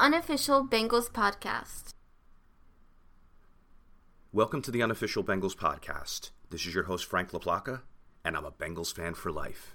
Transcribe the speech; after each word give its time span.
unofficial 0.00 0.66
Bengals 0.66 1.10
podcast. 1.10 1.90
Welcome 4.32 4.62
to 4.62 4.70
the 4.70 4.82
unofficial 4.82 5.22
Bengals 5.22 5.54
podcast. 5.54 6.30
This 6.48 6.64
is 6.64 6.74
your 6.74 6.84
host, 6.84 7.04
Frank 7.04 7.32
LaPlaca, 7.32 7.82
and 8.24 8.34
I'm 8.34 8.46
a 8.46 8.50
Bengals 8.50 8.94
fan 8.94 9.12
for 9.12 9.30
life. 9.30 9.74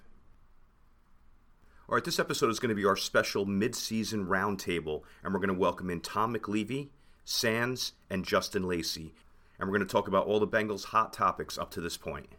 All 1.87 1.93
right, 1.93 2.03
this 2.03 2.17
episode 2.17 2.49
is 2.49 2.59
going 2.59 2.69
to 2.69 2.75
be 2.75 2.85
our 2.85 2.95
special 2.95 3.45
mid-season 3.45 4.25
roundtable, 4.25 5.03
and 5.23 5.31
we're 5.31 5.39
going 5.39 5.49
to 5.49 5.53
welcome 5.53 5.91
in 5.91 6.01
Tom 6.01 6.33
McLeavey, 6.33 6.89
Sans, 7.23 7.93
and 8.09 8.25
Justin 8.25 8.67
Lacey, 8.67 9.13
and 9.59 9.69
we're 9.69 9.77
going 9.77 9.87
to 9.87 9.91
talk 9.93 10.07
about 10.07 10.25
all 10.25 10.39
the 10.39 10.47
Bengals' 10.47 10.85
hot 10.85 11.13
topics 11.13 11.55
up 11.55 11.69
to 11.69 11.81
this 11.81 11.97
point. 11.97 12.29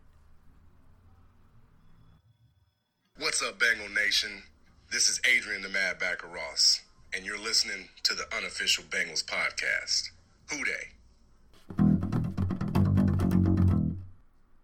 What's 3.18 3.44
up, 3.44 3.60
Bengal 3.60 3.88
Nation? 3.90 4.42
This 4.90 5.08
is 5.08 5.20
Adrian 5.24 5.62
the 5.62 5.68
Mad 5.68 6.00
Backer 6.00 6.26
Ross, 6.26 6.80
and 7.16 7.25
you're 7.25 7.38
listening 7.38 7.88
to 8.02 8.15
the 8.15 8.27
unofficial 8.37 8.84
Bengals 8.91 9.25
podcast. 9.25 10.11
Who 10.51 10.62
Dey? 10.66 10.93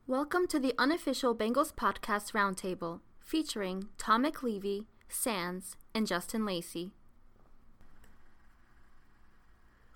Welcome 0.06 0.46
to 0.48 0.58
the 0.58 0.74
unofficial 0.76 1.34
Bengals 1.34 1.72
podcast 1.72 2.32
roundtable 2.32 3.00
featuring 3.20 3.88
Tom 3.96 4.26
McLeavey, 4.26 4.84
Sans, 5.08 5.76
and 5.94 6.06
Justin 6.06 6.44
Lacey. 6.44 6.90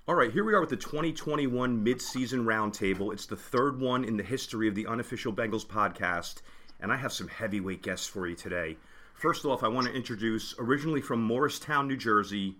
All 0.08 0.14
right, 0.14 0.32
here 0.32 0.44
we 0.44 0.54
are 0.54 0.60
with 0.60 0.70
the 0.70 0.76
2021 0.76 1.84
midseason 1.84 2.46
roundtable. 2.46 3.12
It's 3.12 3.26
the 3.26 3.36
third 3.36 3.78
one 3.78 4.02
in 4.02 4.16
the 4.16 4.22
history 4.22 4.66
of 4.66 4.74
the 4.74 4.86
unofficial 4.86 5.32
Bengals 5.34 5.66
podcast, 5.66 6.36
and 6.80 6.90
I 6.90 6.96
have 6.96 7.12
some 7.12 7.28
heavyweight 7.28 7.82
guests 7.82 8.06
for 8.06 8.26
you 8.26 8.34
today. 8.34 8.78
First 9.16 9.46
off, 9.46 9.62
I 9.62 9.68
want 9.68 9.86
to 9.86 9.94
introduce 9.94 10.54
originally 10.58 11.00
from 11.00 11.22
Morristown, 11.22 11.88
New 11.88 11.96
Jersey, 11.96 12.56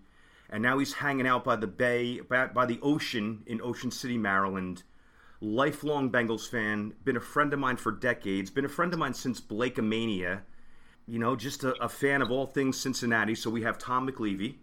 and 0.49 0.63
now 0.63 0.79
he's 0.79 0.95
hanging 0.95 1.27
out 1.27 1.45
by 1.45 1.55
the 1.57 1.67
bay, 1.67 2.21
by, 2.21 2.65
the 2.65 2.81
ocean 2.83 3.43
in 3.47 3.61
Ocean 3.61 3.91
City, 3.91 4.17
Maryland. 4.17 4.83
Lifelong 5.43 6.11
Bengals 6.11 6.49
fan, 6.49 6.95
been 7.05 7.19
a 7.19 7.21
friend 7.21 7.53
of 7.53 7.59
mine 7.59 7.77
for 7.77 7.93
decades, 7.93 8.51
been 8.51 8.65
a 8.65 8.71
friend 8.71 8.95
of 8.95 8.99
mine 8.99 9.13
since 9.13 9.39
Blake 9.39 9.77
Mania. 9.77 10.45
you 11.07 11.19
know, 11.19 11.37
just 11.37 11.63
a, 11.63 11.75
a, 11.75 11.91
fan 11.91 12.23
of 12.23 12.31
all 12.31 12.47
things 12.47 12.81
Cincinnati. 12.81 13.35
So 13.35 13.51
we 13.51 13.61
have 13.63 13.77
Tom 13.77 14.09
McLeavey. 14.09 14.55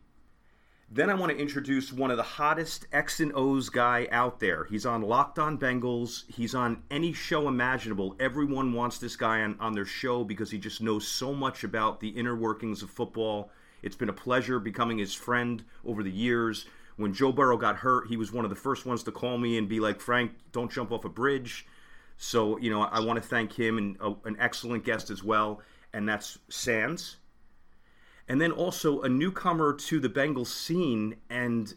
Then 0.96 1.10
I 1.10 1.16
want 1.16 1.32
to 1.32 1.38
introduce 1.40 1.92
one 1.92 2.12
of 2.12 2.18
the 2.18 2.24
hottest 2.24 2.86
X 2.92 3.20
and 3.20 3.32
O's 3.34 3.68
guy 3.68 4.08
out 4.12 4.40
there. 4.40 4.66
He's 4.66 4.86
on 4.86 5.02
Locked 5.02 5.40
On 5.40 5.58
Bengals. 5.58 6.24
He's 6.32 6.54
on 6.54 6.84
any 6.92 7.14
show 7.14 7.48
imaginable. 7.48 8.16
Everyone 8.20 8.74
wants 8.74 9.00
this 9.00 9.16
guy 9.16 9.42
on, 9.42 9.58
on 9.60 9.74
their 9.74 9.88
show 9.88 10.24
because 10.24 10.52
he 10.52 10.60
just 10.60 10.82
knows 10.84 11.08
so 11.08 11.34
much 11.34 11.64
about 11.64 12.00
the 12.00 12.10
inner 12.10 12.36
workings 12.36 12.84
of 12.84 12.92
football. 12.92 13.50
It's 13.82 13.96
been 13.96 14.10
a 14.10 14.14
pleasure 14.14 14.60
becoming 14.60 15.00
his 15.00 15.16
friend 15.16 15.64
over 15.84 16.04
the 16.04 16.12
years. 16.12 16.68
When 16.98 17.12
Joe 17.12 17.32
Burrow 17.32 17.58
got 17.58 17.78
hurt, 17.78 18.08
he 18.08 18.16
was 18.16 18.32
one 18.32 18.46
of 18.46 18.52
the 18.52 18.56
first 18.56 18.86
ones 18.86 19.02
to 19.02 19.12
call 19.12 19.40
me 19.40 19.58
and 19.58 19.68
be 19.68 19.80
like, 19.80 20.00
Frank, 20.00 20.34
don't 20.52 20.72
jump 20.72 20.92
off 20.92 21.06
a 21.06 21.10
bridge. 21.10 21.66
So, 22.18 22.60
you 22.60 22.70
know, 22.70 22.84
I 22.84 23.00
want 23.00 23.20
to 23.20 23.28
thank 23.28 23.52
him 23.52 23.80
and 23.80 23.98
uh, 24.00 24.14
an 24.26 24.38
excellent 24.40 24.84
guest 24.84 25.10
as 25.10 25.24
well 25.24 25.64
and 25.94 26.10
that's 26.10 26.40
Sans. 26.50 27.18
And 28.28 28.40
then 28.40 28.52
also 28.52 29.02
a 29.02 29.10
newcomer 29.10 29.74
to 29.74 30.00
the 30.00 30.10
Bengals 30.10 30.48
scene, 30.48 31.18
and 31.30 31.74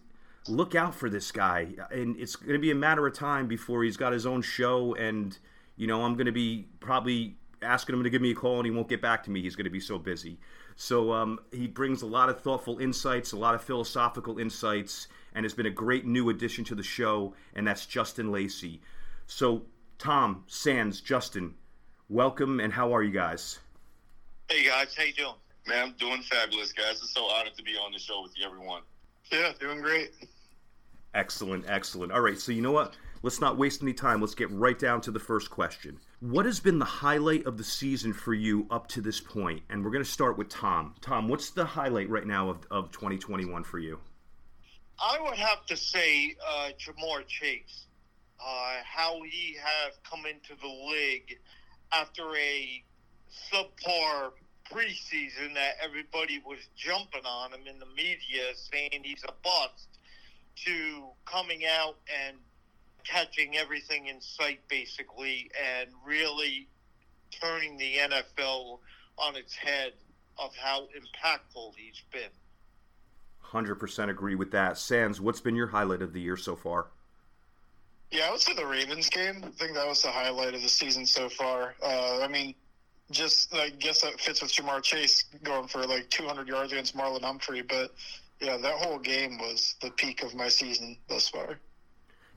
look 0.48 0.74
out 0.74 0.94
for 0.94 1.10
this 1.10 1.32
guy. 1.32 1.68
And 1.90 2.16
it's 2.18 2.36
going 2.36 2.52
to 2.52 2.58
be 2.58 2.70
a 2.70 2.76
matter 2.76 3.06
of 3.06 3.14
time 3.14 3.48
before 3.48 3.82
he's 3.82 3.96
got 3.96 4.12
his 4.12 4.26
own 4.26 4.42
show, 4.42 4.94
and 4.94 5.36
you 5.76 5.86
know 5.86 6.04
I'm 6.04 6.14
going 6.14 6.26
to 6.26 6.32
be 6.32 6.66
probably 6.80 7.36
asking 7.62 7.96
him 7.96 8.04
to 8.04 8.10
give 8.10 8.22
me 8.22 8.30
a 8.30 8.34
call, 8.34 8.58
and 8.58 8.66
he 8.66 8.70
won't 8.70 8.88
get 8.88 9.02
back 9.02 9.24
to 9.24 9.30
me. 9.30 9.42
He's 9.42 9.56
going 9.56 9.64
to 9.64 9.70
be 9.70 9.80
so 9.80 9.98
busy. 9.98 10.38
So 10.76 11.12
um, 11.12 11.40
he 11.52 11.66
brings 11.66 12.02
a 12.02 12.06
lot 12.06 12.28
of 12.28 12.40
thoughtful 12.40 12.78
insights, 12.78 13.32
a 13.32 13.36
lot 13.36 13.54
of 13.54 13.62
philosophical 13.62 14.38
insights, 14.38 15.08
and 15.34 15.44
has 15.44 15.54
been 15.54 15.66
a 15.66 15.70
great 15.70 16.06
new 16.06 16.28
addition 16.28 16.64
to 16.64 16.74
the 16.74 16.82
show. 16.82 17.34
And 17.54 17.66
that's 17.66 17.86
Justin 17.86 18.30
Lacey. 18.30 18.80
So 19.26 19.62
Tom, 19.98 20.44
Sans, 20.46 21.00
Justin, 21.00 21.54
welcome, 22.08 22.60
and 22.60 22.72
how 22.72 22.94
are 22.94 23.02
you 23.02 23.12
guys? 23.12 23.58
Hey 24.48 24.64
guys, 24.64 24.94
how 24.94 25.04
you 25.04 25.14
doing? 25.14 25.34
Man, 25.66 25.88
I'm 25.88 25.92
doing 25.98 26.22
fabulous, 26.22 26.72
guys. 26.72 27.02
It's 27.02 27.12
so 27.12 27.24
honored 27.24 27.56
to 27.56 27.62
be 27.62 27.72
on 27.72 27.92
the 27.92 27.98
show 27.98 28.22
with 28.22 28.32
you, 28.36 28.46
everyone. 28.46 28.82
Yeah, 29.32 29.52
doing 29.58 29.80
great. 29.80 30.12
Excellent, 31.14 31.64
excellent. 31.66 32.12
All 32.12 32.20
right, 32.20 32.38
so 32.38 32.52
you 32.52 32.62
know 32.62 32.70
what? 32.70 32.94
Let's 33.22 33.40
not 33.40 33.58
waste 33.58 33.82
any 33.82 33.92
time. 33.92 34.20
Let's 34.20 34.34
get 34.36 34.48
right 34.52 34.78
down 34.78 35.00
to 35.00 35.10
the 35.10 35.18
first 35.18 35.50
question. 35.50 35.98
What 36.20 36.46
has 36.46 36.60
been 36.60 36.78
the 36.78 36.84
highlight 36.84 37.46
of 37.46 37.58
the 37.58 37.64
season 37.64 38.12
for 38.12 38.32
you 38.32 38.68
up 38.70 38.86
to 38.88 39.00
this 39.00 39.20
point? 39.20 39.62
And 39.68 39.84
we're 39.84 39.90
going 39.90 40.04
to 40.04 40.10
start 40.10 40.38
with 40.38 40.48
Tom. 40.48 40.94
Tom, 41.00 41.26
what's 41.26 41.50
the 41.50 41.64
highlight 41.64 42.08
right 42.08 42.26
now 42.26 42.48
of, 42.48 42.58
of 42.70 42.92
2021 42.92 43.64
for 43.64 43.80
you? 43.80 43.98
I 45.02 45.18
would 45.20 45.34
have 45.34 45.66
to 45.66 45.76
say 45.76 46.36
uh, 46.46 46.68
Ja'Marr 46.78 47.26
Chase. 47.26 47.86
Uh, 48.38 48.74
how 48.84 49.20
he 49.22 49.56
have 49.60 49.94
come 50.08 50.26
into 50.26 50.54
the 50.60 50.68
league 50.68 51.38
after 51.92 52.36
a 52.36 52.84
subpar 53.50 54.32
preseason 54.72 55.54
that 55.54 55.76
everybody 55.82 56.40
was 56.44 56.58
jumping 56.76 57.24
on 57.24 57.52
him 57.52 57.66
in 57.66 57.78
the 57.78 57.86
media 57.96 58.54
saying 58.54 59.02
he's 59.02 59.24
a 59.24 59.32
bust 59.42 59.88
to 60.64 61.04
coming 61.24 61.62
out 61.78 61.96
and 62.26 62.36
catching 63.04 63.56
everything 63.56 64.08
in 64.08 64.20
sight 64.20 64.60
basically 64.68 65.50
and 65.78 65.90
really 66.04 66.66
turning 67.30 67.76
the 67.76 67.94
NFL 67.96 68.78
on 69.18 69.36
its 69.36 69.54
head 69.54 69.92
of 70.38 70.54
how 70.56 70.82
impactful 70.82 71.72
he's 71.76 72.02
been. 72.12 72.30
100% 73.52 74.10
agree 74.10 74.34
with 74.34 74.50
that. 74.50 74.76
Sans, 74.76 75.20
what's 75.20 75.40
been 75.40 75.54
your 75.54 75.68
highlight 75.68 76.02
of 76.02 76.12
the 76.12 76.20
year 76.20 76.36
so 76.36 76.56
far? 76.56 76.88
Yeah, 78.10 78.28
I 78.28 78.30
would 78.32 78.40
say 78.40 78.54
the 78.54 78.66
Ravens 78.66 79.08
game. 79.08 79.42
I 79.44 79.50
think 79.50 79.74
that 79.74 79.86
was 79.86 80.02
the 80.02 80.10
highlight 80.10 80.54
of 80.54 80.62
the 80.62 80.68
season 80.68 81.06
so 81.06 81.28
far. 81.28 81.74
Uh, 81.82 82.20
I 82.22 82.28
mean, 82.28 82.54
just 83.10 83.54
I 83.54 83.70
guess 83.70 84.02
that 84.02 84.20
fits 84.20 84.42
with 84.42 84.52
Ja'Marr 84.52 84.82
Chase 84.82 85.24
going 85.42 85.68
for 85.68 85.86
like 85.86 86.10
200 86.10 86.48
yards 86.48 86.72
against 86.72 86.96
Marlon 86.96 87.22
Humphrey. 87.22 87.62
But 87.62 87.94
yeah, 88.40 88.56
that 88.56 88.74
whole 88.74 88.98
game 88.98 89.38
was 89.38 89.76
the 89.80 89.90
peak 89.90 90.22
of 90.22 90.34
my 90.34 90.48
season 90.48 90.96
thus 91.08 91.28
far. 91.28 91.58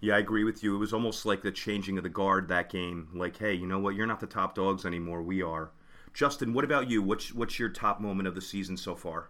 Yeah, 0.02 0.16
I 0.16 0.20
agree 0.20 0.46
with 0.46 0.64
you. 0.64 0.76
It 0.76 0.80
was 0.80 0.94
almost 0.94 1.26
like 1.26 1.42
the 1.42 1.52
changing 1.52 1.98
of 1.98 2.04
the 2.04 2.10
guard 2.10 2.48
that 2.48 2.70
game. 2.70 3.10
Like, 3.14 3.38
hey, 3.38 3.54
you 3.54 3.68
know 3.68 3.80
what? 3.80 3.96
You're 3.96 4.08
not 4.08 4.22
the 4.22 4.28
top 4.28 4.56
dogs 4.56 4.86
anymore. 4.86 5.22
We 5.22 5.42
are. 5.42 5.72
Justin, 6.14 6.54
what 6.54 6.64
about 6.64 6.90
you? 6.90 7.02
What's 7.02 7.34
what's 7.34 7.60
your 7.60 7.70
top 7.70 8.00
moment 8.00 8.28
of 8.28 8.36
the 8.36 8.42
season 8.42 8.78
so 8.78 8.96
far? 8.96 9.30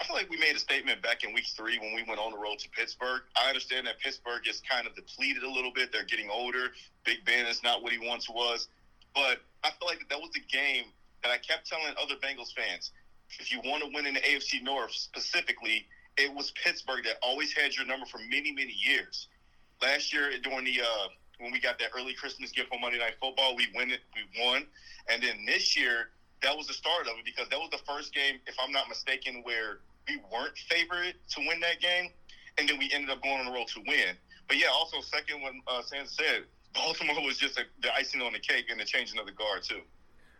I 0.00 0.04
feel 0.04 0.16
like 0.16 0.28
we 0.28 0.36
made 0.38 0.56
a 0.56 0.58
statement 0.58 1.00
back 1.02 1.24
in 1.24 1.32
week 1.32 1.46
three 1.46 1.78
when 1.78 1.94
we 1.94 2.02
went 2.06 2.20
on 2.20 2.32
the 2.32 2.38
road 2.38 2.58
to 2.58 2.68
Pittsburgh. 2.70 3.22
I 3.36 3.48
understand 3.48 3.86
that 3.86 3.98
Pittsburgh 4.00 4.46
is 4.48 4.60
kind 4.68 4.86
of 4.86 4.94
depleted 4.94 5.44
a 5.44 5.50
little 5.50 5.72
bit. 5.72 5.92
They're 5.92 6.04
getting 6.04 6.28
older. 6.30 6.72
Big 7.04 7.24
Ben 7.24 7.46
is 7.46 7.62
not 7.62 7.82
what 7.82 7.92
he 7.92 8.06
once 8.06 8.28
was. 8.28 8.68
But 9.14 9.40
I 9.62 9.70
feel 9.70 9.88
like 9.88 10.08
that 10.10 10.18
was 10.18 10.30
the 10.34 10.40
game 10.40 10.84
that 11.22 11.30
I 11.30 11.38
kept 11.38 11.68
telling 11.68 11.94
other 12.00 12.14
Bengals 12.16 12.52
fans. 12.52 12.92
If 13.40 13.50
you 13.50 13.60
want 13.64 13.82
to 13.82 13.90
win 13.94 14.06
in 14.06 14.14
the 14.14 14.20
AFC 14.20 14.62
North 14.62 14.92
specifically, 14.92 15.86
it 16.16 16.32
was 16.32 16.52
Pittsburgh 16.52 17.04
that 17.04 17.16
always 17.22 17.52
had 17.52 17.74
your 17.74 17.86
number 17.86 18.06
for 18.06 18.18
many, 18.30 18.52
many 18.52 18.72
years. 18.72 19.28
Last 19.82 20.12
year 20.12 20.30
during 20.42 20.64
the 20.64 20.80
uh, 20.82 21.08
when 21.38 21.50
we 21.50 21.58
got 21.58 21.78
that 21.80 21.90
early 21.96 22.14
Christmas 22.14 22.52
gift 22.52 22.72
on 22.72 22.80
Monday 22.80 22.98
Night 22.98 23.14
Football, 23.20 23.56
we 23.56 23.66
win 23.74 23.90
it, 23.90 24.00
we 24.14 24.44
won, 24.44 24.66
and 25.08 25.22
then 25.22 25.44
this 25.46 25.76
year 25.76 26.10
that 26.42 26.56
was 26.56 26.66
the 26.66 26.74
start 26.74 27.08
of 27.08 27.18
it 27.18 27.24
because 27.24 27.48
that 27.48 27.58
was 27.58 27.70
the 27.70 27.80
first 27.86 28.14
game, 28.14 28.38
if 28.46 28.54
I'm 28.60 28.70
not 28.70 28.88
mistaken, 28.88 29.40
where 29.42 29.78
we 30.06 30.20
weren't 30.30 30.56
favored 30.68 31.14
to 31.30 31.40
win 31.40 31.58
that 31.60 31.80
game, 31.80 32.10
and 32.58 32.68
then 32.68 32.78
we 32.78 32.90
ended 32.92 33.10
up 33.10 33.22
going 33.22 33.40
on 33.40 33.46
the 33.46 33.52
road 33.52 33.66
to 33.68 33.80
win. 33.86 34.14
But 34.46 34.58
yeah, 34.58 34.68
also 34.68 35.00
second 35.00 35.42
when 35.42 35.62
uh, 35.66 35.82
Sans 35.82 36.10
said 36.10 36.44
Baltimore 36.74 37.22
was 37.24 37.38
just 37.38 37.58
a, 37.58 37.62
the 37.82 37.94
icing 37.94 38.20
on 38.20 38.32
the 38.32 38.38
cake 38.38 38.66
and 38.70 38.78
the 38.78 38.84
changing 38.84 39.18
of 39.18 39.26
the 39.26 39.32
guard 39.32 39.62
too. 39.62 39.80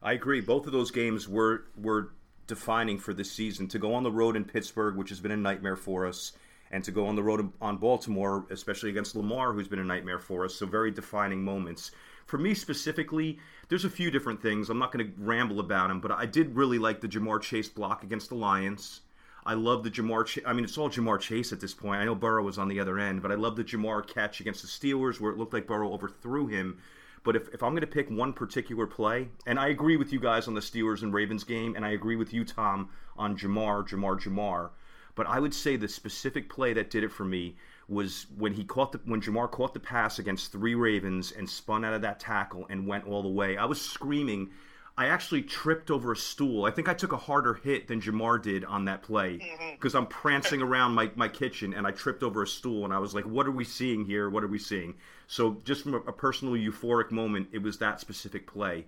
I 0.02 0.12
agree. 0.12 0.40
Both 0.40 0.66
of 0.66 0.72
those 0.72 0.90
games 0.90 1.28
were 1.28 1.64
were 1.76 2.12
defining 2.46 2.98
for 2.98 3.14
this 3.14 3.32
season. 3.32 3.68
To 3.68 3.78
go 3.78 3.94
on 3.94 4.02
the 4.02 4.12
road 4.12 4.36
in 4.36 4.44
Pittsburgh, 4.44 4.96
which 4.96 5.08
has 5.08 5.20
been 5.20 5.30
a 5.30 5.36
nightmare 5.36 5.76
for 5.76 6.06
us, 6.06 6.32
and 6.70 6.84
to 6.84 6.90
go 6.90 7.06
on 7.06 7.16
the 7.16 7.22
road 7.22 7.52
on 7.60 7.78
Baltimore, 7.78 8.44
especially 8.50 8.90
against 8.90 9.16
Lamar, 9.16 9.52
who's 9.52 9.68
been 9.68 9.78
a 9.78 9.84
nightmare 9.84 10.18
for 10.18 10.44
us. 10.44 10.54
So 10.54 10.66
very 10.66 10.90
defining 10.90 11.42
moments. 11.42 11.92
For 12.26 12.38
me 12.38 12.54
specifically, 12.54 13.38
there's 13.68 13.84
a 13.84 13.90
few 13.90 14.10
different 14.10 14.42
things. 14.42 14.70
I'm 14.70 14.78
not 14.78 14.92
going 14.92 15.06
to 15.06 15.12
ramble 15.18 15.60
about 15.60 15.88
them, 15.88 16.00
but 16.00 16.10
I 16.10 16.26
did 16.26 16.56
really 16.56 16.78
like 16.78 17.00
the 17.00 17.08
Ja'Marr 17.08 17.40
Chase 17.40 17.68
block 17.68 18.02
against 18.02 18.30
the 18.30 18.34
Lions. 18.34 19.02
I 19.46 19.54
love 19.54 19.82
the 19.82 19.90
Ja'Marr. 19.90 20.26
Ch- 20.26 20.44
I 20.46 20.52
mean, 20.52 20.64
it's 20.64 20.78
all 20.78 20.88
Ja'Marr 20.88 21.20
Chase 21.20 21.52
at 21.52 21.60
this 21.60 21.74
point. 21.74 22.00
I 22.00 22.04
know 22.04 22.14
Burrow 22.14 22.42
was 22.42 22.58
on 22.58 22.68
the 22.68 22.80
other 22.80 22.98
end, 22.98 23.20
but 23.20 23.30
I 23.30 23.34
love 23.34 23.56
the 23.56 23.64
Ja'Marr 23.64 24.06
catch 24.06 24.40
against 24.40 24.62
the 24.62 24.68
Steelers 24.68 25.20
where 25.20 25.32
it 25.32 25.38
looked 25.38 25.52
like 25.52 25.66
Burrow 25.66 25.92
overthrew 25.92 26.46
him. 26.46 26.78
But 27.24 27.36
if, 27.36 27.48
if 27.54 27.62
I'm 27.62 27.72
going 27.72 27.80
to 27.80 27.86
pick 27.86 28.10
one 28.10 28.32
particular 28.32 28.86
play, 28.86 29.28
and 29.46 29.58
I 29.58 29.68
agree 29.68 29.96
with 29.96 30.12
you 30.12 30.20
guys 30.20 30.46
on 30.48 30.54
the 30.54 30.60
Steelers 30.60 31.02
and 31.02 31.12
Ravens 31.12 31.44
game, 31.44 31.74
and 31.74 31.84
I 31.84 31.90
agree 31.90 32.16
with 32.16 32.32
you, 32.32 32.44
Tom, 32.44 32.90
on 33.16 33.36
Ja'Marr, 33.36 33.88
Ja'Marr, 33.88 34.20
Ja'Marr. 34.20 34.70
But 35.14 35.26
I 35.26 35.40
would 35.40 35.54
say 35.54 35.76
the 35.76 35.88
specific 35.88 36.48
play 36.48 36.72
that 36.72 36.90
did 36.90 37.04
it 37.04 37.12
for 37.12 37.24
me 37.24 37.56
was 37.88 38.26
when 38.36 38.52
he 38.54 38.64
caught 38.64 38.92
the 38.92 39.00
when 39.04 39.20
Ja'Marr 39.20 39.50
caught 39.50 39.74
the 39.74 39.80
pass 39.80 40.18
against 40.18 40.52
three 40.52 40.74
Ravens 40.74 41.32
and 41.32 41.48
spun 41.48 41.84
out 41.84 41.94
of 41.94 42.02
that 42.02 42.18
tackle 42.18 42.66
and 42.70 42.86
went 42.86 43.06
all 43.06 43.22
the 43.22 43.28
way. 43.28 43.56
I 43.56 43.66
was 43.66 43.80
screaming 43.80 44.50
I 44.96 45.06
actually 45.06 45.42
tripped 45.42 45.90
over 45.90 46.12
a 46.12 46.16
stool. 46.16 46.64
I 46.64 46.70
think 46.70 46.88
I 46.88 46.94
took 46.94 47.12
a 47.12 47.16
harder 47.16 47.54
hit 47.54 47.88
than 47.88 48.00
Ja'Marr 48.00 48.40
did 48.40 48.64
on 48.64 48.84
that 48.84 49.02
play 49.02 49.38
because 49.72 49.92
Mm-hmm. 49.92 49.98
I'm 49.98 50.06
prancing 50.06 50.62
around 50.62 50.92
my, 50.92 51.10
my 51.16 51.28
kitchen 51.28 51.74
and 51.74 51.84
I 51.86 51.90
tripped 51.90 52.22
over 52.22 52.44
a 52.44 52.46
stool 52.46 52.84
and 52.84 52.94
I 52.94 52.98
was 52.98 53.12
like, 53.12 53.24
what 53.24 53.46
are 53.46 53.52
we 53.52 53.64
seeing 53.64 54.04
here? 54.04 54.30
What 54.30 54.44
are 54.44 54.48
we 54.48 54.58
seeing? 54.58 54.94
So, 55.26 55.60
just 55.64 55.82
from 55.82 55.94
a, 55.94 55.98
a 55.98 56.12
personal 56.12 56.54
euphoric 56.54 57.10
moment, 57.10 57.48
it 57.52 57.58
was 57.58 57.78
that 57.78 58.00
specific 58.00 58.46
play. 58.46 58.86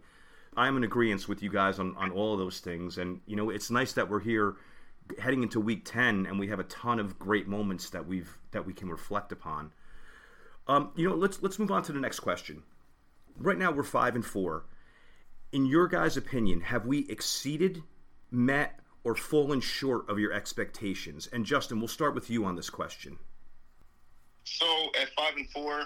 I'm 0.57 0.77
in 0.77 0.85
agreement 0.85 1.29
with 1.29 1.43
you 1.43 1.51
guys 1.51 1.79
on, 1.79 1.97
on 1.97 2.13
all 2.13 2.35
of 2.35 2.39
those 2.39 2.61
things. 2.61 2.99
And, 2.99 3.21
you 3.27 3.37
know, 3.37 3.51
it's 3.51 3.71
nice 3.71 3.93
that 3.95 4.09
we're 4.09 4.21
here 4.21 4.55
heading 5.19 5.43
into 5.43 5.61
week 5.61 5.85
10 5.85 6.27
and 6.27 6.39
we 6.39 6.49
have 6.49 6.59
a 6.61 6.65
ton 6.65 6.99
of 6.99 7.19
great 7.19 7.47
moments 7.47 7.91
that 7.91 8.07
we've 8.07 8.39
that 8.53 8.67
we 8.67 8.73
can 8.73 8.89
reflect 8.89 9.33
upon. 9.33 9.73
Um, 10.69 10.91
you 10.97 11.09
know, 11.09 11.15
let's 11.15 11.43
let's 11.43 11.59
move 11.59 11.71
on 11.71 11.83
to 11.85 11.93
the 11.93 12.01
next 12.01 12.21
question. 12.21 12.63
Right 13.39 13.59
now 13.59 13.71
we're 13.71 13.83
5 13.83 14.15
and 14.15 14.25
4 14.25 14.65
in 15.57 15.65
your 15.65 15.89
guys' 15.89 16.19
opinion, 16.19 16.61
have 16.61 16.85
we 16.85 17.09
exceeded, 17.09 17.83
met, 18.31 18.79
or 19.05 19.15
fallen 19.15 19.59
short 19.59 20.07
of 20.11 20.19
your 20.19 20.31
expectations? 20.31 21.31
And 21.33 21.47
Justin, 21.47 21.79
we'll 21.79 21.89
start 21.89 22.15
with 22.15 22.29
you 22.29 22.45
on 22.45 22.57
this 22.57 22.69
question. 22.69 23.19
So 24.45 24.67
at 25.01 25.09
five 25.17 25.35
and 25.35 25.49
four, 25.49 25.85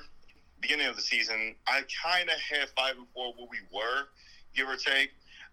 beginning 0.60 0.88
of 0.88 0.96
the 0.96 1.02
season, 1.02 1.54
I 1.68 1.82
kind 2.04 2.28
of 2.28 2.34
had 2.40 2.68
five 2.76 2.96
and 2.96 3.06
four 3.14 3.32
where 3.34 3.46
we 3.48 3.58
were, 3.72 4.08
give 4.56 4.68
or 4.68 4.74
take. 4.74 5.10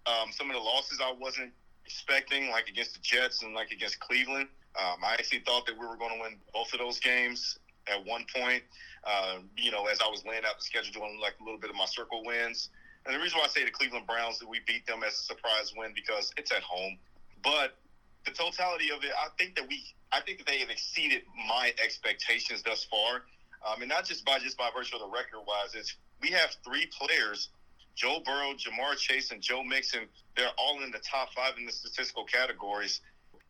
Um, 0.07 0.31
some 0.31 0.49
of 0.49 0.55
the 0.55 0.63
losses 0.63 0.99
I 0.99 1.13
wasn't 1.13 1.51
expecting, 1.85 2.49
like 2.49 2.69
against 2.69 2.95
the 2.95 2.99
Jets 3.03 3.43
and 3.43 3.53
like 3.53 3.69
against 3.69 3.99
Cleveland. 3.99 4.47
Um, 4.79 5.03
I 5.05 5.13
actually 5.13 5.41
thought 5.41 5.67
that 5.67 5.77
we 5.77 5.85
were 5.85 5.95
going 5.95 6.15
to 6.15 6.21
win 6.21 6.37
both 6.55 6.73
of 6.73 6.79
those 6.79 6.99
games 6.99 7.59
at 7.87 8.03
one 8.03 8.25
point. 8.35 8.63
Uh, 9.03 9.41
you 9.55 9.69
know, 9.69 9.85
as 9.85 9.99
I 10.01 10.09
was 10.09 10.25
laying 10.25 10.43
out 10.43 10.57
the 10.57 10.63
schedule, 10.63 10.91
doing 10.91 11.19
like 11.21 11.35
a 11.39 11.43
little 11.43 11.59
bit 11.59 11.69
of 11.69 11.75
my 11.75 11.85
circle 11.85 12.23
wins. 12.25 12.69
And 13.07 13.15
the 13.15 13.19
reason 13.19 13.39
why 13.39 13.45
I 13.45 13.47
say 13.47 13.63
the 13.63 13.71
Cleveland 13.71 14.05
Browns 14.05 14.37
that 14.39 14.49
we 14.49 14.59
beat 14.67 14.85
them 14.85 15.01
as 15.01 15.13
a 15.13 15.23
surprise 15.23 15.73
win 15.75 15.93
because 15.95 16.31
it's 16.35 16.51
at 16.51 16.61
home. 16.61 16.97
But 17.41 17.77
the 18.25 18.31
totality 18.31 18.91
of 18.91 19.01
it, 19.05 19.11
I 19.17 19.29
think 19.39 19.55
that 19.55 19.65
we, 19.67 19.81
I 20.11 20.19
think 20.19 20.39
that 20.39 20.47
they 20.47 20.59
have 20.59 20.69
exceeded 20.69 21.21
my 21.47 21.73
expectations 21.81 22.61
thus 22.63 22.83
far, 22.83 23.23
um, 23.65 23.81
and 23.81 23.87
not 23.87 24.05
just 24.05 24.25
by 24.25 24.39
just 24.39 24.57
by 24.57 24.69
virtue 24.75 24.97
of 24.97 25.01
the 25.01 25.07
record 25.07 25.39
wise. 25.47 25.73
It's 25.73 25.95
we 26.21 26.29
have 26.31 26.57
three 26.65 26.89
players, 26.99 27.49
Joe 27.95 28.19
Burrow, 28.25 28.53
Ja'Marr 28.53 28.97
Chase, 28.97 29.31
and 29.31 29.41
Joe 29.41 29.63
Mixon. 29.63 30.01
They're 30.35 30.51
all 30.57 30.83
in 30.83 30.91
the 30.91 30.99
top 30.99 31.33
five 31.33 31.53
in 31.57 31.65
the 31.65 31.71
statistical 31.71 32.25
categories. 32.25 32.99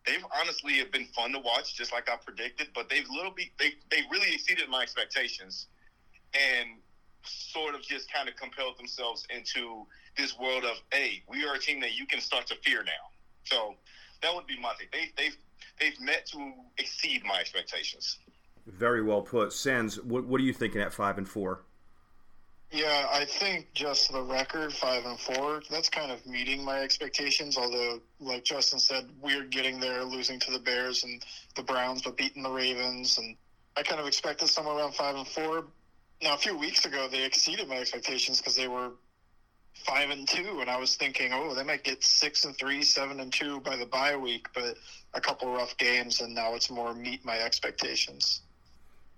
They've 0.06 0.24
honestly 0.40 0.74
have 0.74 0.92
been 0.92 1.06
fun 1.06 1.32
to 1.32 1.40
watch, 1.40 1.74
just 1.74 1.92
like 1.92 2.08
I 2.08 2.16
predicted. 2.16 2.68
But 2.74 2.88
they've 2.88 3.08
little 3.10 3.32
bit, 3.32 3.48
they 3.58 3.72
they 3.90 4.02
really 4.08 4.32
exceeded 4.32 4.68
my 4.68 4.82
expectations, 4.82 5.66
and 6.32 6.78
sort 7.24 7.74
of 7.74 7.82
just 7.82 8.12
kind 8.12 8.28
of 8.28 8.36
compelled 8.36 8.78
themselves 8.78 9.26
into 9.34 9.86
this 10.16 10.38
world 10.38 10.64
of, 10.64 10.76
hey, 10.92 11.22
we 11.28 11.44
are 11.44 11.54
a 11.54 11.58
team 11.58 11.80
that 11.80 11.96
you 11.96 12.06
can 12.06 12.20
start 12.20 12.46
to 12.46 12.54
fear 12.56 12.82
now. 12.82 12.92
So 13.44 13.74
that 14.22 14.34
would 14.34 14.46
be 14.46 14.58
my 14.60 14.72
thing. 14.74 14.88
They, 14.92 15.10
they've 15.16 15.36
they've 15.80 16.00
met 16.00 16.26
to 16.26 16.52
exceed 16.78 17.22
my 17.24 17.40
expectations. 17.40 18.18
Very 18.66 19.02
well 19.02 19.22
put. 19.22 19.52
Sans, 19.52 20.00
what, 20.02 20.24
what 20.24 20.40
are 20.40 20.44
you 20.44 20.52
thinking 20.52 20.80
at 20.80 20.92
5 20.92 21.18
and 21.18 21.28
4? 21.28 21.60
Yeah, 22.70 23.06
I 23.10 23.24
think 23.24 23.72
just 23.72 24.12
the 24.12 24.20
record 24.20 24.74
five 24.74 25.06
and 25.06 25.18
four. 25.18 25.62
That's 25.70 25.88
kind 25.88 26.12
of 26.12 26.26
meeting 26.26 26.62
my 26.62 26.80
expectations. 26.80 27.56
Although, 27.56 28.00
like 28.20 28.44
Justin 28.44 28.78
said, 28.78 29.08
we're 29.22 29.44
getting 29.44 29.80
there, 29.80 30.04
losing 30.04 30.38
to 30.40 30.52
the 30.52 30.58
Bears 30.58 31.02
and 31.02 31.24
the 31.56 31.62
Browns, 31.62 32.02
but 32.02 32.18
beating 32.18 32.42
the 32.42 32.50
Ravens, 32.50 33.16
and 33.16 33.36
I 33.76 33.82
kind 33.82 34.00
of 34.00 34.06
expected 34.06 34.48
somewhere 34.48 34.76
around 34.76 34.94
five 34.94 35.16
and 35.16 35.26
four. 35.26 35.64
Now, 36.22 36.34
a 36.34 36.38
few 36.38 36.56
weeks 36.56 36.84
ago, 36.84 37.08
they 37.10 37.24
exceeded 37.24 37.68
my 37.68 37.76
expectations 37.76 38.38
because 38.38 38.56
they 38.56 38.68
were 38.68 38.90
five 39.74 40.10
and 40.10 40.26
two, 40.26 40.58
and 40.60 40.68
I 40.68 40.78
was 40.78 40.96
thinking, 40.96 41.32
oh, 41.32 41.54
they 41.54 41.62
might 41.62 41.84
get 41.84 42.02
six 42.02 42.44
and 42.44 42.56
three, 42.56 42.82
seven 42.82 43.20
and 43.20 43.32
two 43.32 43.60
by 43.60 43.76
the 43.76 43.86
bye 43.86 44.16
week, 44.16 44.48
but 44.52 44.76
a 45.14 45.20
couple 45.20 45.52
rough 45.52 45.76
games, 45.76 46.20
and 46.20 46.34
now 46.34 46.54
it's 46.54 46.70
more 46.70 46.92
meet 46.94 47.24
my 47.24 47.38
expectations. 47.38 48.42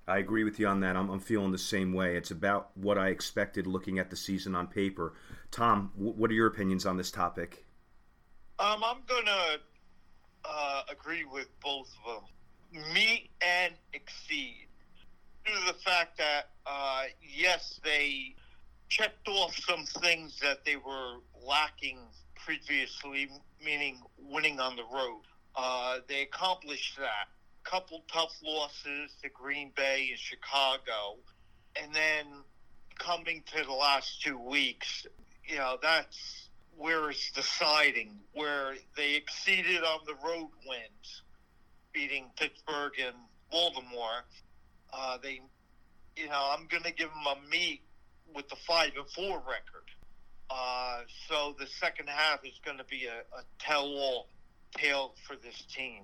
I 0.06 0.18
agree 0.18 0.44
with 0.44 0.58
you 0.58 0.66
on 0.66 0.80
that. 0.80 0.96
I'm, 0.96 1.08
I'm 1.08 1.20
feeling 1.20 1.52
the 1.52 1.58
same 1.58 1.92
way. 1.92 2.16
It's 2.16 2.32
about 2.32 2.70
what 2.76 2.98
I 2.98 3.08
expected 3.08 3.66
looking 3.66 3.98
at 3.98 4.10
the 4.10 4.16
season 4.16 4.54
on 4.54 4.66
paper. 4.66 5.14
Tom, 5.50 5.92
w- 5.96 6.14
what 6.14 6.30
are 6.30 6.34
your 6.34 6.48
opinions 6.48 6.84
on 6.84 6.96
this 6.96 7.10
topic? 7.10 7.64
Um, 8.58 8.82
I'm 8.84 8.98
gonna 9.06 9.58
uh, 10.44 10.82
agree 10.90 11.24
with 11.24 11.48
both 11.60 11.90
of 12.06 12.22
them. 12.72 12.84
Meet 12.92 13.30
and 13.40 13.74
exceed. 13.92 14.66
Due 15.44 15.52
to 15.52 15.72
the 15.72 15.78
fact 15.78 16.18
that 16.18 16.50
uh, 16.66 17.02
yes, 17.22 17.80
they 17.84 18.34
checked 18.88 19.28
off 19.28 19.56
some 19.56 19.84
things 20.02 20.38
that 20.40 20.64
they 20.64 20.76
were 20.76 21.16
lacking 21.46 21.98
previously, 22.34 23.30
meaning 23.64 24.00
winning 24.18 24.60
on 24.60 24.76
the 24.76 24.84
road. 24.92 25.22
Uh, 25.56 25.98
they 26.08 26.22
accomplished 26.22 26.98
that. 26.98 27.28
Couple 27.62 28.02
tough 28.12 28.34
losses 28.42 29.12
to 29.22 29.28
Green 29.28 29.70
Bay 29.76 30.08
and 30.10 30.18
Chicago, 30.18 31.18
and 31.80 31.94
then 31.94 32.26
coming 32.98 33.42
to 33.54 33.64
the 33.64 33.72
last 33.72 34.22
two 34.22 34.38
weeks, 34.38 35.06
you 35.44 35.56
know 35.56 35.76
that's 35.82 36.48
where 36.76 37.10
it's 37.10 37.30
deciding, 37.32 38.16
where 38.32 38.74
they 38.96 39.14
exceeded 39.14 39.84
on 39.84 40.00
the 40.06 40.14
road 40.26 40.48
wins, 40.66 41.22
beating 41.92 42.30
Pittsburgh 42.36 42.92
and 43.04 43.14
Baltimore. 43.50 44.24
Uh, 44.92 45.18
they, 45.22 45.40
you 46.16 46.28
know, 46.28 46.50
I'm 46.52 46.66
going 46.66 46.82
to 46.84 46.92
give 46.92 47.08
them 47.08 47.24
a 47.26 47.50
meet 47.50 47.82
with 48.34 48.48
the 48.48 48.56
five 48.56 48.92
and 48.96 49.08
four 49.10 49.38
record. 49.38 49.88
Uh, 50.50 51.02
so 51.28 51.54
the 51.58 51.66
second 51.66 52.08
half 52.08 52.44
is 52.44 52.58
going 52.64 52.78
to 52.78 52.84
be 52.84 53.06
a, 53.06 53.20
a 53.36 53.42
tell-all 53.58 54.26
tale 54.76 55.14
for 55.26 55.36
this 55.36 55.62
team. 55.74 56.02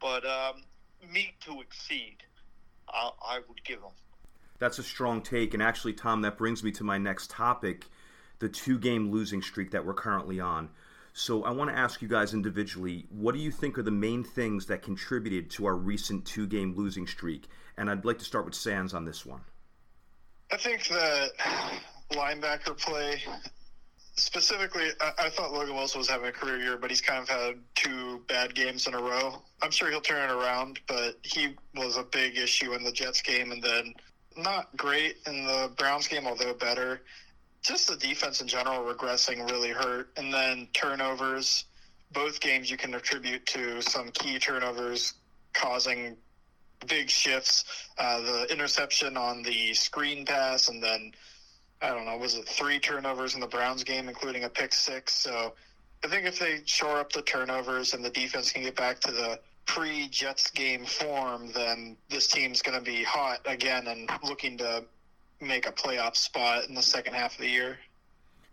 But 0.00 0.24
um, 0.24 0.62
meet 1.12 1.40
to 1.42 1.60
exceed, 1.60 2.18
I, 2.88 3.10
I 3.22 3.38
would 3.48 3.64
give 3.64 3.80
them. 3.80 3.90
That's 4.58 4.78
a 4.78 4.82
strong 4.82 5.22
take. 5.22 5.54
And 5.54 5.62
actually, 5.62 5.92
Tom, 5.94 6.22
that 6.22 6.38
brings 6.38 6.62
me 6.62 6.70
to 6.72 6.84
my 6.84 6.98
next 6.98 7.30
topic 7.30 7.86
the 8.38 8.48
two 8.48 8.78
game 8.78 9.10
losing 9.10 9.42
streak 9.42 9.72
that 9.72 9.84
we're 9.84 9.94
currently 9.94 10.40
on. 10.40 10.70
So 11.18 11.42
I 11.42 11.50
want 11.50 11.68
to 11.68 11.76
ask 11.76 12.00
you 12.00 12.06
guys 12.06 12.32
individually 12.32 13.04
what 13.10 13.34
do 13.34 13.40
you 13.40 13.50
think 13.50 13.76
are 13.76 13.82
the 13.82 13.90
main 13.90 14.22
things 14.22 14.66
that 14.66 14.82
contributed 14.82 15.50
to 15.50 15.66
our 15.66 15.74
recent 15.74 16.24
two 16.24 16.46
game 16.46 16.76
losing 16.76 17.08
streak? 17.08 17.48
And 17.76 17.90
I'd 17.90 18.04
like 18.04 18.18
to 18.18 18.24
start 18.24 18.44
with 18.44 18.54
Sans 18.54 18.94
on 18.94 19.04
this 19.04 19.26
one. 19.26 19.40
I 20.52 20.56
think 20.56 20.86
that 20.86 21.30
linebacker 22.12 22.78
play, 22.78 23.20
specifically, 24.14 24.90
I, 25.00 25.26
I 25.26 25.30
thought 25.30 25.52
Logan 25.52 25.74
Wilson 25.74 25.98
was 25.98 26.08
having 26.08 26.28
a 26.28 26.32
career 26.32 26.58
year, 26.58 26.76
but 26.76 26.88
he's 26.88 27.00
kind 27.00 27.20
of 27.20 27.28
had 27.28 27.56
two 27.74 28.22
bad 28.28 28.54
games 28.54 28.86
in 28.86 28.94
a 28.94 29.00
row. 29.00 29.42
I'm 29.60 29.72
sure 29.72 29.90
he'll 29.90 30.00
turn 30.00 30.30
it 30.30 30.32
around, 30.32 30.78
but 30.86 31.18
he 31.22 31.56
was 31.74 31.96
a 31.96 32.04
big 32.04 32.38
issue 32.38 32.74
in 32.74 32.84
the 32.84 32.92
Jets 32.92 33.22
game, 33.22 33.50
and 33.50 33.60
then 33.60 33.92
not 34.36 34.68
great 34.76 35.16
in 35.26 35.44
the 35.44 35.72
Browns 35.76 36.06
game, 36.06 36.28
although 36.28 36.54
better. 36.54 37.00
Just 37.62 37.88
the 37.88 37.96
defense 37.96 38.40
in 38.40 38.48
general 38.48 38.82
regressing 38.82 39.50
really 39.50 39.70
hurt, 39.70 40.10
and 40.16 40.32
then 40.32 40.68
turnovers. 40.72 41.64
Both 42.12 42.40
games 42.40 42.70
you 42.70 42.76
can 42.76 42.94
attribute 42.94 43.44
to 43.46 43.82
some 43.82 44.10
key 44.10 44.38
turnovers 44.38 45.14
causing 45.52 46.16
big 46.86 47.10
shifts. 47.10 47.64
Uh, 47.98 48.20
the 48.20 48.52
interception 48.52 49.16
on 49.16 49.42
the 49.42 49.74
screen 49.74 50.24
pass, 50.24 50.68
and 50.68 50.82
then 50.82 51.12
I 51.80 51.88
don't 51.88 52.06
know, 52.06 52.16
was 52.16 52.34
it 52.34 52.48
three 52.48 52.78
turnovers 52.78 53.34
in 53.34 53.40
the 53.40 53.46
Browns 53.46 53.84
game, 53.84 54.08
including 54.08 54.44
a 54.44 54.48
pick 54.48 54.72
six? 54.72 55.14
So 55.14 55.54
I 56.04 56.08
think 56.08 56.26
if 56.26 56.38
they 56.38 56.60
shore 56.64 56.98
up 56.98 57.12
the 57.12 57.22
turnovers 57.22 57.94
and 57.94 58.04
the 58.04 58.10
defense 58.10 58.52
can 58.52 58.62
get 58.62 58.76
back 58.76 59.00
to 59.00 59.12
the 59.12 59.40
pre 59.66 60.08
Jets 60.08 60.50
game 60.50 60.84
form, 60.84 61.52
then 61.52 61.96
this 62.08 62.26
team's 62.26 62.62
going 62.62 62.78
to 62.78 62.84
be 62.84 63.04
hot 63.04 63.40
again 63.46 63.86
and 63.86 64.10
looking 64.24 64.58
to 64.58 64.84
make 65.40 65.66
a 65.66 65.72
playoff 65.72 66.16
spot 66.16 66.68
in 66.68 66.74
the 66.74 66.82
second 66.82 67.14
half 67.14 67.34
of 67.34 67.40
the 67.40 67.48
year. 67.48 67.78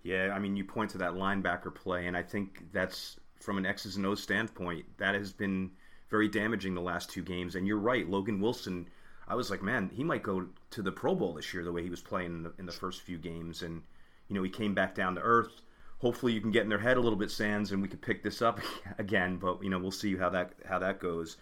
Yeah, 0.04 0.32
I 0.36 0.40
mean, 0.40 0.56
you 0.56 0.64
point 0.64 0.92
to 0.92 1.00
that 1.00 1.14
linebacker 1.14 1.74
play, 1.74 2.06
and 2.06 2.16
I 2.16 2.22
think 2.22 2.66
that's 2.72 3.18
from 3.40 3.58
an 3.58 3.66
X's 3.66 3.96
and 3.96 4.06
O's 4.06 4.22
standpoint, 4.22 4.86
that 4.98 5.16
has 5.16 5.32
been 5.32 5.72
very 6.10 6.28
damaging 6.28 6.74
the 6.74 6.82
last 6.82 7.10
two 7.10 7.24
games. 7.24 7.56
And 7.56 7.68
you're 7.68 7.80
right, 7.80 8.08
Logan 8.10 8.40
Wilson. 8.40 8.88
I 9.28 9.36
was 9.36 9.50
like, 9.50 9.64
man, 9.64 9.90
he 9.94 10.04
might 10.04 10.24
go 10.24 10.48
to 10.72 10.82
the 10.82 10.92
Pro 10.92 11.16
Bowl 11.16 11.34
this 11.34 11.54
year 11.54 11.64
the 11.64 11.72
way 11.72 11.84
he 11.84 11.90
was 11.90 12.02
playing 12.02 12.34
in 12.34 12.44
the, 12.44 12.54
in 12.60 12.66
the 12.66 12.72
first 12.72 13.02
few 13.02 13.18
games. 13.18 13.64
And, 13.64 13.82
you 14.28 14.36
know, 14.36 14.44
he 14.44 14.50
came 14.50 14.76
back 14.76 14.94
down 14.96 15.16
to 15.16 15.22
earth. 15.22 15.62
Hopefully, 16.00 16.34
you 16.34 16.42
can 16.42 16.52
get 16.52 16.64
in 16.64 16.70
their 16.70 16.80
head 16.80 16.98
a 16.98 17.02
little 17.02 17.18
bit, 17.18 17.32
Sans, 17.32 17.72
and 17.72 17.82
we 17.82 17.88
can 17.88 18.00
pick 18.00 18.22
this 18.22 18.42
up 18.42 18.60
again. 18.98 19.38
But, 19.38 19.64
you 19.64 19.70
know, 19.70 19.80
we'll 19.80 19.92
see 19.92 20.16
how 20.16 20.30
that 20.30 20.54
how 20.68 20.80
that 20.80 21.00
goes. 21.00 21.38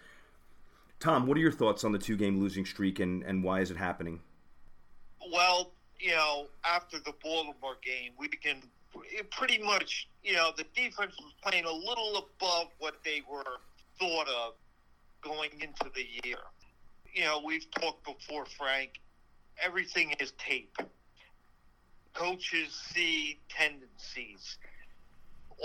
Tom, 1.00 1.26
what 1.26 1.36
are 1.36 1.40
your 1.40 1.52
thoughts 1.52 1.84
on 1.84 1.92
the 1.92 1.98
two 1.98 2.16
game 2.16 2.40
losing 2.40 2.64
streak 2.64 3.00
and, 3.00 3.22
and 3.24 3.44
why 3.44 3.60
is 3.60 3.70
it 3.70 3.76
happening? 3.76 4.20
Well, 5.32 5.72
you 5.98 6.12
know, 6.12 6.46
after 6.64 6.98
the 6.98 7.12
Baltimore 7.22 7.76
game, 7.82 8.12
we 8.18 8.28
can 8.28 8.62
eh, 8.96 9.22
pretty 9.30 9.58
much, 9.62 10.08
you 10.22 10.34
know, 10.34 10.52
the 10.56 10.64
defense 10.74 11.16
was 11.20 11.32
playing 11.42 11.64
a 11.64 11.72
little 11.72 12.16
above 12.18 12.68
what 12.78 12.96
they 13.04 13.22
were 13.30 13.44
thought 13.98 14.28
of 14.28 14.54
going 15.22 15.50
into 15.60 15.90
the 15.94 16.06
year. 16.28 16.38
You 17.14 17.24
know, 17.24 17.42
we've 17.44 17.70
talked 17.70 18.04
before, 18.04 18.46
Frank. 18.46 19.00
Everything 19.62 20.14
is 20.20 20.32
tape. 20.38 20.76
Coaches 22.14 22.72
see 22.92 23.40
tendencies. 23.48 24.58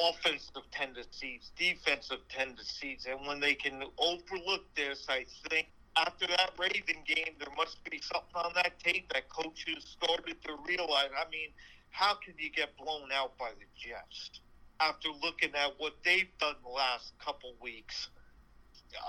offensive 0.09 0.63
tendencies, 0.71 1.51
defensive 1.57 2.19
tendencies, 2.29 3.07
and 3.09 3.25
when 3.27 3.39
they 3.39 3.55
can 3.55 3.83
overlook 3.97 4.63
this, 4.75 5.05
I 5.09 5.25
think 5.49 5.67
after 5.97 6.27
that 6.27 6.51
Raven 6.57 7.03
game, 7.05 7.35
there 7.39 7.53
must 7.57 7.83
be 7.83 8.01
something 8.01 8.35
on 8.35 8.51
that 8.55 8.79
tape 8.79 9.11
that 9.13 9.29
coaches 9.29 9.97
started 10.01 10.35
to 10.45 10.55
realize. 10.67 11.09
I 11.17 11.29
mean, 11.29 11.49
how 11.91 12.15
can 12.15 12.33
you 12.37 12.49
get 12.51 12.77
blown 12.77 13.09
out 13.13 13.37
by 13.37 13.49
the 13.51 13.65
Jets 13.75 14.39
after 14.79 15.09
looking 15.21 15.53
at 15.55 15.73
what 15.77 15.93
they've 16.05 16.29
done 16.39 16.55
the 16.63 16.69
last 16.69 17.13
couple 17.23 17.53
weeks? 17.61 18.09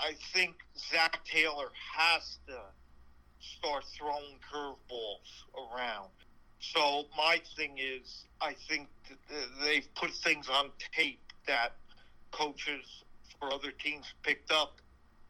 I 0.00 0.12
think 0.32 0.56
Zac 0.90 1.24
Taylor 1.24 1.70
has 1.96 2.38
to 2.46 2.58
start 3.40 3.84
throwing 3.96 4.38
curveballs 4.52 5.44
around. 5.56 6.10
So 6.60 7.04
my 7.16 7.40
thing 7.56 7.78
is, 7.78 8.26
I 8.40 8.54
think 8.68 8.88
they've 9.62 9.88
put 9.94 10.10
things 10.10 10.48
on 10.48 10.70
tape 10.94 11.32
that 11.46 11.72
coaches 12.32 13.04
for 13.38 13.52
other 13.52 13.70
teams 13.70 14.04
picked 14.22 14.52
up 14.52 14.80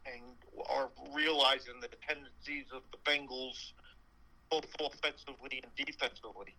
and 0.05 0.23
are 0.69 0.89
realizing 1.13 1.79
the 1.81 1.89
tendencies 2.07 2.65
of 2.73 2.81
the 2.91 2.97
Bengals, 3.09 3.73
both 4.49 4.65
offensively 4.79 5.63
and 5.63 5.85
defensively. 5.85 6.55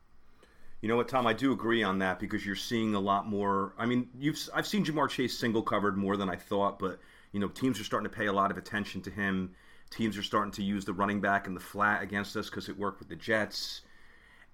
You 0.81 0.89
know 0.89 0.97
what, 0.97 1.09
Tom? 1.09 1.27
I 1.29 1.33
do 1.33 1.53
agree 1.53 1.85
on 1.85 2.01
that 2.01 2.19
because 2.19 2.45
you're 2.45 2.57
seeing 2.57 2.95
a 2.95 3.01
lot 3.01 3.29
more. 3.29 3.73
I 3.79 3.87
mean, 3.87 4.09
you've 4.19 4.37
I've 4.53 4.67
seen 4.67 4.85
Ja'Marr 4.85 5.09
Chase 5.09 5.39
single 5.39 5.63
covered 5.63 5.97
more 5.97 6.17
than 6.17 6.29
I 6.29 6.35
thought, 6.35 6.79
but 6.81 6.99
you 7.31 7.39
know, 7.39 7.49
teams 7.49 7.79
are 7.81 7.85
starting 7.85 8.11
to 8.11 8.17
pay 8.17 8.27
a 8.27 8.33
lot 8.33 8.51
of 8.51 8.59
attention 8.59 9.01
to 9.03 9.11
him. 9.11 9.55
Teams 9.91 10.19
are 10.19 10.23
starting 10.23 10.51
to 10.53 10.63
use 10.63 10.85
the 10.85 10.93
running 10.93 11.21
back 11.21 11.47
and 11.47 11.55
the 11.55 11.61
flat 11.61 12.03
against 12.03 12.37
us 12.37 12.51
because 12.51 12.69
it 12.69 12.77
worked 12.77 12.99
with 12.99 13.09
the 13.09 13.17
Jets. 13.17 13.83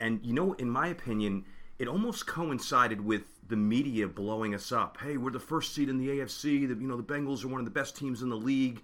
And 0.00 0.20
you 0.22 0.34
know, 0.34 0.52
in 0.54 0.68
my 0.68 0.88
opinion, 0.88 1.46
it 1.78 1.88
almost 1.88 2.26
coincided 2.26 3.00
with 3.00 3.22
the 3.48 3.56
media 3.56 4.06
blowing 4.06 4.54
us 4.54 4.72
up. 4.72 4.98
Hey, 5.00 5.16
we're 5.16 5.30
the 5.30 5.40
first 5.40 5.74
seed 5.74 5.88
in 5.88 5.98
the 5.98 6.08
AFC. 6.08 6.68
The, 6.68 6.74
you 6.74 6.86
know, 6.86 6.96
the 6.96 7.02
Bengals 7.02 7.44
are 7.44 7.48
one 7.48 7.60
of 7.60 7.64
the 7.64 7.70
best 7.70 7.96
teams 7.96 8.22
in 8.22 8.28
the 8.28 8.36
league. 8.36 8.82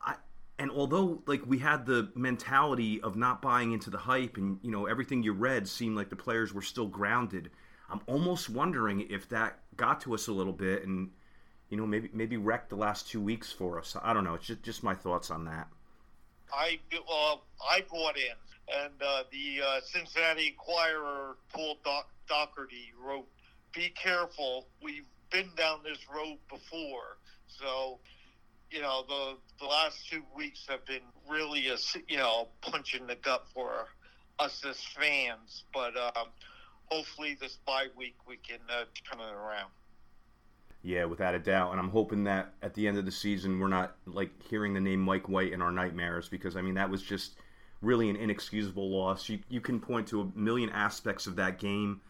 I, 0.00 0.14
and 0.58 0.70
although 0.70 1.22
like 1.26 1.42
we 1.46 1.58
had 1.58 1.86
the 1.86 2.10
mentality 2.14 3.00
of 3.00 3.16
not 3.16 3.42
buying 3.42 3.72
into 3.72 3.90
the 3.90 3.98
hype, 3.98 4.36
and 4.36 4.58
you 4.62 4.70
know 4.70 4.86
everything 4.86 5.22
you 5.22 5.32
read 5.32 5.68
seemed 5.68 5.96
like 5.96 6.10
the 6.10 6.16
players 6.16 6.54
were 6.54 6.62
still 6.62 6.86
grounded. 6.86 7.50
I'm 7.90 8.00
almost 8.06 8.48
wondering 8.48 9.10
if 9.10 9.28
that 9.30 9.58
got 9.76 10.00
to 10.02 10.14
us 10.14 10.28
a 10.28 10.32
little 10.32 10.52
bit, 10.52 10.86
and 10.86 11.10
you 11.68 11.76
know 11.76 11.86
maybe 11.86 12.10
maybe 12.12 12.36
wrecked 12.36 12.70
the 12.70 12.76
last 12.76 13.08
two 13.08 13.20
weeks 13.20 13.50
for 13.52 13.78
us. 13.78 13.96
I 14.02 14.12
don't 14.12 14.24
know. 14.24 14.34
It's 14.34 14.46
just 14.46 14.62
just 14.62 14.82
my 14.82 14.94
thoughts 14.94 15.30
on 15.30 15.44
that. 15.46 15.68
I 16.52 16.78
well, 17.08 17.42
I 17.68 17.84
bought 17.90 18.16
in 18.16 18.36
and 18.70 18.92
uh, 19.02 19.22
the 19.30 19.62
uh, 19.64 19.80
Cincinnati 19.84 20.48
Enquirer, 20.48 21.36
Paul 21.52 21.76
Doc- 21.84 22.10
Daugherty 22.28 22.92
wrote, 23.02 23.26
"Be 23.72 23.90
careful. 23.90 24.66
We've 24.82 25.04
been 25.30 25.50
down 25.56 25.80
this 25.84 25.98
road 26.12 26.38
before." 26.48 27.18
So, 27.46 27.98
you 28.70 28.80
know, 28.80 29.04
the 29.08 29.36
the 29.58 29.66
last 29.66 30.08
two 30.08 30.22
weeks 30.34 30.66
have 30.68 30.84
been 30.86 31.02
really 31.28 31.68
a 31.68 31.76
you 32.08 32.18
know 32.18 32.48
punch 32.60 32.94
in 32.94 33.06
the 33.06 33.16
gut 33.16 33.46
for 33.52 33.86
us 34.38 34.64
as 34.64 34.80
fans. 34.80 35.64
But 35.72 35.96
um, 35.96 36.28
hopefully, 36.86 37.36
this 37.40 37.58
bye 37.66 37.88
week 37.96 38.16
we 38.26 38.36
can 38.36 38.58
uh, 38.68 38.84
turn 39.08 39.20
it 39.20 39.32
around. 39.32 39.70
Yeah, 40.82 41.04
without 41.04 41.34
a 41.34 41.38
doubt. 41.38 41.72
And 41.72 41.80
I'm 41.80 41.90
hoping 41.90 42.24
that 42.24 42.54
at 42.62 42.74
the 42.74 42.88
end 42.88 42.96
of 42.96 43.04
the 43.04 43.12
season, 43.12 43.58
we're 43.60 43.68
not 43.68 43.96
like 44.06 44.30
hearing 44.48 44.72
the 44.72 44.80
name 44.80 45.00
Mike 45.00 45.28
White 45.28 45.52
in 45.52 45.60
our 45.60 45.72
nightmares 45.72 46.28
because 46.28 46.56
I 46.56 46.62
mean 46.62 46.74
that 46.74 46.88
was 46.90 47.02
just 47.02 47.34
really 47.82 48.08
an 48.08 48.16
inexcusable 48.16 48.90
loss. 48.90 49.28
You 49.28 49.40
you 49.48 49.60
can 49.60 49.80
point 49.80 50.08
to 50.08 50.22
a 50.22 50.38
million 50.38 50.70
aspects 50.70 51.26
of 51.26 51.36
that 51.36 51.58
game, 51.58 52.00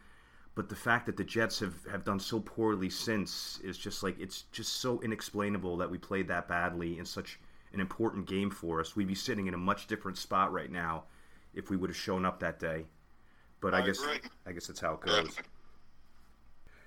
but 0.55 0.69
the 0.69 0.77
fact 0.77 1.07
that 1.07 1.17
the 1.17 1.25
Jets 1.25 1.61
have, 1.61 1.75
have 1.91 2.05
done 2.05 2.19
so 2.19 2.41
poorly 2.41 2.91
since 2.91 3.61
is 3.63 3.79
just 3.79 4.03
like 4.03 4.19
it's 4.19 4.43
just 4.53 4.81
so 4.81 5.01
inexplainable 5.01 5.77
that 5.79 5.91
we 5.91 5.99
played 5.99 6.29
that 6.29 6.49
badly 6.49 6.99
in 6.99 7.05
such 7.05 7.39
an 7.73 7.81
important 7.81 8.27
game 8.27 8.51
for 8.51 8.81
us. 8.81 8.97
We'd 8.97 9.09
be 9.09 9.15
sitting 9.15 9.47
in 9.47 9.55
a 9.55 9.59
much 9.59 9.87
different 9.87 10.19
spot 10.19 10.53
right 10.53 10.71
now 10.71 11.05
if 11.55 11.71
we 11.71 11.77
would 11.77 11.91
have 11.91 11.97
shown 11.97 12.25
up 12.25 12.41
that 12.41 12.59
day. 12.59 12.85
But 13.61 13.75
I, 13.75 13.83
I 13.83 13.87
guess 13.87 14.03
agree. 14.03 14.19
I 14.47 14.53
guess 14.53 14.67
that's 14.67 14.81
how 14.81 14.95
it 14.95 15.01
goes. 15.01 15.37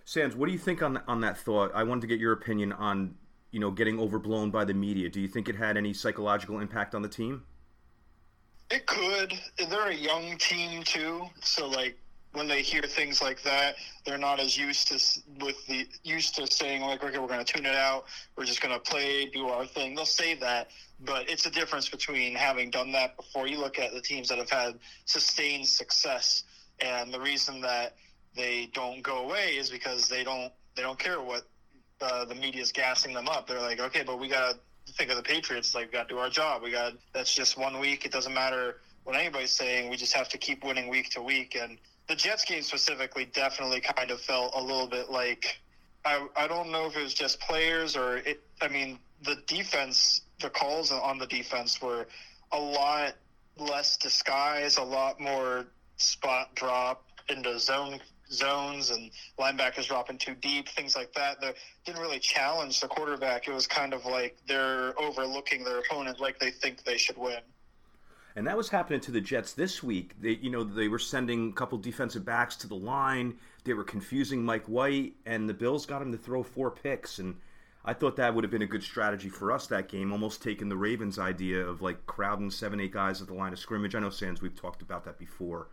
Sans, 0.05 0.36
what 0.36 0.48
do 0.48 0.51
you 0.51 0.60
think 0.60 0.82
on 0.82 1.01
on 1.08 1.22
that 1.22 1.38
thought? 1.38 1.72
I 1.74 1.84
wanted 1.84 2.01
to 2.01 2.08
get 2.08 2.20
your 2.20 2.34
opinion 2.34 2.74
on 2.74 3.15
you 3.51 3.60
know 3.60 3.72
getting 3.72 4.00
overblown 4.00 4.51
by 4.51 4.65
the 4.65 4.74
media. 4.74 5.10
Do 5.10 5.22
you 5.22 5.27
think 5.27 5.48
it 5.48 5.55
had 5.55 5.77
any 5.77 5.93
psychological 5.93 6.60
impact 6.60 6.93
on 6.96 7.01
the 7.01 7.10
team? 7.10 7.43
It 8.70 8.86
could. 8.88 9.34
They're 9.70 9.88
a 9.88 9.96
young 9.96 10.38
team 10.38 10.84
too, 10.84 11.27
so 11.41 11.67
like 11.67 11.98
when 12.33 12.47
they 12.47 12.61
hear 12.61 12.81
things 12.81 13.21
like 13.21 13.41
that, 13.43 13.75
they're 14.05 14.17
not 14.17 14.39
as 14.39 14.57
used 14.57 14.87
to 14.87 14.95
with 15.43 15.65
the 15.67 15.87
used 16.03 16.35
to 16.35 16.47
saying 16.51 16.81
like, 16.81 17.03
okay, 17.03 17.19
we're 17.19 17.27
going 17.27 17.43
to 17.43 17.53
tune 17.53 17.65
it 17.65 17.75
out. 17.75 18.05
We're 18.35 18.45
just 18.45 18.61
going 18.61 18.73
to 18.73 18.79
play, 18.79 19.25
do 19.25 19.47
our 19.47 19.65
thing. 19.65 19.95
They'll 19.95 20.05
say 20.05 20.35
that, 20.35 20.69
but 21.05 21.29
it's 21.29 21.45
a 21.45 21.51
difference 21.51 21.89
between 21.89 22.35
having 22.35 22.71
done 22.71 22.91
that 22.93 23.15
before. 23.17 23.47
You 23.47 23.59
look 23.59 23.79
at 23.79 23.93
the 23.93 24.01
teams 24.01 24.29
that 24.29 24.39
have 24.39 24.49
had 24.49 24.79
sustained 25.05 25.67
success, 25.67 26.43
and 26.79 27.13
the 27.13 27.19
reason 27.19 27.61
that 27.61 27.95
they 28.35 28.69
don't 28.73 29.03
go 29.03 29.25
away 29.25 29.55
is 29.57 29.69
because 29.69 30.09
they 30.09 30.23
don't 30.23 30.51
they 30.75 30.81
don't 30.81 30.97
care 30.97 31.21
what 31.21 31.43
uh, 32.01 32.25
the 32.25 32.35
media 32.35 32.61
is 32.61 32.71
gassing 32.71 33.13
them 33.13 33.29
up. 33.29 33.47
They're 33.47 33.61
like, 33.61 33.79
okay, 33.79 34.03
but 34.03 34.19
we 34.19 34.27
got 34.27 34.55
to 34.87 34.93
think 34.93 35.11
of 35.11 35.17
the 35.17 35.23
Patriots 35.23 35.75
like 35.75 35.87
we 35.87 35.91
got 35.91 36.09
to 36.09 36.15
do 36.15 36.19
our 36.19 36.29
job. 36.29 36.63
We 36.63 36.71
got 36.71 36.93
that's 37.13 37.33
just 37.33 37.57
one 37.57 37.79
week. 37.79 38.05
It 38.05 38.11
doesn't 38.11 38.33
matter 38.33 38.77
what 39.03 39.15
anybody's 39.15 39.51
saying. 39.51 39.89
We 39.89 39.97
just 39.97 40.13
have 40.13 40.29
to 40.29 40.37
keep 40.37 40.63
winning 40.63 40.89
week 40.89 41.09
to 41.11 41.21
week. 41.21 41.55
And 41.61 41.77
the 42.07 42.15
Jets 42.15 42.45
game 42.45 42.62
specifically 42.62 43.25
definitely 43.25 43.81
kind 43.81 44.12
of 44.12 44.19
felt 44.22 44.53
a 44.55 44.62
little 44.62 44.88
bit 44.88 45.10
like 45.10 45.60
I 46.05 46.27
I 46.36 46.48
don't 46.48 46.72
know 46.72 46.86
if 46.86 46.98
it 46.98 47.03
was 47.03 47.13
just 47.13 47.39
players 47.39 47.95
or 47.95 48.17
it. 48.17 48.41
I 48.62 48.67
mean 48.67 49.00
the 49.24 49.38
defense, 49.48 50.22
the 50.41 50.50
calls 50.50 50.91
on 50.91 51.17
the 51.17 51.27
defense 51.27 51.81
were 51.81 52.07
a 52.51 52.60
lot 52.60 53.15
less 53.57 53.98
disguise, 53.98 54.77
a 54.77 54.83
lot 54.83 55.19
more 55.19 55.65
spot 55.98 56.53
drop 56.55 57.05
into 57.29 57.57
zone 57.60 58.00
zones 58.29 58.89
and 58.89 59.12
linebackers 59.38 59.88
dropping 59.88 60.17
too 60.17 60.33
deep, 60.36 60.67
things 60.69 60.95
like 60.95 61.13
that. 61.13 61.39
That 61.39 61.55
didn't 61.86 62.01
really 62.01 62.19
challenge 62.19 62.79
the 62.79 62.88
quarterback. 62.88 63.48
It 63.48 63.53
was 63.53 63.67
kind 63.67 63.93
of 63.93 64.05
like 64.05 64.38
they're 64.48 65.00
overlooking 65.00 65.63
their 65.63 65.79
opponent 65.79 66.19
like 66.19 66.39
they 66.39 66.51
think 66.51 66.83
they 66.83 66.98
should 66.98 67.17
win. 67.17 67.39
And 68.35 68.47
that 68.47 68.57
was 68.57 68.69
happening 68.69 68.99
to 69.01 69.11
the 69.11 69.21
Jets 69.21 69.53
this 69.53 69.83
week. 69.83 70.15
They, 70.19 70.31
you 70.31 70.49
know, 70.49 70.63
they 70.63 70.87
were 70.87 70.99
sending 70.99 71.49
a 71.49 71.53
couple 71.53 71.77
defensive 71.77 72.25
backs 72.25 72.55
to 72.57 72.67
the 72.67 72.75
line. 72.75 73.35
They 73.63 73.73
were 73.73 73.83
confusing 73.83 74.43
Mike 74.43 74.65
White, 74.65 75.13
and 75.25 75.47
the 75.47 75.53
Bills 75.53 75.85
got 75.85 76.01
him 76.01 76.11
to 76.11 76.17
throw 76.17 76.41
four 76.41 76.71
picks. 76.71 77.19
And 77.19 77.35
I 77.85 77.93
thought 77.93 78.15
that 78.15 78.33
would 78.33 78.43
have 78.43 78.51
been 78.51 78.63
a 78.63 78.67
good 78.67 78.83
strategy 78.83 79.29
for 79.29 79.51
us 79.51 79.67
that 79.67 79.87
game, 79.87 80.11
almost 80.11 80.41
taking 80.41 80.67
the 80.67 80.77
Ravens' 80.77 81.19
idea 81.19 81.65
of 81.65 81.81
like 81.81 82.05
crowding 82.07 82.49
seven, 82.49 82.79
eight 82.79 82.91
guys 82.91 83.21
at 83.21 83.27
the 83.27 83.33
line 83.35 83.53
of 83.53 83.59
scrimmage. 83.59 83.93
I 83.93 83.99
know, 83.99 84.09
Sans, 84.09 84.41
we've 84.41 84.55
talked 84.55 84.81
about 84.81 85.05
that 85.05 85.19
before. 85.19 85.67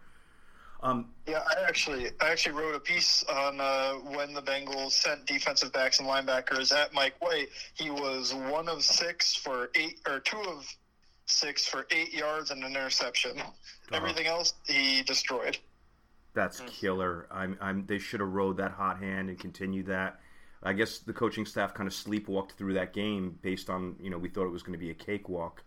Um, 0.82 1.10
yeah, 1.26 1.42
I 1.46 1.68
actually 1.68 2.06
I 2.22 2.30
actually 2.30 2.56
wrote 2.56 2.74
a 2.74 2.80
piece 2.80 3.22
on 3.24 3.60
uh, 3.60 3.92
when 4.16 4.32
the 4.32 4.40
Bengals 4.40 4.92
sent 4.92 5.26
defensive 5.26 5.72
backs 5.72 5.98
and 6.00 6.08
linebackers 6.08 6.72
at 6.74 6.94
Mike 6.94 7.14
White. 7.20 7.48
He 7.74 7.90
was 7.90 8.34
one 8.34 8.68
of 8.68 8.82
six 8.82 9.34
for 9.34 9.70
eight 9.74 10.00
or 10.08 10.20
two 10.20 10.40
of 10.40 10.66
six 11.30 11.66
for 11.66 11.86
eight 11.90 12.12
yards 12.12 12.50
and 12.50 12.62
an 12.64 12.72
interception. 12.72 13.38
Uh-huh. 13.38 13.50
Everything 13.92 14.26
else 14.26 14.54
he 14.66 15.02
destroyed. 15.02 15.58
That's 16.34 16.60
killer. 16.66 17.26
I'm, 17.30 17.56
I'm, 17.60 17.86
they 17.86 17.98
should 17.98 18.20
have 18.20 18.30
rode 18.30 18.56
that 18.58 18.72
hot 18.72 19.00
hand 19.00 19.28
and 19.30 19.38
continued 19.38 19.86
that. 19.86 20.20
I 20.62 20.72
guess 20.74 20.98
the 20.98 21.12
coaching 21.12 21.46
staff 21.46 21.74
kind 21.74 21.86
of 21.86 21.94
sleepwalked 21.94 22.52
through 22.52 22.74
that 22.74 22.92
game 22.92 23.38
based 23.42 23.70
on 23.70 23.96
you 24.00 24.10
know 24.10 24.18
we 24.18 24.28
thought 24.28 24.44
it 24.44 24.50
was 24.50 24.62
going 24.62 24.78
to 24.78 24.78
be 24.78 24.90
a 24.90 24.94
cakewalk. 24.94 25.62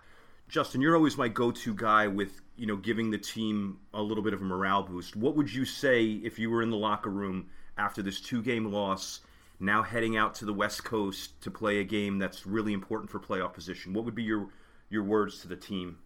Justin, 0.49 0.81
you're 0.81 0.95
always 0.95 1.17
my 1.17 1.27
go-to 1.27 1.73
guy 1.73 2.07
with 2.07 2.41
you 2.57 2.67
know 2.67 2.75
giving 2.75 3.09
the 3.09 3.17
team 3.17 3.79
a 3.93 4.01
little 4.01 4.23
bit 4.23 4.33
of 4.33 4.41
a 4.41 4.45
morale 4.45 4.83
boost. 4.83 5.15
What 5.15 5.35
would 5.35 5.51
you 5.51 5.65
say 5.65 6.05
if 6.23 6.37
you 6.37 6.51
were 6.51 6.61
in 6.61 6.69
the 6.69 6.77
locker 6.77 7.09
room 7.09 7.49
after 7.77 8.03
this 8.03 8.21
two-game 8.21 8.71
loss, 8.71 9.21
now 9.59 9.81
heading 9.81 10.15
out 10.15 10.35
to 10.35 10.45
the 10.45 10.53
West 10.53 10.83
Coast 10.83 11.41
to 11.41 11.49
play 11.49 11.79
a 11.79 11.83
game 11.83 12.19
that's 12.19 12.45
really 12.45 12.73
important 12.73 13.09
for 13.09 13.19
playoff 13.19 13.53
position? 13.53 13.93
What 13.93 14.05
would 14.05 14.15
be 14.15 14.23
your 14.23 14.49
your 14.93 15.03
words 15.03 15.41
to 15.41 15.47
the 15.47 15.57
team? 15.57 15.97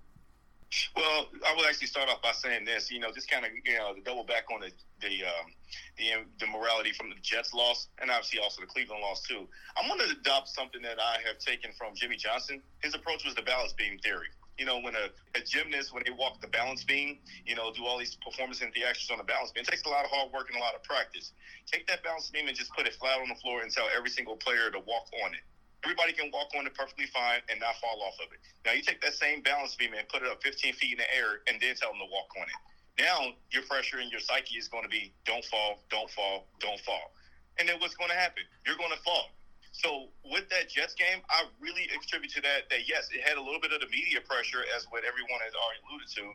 Well, 0.96 1.27
I 1.48 1.53
will 1.56 1.65
actually 1.65 1.88
start 1.88 2.10
off 2.10 2.22
by 2.22 2.32
saying 2.32 2.65
this. 2.65 2.91
You 2.91 3.00
know, 3.00 3.12
just 3.12 3.29
kind 3.29 3.46
of 3.46 3.51
you 3.63 3.77
know, 3.77 3.94
the 3.94 4.01
double 4.01 4.24
back 4.24 4.46
on 4.51 4.62
the 4.62 4.72
the 5.00 5.24
um, 5.24 5.48
the 5.98 6.24
the 6.39 6.48
morality 6.48 6.91
from 6.91 7.10
the 7.10 7.15
Jets 7.22 7.53
loss, 7.53 7.88
and 8.01 8.10
obviously 8.10 8.39
also 8.39 8.62
the 8.62 8.67
Cleveland 8.67 9.01
loss 9.01 9.22
too. 9.22 9.48
I'm 9.77 9.88
going 9.88 10.00
to 10.00 10.15
adopt 10.20 10.50
something 10.50 10.82
that 10.82 11.00
I 11.00 11.20
have 11.27 11.38
taken 11.39 11.72
from 11.77 11.96
Jimmy 11.96 12.17
Johnson. 12.17 12.62
His 12.82 12.96
approach 12.96 13.24
was 13.24 13.36
the 13.36 13.44
balance 13.44 13.74
beam 13.74 13.98
theory. 14.00 14.27
You 14.58 14.65
know, 14.65 14.79
when 14.79 14.96
a, 14.96 15.13
a 15.38 15.41
gymnast, 15.46 15.94
when 15.94 16.03
they 16.03 16.12
walk 16.12 16.41
the 16.41 16.48
balance 16.48 16.84
beam, 16.84 17.20
you 17.46 17.56
know, 17.56 17.72
do 17.72 17.86
all 17.86 17.98
these 17.98 18.17
performance 18.25 18.60
and 18.62 18.74
theatrics 18.74 19.12
on 19.12 19.20
the 19.20 19.24
balance 19.24 19.51
beam, 19.51 19.62
it 19.62 19.70
takes 19.70 19.84
a 19.86 19.89
lot 19.89 20.03
of 20.03 20.12
hard 20.12 20.34
work 20.34 20.50
and 20.50 20.58
a 20.58 20.60
lot 20.60 20.74
of 20.74 20.82
practice. 20.84 21.32
Take 21.72 21.88
that 21.88 22.03
balance 22.03 22.29
beam 22.32 22.48
and 22.48 22.58
just 22.58 22.74
put 22.74 22.88
it 22.88 22.96
flat 22.96 23.22
on 23.22 23.29
the 23.29 23.36
floor 23.36 23.62
and 23.62 23.72
tell 23.72 23.86
every 23.96 24.10
single 24.10 24.36
player 24.36 24.72
to 24.72 24.79
walk 24.79 25.08
on 25.24 25.34
it. 25.34 25.46
Everybody 25.84 26.14
can 26.14 26.32
walk 26.34 26.50
on 26.58 26.66
it 26.66 26.74
perfectly 26.74 27.06
fine 27.08 27.40
and 27.50 27.60
not 27.60 27.78
fall 27.78 28.02
off 28.02 28.18
of 28.20 28.34
it. 28.34 28.40
Now 28.66 28.74
you 28.74 28.82
take 28.82 29.02
that 29.02 29.14
same 29.14 29.42
balance 29.42 29.76
beam 29.76 29.94
and 29.94 30.08
put 30.10 30.24
it 30.24 30.30
up 30.30 30.42
15 30.42 30.74
feet 30.74 30.94
in 30.94 30.98
the 30.98 31.10
air 31.14 31.46
and 31.48 31.62
then 31.62 31.76
tell 31.76 31.94
them 31.94 32.02
to 32.02 32.10
walk 32.12 32.28
on 32.36 32.44
it. 32.50 32.60
Now 32.98 33.38
your 33.52 33.64
pressure 33.64 34.00
and 34.00 34.12
your 34.12 34.20
psyche 34.20 34.58
is 34.58 34.68
going 34.68 34.84
to 34.84 34.90
be 34.90 35.14
don't 35.26 35.46
fall, 35.46 35.86
don't 35.90 36.10
fall, 36.10 36.48
don't 36.60 36.80
fall. 36.82 37.14
And 37.60 37.70
then 37.70 37.80
what's 37.80 37.96
going 37.96 38.10
to 38.10 38.18
happen? 38.18 38.44
You're 38.66 38.78
going 38.78 38.92
to 38.92 39.02
fall. 39.06 39.30
So 39.72 40.10
with 40.26 40.50
that 40.50 40.70
Jets 40.74 40.98
game, 40.98 41.22
I 41.30 41.46
really 41.62 41.86
attribute 41.94 42.34
to 42.34 42.42
that 42.42 42.66
that 42.74 42.90
yes, 42.90 43.10
it 43.14 43.22
had 43.22 43.38
a 43.38 43.42
little 43.42 43.62
bit 43.62 43.70
of 43.74 43.80
the 43.82 43.90
media 43.94 44.22
pressure, 44.26 44.66
as 44.74 44.90
what 44.90 45.06
everyone 45.06 45.38
has 45.46 45.54
already 45.54 45.82
alluded 45.86 46.10
to, 46.18 46.26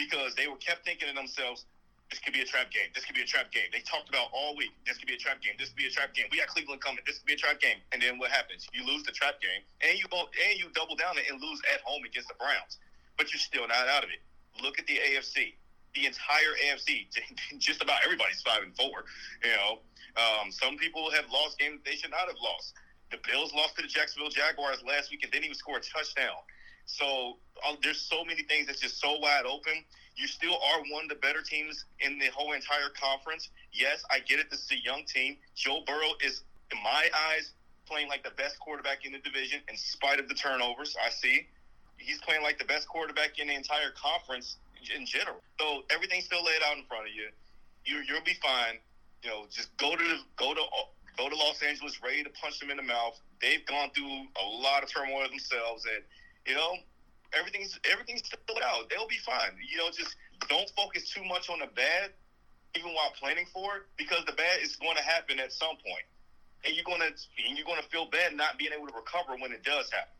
because 0.00 0.32
they 0.34 0.48
were 0.48 0.56
kept 0.56 0.88
thinking 0.88 1.08
to 1.08 1.14
themselves, 1.14 1.68
this 2.10 2.20
could 2.24 2.32
be 2.32 2.40
a 2.40 2.48
trap 2.48 2.72
game. 2.72 2.88
This 2.96 3.04
could 3.04 3.14
be 3.14 3.20
a 3.20 3.28
trap 3.28 3.52
game. 3.52 3.68
They 3.68 3.84
talked 3.84 4.08
about 4.08 4.32
all 4.32 4.56
week. 4.56 4.72
This 4.88 4.96
could 4.96 5.08
be 5.08 5.14
a 5.14 5.20
trap 5.20 5.44
game. 5.44 5.52
This 5.60 5.68
could 5.68 5.80
be 5.80 5.88
a 5.88 5.92
trap 5.92 6.16
game. 6.16 6.24
We 6.32 6.40
got 6.40 6.48
Cleveland 6.48 6.80
coming. 6.80 7.04
This 7.04 7.20
could 7.20 7.28
be 7.28 7.36
a 7.36 7.40
trap 7.40 7.60
game. 7.60 7.84
And 7.92 8.00
then 8.00 8.16
what 8.16 8.32
happens? 8.32 8.64
You 8.72 8.80
lose 8.88 9.04
the 9.04 9.12
trap 9.12 9.40
game, 9.44 9.60
and 9.84 9.98
you 10.00 10.08
go 10.08 10.24
and 10.24 10.56
you 10.56 10.72
double 10.72 10.96
down 10.96 11.20
and 11.20 11.36
lose 11.36 11.60
at 11.68 11.84
home 11.84 12.04
against 12.08 12.28
the 12.32 12.38
Browns. 12.40 12.80
But 13.20 13.32
you're 13.32 13.44
still 13.44 13.68
not 13.68 13.88
out 13.92 14.04
of 14.04 14.10
it. 14.10 14.24
Look 14.64 14.78
at 14.80 14.86
the 14.88 14.96
AFC. 14.96 15.52
The 15.94 16.06
entire 16.06 16.52
AFC, 16.68 17.08
just 17.58 17.82
about 17.82 18.00
everybody's 18.04 18.40
five 18.40 18.62
and 18.62 18.72
four. 18.76 19.04
You 19.44 19.52
know, 19.52 19.70
um, 20.16 20.52
some 20.52 20.76
people 20.76 21.10
have 21.12 21.28
lost 21.28 21.58
games 21.58 21.80
they 21.84 21.96
should 21.96 22.12
not 22.12 22.28
have 22.28 22.40
lost. 22.40 22.72
The 23.10 23.18
Bills 23.24 23.52
lost 23.52 23.76
to 23.76 23.82
the 23.82 23.88
Jacksonville 23.88 24.28
Jaguars 24.28 24.84
last 24.84 25.10
week 25.10 25.24
and 25.24 25.32
didn't 25.32 25.46
even 25.46 25.56
score 25.56 25.76
a 25.76 25.80
touchdown. 25.80 26.36
So 26.88 27.38
uh, 27.64 27.76
there's 27.82 28.00
so 28.00 28.24
many 28.24 28.42
things 28.42 28.66
that's 28.66 28.80
just 28.80 29.00
so 29.00 29.18
wide 29.18 29.44
open. 29.46 29.84
You 30.16 30.26
still 30.26 30.54
are 30.54 30.80
one 30.90 31.04
of 31.04 31.08
the 31.08 31.20
better 31.22 31.42
teams 31.42 31.84
in 32.00 32.18
the 32.18 32.26
whole 32.34 32.52
entire 32.52 32.90
conference. 32.98 33.50
Yes, 33.72 34.02
I 34.10 34.18
get 34.18 34.40
it. 34.40 34.50
This 34.50 34.64
is 34.64 34.72
a 34.72 34.82
young 34.82 35.04
team. 35.06 35.36
Joe 35.54 35.82
Burrow 35.86 36.18
is, 36.24 36.42
in 36.72 36.82
my 36.82 37.08
eyes, 37.30 37.52
playing 37.86 38.08
like 38.08 38.24
the 38.24 38.34
best 38.34 38.58
quarterback 38.58 39.06
in 39.06 39.12
the 39.12 39.18
division 39.20 39.60
in 39.70 39.76
spite 39.76 40.18
of 40.18 40.28
the 40.28 40.34
turnovers. 40.34 40.96
I 41.04 41.10
see 41.10 41.46
he's 41.98 42.20
playing 42.20 42.42
like 42.42 42.58
the 42.58 42.64
best 42.64 42.88
quarterback 42.88 43.38
in 43.38 43.46
the 43.46 43.54
entire 43.54 43.92
conference 43.94 44.56
in 44.94 45.06
general. 45.06 45.38
So 45.60 45.84
everything's 45.90 46.24
still 46.24 46.44
laid 46.44 46.62
out 46.68 46.76
in 46.76 46.84
front 46.84 47.06
of 47.06 47.14
you. 47.14 47.28
You 47.84 48.02
you'll 48.08 48.24
be 48.24 48.34
fine 48.42 48.78
you 49.22 49.30
know, 49.30 49.46
just 49.50 49.76
go 49.76 49.96
to 49.96 50.04
go 50.36 50.54
to 50.54 50.60
go 51.16 51.28
to 51.28 51.36
Los 51.36 51.62
Angeles, 51.62 52.00
ready 52.02 52.22
to 52.22 52.30
punch 52.30 52.60
them 52.60 52.70
in 52.70 52.76
the 52.76 52.82
mouth. 52.82 53.18
They've 53.42 53.64
gone 53.66 53.90
through 53.94 54.06
a 54.06 54.46
lot 54.46 54.82
of 54.82 54.92
turmoil 54.92 55.28
themselves, 55.28 55.84
and 55.84 56.04
you 56.46 56.54
know, 56.54 56.74
everything's 57.32 57.78
everything's 57.90 58.22
still 58.26 58.56
out. 58.64 58.90
They'll 58.90 59.08
be 59.08 59.18
fine. 59.24 59.52
You 59.70 59.78
know, 59.78 59.90
just 59.90 60.16
don't 60.48 60.70
focus 60.76 61.10
too 61.10 61.24
much 61.24 61.50
on 61.50 61.60
the 61.60 61.66
bad, 61.66 62.10
even 62.76 62.92
while 62.94 63.12
planning 63.18 63.46
for 63.52 63.76
it, 63.76 63.82
because 63.96 64.24
the 64.26 64.32
bad 64.32 64.60
is 64.62 64.76
going 64.76 64.96
to 64.96 65.02
happen 65.02 65.38
at 65.38 65.52
some 65.52 65.76
point, 65.76 66.06
and 66.64 66.74
you're 66.74 66.84
going 66.84 67.00
to 67.00 67.14
and 67.46 67.56
you're 67.56 67.66
going 67.66 67.80
to 67.82 67.88
feel 67.88 68.06
bad 68.10 68.34
not 68.36 68.58
being 68.58 68.72
able 68.76 68.86
to 68.88 68.94
recover 68.94 69.36
when 69.40 69.52
it 69.52 69.64
does 69.64 69.90
happen. 69.90 70.12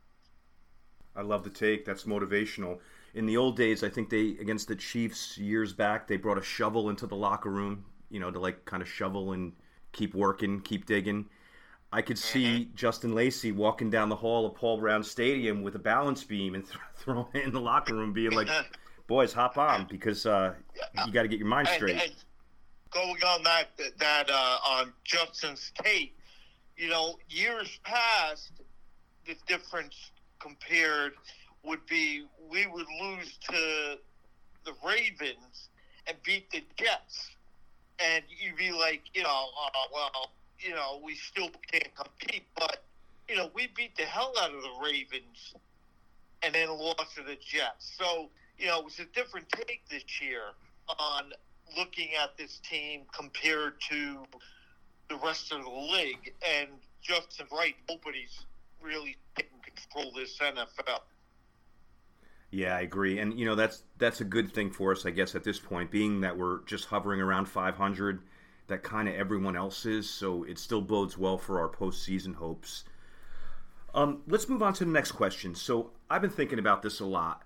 I 1.17 1.23
love 1.23 1.45
the 1.45 1.51
take. 1.51 1.85
That's 1.85 2.05
motivational. 2.05 2.79
In 3.15 3.27
the 3.27 3.37
old 3.37 3.57
days, 3.57 3.83
I 3.83 3.89
think 3.89 4.11
they 4.11 4.37
against 4.41 4.69
the 4.69 4.77
Chiefs 4.77 5.39
years 5.39 5.73
back, 5.73 6.07
they 6.07 6.17
brought 6.17 6.39
a 6.39 6.43
shovel 6.43 6.91
into 6.91 7.07
the 7.07 7.17
locker 7.17 7.51
room 7.51 7.85
you 8.11 8.21
know, 8.21 8.31
to 8.31 8.39
like 8.39 8.65
kind 8.65 8.83
of 8.83 8.89
shovel 8.89 9.33
and 9.33 9.53
keep 9.93 10.15
working, 10.15 10.61
keep 10.61 10.87
digging. 10.87 11.27
I 11.93 12.03
could 12.03 12.19
see 12.19 12.45
mm-hmm. 12.45 12.75
Justin 12.75 13.15
Lacey 13.15 13.53
walking 13.53 13.91
down 13.91 14.09
the 14.09 14.17
hall 14.17 14.47
of 14.47 14.55
Paul 14.55 14.79
Brown 14.79 15.03
Stadium 15.03 15.63
with 15.63 15.75
a 15.75 15.79
balance 15.79 16.23
beam 16.23 16.55
and 16.55 16.65
th- 16.69 16.79
throwing 16.97 17.27
it 17.35 17.45
in 17.45 17.53
the 17.53 17.61
locker 17.61 17.95
room, 17.95 18.13
being 18.13 18.33
like, 18.33 18.49
"Boys, 19.07 19.33
hop 19.33 19.57
on 19.57 19.87
because 19.91 20.27
uh, 20.27 20.55
you 21.07 21.13
got 21.13 21.23
to 21.23 21.29
get 21.29 21.39
your 21.39 21.49
mind 21.49 21.69
straight." 21.69 21.93
And, 21.93 22.03
and 22.03 22.13
going 22.91 23.23
on 23.23 23.43
that 23.45 23.69
that 23.99 24.31
uh, 24.31 24.59
on 24.69 24.93
Justin's 25.05 25.73
tape, 25.83 26.15
you 26.77 26.89
know, 26.89 27.19
years 27.29 27.81
past, 27.85 28.53
the 29.27 29.35
difference 29.47 30.11
compared 30.41 31.13
would 31.65 31.85
be 31.87 32.25
we 32.51 32.67
would 32.67 32.87
lose 33.01 33.39
to 33.51 33.99
the 34.65 34.75
Ravens 34.85 35.71
and 36.07 36.17
beat 36.23 36.51
the 36.51 36.63
Jets 36.77 37.31
and 37.99 38.23
you'd 38.29 38.57
be 38.57 38.73
like, 38.73 39.03
you 39.15 39.23
know, 39.23 39.47
uh, 39.65 39.71
well, 39.93 40.31
you 40.59 40.75
know, 40.75 41.01
we 41.03 41.15
still 41.15 41.51
can't 41.71 41.95
compete, 41.95 42.45
but 42.59 42.83
you 43.29 43.37
know, 43.37 43.51
we 43.55 43.69
beat 43.77 43.97
the 43.97 44.05
hell 44.05 44.33
out 44.41 44.55
of 44.55 44.63
the 44.63 44.73
Ravens 44.83 45.55
and 46.43 46.55
then 46.55 46.69
lost 46.69 47.17
to 47.17 47.23
the 47.23 47.37
Jets. 47.37 47.97
So, 47.99 48.31
you 48.59 48.67
know, 48.67 48.79
it 48.79 48.85
was 48.85 48.99
a 48.99 49.05
different 49.07 49.49
take 49.51 49.83
this 49.91 50.21
year 50.21 50.43
on 50.89 51.33
looking 51.77 52.09
at 52.21 52.37
this 52.37 52.59
team 52.59 53.03
compared 53.13 53.81
to 53.91 54.25
the 55.09 55.17
rest 55.17 55.53
of 55.53 55.63
the 55.63 55.71
league. 55.71 56.35
And 56.59 56.69
Justin's 57.03 57.51
right, 57.53 57.75
nobody's 57.89 58.45
really 58.81 59.17
taking 59.37 59.59
control 59.61 60.13
this 60.17 60.39
NFL. 60.39 61.01
Yeah, 62.51 62.77
I 62.77 62.81
agree, 62.81 63.19
and 63.19 63.39
you 63.39 63.45
know 63.45 63.55
that's 63.55 63.83
that's 63.99 64.23
a 64.23 64.25
good 64.25 64.51
thing 64.55 64.71
for 64.71 64.93
us, 64.93 65.05
I 65.05 65.11
guess, 65.11 65.35
at 65.35 65.45
this 65.45 65.59
point, 65.59 65.91
being 65.91 66.23
that 66.23 66.39
we're 66.39 66.65
just 66.65 66.87
hovering 66.87 67.21
around 67.21 67.45
500, 67.47 68.23
that 68.69 68.83
kind 68.83 69.09
of 69.09 69.15
everyone 69.15 69.57
else 69.57 69.85
is. 69.85 70.09
So 70.09 70.45
it 70.45 70.59
still 70.59 70.81
bodes 70.81 71.19
well 71.19 71.39
for 71.39 71.61
our 71.61 71.69
postseason 71.69 72.35
hopes. 72.37 72.85
Um, 73.95 74.23
let's 74.29 74.49
move 74.49 74.63
on 74.63 74.75
to 74.75 74.85
the 74.85 74.91
next 74.91 75.13
question. 75.13 75.55
So 75.55 75.91
I've 76.09 76.23
been 76.23 76.31
thinking 76.31 76.59
about 76.59 76.83
this 76.83 77.01
a 77.01 77.07
lot. 77.07 77.43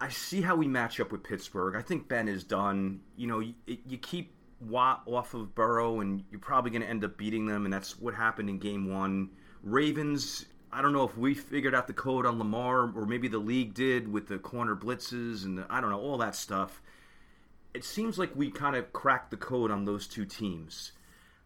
I 0.00 0.08
see 0.08 0.40
how 0.40 0.56
we 0.56 0.66
match 0.66 0.98
up 0.98 1.12
with 1.12 1.22
Pittsburgh. 1.22 1.76
I 1.76 1.82
think 1.82 2.08
Ben 2.08 2.26
is 2.26 2.42
done. 2.42 3.00
You 3.16 3.28
know, 3.28 3.38
you, 3.38 3.54
you 3.66 3.98
keep 3.98 4.34
Watt 4.60 5.02
off 5.06 5.34
of 5.34 5.54
Burrow, 5.54 6.00
and 6.00 6.24
you're 6.30 6.40
probably 6.40 6.70
going 6.70 6.82
to 6.82 6.88
end 6.88 7.04
up 7.04 7.16
beating 7.16 7.46
them, 7.46 7.64
and 7.64 7.72
that's 7.72 7.98
what 8.00 8.14
happened 8.14 8.48
in 8.48 8.58
Game 8.58 8.92
One. 8.92 9.30
Ravens, 9.62 10.46
I 10.72 10.80
don't 10.80 10.92
know 10.92 11.04
if 11.04 11.16
we 11.18 11.34
figured 11.34 11.74
out 11.74 11.86
the 11.86 11.92
code 11.92 12.24
on 12.24 12.38
Lamar 12.38 12.90
or 12.96 13.04
maybe 13.06 13.28
the 13.28 13.38
league 13.38 13.74
did 13.74 14.10
with 14.10 14.26
the 14.26 14.38
corner 14.38 14.74
blitzes 14.74 15.44
and 15.44 15.58
the, 15.58 15.66
I 15.68 15.80
don't 15.80 15.90
know 15.90 16.00
all 16.00 16.18
that 16.18 16.34
stuff. 16.34 16.80
It 17.74 17.84
seems 17.84 18.18
like 18.18 18.36
we 18.36 18.50
kind 18.50 18.76
of 18.76 18.92
cracked 18.92 19.30
the 19.30 19.36
code 19.36 19.70
on 19.70 19.84
those 19.84 20.06
two 20.06 20.24
teams. 20.26 20.92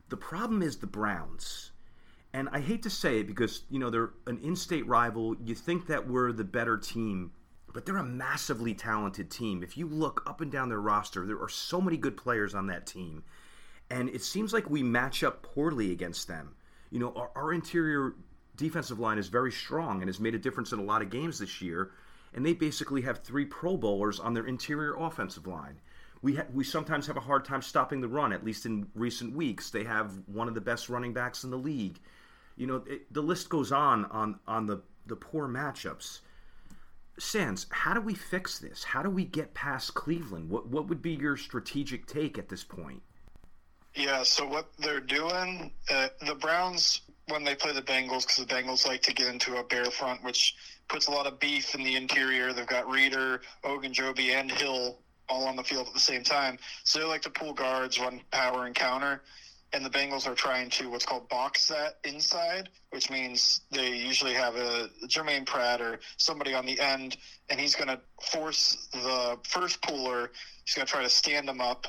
The 0.08 0.16
problem 0.16 0.62
is 0.62 0.76
the 0.76 0.86
Browns. 0.86 1.70
And 2.32 2.48
I 2.50 2.60
hate 2.60 2.82
to 2.82 2.90
say 2.90 3.20
it 3.20 3.26
because, 3.26 3.62
you 3.70 3.78
know, 3.78 3.90
they're 3.90 4.10
an 4.26 4.38
in-state 4.42 4.86
rival. 4.86 5.36
You 5.42 5.54
think 5.54 5.86
that 5.86 6.08
we're 6.08 6.32
the 6.32 6.44
better 6.44 6.76
team, 6.76 7.32
but 7.72 7.86
they're 7.86 7.96
a 7.96 8.04
massively 8.04 8.74
talented 8.74 9.30
team. 9.30 9.62
If 9.62 9.76
you 9.78 9.86
look 9.86 10.22
up 10.26 10.40
and 10.40 10.50
down 10.50 10.68
their 10.68 10.80
roster, 10.80 11.26
there 11.26 11.40
are 11.40 11.48
so 11.48 11.80
many 11.80 11.96
good 11.96 12.16
players 12.16 12.54
on 12.54 12.66
that 12.66 12.86
team. 12.86 13.22
And 13.90 14.08
it 14.10 14.22
seems 14.22 14.52
like 14.52 14.68
we 14.68 14.82
match 14.82 15.22
up 15.22 15.42
poorly 15.42 15.92
against 15.92 16.28
them. 16.28 16.54
You 16.90 16.98
know, 16.98 17.12
our, 17.14 17.30
our 17.36 17.52
interior 17.52 18.14
defensive 18.56 18.98
line 18.98 19.18
is 19.18 19.28
very 19.28 19.52
strong 19.52 20.02
and 20.02 20.08
has 20.08 20.20
made 20.20 20.34
a 20.34 20.38
difference 20.38 20.72
in 20.72 20.78
a 20.78 20.84
lot 20.84 21.02
of 21.02 21.10
games 21.10 21.38
this 21.38 21.62
year. 21.62 21.92
And 22.34 22.44
they 22.44 22.52
basically 22.52 23.02
have 23.02 23.20
three 23.20 23.46
Pro 23.46 23.76
Bowlers 23.76 24.20
on 24.20 24.34
their 24.34 24.46
interior 24.46 24.94
offensive 24.96 25.46
line. 25.46 25.80
We 26.22 26.36
ha- 26.36 26.46
we 26.52 26.64
sometimes 26.64 27.06
have 27.06 27.16
a 27.16 27.20
hard 27.20 27.44
time 27.44 27.62
stopping 27.62 28.00
the 28.00 28.08
run. 28.08 28.32
At 28.32 28.44
least 28.44 28.66
in 28.66 28.86
recent 28.94 29.34
weeks, 29.34 29.70
they 29.70 29.84
have 29.84 30.12
one 30.26 30.48
of 30.48 30.54
the 30.54 30.60
best 30.60 30.88
running 30.88 31.12
backs 31.12 31.44
in 31.44 31.50
the 31.50 31.58
league. 31.58 31.98
You 32.56 32.66
know, 32.66 32.82
it, 32.86 33.12
the 33.12 33.22
list 33.22 33.48
goes 33.48 33.72
on 33.72 34.06
on 34.06 34.38
on 34.46 34.66
the 34.66 34.82
the 35.06 35.16
poor 35.16 35.48
matchups. 35.48 36.20
Sans, 37.18 37.66
how 37.70 37.94
do 37.94 38.00
we 38.00 38.14
fix 38.14 38.58
this? 38.58 38.84
How 38.84 39.02
do 39.02 39.08
we 39.08 39.24
get 39.24 39.54
past 39.54 39.94
Cleveland? 39.94 40.50
What 40.50 40.68
what 40.68 40.88
would 40.88 41.02
be 41.02 41.12
your 41.12 41.36
strategic 41.36 42.06
take 42.06 42.38
at 42.38 42.48
this 42.48 42.64
point? 42.64 43.02
Yeah, 43.94 44.24
so 44.24 44.46
what 44.46 44.68
they're 44.78 45.00
doing, 45.00 45.72
uh, 45.90 46.08
the 46.26 46.34
Browns 46.34 47.00
when 47.28 47.44
they 47.44 47.54
play 47.54 47.72
the 47.72 47.82
Bengals 47.82 48.22
because 48.22 48.36
the 48.36 48.54
Bengals 48.54 48.86
like 48.86 49.02
to 49.02 49.14
get 49.14 49.26
into 49.26 49.56
a 49.56 49.64
bear 49.64 49.86
front, 49.86 50.22
which 50.22 50.54
puts 50.88 51.08
a 51.08 51.10
lot 51.10 51.26
of 51.26 51.40
beef 51.40 51.74
in 51.74 51.82
the 51.82 51.96
interior. 51.96 52.52
They've 52.52 52.66
got 52.66 52.88
Reader, 52.88 53.40
Ogunjobi, 53.64 54.30
and 54.30 54.50
Hill 54.50 54.98
all 55.28 55.46
on 55.46 55.56
the 55.56 55.62
field 55.62 55.86
at 55.88 55.94
the 55.94 56.00
same 56.00 56.22
time. 56.22 56.58
So 56.84 56.98
they 56.98 57.04
like 57.04 57.22
to 57.22 57.30
pull 57.30 57.52
guards, 57.52 57.98
run 57.98 58.20
power 58.30 58.66
and 58.66 58.74
counter. 58.74 59.22
And 59.72 59.84
the 59.84 59.90
Bengals 59.90 60.26
are 60.28 60.34
trying 60.34 60.70
to 60.70 60.88
what's 60.88 61.04
called 61.04 61.28
box 61.28 61.68
that 61.68 61.98
inside, 62.04 62.68
which 62.90 63.10
means 63.10 63.62
they 63.72 63.96
usually 63.96 64.32
have 64.32 64.54
a 64.54 64.88
Germaine 65.08 65.44
Pratt 65.44 65.80
or 65.80 65.98
somebody 66.16 66.54
on 66.54 66.64
the 66.64 66.80
end, 66.80 67.16
and 67.50 67.58
he's 67.58 67.74
going 67.74 67.88
to 67.88 68.00
force 68.30 68.88
the 68.92 69.36
first 69.42 69.82
puller. 69.82 70.30
He's 70.64 70.74
going 70.74 70.86
to 70.86 70.92
try 70.92 71.02
to 71.02 71.10
stand 71.10 71.48
them 71.48 71.60
up 71.60 71.86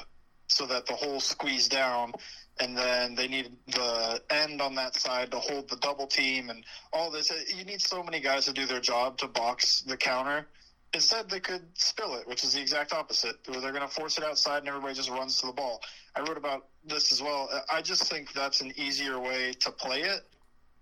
so 0.48 0.66
that 0.66 0.88
the 0.88 0.94
hole 0.94 1.20
squeeze 1.20 1.70
down 1.70 2.14
and 2.60 2.76
then 2.76 3.16
they 3.16 3.28
need 3.28 3.52
the 3.68 4.22
end 4.30 4.62
on 4.62 4.76
that 4.76 4.96
side 4.96 5.32
to 5.32 5.40
hold 5.40 5.70
the 5.70 5.76
double 5.78 6.08
team 6.08 6.50
and 6.50 6.64
all 6.92 7.12
this. 7.12 7.32
You 7.56 7.64
need 7.66 7.82
so 7.82 8.04
many 8.04 8.20
guys 8.20 8.46
to 8.46 8.54
do 8.54 8.66
their 8.66 8.80
job 8.80 9.18
to 9.20 9.28
box 9.28 9.82
the 9.82 9.98
counter. 9.98 10.48
Instead, 10.94 11.30
they 11.30 11.40
could 11.40 11.62
spill 11.74 12.16
it, 12.16 12.28
which 12.28 12.44
is 12.44 12.54
the 12.54 12.62
exact 12.62 12.94
opposite, 12.94 13.36
where 13.48 13.60
they're 13.60 13.74
going 13.74 13.88
to 13.88 13.94
force 13.94 14.18
it 14.18 14.24
outside 14.24 14.60
and 14.60 14.68
everybody 14.68 14.94
just 14.94 15.10
runs 15.10 15.40
to 15.42 15.48
the 15.48 15.54
ball. 15.54 15.82
I 16.16 16.22
wrote 16.22 16.38
about 16.38 16.66
this 16.86 17.12
as 17.12 17.22
well. 17.22 17.50
I 17.72 17.82
just 17.82 18.04
think 18.04 18.34
that's 18.34 18.62
an 18.62 18.72
easier 18.78 19.20
way 19.20 19.54
to 19.60 19.72
play 19.72 20.02
it. 20.02 20.22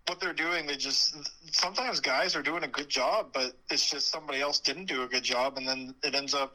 What 0.07 0.19
they're 0.19 0.33
doing, 0.33 0.67
they 0.67 0.75
just 0.75 1.15
sometimes 1.51 1.99
guys 1.99 2.35
are 2.35 2.43
doing 2.43 2.63
a 2.63 2.67
good 2.67 2.89
job, 2.89 3.31
but 3.33 3.53
it's 3.71 3.89
just 3.89 4.11
somebody 4.11 4.39
else 4.39 4.59
didn't 4.59 4.85
do 4.85 5.01
a 5.01 5.07
good 5.07 5.23
job, 5.23 5.57
and 5.57 5.67
then 5.67 5.95
it 6.03 6.13
ends 6.13 6.35
up 6.35 6.53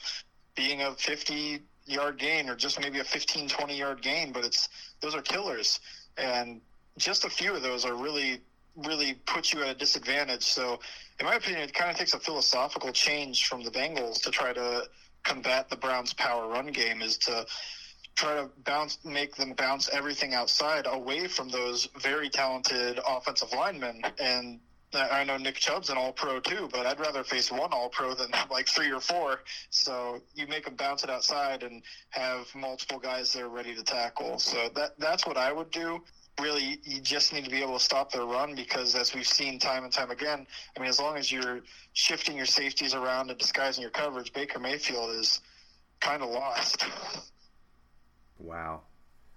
being 0.55 0.83
a 0.83 0.93
50 0.93 1.61
yard 1.87 2.19
gain 2.19 2.49
or 2.49 2.55
just 2.55 2.81
maybe 2.81 3.01
a 3.01 3.05
15, 3.05 3.49
20 3.49 3.77
yard 3.77 4.03
gain, 4.03 4.33
but 4.33 4.45
it's 4.45 4.69
those 5.01 5.15
are 5.15 5.23
killers. 5.23 5.81
And 6.17 6.61
just 6.97 7.25
a 7.25 7.31
few 7.31 7.55
of 7.55 7.63
those 7.63 7.85
are 7.85 7.95
really, 7.95 8.41
really 8.77 9.15
puts 9.27 9.53
you 9.53 9.63
at 9.63 9.69
a 9.69 9.75
disadvantage. 9.75 10.43
So, 10.43 10.81
in 11.19 11.27
my 11.27 11.35
opinion, 11.35 11.63
it 11.63 11.75
kind 11.75 11.91
of 11.91 11.97
takes 11.97 12.15
a 12.15 12.19
philosophical 12.19 12.93
change 12.93 13.47
from 13.47 13.63
the 13.63 13.71
Bengals 13.71 14.23
to 14.23 14.31
try 14.31 14.53
to 14.53 14.85
combat 15.23 15.69
the 15.69 15.77
Browns' 15.77 16.15
power 16.15 16.49
run 16.49 16.69
game 16.69 17.03
is 17.03 17.19
to 17.19 17.47
try 18.17 18.35
to 18.35 18.51
bounce, 18.65 18.99
make 19.05 19.37
them 19.37 19.53
bounce 19.53 19.89
everything 19.91 20.35
outside 20.35 20.87
away 20.87 21.27
from 21.27 21.49
those 21.49 21.89
very 22.01 22.29
talented 22.29 22.99
offensive 23.07 23.53
linemen. 23.53 24.03
And 24.19 24.61
I 24.93 25.25
know 25.25 25.37
Nick 25.37 25.55
Chubb's 25.57 25.89
an 25.91 25.97
All 25.97 26.13
Pro 26.13 26.41
too, 26.41 26.69
but 26.71 26.87
I'd 26.87 26.99
rather 26.99 27.23
face 27.23 27.51
one 27.51 27.73
All 27.73 27.89
Pro 27.89 28.15
than 28.15 28.31
like 28.51 28.69
three 28.69 28.91
or 28.91 29.01
four. 29.01 29.41
So 29.71 30.21
you 30.35 30.47
make 30.49 30.65
them 30.65 30.75
bounce 30.75 31.05
it 31.05 31.11
outside 31.11 31.63
and 31.63 31.83
have 32.11 32.53
multiple 32.55 32.99
guys 32.99 33.33
there 33.33 33.49
ready 33.49 33.75
to 33.75 33.83
tackle. 33.83 34.39
So 34.39 34.69
that 34.75 34.99
that's 34.99 35.27
what 35.27 35.37
I 35.37 35.53
would 35.53 35.71
do. 35.71 36.03
Really, 36.38 36.79
you 36.85 37.01
just 37.01 37.33
need 37.33 37.45
to 37.45 37.51
be 37.51 37.62
able 37.62 37.75
to 37.75 37.85
stop 37.85 38.12
their 38.12 38.25
run 38.25 38.55
because, 38.55 38.95
as 38.95 39.14
we've 39.14 39.27
seen 39.27 39.59
time 39.59 39.85
and 39.85 39.93
time 39.93 40.11
again, 40.11 40.47
I 40.77 40.81
mean, 40.81 40.88
as 40.88 40.99
long 40.99 41.16
as 41.16 41.31
you're 41.31 41.61
shifting 41.93 42.37
your 42.37 42.47
safeties 42.47 42.95
around 42.95 43.31
and 43.31 43.38
disguising 43.38 43.83
your 43.83 43.90
coverage, 43.90 44.33
Baker 44.33 44.59
Mayfield 44.59 45.11
is 45.16 45.40
kind 46.01 46.23
of 46.23 46.31
lost. 46.31 46.85
Wow, 48.38 48.83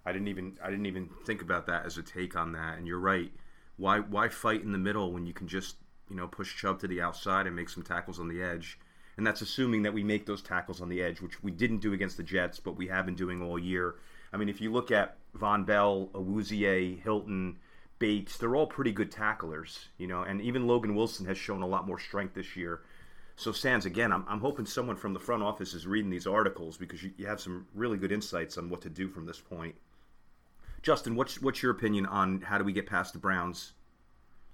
I 0.05 0.13
didn't 0.13 0.29
even 0.29 0.57
I 0.63 0.69
didn't 0.69 0.85
even 0.85 1.09
think 1.25 1.41
about 1.41 1.67
that 1.67 1.85
as 1.85 1.97
a 1.97 2.03
take 2.03 2.37
on 2.37 2.53
that, 2.53 2.77
and 2.77 2.87
you're 2.87 2.99
right 2.99 3.31
why 3.77 3.99
why 3.99 4.29
fight 4.29 4.63
in 4.63 4.71
the 4.71 4.77
middle 4.77 5.11
when 5.11 5.25
you 5.25 5.33
can 5.33 5.47
just 5.47 5.77
you 6.09 6.15
know 6.15 6.27
push 6.27 6.55
Chubb 6.55 6.79
to 6.79 6.87
the 6.87 7.01
outside 7.01 7.47
and 7.47 7.55
make 7.55 7.69
some 7.69 7.83
tackles 7.83 8.19
on 8.19 8.27
the 8.27 8.41
edge? 8.41 8.79
And 9.17 9.25
that's 9.27 9.41
assuming 9.41 9.83
that 9.83 9.93
we 9.93 10.03
make 10.03 10.25
those 10.25 10.41
tackles 10.41 10.81
on 10.81 10.89
the 10.89 11.01
edge, 11.01 11.21
which 11.21 11.43
we 11.43 11.51
didn't 11.51 11.79
do 11.79 11.93
against 11.93 12.17
the 12.17 12.23
Jets, 12.23 12.59
but 12.59 12.75
we 12.75 12.87
have 12.87 13.05
been 13.05 13.13
doing 13.13 13.43
all 13.43 13.59
year. 13.59 13.95
I 14.31 14.37
mean, 14.37 14.49
if 14.49 14.59
you 14.59 14.71
look 14.71 14.89
at 14.89 15.17
Vonn 15.37 15.65
Bell, 15.65 16.09
Awuzie, 16.13 17.01
Hilton, 17.01 17.57
Bates, 17.99 18.37
they're 18.37 18.55
all 18.55 18.67
pretty 18.67 18.91
good 18.91 19.11
tacklers, 19.11 19.87
you 19.97 20.07
know, 20.07 20.23
and 20.23 20.41
even 20.41 20.67
Logan 20.67 20.95
Wilson 20.95 21.25
has 21.25 21.37
shown 21.37 21.61
a 21.61 21.67
lot 21.67 21.87
more 21.87 21.99
strength 21.99 22.33
this 22.33 22.55
year. 22.55 22.81
So, 23.35 23.51
Sans, 23.51 23.85
again, 23.85 24.11
I'm, 24.11 24.25
I'm 24.27 24.41
hoping 24.41 24.65
someone 24.65 24.95
from 24.95 25.13
the 25.13 25.19
front 25.19 25.41
office 25.41 25.73
is 25.73 25.87
reading 25.87 26.11
these 26.11 26.27
articles 26.27 26.77
because 26.77 27.01
you, 27.01 27.11
you 27.17 27.25
have 27.25 27.41
some 27.41 27.65
really 27.73 27.97
good 27.97 28.11
insights 28.11 28.57
on 28.57 28.69
what 28.69 28.81
to 28.81 28.89
do 28.89 29.07
from 29.07 29.25
this 29.25 29.39
point. 29.39 29.75
Justin, 30.81 31.15
what's 31.15 31.41
what's 31.41 31.63
your 31.63 31.71
opinion 31.71 32.05
on 32.05 32.41
how 32.41 32.57
do 32.57 32.63
we 32.63 32.73
get 32.73 32.85
past 32.85 33.13
the 33.13 33.19
Browns? 33.19 33.71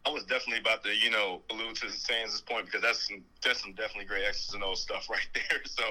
I 0.06 0.12
was 0.12 0.24
definitely 0.24 0.60
about 0.60 0.84
to, 0.84 0.96
you 0.96 1.12
know, 1.12 1.42
allude 1.52 1.76
to 1.78 1.92
Sans' 1.92 2.42
point 2.42 2.66
because 2.66 2.82
that's 2.82 3.08
some 3.08 3.22
that's 3.44 3.62
some 3.62 3.74
definitely 3.74 4.06
great 4.06 4.24
X's 4.26 4.54
and 4.54 4.64
O's 4.64 4.82
stuff 4.82 5.10
right 5.10 5.28
there. 5.34 5.60
So, 5.66 5.84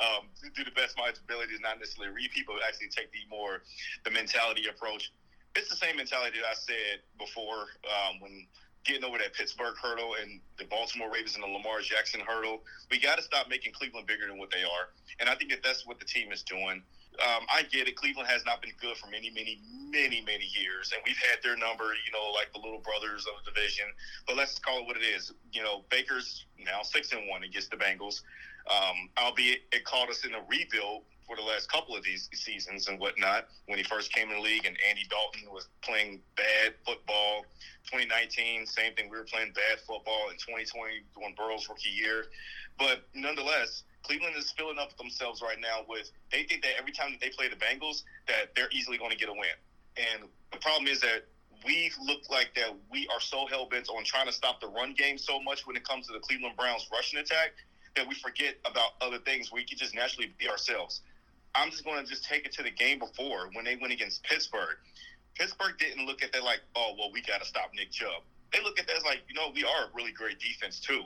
um, 0.00 0.28
do 0.54 0.64
the 0.64 0.70
best 0.72 0.92
of 0.92 0.98
my 0.98 1.10
ability 1.10 1.52
not 1.62 1.78
necessarily 1.78 2.14
read 2.14 2.30
people, 2.30 2.54
but 2.54 2.66
actually 2.66 2.88
take 2.88 3.10
the 3.12 3.24
more 3.30 3.62
the 4.04 4.10
mentality 4.10 4.68
approach. 4.68 5.12
It's 5.56 5.70
the 5.70 5.76
same 5.76 5.96
mentality 5.96 6.38
that 6.40 6.48
I 6.48 6.54
said 6.54 7.00
before 7.18 7.72
um, 7.86 8.20
when 8.20 8.46
getting 8.84 9.04
over 9.04 9.16
that 9.16 9.32
Pittsburgh 9.32 9.74
hurdle 9.80 10.16
and 10.20 10.40
the 10.58 10.64
Baltimore 10.66 11.10
Ravens 11.10 11.36
and 11.36 11.42
the 11.42 11.48
Lamar 11.48 11.80
Jackson 11.80 12.20
hurdle. 12.20 12.62
We 12.90 13.00
got 13.00 13.16
to 13.16 13.22
stop 13.22 13.48
making 13.48 13.72
Cleveland 13.72 14.06
bigger 14.06 14.26
than 14.26 14.36
what 14.36 14.50
they 14.50 14.62
are, 14.62 14.92
and 15.20 15.28
I 15.28 15.34
think 15.36 15.50
that 15.50 15.62
that's 15.64 15.86
what 15.86 15.98
the 15.98 16.04
team 16.04 16.32
is 16.32 16.42
doing 16.42 16.82
um, 17.22 17.46
I 17.52 17.62
get 17.62 17.88
it. 17.88 17.96
Cleveland 17.96 18.28
has 18.28 18.44
not 18.44 18.62
been 18.62 18.72
good 18.80 18.96
for 18.96 19.08
many, 19.10 19.30
many, 19.30 19.60
many, 19.90 20.20
many 20.22 20.44
years, 20.44 20.92
and 20.92 21.02
we've 21.06 21.18
had 21.30 21.38
their 21.42 21.56
number. 21.56 21.94
You 21.94 22.12
know, 22.12 22.32
like 22.32 22.52
the 22.52 22.58
little 22.58 22.80
brothers 22.80 23.26
of 23.26 23.44
the 23.44 23.50
division. 23.52 23.86
But 24.26 24.36
let's 24.36 24.58
call 24.58 24.80
it 24.80 24.86
what 24.86 24.96
it 24.96 25.04
is. 25.04 25.32
You 25.52 25.62
know, 25.62 25.84
Baker's 25.90 26.46
now 26.58 26.82
six 26.82 27.12
and 27.12 27.28
one 27.28 27.44
against 27.44 27.70
the 27.70 27.76
Bengals. 27.76 28.22
Um, 28.64 29.10
albeit 29.18 29.60
it 29.72 29.84
caught 29.84 30.08
us 30.08 30.24
in 30.24 30.32
a 30.34 30.40
rebuild 30.48 31.02
for 31.26 31.36
the 31.36 31.42
last 31.42 31.70
couple 31.70 31.96
of 31.96 32.02
these 32.04 32.28
seasons 32.32 32.88
and 32.88 32.98
whatnot 32.98 33.48
when 33.66 33.78
he 33.78 33.84
first 33.84 34.12
came 34.12 34.30
in 34.30 34.36
the 34.36 34.42
league 34.42 34.66
and 34.66 34.76
Andy 34.88 35.04
Dalton 35.08 35.50
was 35.52 35.68
playing 35.82 36.20
bad 36.36 36.74
football. 36.84 37.44
2019, 37.84 38.66
same 38.66 38.94
thing. 38.94 39.10
We 39.10 39.16
were 39.16 39.24
playing 39.24 39.52
bad 39.52 39.80
football 39.86 40.30
in 40.30 40.36
2020 40.36 41.02
when 41.16 41.34
Burrow's 41.34 41.68
rookie 41.68 41.90
year. 41.90 42.26
But 42.78 43.06
nonetheless, 43.14 43.84
Cleveland 44.04 44.36
is 44.36 44.52
filling 44.52 44.78
up 44.78 44.96
themselves 44.96 45.42
right 45.42 45.58
now 45.60 45.80
with 45.88 46.12
they 46.30 46.44
think 46.44 46.62
that 46.62 46.72
every 46.78 46.92
time 46.92 47.10
that 47.10 47.20
they 47.20 47.30
play 47.30 47.48
the 47.48 47.56
Bengals 47.56 48.02
that 48.28 48.54
they're 48.54 48.70
easily 48.70 48.98
going 48.98 49.10
to 49.10 49.16
get 49.16 49.28
a 49.28 49.32
win. 49.32 49.56
And 49.96 50.28
the 50.52 50.58
problem 50.58 50.86
is 50.86 51.00
that 51.00 51.24
we 51.64 51.90
look 52.04 52.28
like 52.30 52.54
that 52.56 52.74
we 52.90 53.08
are 53.08 53.20
so 53.20 53.46
hell 53.46 53.66
bent 53.66 53.88
on 53.88 54.04
trying 54.04 54.26
to 54.26 54.32
stop 54.32 54.60
the 54.60 54.68
run 54.68 54.92
game 54.92 55.16
so 55.16 55.40
much 55.40 55.66
when 55.66 55.76
it 55.76 55.84
comes 55.84 56.06
to 56.06 56.12
the 56.12 56.18
Cleveland 56.18 56.56
Browns 56.56 56.88
rushing 56.92 57.18
attack 57.18 57.52
that 57.96 58.06
we 58.06 58.14
forget 58.14 58.56
about 58.66 58.92
other 59.00 59.18
things. 59.18 59.50
We 59.52 59.64
can 59.64 59.78
just 59.78 59.94
naturally 59.94 60.32
be 60.38 60.48
ourselves. 60.48 61.00
I'm 61.54 61.70
just 61.70 61.84
going 61.84 62.02
to 62.02 62.08
just 62.08 62.24
take 62.24 62.44
it 62.44 62.52
to 62.52 62.62
the 62.62 62.70
game 62.70 62.98
before 62.98 63.48
when 63.54 63.64
they 63.64 63.76
went 63.76 63.92
against 63.92 64.22
Pittsburgh. 64.24 64.76
Pittsburgh 65.34 65.78
didn't 65.78 66.04
look 66.06 66.22
at 66.22 66.32
that 66.32 66.44
like, 66.44 66.60
oh 66.76 66.94
well, 66.98 67.10
we 67.12 67.22
got 67.22 67.40
to 67.40 67.46
stop 67.46 67.70
Nick 67.74 67.90
Chubb. 67.90 68.22
They 68.52 68.62
look 68.62 68.78
at 68.78 68.86
that 68.86 68.96
as 68.96 69.04
like, 69.04 69.22
you 69.28 69.34
know, 69.34 69.50
we 69.54 69.64
are 69.64 69.84
a 69.86 69.88
really 69.94 70.12
great 70.12 70.38
defense 70.38 70.80
too. 70.80 71.02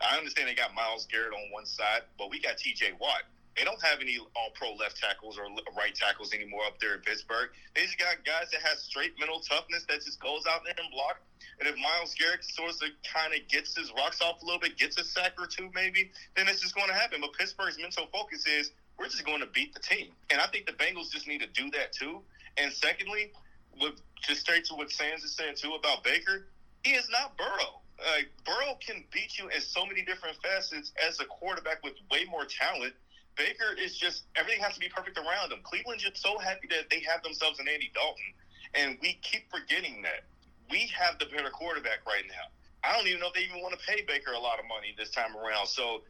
I 0.00 0.16
understand 0.16 0.48
they 0.48 0.54
got 0.54 0.74
Myles 0.74 1.06
Garrett 1.10 1.32
on 1.32 1.50
one 1.50 1.66
side, 1.66 2.02
but 2.18 2.30
we 2.30 2.40
got 2.40 2.56
T.J. 2.58 2.92
Watt. 3.00 3.22
They 3.56 3.64
don't 3.64 3.82
have 3.82 3.98
any 4.00 4.18
all-pro 4.36 4.74
left 4.74 5.02
tackles 5.02 5.36
or 5.36 5.50
right 5.76 5.92
tackles 5.92 6.32
anymore 6.32 6.62
up 6.64 6.78
there 6.78 6.94
in 6.94 7.00
Pittsburgh. 7.00 7.50
They 7.74 7.82
just 7.82 7.98
got 7.98 8.22
guys 8.24 8.50
that 8.52 8.62
have 8.62 8.78
straight 8.78 9.18
mental 9.18 9.40
toughness 9.40 9.82
that 9.88 10.04
just 10.04 10.22
goes 10.22 10.46
out 10.46 10.62
there 10.62 10.74
and 10.78 10.92
block. 10.92 11.18
And 11.58 11.68
if 11.68 11.74
Myles 11.74 12.14
Garrett 12.14 12.44
sort 12.44 12.70
of 12.70 12.94
kind 13.02 13.34
of 13.34 13.42
gets 13.48 13.76
his 13.76 13.90
rocks 13.96 14.22
off 14.22 14.42
a 14.42 14.44
little 14.46 14.60
bit, 14.60 14.78
gets 14.78 14.96
a 14.96 15.02
sack 15.02 15.32
or 15.40 15.48
two 15.48 15.70
maybe, 15.74 16.12
then 16.36 16.46
it's 16.46 16.60
just 16.60 16.76
going 16.76 16.86
to 16.86 16.94
happen. 16.94 17.20
But 17.20 17.32
Pittsburgh's 17.32 17.78
mental 17.78 18.06
focus 18.12 18.46
is 18.46 18.70
we're 18.96 19.08
just 19.08 19.26
going 19.26 19.40
to 19.40 19.50
beat 19.50 19.74
the 19.74 19.80
team. 19.80 20.14
And 20.30 20.40
I 20.40 20.46
think 20.46 20.66
the 20.66 20.78
Bengals 20.78 21.10
just 21.10 21.26
need 21.26 21.40
to 21.40 21.48
do 21.48 21.68
that 21.72 21.92
too. 21.92 22.22
And 22.58 22.72
secondly, 22.72 23.32
with, 23.80 23.94
just 24.22 24.42
straight 24.42 24.66
to 24.66 24.74
what 24.74 24.90
Sans 24.90 25.22
is 25.24 25.34
saying 25.34 25.54
too 25.56 25.74
about 25.74 26.04
Baker, 26.04 26.46
he 26.84 26.92
is 26.92 27.08
not 27.10 27.36
Burrow. 27.36 27.82
Uh, 27.98 28.22
Burrow 28.44 28.78
can 28.78 29.04
beat 29.12 29.38
you 29.38 29.48
in 29.48 29.60
so 29.60 29.84
many 29.84 30.02
different 30.02 30.36
facets 30.42 30.92
as 31.06 31.18
a 31.20 31.24
quarterback 31.24 31.82
with 31.82 31.94
way 32.10 32.24
more 32.30 32.44
talent. 32.44 32.94
Baker 33.36 33.74
is 33.78 33.96
just 33.96 34.24
everything 34.36 34.62
has 34.62 34.74
to 34.74 34.80
be 34.80 34.88
perfect 34.88 35.18
around 35.18 35.52
him. 35.52 35.58
Cleveland's 35.62 36.02
just 36.02 36.18
so 36.18 36.38
happy 36.38 36.66
that 36.70 36.90
they 36.90 37.00
have 37.00 37.22
themselves 37.22 37.58
an 37.58 37.66
Andy 37.68 37.90
Dalton, 37.94 38.34
and 38.74 38.98
we 39.02 39.18
keep 39.22 39.50
forgetting 39.50 40.02
that 40.02 40.26
we 40.70 40.90
have 40.94 41.18
the 41.18 41.26
better 41.26 41.50
quarterback 41.50 42.06
right 42.06 42.24
now. 42.28 42.50
I 42.84 42.96
don't 42.96 43.06
even 43.06 43.20
know 43.20 43.28
if 43.28 43.34
they 43.34 43.42
even 43.42 43.62
want 43.62 43.78
to 43.78 43.82
pay 43.86 44.02
Baker 44.06 44.32
a 44.32 44.38
lot 44.38 44.58
of 44.58 44.66
money 44.66 44.94
this 44.96 45.10
time 45.10 45.36
around. 45.36 45.66
So 45.66 46.02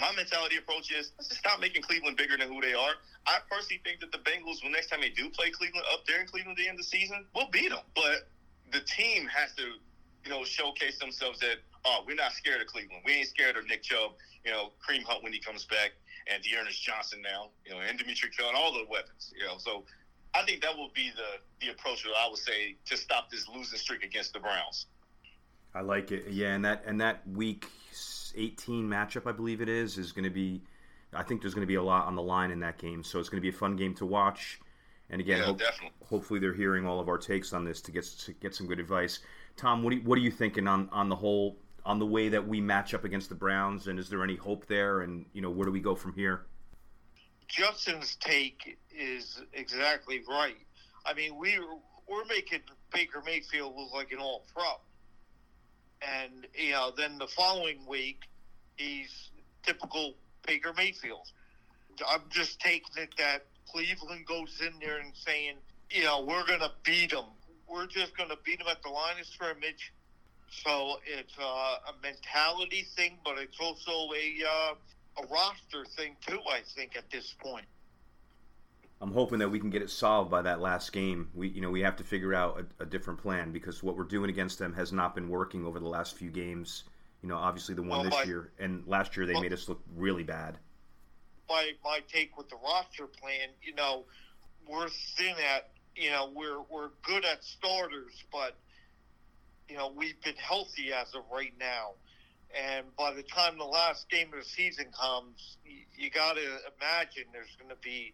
my 0.00 0.10
mentality 0.16 0.56
approach 0.56 0.90
is 0.90 1.12
let's 1.18 1.28
just 1.28 1.40
stop 1.40 1.60
making 1.60 1.82
Cleveland 1.82 2.16
bigger 2.16 2.36
than 2.36 2.48
who 2.48 2.60
they 2.60 2.74
are. 2.74 2.94
I 3.26 3.38
personally 3.50 3.80
think 3.84 4.00
that 4.00 4.10
the 4.10 4.18
Bengals, 4.18 4.62
when 4.62 4.72
next 4.72 4.88
time 4.88 5.00
they 5.00 5.10
do 5.10 5.30
play 5.30 5.50
Cleveland 5.50 5.86
up 5.92 6.06
there 6.06 6.20
in 6.20 6.26
Cleveland 6.26 6.58
at 6.58 6.62
the 6.62 6.68
end 6.68 6.78
of 6.78 6.84
the 6.84 6.90
season, 6.90 7.26
we'll 7.34 7.50
beat 7.50 7.70
them. 7.70 7.84
But 7.94 8.30
the 8.72 8.80
team 8.80 9.26
has 9.26 9.54
to 9.54 9.78
you 10.24 10.30
know, 10.30 10.44
showcase 10.44 10.98
themselves 10.98 11.40
that 11.40 11.56
oh, 11.84 12.04
we're 12.06 12.16
not 12.16 12.32
scared 12.32 12.60
of 12.60 12.66
Cleveland. 12.66 13.02
We 13.04 13.12
ain't 13.12 13.28
scared 13.28 13.56
of 13.56 13.66
Nick 13.66 13.82
Chubb, 13.82 14.12
you 14.44 14.50
know, 14.50 14.70
Kareem 14.86 15.02
Hunt 15.02 15.22
when 15.22 15.32
he 15.32 15.38
comes 15.38 15.64
back, 15.64 15.92
and 16.26 16.42
D'Ernest 16.42 16.82
Johnson 16.82 17.22
now, 17.22 17.48
you 17.64 17.72
know, 17.72 17.80
and 17.80 17.98
Demetri 17.98 18.30
Kill 18.36 18.48
and 18.48 18.56
all 18.56 18.72
the 18.72 18.84
weapons, 18.90 19.32
you 19.38 19.46
know. 19.46 19.58
So 19.58 19.84
I 20.34 20.42
think 20.42 20.62
that 20.62 20.76
will 20.76 20.90
be 20.94 21.10
the 21.10 21.66
the 21.66 21.72
approach 21.72 22.04
that 22.04 22.12
I 22.16 22.28
would 22.28 22.38
say 22.38 22.76
to 22.86 22.96
stop 22.96 23.30
this 23.30 23.48
losing 23.48 23.78
streak 23.78 24.04
against 24.04 24.32
the 24.32 24.40
Browns. 24.40 24.86
I 25.74 25.82
like 25.82 26.10
it. 26.12 26.26
Yeah, 26.30 26.54
and 26.54 26.64
that 26.64 26.82
and 26.86 27.00
that 27.00 27.26
week 27.28 27.66
18 28.36 28.88
matchup, 28.88 29.26
I 29.26 29.32
believe 29.32 29.60
it 29.60 29.68
is, 29.68 29.98
is 29.98 30.12
going 30.12 30.24
to 30.24 30.30
be. 30.30 30.62
I 31.12 31.24
think 31.24 31.40
there's 31.40 31.54
going 31.54 31.66
to 31.66 31.68
be 31.68 31.74
a 31.74 31.82
lot 31.82 32.06
on 32.06 32.14
the 32.14 32.22
line 32.22 32.52
in 32.52 32.60
that 32.60 32.78
game, 32.78 33.02
so 33.02 33.18
it's 33.18 33.28
going 33.28 33.38
to 33.38 33.42
be 33.42 33.48
a 33.48 33.58
fun 33.58 33.74
game 33.74 33.94
to 33.96 34.06
watch. 34.06 34.60
And 35.10 35.20
again, 35.20 35.38
yeah, 35.38 35.44
hope, 35.44 35.60
hopefully 36.08 36.38
they're 36.38 36.54
hearing 36.54 36.86
all 36.86 37.00
of 37.00 37.08
our 37.08 37.18
takes 37.18 37.52
on 37.52 37.64
this 37.64 37.80
to 37.82 37.90
get 37.90 38.04
to 38.04 38.32
get 38.34 38.54
some 38.54 38.68
good 38.68 38.78
advice. 38.78 39.18
Tom, 39.60 39.82
what, 39.82 39.92
you, 39.92 40.00
what 40.00 40.16
are 40.16 40.22
you 40.22 40.30
thinking 40.30 40.66
on, 40.66 40.88
on 40.90 41.10
the 41.10 41.16
whole 41.16 41.58
on 41.84 41.98
the 41.98 42.06
way 42.06 42.30
that 42.30 42.46
we 42.46 42.60
match 42.62 42.94
up 42.94 43.04
against 43.04 43.28
the 43.28 43.34
Browns, 43.34 43.88
and 43.88 43.98
is 43.98 44.08
there 44.08 44.24
any 44.24 44.36
hope 44.36 44.66
there? 44.66 45.02
And 45.02 45.26
you 45.34 45.42
know, 45.42 45.50
where 45.50 45.66
do 45.66 45.72
we 45.72 45.80
go 45.80 45.94
from 45.94 46.14
here? 46.14 46.46
Justin's 47.46 48.16
take 48.16 48.78
is 48.90 49.42
exactly 49.52 50.22
right. 50.26 50.56
I 51.04 51.12
mean, 51.12 51.36
we 51.36 51.58
we're 52.08 52.24
making 52.24 52.60
Baker 52.90 53.22
Mayfield 53.24 53.76
look 53.76 53.92
like 53.92 54.12
an 54.12 54.18
all 54.18 54.44
pro, 54.54 54.64
and 56.00 56.46
you 56.54 56.72
know, 56.72 56.90
then 56.96 57.18
the 57.18 57.26
following 57.26 57.84
week 57.86 58.22
he's 58.76 59.30
typical 59.62 60.14
Baker 60.46 60.72
Mayfield. 60.74 61.30
I'm 62.08 62.22
just 62.30 62.60
taking 62.60 63.02
it 63.02 63.10
that 63.18 63.44
Cleveland 63.70 64.24
goes 64.24 64.62
in 64.66 64.72
there 64.80 65.00
and 65.00 65.12
saying, 65.14 65.56
you 65.90 66.04
know, 66.04 66.24
we're 66.24 66.46
to 66.46 66.70
beat 66.82 67.10
them 67.10 67.26
we're 67.70 67.86
just 67.86 68.16
going 68.16 68.28
to 68.30 68.38
beat 68.44 68.58
them 68.58 68.68
at 68.68 68.82
the 68.82 68.88
line 68.88 69.18
of 69.20 69.26
scrimmage. 69.26 69.92
So 70.50 70.96
it's 71.06 71.38
uh, 71.38 71.42
a 71.42 71.94
mentality 72.02 72.86
thing, 72.96 73.18
but 73.24 73.38
it's 73.38 73.58
also 73.60 74.12
a 74.12 74.44
uh, 74.44 74.74
a 75.22 75.26
roster 75.32 75.84
thing 75.96 76.16
too. 76.26 76.40
I 76.50 76.60
think 76.74 76.96
at 76.96 77.08
this 77.10 77.34
point. 77.38 77.66
I'm 79.02 79.12
hoping 79.12 79.38
that 79.38 79.48
we 79.48 79.58
can 79.58 79.70
get 79.70 79.80
it 79.80 79.90
solved 79.90 80.30
by 80.30 80.42
that 80.42 80.60
last 80.60 80.92
game. 80.92 81.30
We, 81.34 81.48
you 81.48 81.62
know, 81.62 81.70
we 81.70 81.80
have 81.80 81.96
to 81.96 82.04
figure 82.04 82.34
out 82.34 82.60
a, 82.60 82.82
a, 82.82 82.86
different 82.86 83.18
plan 83.18 83.50
because 83.50 83.82
what 83.82 83.96
we're 83.96 84.04
doing 84.04 84.28
against 84.28 84.58
them 84.58 84.74
has 84.74 84.92
not 84.92 85.14
been 85.14 85.30
working 85.30 85.64
over 85.64 85.80
the 85.80 85.88
last 85.88 86.16
few 86.16 86.28
games. 86.28 86.84
You 87.22 87.30
know, 87.30 87.36
obviously 87.36 87.74
the 87.74 87.80
one 87.80 87.90
well, 87.90 88.02
this 88.02 88.12
my, 88.12 88.24
year 88.24 88.50
and 88.58 88.86
last 88.86 89.16
year 89.16 89.24
they 89.24 89.32
well, 89.32 89.42
made 89.42 89.54
us 89.54 89.70
look 89.70 89.80
really 89.96 90.22
bad. 90.22 90.58
My 91.48 91.70
my 91.82 92.00
take 92.12 92.36
with 92.36 92.50
the 92.50 92.56
roster 92.56 93.06
plan, 93.06 93.48
you 93.62 93.74
know, 93.74 94.04
we're 94.68 94.88
thin 95.16 95.34
at 95.54 95.70
you 95.96 96.10
know, 96.10 96.30
we're 96.34 96.60
we're 96.70 96.90
good 97.02 97.24
at 97.24 97.44
starters, 97.44 98.12
but 98.32 98.56
you 99.68 99.76
know, 99.76 99.92
we've 99.94 100.20
been 100.22 100.36
healthy 100.36 100.92
as 100.92 101.14
of 101.14 101.22
right 101.32 101.52
now. 101.58 101.92
And 102.52 102.84
by 102.96 103.12
the 103.14 103.22
time 103.22 103.58
the 103.58 103.64
last 103.64 104.10
game 104.10 104.28
of 104.32 104.40
the 104.40 104.44
season 104.44 104.86
comes, 105.00 105.56
you, 105.64 105.82
you 105.96 106.10
got 106.10 106.34
to 106.34 106.42
imagine 106.76 107.24
there's 107.32 107.54
going 107.56 107.70
to 107.70 107.80
be 107.80 108.12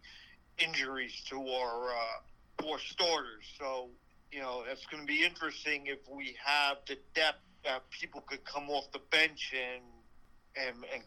injuries 0.59 1.23
to 1.31 1.37
our 1.37 1.91
uh, 1.91 2.63
four 2.63 2.79
starters. 2.79 3.45
So 3.59 3.89
you 4.31 4.41
know 4.41 4.65
it's 4.71 4.85
going 4.87 5.03
to 5.03 5.07
be 5.07 5.25
interesting 5.25 5.87
if 5.87 5.99
we 6.11 6.37
have 6.45 6.79
the 6.87 6.99
depth 7.15 7.41
that 7.65 7.89
people 7.91 8.21
could 8.21 8.45
come 8.45 8.69
off 8.71 8.91
the 8.93 9.01
bench 9.11 9.55
and 9.55 9.83
and 10.57 10.85
and, 10.95 11.03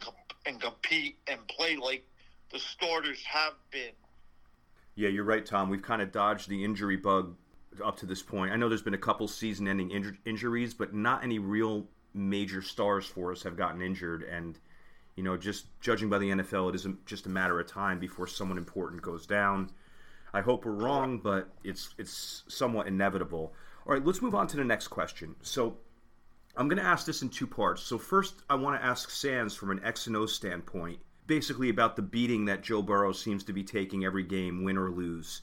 and 0.45 0.61
compete 0.61 1.17
and 1.27 1.39
play 1.47 1.75
like 1.75 2.05
the 2.51 2.59
starters 2.59 3.23
have 3.25 3.53
been. 3.71 3.93
Yeah, 4.99 5.07
you're 5.07 5.23
right, 5.23 5.45
Tom. 5.45 5.69
We've 5.69 5.81
kind 5.81 6.01
of 6.01 6.11
dodged 6.11 6.49
the 6.49 6.65
injury 6.65 6.97
bug 6.97 7.37
up 7.81 7.95
to 7.99 8.05
this 8.05 8.21
point. 8.21 8.51
I 8.51 8.57
know 8.57 8.67
there's 8.67 8.81
been 8.81 8.93
a 8.93 8.97
couple 8.97 9.29
season-ending 9.29 9.91
inj- 9.91 10.17
injuries, 10.25 10.73
but 10.73 10.93
not 10.93 11.23
any 11.23 11.39
real 11.39 11.87
major 12.13 12.61
stars 12.61 13.05
for 13.05 13.31
us 13.31 13.43
have 13.43 13.55
gotten 13.55 13.81
injured. 13.81 14.23
And 14.23 14.59
you 15.15 15.23
know, 15.23 15.37
just 15.37 15.67
judging 15.79 16.09
by 16.09 16.17
the 16.17 16.31
NFL, 16.31 16.67
it 16.67 16.75
isn't 16.75 17.05
just 17.05 17.27
a 17.27 17.29
matter 17.29 17.57
of 17.61 17.65
time 17.65 17.97
before 17.97 18.27
someone 18.27 18.57
important 18.57 19.01
goes 19.01 19.25
down. 19.25 19.71
I 20.33 20.41
hope 20.41 20.65
we're 20.65 20.73
wrong, 20.73 21.19
but 21.19 21.47
it's 21.63 21.95
it's 21.97 22.43
somewhat 22.49 22.87
inevitable. 22.87 23.53
All 23.87 23.93
right, 23.93 24.05
let's 24.05 24.21
move 24.21 24.35
on 24.35 24.47
to 24.47 24.57
the 24.57 24.65
next 24.65 24.89
question. 24.89 25.33
So, 25.41 25.77
I'm 26.57 26.67
going 26.67 26.77
to 26.77 26.85
ask 26.85 27.05
this 27.05 27.21
in 27.21 27.29
two 27.29 27.47
parts. 27.47 27.83
So, 27.83 27.97
first, 27.97 28.35
I 28.49 28.55
want 28.55 28.77
to 28.77 28.85
ask 28.85 29.09
Sans 29.09 29.55
from 29.55 29.71
an 29.71 29.79
X 29.81 30.07
and 30.07 30.17
O 30.17 30.25
standpoint, 30.25 30.99
basically 31.29 31.69
about 31.69 31.95
the 31.95 32.01
beating 32.01 32.45
that 32.45 32.63
Joe 32.63 32.81
Burrow 32.81 33.13
seems 33.13 33.43
to 33.45 33.53
be 33.53 33.63
taking 33.63 34.03
every 34.03 34.23
game, 34.23 34.63
win 34.63 34.77
or 34.77 34.89
lose. 34.89 35.41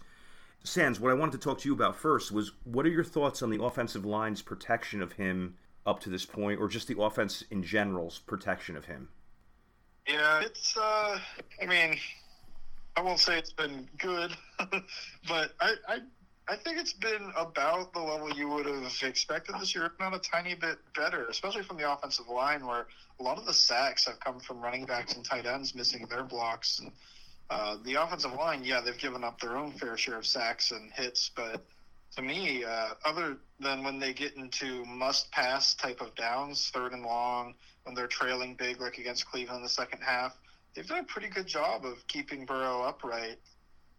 Sans, 0.65 0.99
what 0.99 1.13
I 1.13 1.15
wanted 1.15 1.33
to 1.33 1.39
talk 1.39 1.61
to 1.61 1.69
you 1.69 1.75
about 1.75 1.97
first 1.97 2.33
was 2.33 2.51
what 2.65 2.85
are 2.85 2.91
your 2.91 3.05
thoughts 3.05 3.41
on 3.41 3.51
the 3.51 3.63
offensive 3.63 4.05
line's 4.05 4.43
protection 4.43 5.01
of 5.01 5.13
him 5.13 5.57
up 5.87 6.01
to 6.01 6.11
this 6.11 6.27
point, 6.27 6.61
or 6.61 6.67
just 6.67 6.89
the 6.89 7.01
offense 7.01 7.45
in 7.53 7.63
general's 7.63 8.19
protection 8.19 8.77
of 8.77 8.87
him? 8.87 9.09
Yeah, 10.09 10.41
it's. 10.41 10.77
uh 10.77 11.21
I 11.63 11.67
mean, 11.67 11.97
I 12.97 13.03
won't 13.03 13.21
say 13.21 13.39
it's 13.39 13.53
been 13.53 13.89
good, 13.99 14.37
but 14.59 15.53
I, 15.61 15.75
I 15.89 15.99
I 16.49 16.55
think 16.55 16.79
it's 16.79 16.93
been 16.93 17.33
about 17.37 17.93
the 17.93 17.99
level 17.99 18.33
you 18.33 18.49
would 18.49 18.67
have 18.67 19.03
expected 19.03 19.57
this 19.59 19.75
year, 19.75 19.87
if 19.87 19.93
not 19.99 20.15
a 20.15 20.21
tiny 20.21 20.55
bit 20.55 20.79
better, 20.95 21.27
especially 21.27 21.65
from 21.65 21.77
the 21.77 21.91
offensive 21.91 22.29
line, 22.29 22.65
where 22.65 22.87
a 23.19 23.23
lot 23.23 23.37
of 23.37 23.47
the 23.47 23.53
sacks 23.53 24.07
have 24.07 24.21
come 24.21 24.39
from 24.39 24.61
running 24.61 24.85
backs 24.85 25.15
and 25.15 25.25
tight 25.25 25.45
ends 25.45 25.75
missing 25.75 26.07
their 26.09 26.23
blocks. 26.23 26.79
And 26.79 26.93
uh, 27.51 27.79
the 27.85 27.95
offensive 27.95 28.33
line, 28.33 28.65
yeah, 28.65 28.81
they've 28.81 28.97
given 28.97 29.25
up 29.25 29.41
their 29.41 29.57
own 29.57 29.73
fair 29.73 29.97
share 29.97 30.19
of 30.19 30.27
sacks 30.27 30.71
and 30.71 30.93
hits, 30.93 31.33
but 31.35 31.65
to 32.15 32.23
me, 32.23 32.65
uh, 32.65 32.91
other 33.05 33.39
than 33.59 33.83
when 33.83 33.99
they 33.99 34.13
get 34.15 34.37
into 34.37 34.85
must 34.85 35.31
pass 35.33 35.75
type 35.75 36.01
of 36.01 36.15
downs, 36.15 36.71
third 36.73 36.93
and 36.93 37.03
long, 37.03 37.55
when 37.83 37.97
they're 37.97 38.07
trailing 38.07 38.55
big, 38.55 38.81
like 38.81 38.99
against 38.99 39.27
Cleveland 39.27 39.59
in 39.59 39.63
the 39.65 39.69
second 39.69 40.01
half, 40.01 40.37
they've 40.75 40.87
done 40.87 41.01
a 41.01 41.05
pretty 41.05 41.29
good 41.29 41.47
job 41.47 41.85
of 41.85 42.07
keeping 42.07 42.47
Burrow 42.47 42.83
upright. 42.83 43.39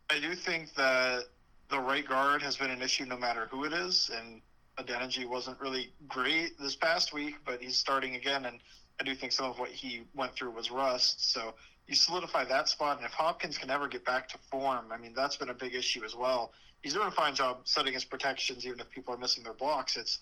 I 0.10 0.20
do 0.20 0.34
think 0.34 0.74
that 0.76 1.26
the 1.70 1.80
right 1.80 2.08
guard 2.08 2.42
has 2.42 2.56
been 2.56 2.72
an 2.72 2.82
issue 2.82 3.06
no 3.06 3.18
matter 3.18 3.48
who 3.52 3.66
it 3.66 3.74
is, 3.74 4.10
and 4.16 4.42
Adeniji 4.78 5.28
wasn't 5.28 5.60
really 5.60 5.92
great 6.08 6.58
this 6.60 6.76
past 6.76 7.14
week, 7.14 7.36
but 7.46 7.62
he's 7.62 7.78
starting 7.78 8.16
again, 8.16 8.46
and 8.46 8.60
I 9.00 9.04
do 9.04 9.16
think 9.16 9.32
some 9.32 9.46
of 9.46 9.60
what 9.60 9.70
he 9.70 10.04
went 10.16 10.34
through 10.34 10.52
was 10.52 10.72
rust. 10.72 11.32
So 11.32 11.54
you 11.88 11.96
solidify 11.96 12.46
that 12.46 12.70
spot, 12.70 12.98
and 12.98 13.06
if 13.06 13.14
Hopkins 13.14 13.58
can 13.58 13.70
ever 13.70 13.88
get 13.88 14.06
back 14.06 14.30
to 14.30 14.38
form, 14.52 14.92
I 14.92 14.98
mean 14.98 15.14
that's 15.16 15.36
been 15.36 15.50
a 15.50 15.54
big 15.54 15.74
issue 15.74 16.04
as 16.04 16.16
well. 16.16 16.52
He's 16.82 16.94
doing 16.94 17.08
a 17.08 17.12
fine 17.12 17.34
job 17.34 17.60
setting 17.64 17.94
his 17.94 18.06
protections, 18.06 18.66
even 18.66 18.80
if 18.80 18.90
people 18.90 19.14
are 19.14 19.18
missing 19.18 19.44
their 19.44 19.54
blocks. 19.54 19.98
It's 19.98 20.20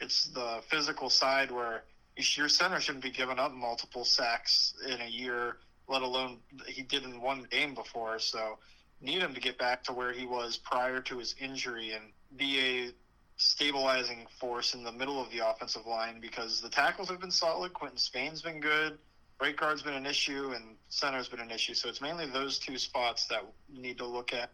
it's 0.00 0.26
the 0.26 0.60
physical 0.68 1.08
side 1.08 1.50
where 1.50 1.84
your 2.16 2.48
center 2.48 2.80
shouldn't 2.80 3.04
be 3.04 3.10
giving 3.10 3.38
up 3.38 3.52
multiple 3.52 4.04
sacks 4.04 4.74
in 4.86 5.00
a 5.00 5.08
year, 5.08 5.58
let 5.88 6.02
alone 6.02 6.38
he 6.66 6.82
did 6.82 7.04
in 7.04 7.20
one 7.20 7.46
game 7.50 7.74
before. 7.74 8.18
So 8.18 8.58
need 9.04 9.20
him 9.20 9.34
to 9.34 9.40
get 9.40 9.58
back 9.58 9.84
to 9.84 9.92
where 9.92 10.12
he 10.12 10.26
was 10.26 10.56
prior 10.56 11.00
to 11.02 11.18
his 11.18 11.34
injury 11.40 11.92
and 11.92 12.04
be 12.36 12.58
a 12.60 12.90
stabilizing 13.36 14.26
force 14.38 14.74
in 14.74 14.82
the 14.82 14.92
middle 14.92 15.20
of 15.20 15.30
the 15.30 15.46
offensive 15.46 15.86
line 15.86 16.20
because 16.20 16.60
the 16.60 16.68
tackles 16.68 17.08
have 17.08 17.20
been 17.20 17.30
solid. 17.30 17.72
Quinton 17.72 17.98
Spain's 17.98 18.42
been 18.42 18.60
good. 18.60 18.98
Right 19.40 19.56
guard's 19.56 19.82
been 19.82 19.94
an 19.94 20.06
issue, 20.06 20.52
and 20.54 20.76
center's 20.88 21.28
been 21.28 21.40
an 21.40 21.50
issue. 21.50 21.74
So 21.74 21.88
it's 21.88 22.00
mainly 22.00 22.26
those 22.26 22.58
two 22.58 22.78
spots 22.78 23.26
that 23.26 23.44
need 23.68 23.98
to 23.98 24.06
look 24.06 24.32
at 24.32 24.50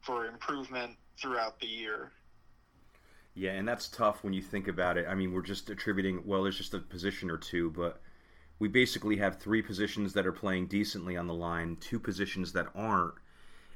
for 0.00 0.26
improvement 0.26 0.96
throughout 1.20 1.60
the 1.60 1.66
year. 1.66 2.10
Yeah, 3.34 3.52
and 3.52 3.68
that's 3.68 3.88
tough 3.88 4.24
when 4.24 4.32
you 4.32 4.42
think 4.42 4.68
about 4.68 4.96
it. 4.96 5.06
I 5.08 5.14
mean, 5.14 5.32
we're 5.32 5.42
just 5.42 5.70
attributing, 5.70 6.22
well, 6.26 6.42
there's 6.42 6.56
just 6.56 6.74
a 6.74 6.78
position 6.78 7.30
or 7.30 7.38
two, 7.38 7.70
but 7.70 8.00
we 8.58 8.68
basically 8.68 9.16
have 9.16 9.38
three 9.38 9.62
positions 9.62 10.12
that 10.14 10.26
are 10.26 10.32
playing 10.32 10.66
decently 10.66 11.16
on 11.16 11.26
the 11.26 11.34
line, 11.34 11.76
two 11.76 11.98
positions 11.98 12.52
that 12.52 12.66
aren't. 12.74 13.14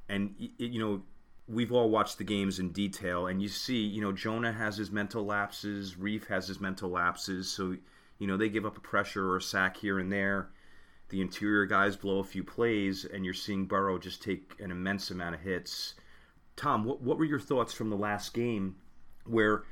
And, 0.09 0.35
you 0.39 0.79
know, 0.79 1.03
we've 1.49 1.73
all 1.73 1.91
watched 1.91 2.19
the 2.19 2.25
games 2.25 2.59
in 2.59 2.71
detail, 2.71 3.27
and 3.27 3.43
you 3.43 3.49
see, 3.49 3.83
you 3.83 4.01
know, 4.01 4.13
Jonah 4.13 4.53
has 4.53 4.77
his 4.77 4.91
mental 4.91 5.25
lapses, 5.25 5.95
Reiff 5.95 6.27
has 6.27 6.49
his 6.49 6.61
mental 6.61 6.91
lapses, 6.91 7.49
so, 7.49 7.77
you 8.19 8.27
know, 8.27 8.37
they 8.37 8.49
give 8.49 8.67
up 8.67 8.77
a 8.77 8.81
pressure 8.81 9.29
or 9.31 9.37
a 9.37 9.43
sack 9.43 9.77
here 9.77 9.99
and 9.99 10.13
there. 10.13 10.51
The 11.09 11.21
interior 11.21 11.67
guys 11.67 11.97
blow 11.97 12.19
a 12.19 12.25
few 12.25 12.43
plays, 12.43 13.05
and 13.05 13.25
you're 13.25 13.35
seeing 13.35 13.67
Burrow 13.67 13.99
just 13.99 14.23
take 14.23 14.55
an 14.59 14.71
immense 14.71 15.11
amount 15.11 15.37
of 15.37 15.41
hits. 15.41 15.95
Tom, 16.57 16.85
what, 16.85 17.01
what 17.01 17.19
were 17.19 17.25
your 17.25 17.39
thoughts 17.39 17.73
from 17.73 17.91
the 17.91 17.97
last 17.97 18.35
game 18.35 18.77
where 19.25 19.65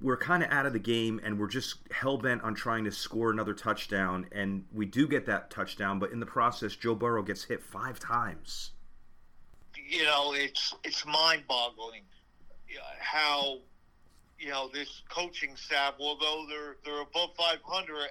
we're 0.00 0.16
kind 0.16 0.42
of 0.42 0.50
out 0.50 0.66
of 0.66 0.72
the 0.72 0.78
game 0.78 1.20
and 1.22 1.38
we're 1.38 1.46
just 1.46 1.76
hell 1.92 2.16
bent 2.16 2.42
on 2.42 2.54
trying 2.54 2.84
to 2.84 2.90
score 2.90 3.30
another 3.30 3.54
touchdown, 3.54 4.26
and 4.32 4.64
we 4.72 4.86
do 4.86 5.06
get 5.06 5.26
that 5.26 5.50
touchdown, 5.50 5.98
but 5.98 6.10
in 6.10 6.20
the 6.20 6.26
process, 6.26 6.74
Joe 6.74 6.94
Burrow 6.94 7.22
gets 7.22 7.44
hit 7.44 7.62
five 7.62 8.00
times. 8.00 8.72
You 9.90 10.04
know, 10.04 10.34
it's 10.34 10.72
it's 10.84 11.04
mind 11.04 11.42
boggling 11.48 12.02
how 13.00 13.58
you 14.38 14.48
know 14.48 14.70
this 14.72 15.02
coaching 15.08 15.56
staff, 15.56 15.94
although 15.98 16.46
they're 16.48 16.76
they're 16.84 17.02
above 17.02 17.30
500, 17.36 18.10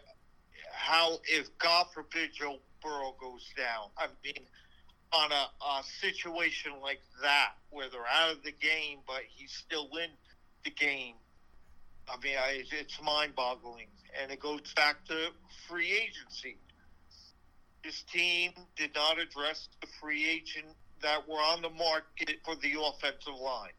how 0.74 1.20
if 1.24 1.58
God 1.58 1.86
forbid 1.94 2.32
Joe 2.34 2.58
Burrow 2.84 3.16
goes 3.20 3.48
down, 3.56 3.88
I 3.98 4.08
mean 4.26 4.46
on 5.14 5.32
a, 5.32 5.66
a 5.66 5.84
situation 6.02 6.74
like 6.82 7.00
that 7.22 7.54
where 7.70 7.90
they're 7.90 8.02
out 8.06 8.32
of 8.32 8.44
the 8.44 8.52
game, 8.52 9.00
but 9.08 9.22
he's 9.28 9.52
still 9.54 9.88
in 10.04 10.10
the 10.66 10.70
game. 10.70 11.16
I 12.08 12.18
mean, 12.24 12.36
I, 12.38 12.62
it's 12.72 13.02
mind-boggling, 13.02 13.88
and 14.22 14.32
it 14.32 14.40
goes 14.40 14.72
back 14.76 15.04
to 15.06 15.30
free 15.68 15.92
agency. 15.94 16.58
This 17.84 18.04
team 18.04 18.52
did 18.76 18.94
not 18.94 19.18
address 19.18 19.70
the 19.82 19.88
free 20.00 20.30
agent 20.30 20.76
that 21.02 21.28
were 21.28 21.36
on 21.36 21.62
the 21.62 21.70
market 21.70 22.38
for 22.44 22.56
the 22.56 22.74
offensive 22.82 23.40
line, 23.42 23.72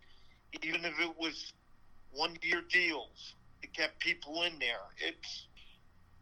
even 0.63 0.85
if 0.85 0.99
it 1.01 1.17
was 1.19 1.53
one-year 2.13 2.63
deals. 2.71 3.35
It 3.63 3.75
kept 3.75 4.01
people 4.01 4.43
in 4.43 4.59
there. 4.59 4.89
It's 4.99 5.47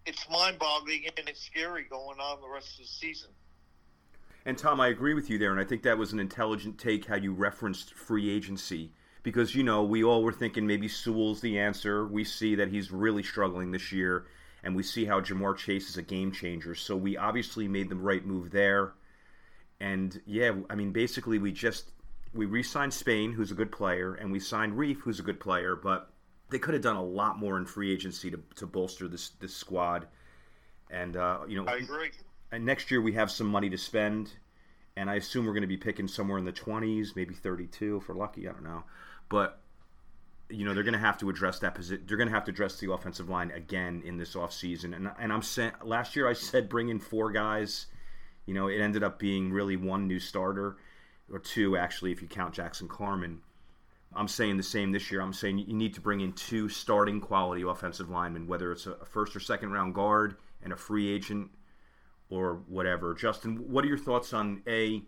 it's 0.06 0.28
mind-boggling 0.30 1.04
and 1.16 1.28
it's 1.28 1.44
scary 1.44 1.84
going 1.88 2.18
on 2.18 2.40
the 2.40 2.48
rest 2.48 2.72
of 2.74 2.78
the 2.80 2.87
season. 2.87 3.28
And 4.46 4.56
Tom, 4.56 4.80
I 4.80 4.88
agree 4.88 5.12
with 5.12 5.28
you 5.28 5.37
there, 5.37 5.50
and 5.50 5.61
I 5.61 5.64
think 5.64 5.82
that 5.82 5.98
was 5.98 6.12
an 6.12 6.18
intelligent 6.18 6.78
take 6.78 7.04
how 7.04 7.16
you 7.16 7.34
referenced 7.34 7.92
free 7.94 8.30
agency 8.30 8.92
because 9.22 9.54
you 9.54 9.62
know 9.62 9.82
we 9.82 10.02
all 10.02 10.22
were 10.22 10.32
thinking 10.32 10.66
maybe 10.66 10.88
Sewell's 10.88 11.42
the 11.42 11.58
answer. 11.58 12.06
We 12.06 12.24
see 12.24 12.54
that 12.54 12.68
he's 12.68 12.90
really 12.90 13.22
struggling 13.22 13.70
this 13.70 13.92
year, 13.92 14.26
and 14.62 14.74
we 14.74 14.82
see 14.82 15.04
how 15.04 15.20
Ja'Marr 15.20 15.56
Chase 15.56 15.90
is 15.90 15.98
a 15.98 16.02
game 16.02 16.32
changer. 16.32 16.74
So 16.74 16.96
we 16.96 17.16
obviously 17.16 17.68
made 17.68 17.90
the 17.90 17.96
right 17.96 18.24
move 18.24 18.50
there. 18.50 18.94
And 19.81 20.21
yeah, 20.27 20.53
I 20.69 20.75
mean, 20.75 20.93
basically 20.93 21.38
we 21.38 21.53
just 21.53 21.93
we 22.35 22.47
re-signed 22.47 22.93
Spain, 22.93 23.33
who's 23.33 23.51
a 23.51 23.55
good 23.55 23.71
player, 23.71 24.14
and 24.14 24.33
we 24.33 24.41
signed 24.41 24.75
Reiff, 24.75 24.99
who's 25.01 25.21
a 25.21 25.23
good 25.23 25.41
player, 25.41 25.77
but 25.77 26.11
they 26.51 26.59
could 26.59 26.75
have 26.75 26.83
done 26.83 26.97
a 26.97 27.03
lot 27.03 27.38
more 27.38 27.57
in 27.59 27.64
free 27.64 27.93
agency 27.93 28.31
to, 28.31 28.41
to 28.57 28.67
bolster 28.67 29.07
this 29.07 29.31
this 29.41 29.55
squad. 29.55 30.07
And 30.91 31.17
uh, 31.17 31.41
you 31.47 31.62
know, 31.62 31.71
I 31.71 31.77
agree. 31.77 32.11
And 32.51 32.64
next 32.64 32.91
year 32.91 33.01
we 33.01 33.12
have 33.12 33.31
some 33.31 33.47
money 33.47 33.71
to 33.71 33.79
spend, 33.79 34.33
and 34.97 35.09
I 35.09 35.14
assume 35.14 35.47
we're 35.47 35.53
going 35.53 35.61
to 35.61 35.69
be 35.69 35.77
picking 35.77 36.09
somewhere 36.09 36.38
in 36.38 36.45
the 36.45 36.53
twenties, 36.53 37.14
maybe 37.14 37.35
thirty-two 37.35 37.99
if 37.99 38.09
we're 38.09 38.17
lucky. 38.17 38.49
I 38.49 38.53
don't 38.53 38.64
know, 38.64 38.85
but 39.29 39.61
you 40.49 40.64
know 40.64 40.75
they're 40.75 40.83
going 40.83 40.95
to 40.95 40.99
have 40.99 41.19
to 41.19 41.31
address 41.31 41.61
that 41.61 41.75
position. 41.75 42.05
They're 42.09 42.17
going 42.17 42.29
to 42.29 42.35
have 42.35 42.47
to 42.47 42.51
address 42.51 42.81
the 42.81 42.91
offensive 42.91 43.29
line 43.29 43.51
again 43.53 44.03
in 44.05 44.17
this 44.17 44.35
offseason. 44.35 44.97
And 44.97 45.11
and 45.21 45.33
I'm 45.33 45.43
saying 45.43 45.73
last 45.85 46.17
year 46.17 46.29
I 46.29 46.33
said 46.33 46.69
bring 46.69 46.88
in 46.88 46.99
four 46.99 47.31
guys. 47.31 47.87
You 48.48 48.54
know 48.54 48.68
it 48.68 48.80
ended 48.80 49.04
up 49.04 49.18
being 49.18 49.52
really 49.52 49.76
one 49.76 50.08
new 50.08 50.18
starter, 50.18 50.78
or 51.30 51.38
two 51.38 51.76
actually 51.76 52.12
if 52.12 52.22
you 52.22 52.28
count 52.28 52.54
Jackson 52.54 52.88
Carman. 52.88 53.42
I'm 54.14 54.26
saying 54.26 54.56
the 54.56 54.62
same 54.62 54.90
this 54.90 55.12
year. 55.12 55.20
I'm 55.20 55.34
saying 55.34 55.58
you 55.58 55.74
need 55.74 55.92
to 55.92 56.00
bring 56.00 56.22
in 56.22 56.32
two 56.32 56.70
starting 56.70 57.20
quality 57.20 57.61
offensive 57.61 58.08
linemen, 58.08 58.46
whether 58.46 58.72
it's 58.72 58.87
a 58.87 59.04
first 59.04 59.37
or 59.37 59.40
second 59.40 59.72
round 59.72 59.94
guard 59.94 60.37
and 60.62 60.72
a 60.72 60.76
free 60.78 61.12
agent 61.14 61.50
or 62.30 62.62
whatever. 62.68 63.12
Justin, 63.12 63.70
what 63.70 63.84
are 63.84 63.88
your 63.88 63.98
thoughts 63.98 64.32
on 64.32 64.62
A, 64.66 65.02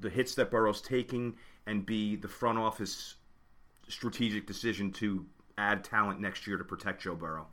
the 0.00 0.10
hits 0.10 0.34
that 0.34 0.50
Burrow's 0.50 0.82
taking, 0.82 1.36
and 1.68 1.86
B, 1.86 2.16
the 2.16 2.26
front 2.26 2.58
office 2.58 3.14
strategic 3.86 4.48
decision 4.48 4.90
to 4.94 5.24
add 5.56 5.84
talent 5.84 6.18
next 6.18 6.48
year 6.48 6.58
to 6.58 6.64
protect 6.64 7.02
Joe 7.02 7.14
Burrow? 7.14 7.46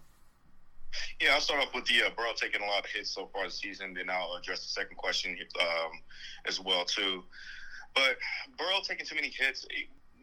Yeah, 1.19 1.33
I'll 1.33 1.41
start 1.41 1.61
off 1.61 1.73
with 1.73 1.85
the 1.85 2.03
uh, 2.03 2.09
Burrow 2.15 2.33
taking 2.35 2.61
a 2.61 2.65
lot 2.65 2.85
of 2.85 2.89
hits 2.89 3.11
so 3.11 3.29
far 3.33 3.45
this 3.45 3.59
season. 3.59 3.93
Then 3.93 4.09
I'll 4.09 4.35
address 4.39 4.61
the 4.61 4.69
second 4.69 4.97
question 4.97 5.37
um, 5.59 5.91
as 6.45 6.59
well 6.59 6.85
too. 6.85 7.23
But 7.93 8.17
Burrow 8.57 8.79
taking 8.83 9.05
too 9.05 9.15
many 9.15 9.29
hits. 9.29 9.65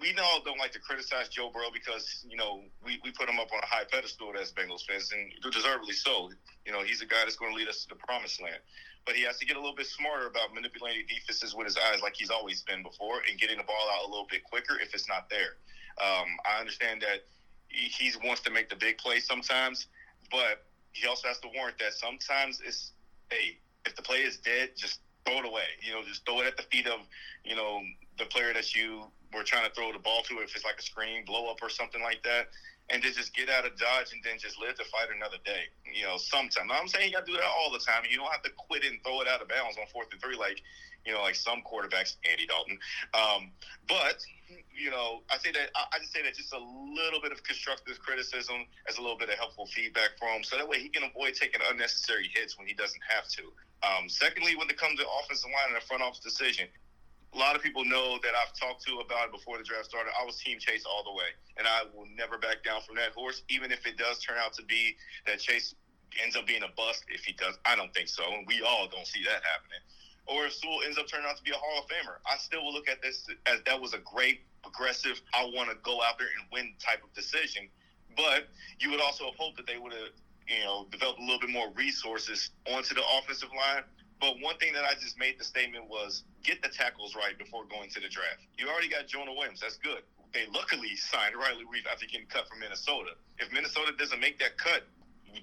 We 0.00 0.14
all 0.18 0.42
don't 0.44 0.59
like 0.59 0.72
to 0.72 0.81
criticize 0.81 1.29
Joe 1.29 1.50
Burrow 1.53 1.70
because 1.72 2.24
you 2.29 2.37
know 2.37 2.62
we, 2.85 3.00
we 3.05 3.11
put 3.12 3.29
him 3.29 3.38
up 3.38 3.48
on 3.53 3.61
a 3.62 3.66
high 3.66 3.85
pedestal 3.90 4.33
as 4.40 4.53
Bengals 4.53 4.85
fans, 4.87 5.12
and 5.12 5.31
deservedly 5.53 5.94
so. 5.94 6.31
You 6.66 6.72
know 6.72 6.83
he's 6.83 7.00
a 7.03 7.07
guy 7.07 7.22
that's 7.22 7.37
going 7.37 7.53
to 7.53 7.57
lead 7.57 7.68
us 7.68 7.83
to 7.85 7.88
the 7.88 7.96
promised 7.96 8.42
land, 8.42 8.59
but 9.07 9.14
he 9.14 9.22
has 9.22 9.38
to 9.38 9.46
get 9.46 9.57
a 9.57 9.61
little 9.61 9.77
bit 9.77 9.87
smarter 9.87 10.27
about 10.27 10.55
manipulating 10.55 11.05
defenses 11.09 11.55
with 11.55 11.66
his 11.66 11.77
eyes, 11.77 12.03
like 12.03 12.14
he's 12.16 12.31
always 12.31 12.62
been 12.62 12.83
before, 12.83 13.22
and 13.29 13.38
getting 13.38 13.59
the 13.59 13.64
ball 13.64 13.88
out 13.94 14.07
a 14.07 14.11
little 14.11 14.27
bit 14.31 14.42
quicker 14.44 14.79
if 14.83 14.94
it's 14.94 15.09
not 15.09 15.31
there. 15.31 15.57
Um, 16.03 16.27
I 16.44 16.61
understand 16.61 17.03
that 17.03 17.27
he 17.68 18.12
wants 18.24 18.40
to 18.42 18.50
make 18.50 18.68
the 18.68 18.77
big 18.77 18.98
play 18.98 19.20
sometimes, 19.20 19.87
but 20.30 20.64
he 20.92 21.06
also 21.06 21.28
has 21.28 21.38
to 21.40 21.48
warrant 21.54 21.78
that 21.78 21.92
sometimes 21.94 22.60
it's 22.64 22.92
hey, 23.30 23.58
if 23.84 23.96
the 23.96 24.02
play 24.02 24.18
is 24.18 24.37
dead, 24.38 24.70
just 24.76 25.00
throw 25.24 25.38
it 25.38 25.44
away. 25.44 25.64
You 25.80 25.92
know, 25.92 26.02
just 26.06 26.24
throw 26.24 26.40
it 26.40 26.46
at 26.46 26.56
the 26.56 26.62
feet 26.64 26.87
of, 26.87 27.00
you 27.44 27.56
know, 27.56 27.80
the 28.18 28.26
player 28.26 28.52
that 28.52 28.74
you 28.74 29.04
were 29.32 29.42
trying 29.42 29.68
to 29.68 29.74
throw 29.74 29.92
the 29.92 29.98
ball 29.98 30.22
to, 30.28 30.38
if 30.38 30.54
it's 30.54 30.64
like 30.64 30.78
a 30.78 30.82
screen, 30.82 31.24
blow 31.24 31.50
up 31.50 31.58
or 31.62 31.68
something 31.68 32.02
like 32.02 32.22
that. 32.22 32.48
And 32.90 33.03
then 33.03 33.12
just 33.12 33.35
get 33.35 33.49
out 33.49 33.64
of 33.64 33.79
dodge 33.79 34.12
and 34.12 34.20
then 34.23 34.37
just 34.38 34.61
live 34.61 34.77
to 34.77 34.85
fight 34.85 35.09
another 35.09 35.40
day. 35.44 35.73
You 35.88 36.05
know, 36.05 36.18
sometimes 36.18 36.68
I'm 36.68 36.87
saying 36.87 37.09
you 37.09 37.16
got 37.16 37.25
to 37.25 37.33
do 37.33 37.38
that 37.38 37.49
all 37.49 37.73
the 37.73 37.79
time. 37.79 38.05
You 38.09 38.18
don't 38.18 38.31
have 38.31 38.42
to 38.42 38.53
quit 38.57 38.85
and 38.85 39.01
throw 39.03 39.23
it 39.23 39.29
out 39.29 39.40
of 39.40 39.49
bounds 39.49 39.79
on 39.81 39.87
fourth 39.88 40.09
and 40.12 40.20
three 40.20 40.37
like, 40.37 40.61
you 41.07 41.12
know, 41.12 41.23
like 41.23 41.35
some 41.35 41.62
quarterbacks, 41.64 42.16
Andy 42.29 42.47
Dalton. 42.47 42.79
Um, 43.16 43.53
but 43.88 44.20
you 44.75 44.90
know, 44.90 45.23
I 45.31 45.38
say 45.38 45.53
that 45.53 45.70
I, 45.75 45.99
just 45.99 46.12
say 46.12 46.23
that 46.23 46.35
just 46.35 46.53
a 46.53 46.59
little 46.59 47.20
bit 47.20 47.33
of 47.33 47.42
constructive 47.44 47.99
criticism 48.01 48.66
as 48.88 48.99
a 48.99 49.01
little 49.01 49.16
bit 49.16 49.29
of 49.29 49.37
helpful 49.37 49.66
feedback 49.66 50.18
for 50.18 50.29
him, 50.29 50.44
so 50.44 50.57
that 50.57 50.68
way 50.68 50.79
he 50.81 50.88
can 50.88 51.05
avoid 51.05 51.35
taking 51.35 51.61
unnecessary 51.70 52.29
hits 52.35 52.59
when 52.59 52.66
he 52.66 52.75
doesn't 52.75 53.01
have 53.09 53.29
to. 53.29 53.42
Um, 53.85 54.09
secondly, 54.09 54.57
when 54.57 54.68
it 54.68 54.77
comes 54.77 54.99
to 54.99 55.07
offensive 55.23 55.51
line 55.51 55.75
and 55.75 55.79
a 55.79 55.87
front 55.87 56.03
office 56.03 56.20
decision, 56.20 56.68
a 57.35 57.38
lot 57.38 57.57
of 57.57 57.62
people 57.62 57.85
know 57.85 58.18
that 58.23 58.33
I've 58.38 58.55
talked 58.55 58.87
to 58.87 59.03
about 59.05 59.27
it 59.27 59.33
before 59.33 59.59
the 59.59 59.64
draft 59.64 59.87
started. 59.87 60.12
I 60.14 60.25
was 60.25 60.38
team 60.38 60.59
Chase 60.59 60.85
all 60.87 61.03
the 61.03 61.12
way, 61.12 61.35
and 61.59 61.66
I 61.66 61.83
will 61.94 62.07
never 62.14 62.38
back 62.38 62.62
down 62.62 62.81
from 62.87 62.97
that 62.97 63.11
horse, 63.11 63.42
even 63.49 63.73
if 63.73 63.87
it 63.87 63.99
does 63.99 64.20
turn 64.20 64.37
out 64.38 64.55
to 64.55 64.64
be 64.64 64.97
that 65.27 65.40
Chase 65.40 65.75
ends 66.23 66.37
up 66.37 66.47
being 66.47 66.62
a 66.62 66.70
bust. 66.77 67.05
If 67.09 67.25
he 67.25 67.33
does, 67.33 67.59
I 67.64 67.75
don't 67.75 67.92
think 67.92 68.09
so, 68.09 68.23
and 68.23 68.47
we 68.47 68.62
all 68.62 68.87
don't 68.87 69.07
see 69.07 69.23
that 69.25 69.42
happening 69.42 69.83
or 70.27 70.47
if 70.47 70.55
Sewell 70.55 70.81
ends 70.85 70.99
up 70.99 71.07
turning 71.07 71.27
out 71.29 71.37
to 71.37 71.42
be 71.42 71.51
a 71.51 71.55
Hall 71.55 71.83
of 71.83 71.88
Famer. 71.88 72.16
I 72.27 72.37
still 72.38 72.64
will 72.64 72.73
look 72.73 72.88
at 72.88 73.03
this 73.03 73.27
as 73.47 73.61
that 73.66 73.81
was 73.81 73.94
a 73.94 73.99
great, 73.99 74.40
aggressive, 74.66 75.20
I 75.35 75.44
want 75.55 75.70
to 75.70 75.77
go 75.83 76.03
out 76.03 76.18
there 76.18 76.29
and 76.29 76.49
win 76.53 76.75
type 76.81 77.05
of 77.05 77.12
decision. 77.14 77.68
But 78.16 78.49
you 78.79 78.90
would 78.90 79.01
also 79.01 79.33
hope 79.37 79.57
that 79.57 79.66
they 79.66 79.77
would 79.77 79.92
have, 79.92 80.14
you 80.49 80.64
know, 80.64 80.87
developed 80.90 81.20
a 81.20 81.23
little 81.23 81.40
bit 81.40 81.51
more 81.51 81.70
resources 81.75 82.51
onto 82.66 82.94
the 82.94 83.03
offensive 83.18 83.51
line. 83.57 83.83
But 84.20 84.40
one 84.40 84.57
thing 84.59 84.72
that 84.72 84.85
I 84.85 84.94
just 84.94 85.18
made 85.18 85.38
the 85.38 85.44
statement 85.44 85.88
was 85.88 86.22
get 86.42 86.62
the 86.62 86.68
tackles 86.68 87.14
right 87.14 87.37
before 87.37 87.64
going 87.66 87.90
to 87.90 88.00
the 88.00 88.09
draft. 88.09 88.46
You 88.57 88.68
already 88.68 88.88
got 88.88 89.07
Jonah 89.07 89.33
Williams. 89.33 89.61
That's 89.61 89.77
good. 89.77 90.03
They 90.33 90.46
luckily 90.53 90.96
signed 90.96 91.37
Riley 91.37 91.64
Reiff 91.64 91.87
after 91.90 92.07
getting 92.07 92.27
cut 92.27 92.48
from 92.48 92.61
Minnesota. 92.61 93.11
If 93.38 93.53
Minnesota 93.53 93.92
doesn't 93.96 94.20
make 94.20 94.38
that 94.40 94.59
cut, 94.59 94.83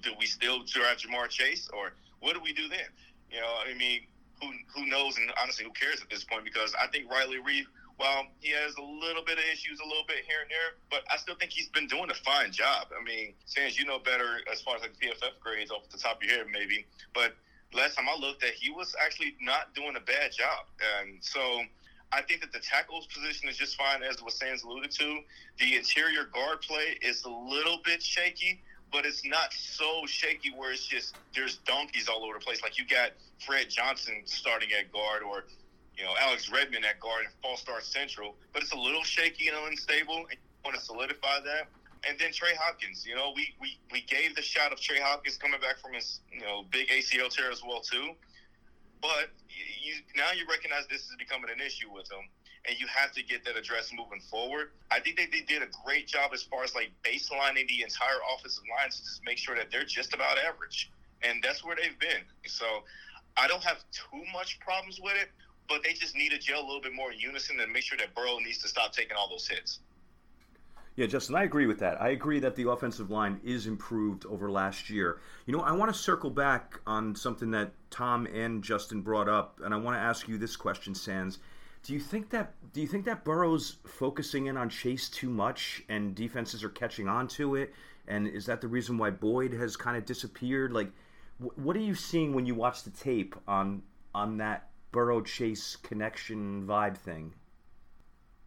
do 0.02 0.10
we 0.18 0.26
still 0.26 0.64
draft 0.64 1.06
Ja'Marr 1.06 1.28
Chase 1.28 1.68
or 1.72 1.92
what 2.20 2.34
do 2.34 2.40
we 2.40 2.52
do 2.52 2.68
then? 2.68 2.88
You 3.30 3.40
know, 3.40 3.54
I 3.64 3.74
mean, 3.76 4.02
who 4.40 4.50
who 4.74 4.86
knows 4.86 5.16
and 5.18 5.30
honestly 5.40 5.64
who 5.64 5.72
cares 5.72 6.00
at 6.02 6.10
this 6.10 6.24
point 6.24 6.44
because 6.44 6.74
I 6.80 6.86
think 6.88 7.10
Riley 7.10 7.38
Reiff, 7.38 7.64
while 7.96 8.26
he 8.40 8.50
has 8.50 8.74
a 8.76 8.82
little 8.82 9.22
bit 9.24 9.38
of 9.38 9.44
issues, 9.52 9.80
a 9.80 9.86
little 9.86 10.04
bit 10.06 10.24
here 10.26 10.42
and 10.42 10.50
there, 10.50 10.76
but 10.90 11.04
I 11.12 11.16
still 11.16 11.36
think 11.36 11.52
he's 11.52 11.68
been 11.68 11.86
doing 11.86 12.10
a 12.10 12.14
fine 12.14 12.52
job. 12.52 12.88
I 12.90 13.02
mean, 13.04 13.34
Sans, 13.46 13.78
you 13.78 13.84
know 13.84 13.98
better 13.98 14.40
as 14.50 14.60
far 14.60 14.76
as 14.76 14.82
like 14.82 14.92
PFF 14.98 15.38
grades 15.40 15.70
off 15.70 15.88
the 15.90 15.98
top 15.98 16.22
of 16.22 16.28
your 16.28 16.38
head, 16.38 16.46
maybe, 16.50 16.86
but 17.14 17.36
last 17.74 17.96
time 17.96 18.06
I 18.08 18.18
looked 18.18 18.44
at, 18.44 18.54
he 18.54 18.70
was 18.70 18.94
actually 19.04 19.34
not 19.40 19.74
doing 19.74 19.96
a 19.96 20.00
bad 20.00 20.32
job, 20.32 20.66
and 21.00 21.22
so. 21.22 21.62
I 22.14 22.20
think 22.20 22.42
that 22.42 22.52
the 22.52 22.58
tackles 22.60 23.06
position 23.06 23.48
is 23.48 23.56
just 23.56 23.74
fine, 23.74 24.02
as 24.02 24.22
what 24.22 24.34
Sans 24.34 24.64
alluded 24.64 24.90
to. 24.90 25.20
The 25.58 25.76
interior 25.76 26.24
guard 26.24 26.60
play 26.60 26.98
is 27.00 27.24
a 27.24 27.30
little 27.30 27.78
bit 27.86 28.02
shaky, 28.02 28.60
but 28.92 29.06
it's 29.06 29.24
not 29.24 29.52
so 29.54 30.04
shaky 30.06 30.50
where 30.54 30.72
it's 30.72 30.86
just 30.86 31.16
there's 31.34 31.56
donkeys 31.64 32.08
all 32.08 32.22
over 32.22 32.34
the 32.38 32.44
place. 32.44 32.62
Like 32.62 32.78
you 32.78 32.86
got 32.86 33.12
Fred 33.44 33.70
Johnson 33.70 34.22
starting 34.26 34.68
at 34.78 34.92
guard, 34.92 35.22
or 35.22 35.44
you 35.96 36.04
know 36.04 36.12
Alex 36.20 36.50
Redmond 36.50 36.84
at 36.84 37.00
guard 37.00 37.24
and 37.24 37.32
False 37.42 37.62
Start 37.62 37.82
Central, 37.82 38.36
but 38.52 38.62
it's 38.62 38.72
a 38.72 38.78
little 38.78 39.02
shaky 39.02 39.48
and 39.48 39.56
unstable. 39.66 40.18
And 40.18 40.32
you 40.32 40.60
want 40.64 40.76
to 40.76 40.84
solidify 40.84 41.40
that. 41.40 41.68
And 42.08 42.18
then 42.18 42.32
Trey 42.32 42.54
Hopkins, 42.58 43.06
you 43.06 43.14
know, 43.14 43.32
we, 43.34 43.54
we, 43.60 43.78
we 43.92 44.02
gave 44.02 44.34
the 44.34 44.42
shot 44.42 44.72
of 44.72 44.80
Trey 44.80 44.98
Hopkins 44.98 45.36
coming 45.36 45.60
back 45.60 45.78
from 45.78 45.94
his 45.94 46.20
you 46.32 46.40
know 46.40 46.64
big 46.70 46.88
ACL 46.88 47.30
tear 47.30 47.50
as 47.50 47.62
well 47.62 47.80
too. 47.80 48.14
But 49.00 49.30
you, 49.48 49.94
now 50.16 50.32
you 50.32 50.46
recognize 50.48 50.86
this 50.90 51.02
is 51.02 51.16
becoming 51.18 51.50
an 51.50 51.60
issue 51.60 51.92
with 51.92 52.10
him 52.10 52.26
and 52.68 52.78
you 52.78 52.86
have 52.86 53.12
to 53.12 53.22
get 53.22 53.44
that 53.44 53.56
addressed 53.56 53.92
moving 53.94 54.20
forward. 54.30 54.70
I 54.90 55.00
think 55.00 55.16
they, 55.16 55.26
they 55.26 55.40
did 55.40 55.62
a 55.62 55.68
great 55.84 56.06
job 56.06 56.30
as 56.32 56.42
far 56.42 56.62
as 56.62 56.74
like 56.74 56.90
baselining 57.02 57.66
the 57.68 57.82
entire 57.82 58.22
offensive 58.34 58.64
line 58.70 58.90
to 58.90 58.98
just 58.98 59.22
make 59.24 59.38
sure 59.38 59.56
that 59.56 59.70
they're 59.70 59.84
just 59.84 60.14
about 60.14 60.38
average. 60.38 60.90
And 61.22 61.42
that's 61.42 61.64
where 61.64 61.76
they've 61.76 61.98
been. 61.98 62.22
So 62.46 62.84
I 63.36 63.48
don't 63.48 63.62
have 63.62 63.78
too 63.90 64.22
much 64.32 64.60
problems 64.60 65.00
with 65.02 65.14
it, 65.20 65.30
but 65.68 65.82
they 65.82 65.92
just 65.92 66.14
need 66.14 66.30
to 66.30 66.38
gel 66.38 66.60
a 66.60 66.66
little 66.66 66.80
bit 66.80 66.94
more 66.94 67.12
in 67.12 67.18
unison 67.18 67.58
and 67.60 67.72
make 67.72 67.82
sure 67.82 67.98
that 67.98 68.14
Burrow 68.14 68.38
needs 68.38 68.58
to 68.58 68.68
stop 68.68 68.92
taking 68.92 69.16
all 69.16 69.28
those 69.28 69.48
hits. 69.48 69.80
Yeah, 70.94 71.06
Justin, 71.06 71.36
I 71.36 71.44
agree 71.44 71.66
with 71.66 71.78
that. 71.78 72.00
I 72.02 72.10
agree 72.10 72.38
that 72.40 72.54
the 72.54 72.68
offensive 72.68 73.10
line 73.10 73.40
is 73.42 73.66
improved 73.66 74.26
over 74.26 74.50
last 74.50 74.90
year. 74.90 75.20
You 75.46 75.56
know, 75.56 75.62
I 75.62 75.72
want 75.72 75.92
to 75.92 75.98
circle 75.98 76.28
back 76.28 76.80
on 76.86 77.14
something 77.14 77.50
that 77.52 77.72
Tom 77.90 78.26
and 78.26 78.62
Justin 78.62 79.00
brought 79.00 79.28
up, 79.28 79.58
and 79.64 79.72
I 79.72 79.78
want 79.78 79.96
to 79.96 80.00
ask 80.00 80.28
you 80.28 80.36
this 80.36 80.54
question, 80.54 80.94
Sans. 80.94 81.38
Do 81.82 81.94
you 81.94 81.98
think 82.00 82.28
that 82.30 82.54
do 82.72 82.80
you 82.80 82.86
think 82.86 83.06
that 83.06 83.24
Burrow's 83.24 83.78
focusing 83.86 84.46
in 84.46 84.56
on 84.56 84.68
Chase 84.68 85.08
too 85.08 85.30
much 85.30 85.82
and 85.88 86.14
defenses 86.14 86.62
are 86.62 86.68
catching 86.68 87.08
on 87.08 87.26
to 87.28 87.56
it? 87.56 87.72
And 88.06 88.28
is 88.28 88.46
that 88.46 88.60
the 88.60 88.68
reason 88.68 88.98
why 88.98 89.10
Boyd 89.10 89.52
has 89.54 89.76
kind 89.76 89.96
of 89.96 90.04
disappeared? 90.04 90.72
Like, 90.72 90.92
wh- 91.38 91.58
what 91.58 91.74
are 91.74 91.80
you 91.80 91.94
seeing 91.94 92.34
when 92.34 92.46
you 92.46 92.54
watch 92.54 92.82
the 92.82 92.90
tape 92.90 93.34
on 93.48 93.82
on 94.14 94.36
that 94.36 94.68
Burrow 94.92 95.22
Chase 95.22 95.74
connection 95.76 96.66
vibe 96.66 96.98
thing? 96.98 97.32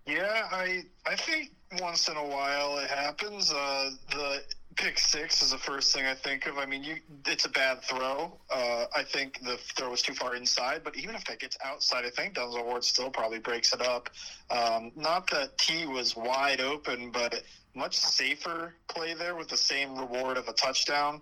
Yeah, 0.06 0.48
I 0.52 0.84
I 1.06 1.16
think 1.16 1.55
once 1.82 2.08
in 2.08 2.16
a 2.18 2.26
while 2.26 2.78
it 2.78 2.90
happens. 2.90 3.52
Uh, 3.52 3.90
the 4.12 4.42
pick 4.76 5.00
six 5.00 5.42
is 5.42 5.52
the 5.52 5.58
first 5.58 5.94
thing 5.94 6.06
I 6.06 6.14
think 6.14 6.46
of. 6.48 6.58
I 6.58 6.66
mean, 6.66 6.84
you 6.84 6.98
it's 7.26 7.46
a 7.46 7.50
bad 7.50 7.82
throw. 7.82 8.38
Uh, 8.54 8.86
I 8.96 9.04
think 9.04 9.42
the 9.42 9.58
throw 9.58 9.92
was 9.92 10.02
too 10.02 10.14
far 10.14 10.36
inside, 10.36 10.82
but 10.84 10.98
even 10.98 11.16
if 11.16 11.26
that 11.26 11.40
gets 11.40 11.58
outside, 11.64 12.06
I 12.06 12.10
think 12.10 12.36
Denzel 12.36 12.66
Ward 12.66 12.84
still 12.84 13.10
probably 13.10 13.40
breaks 13.40 13.74
it 13.74 13.82
up. 13.82 14.10
Um, 14.50 14.92
not 14.96 15.30
that 15.32 15.58
T 15.58 15.86
was 15.86 16.16
wide 16.16 16.62
open, 16.62 17.12
but 17.12 17.42
much 17.74 17.98
safer 17.98 18.74
play 18.88 19.14
there 19.14 19.36
with 19.36 19.48
the 19.50 19.58
same 19.58 19.98
reward 19.98 20.38
of 20.38 20.48
a 20.48 20.54
touchdown 20.54 21.22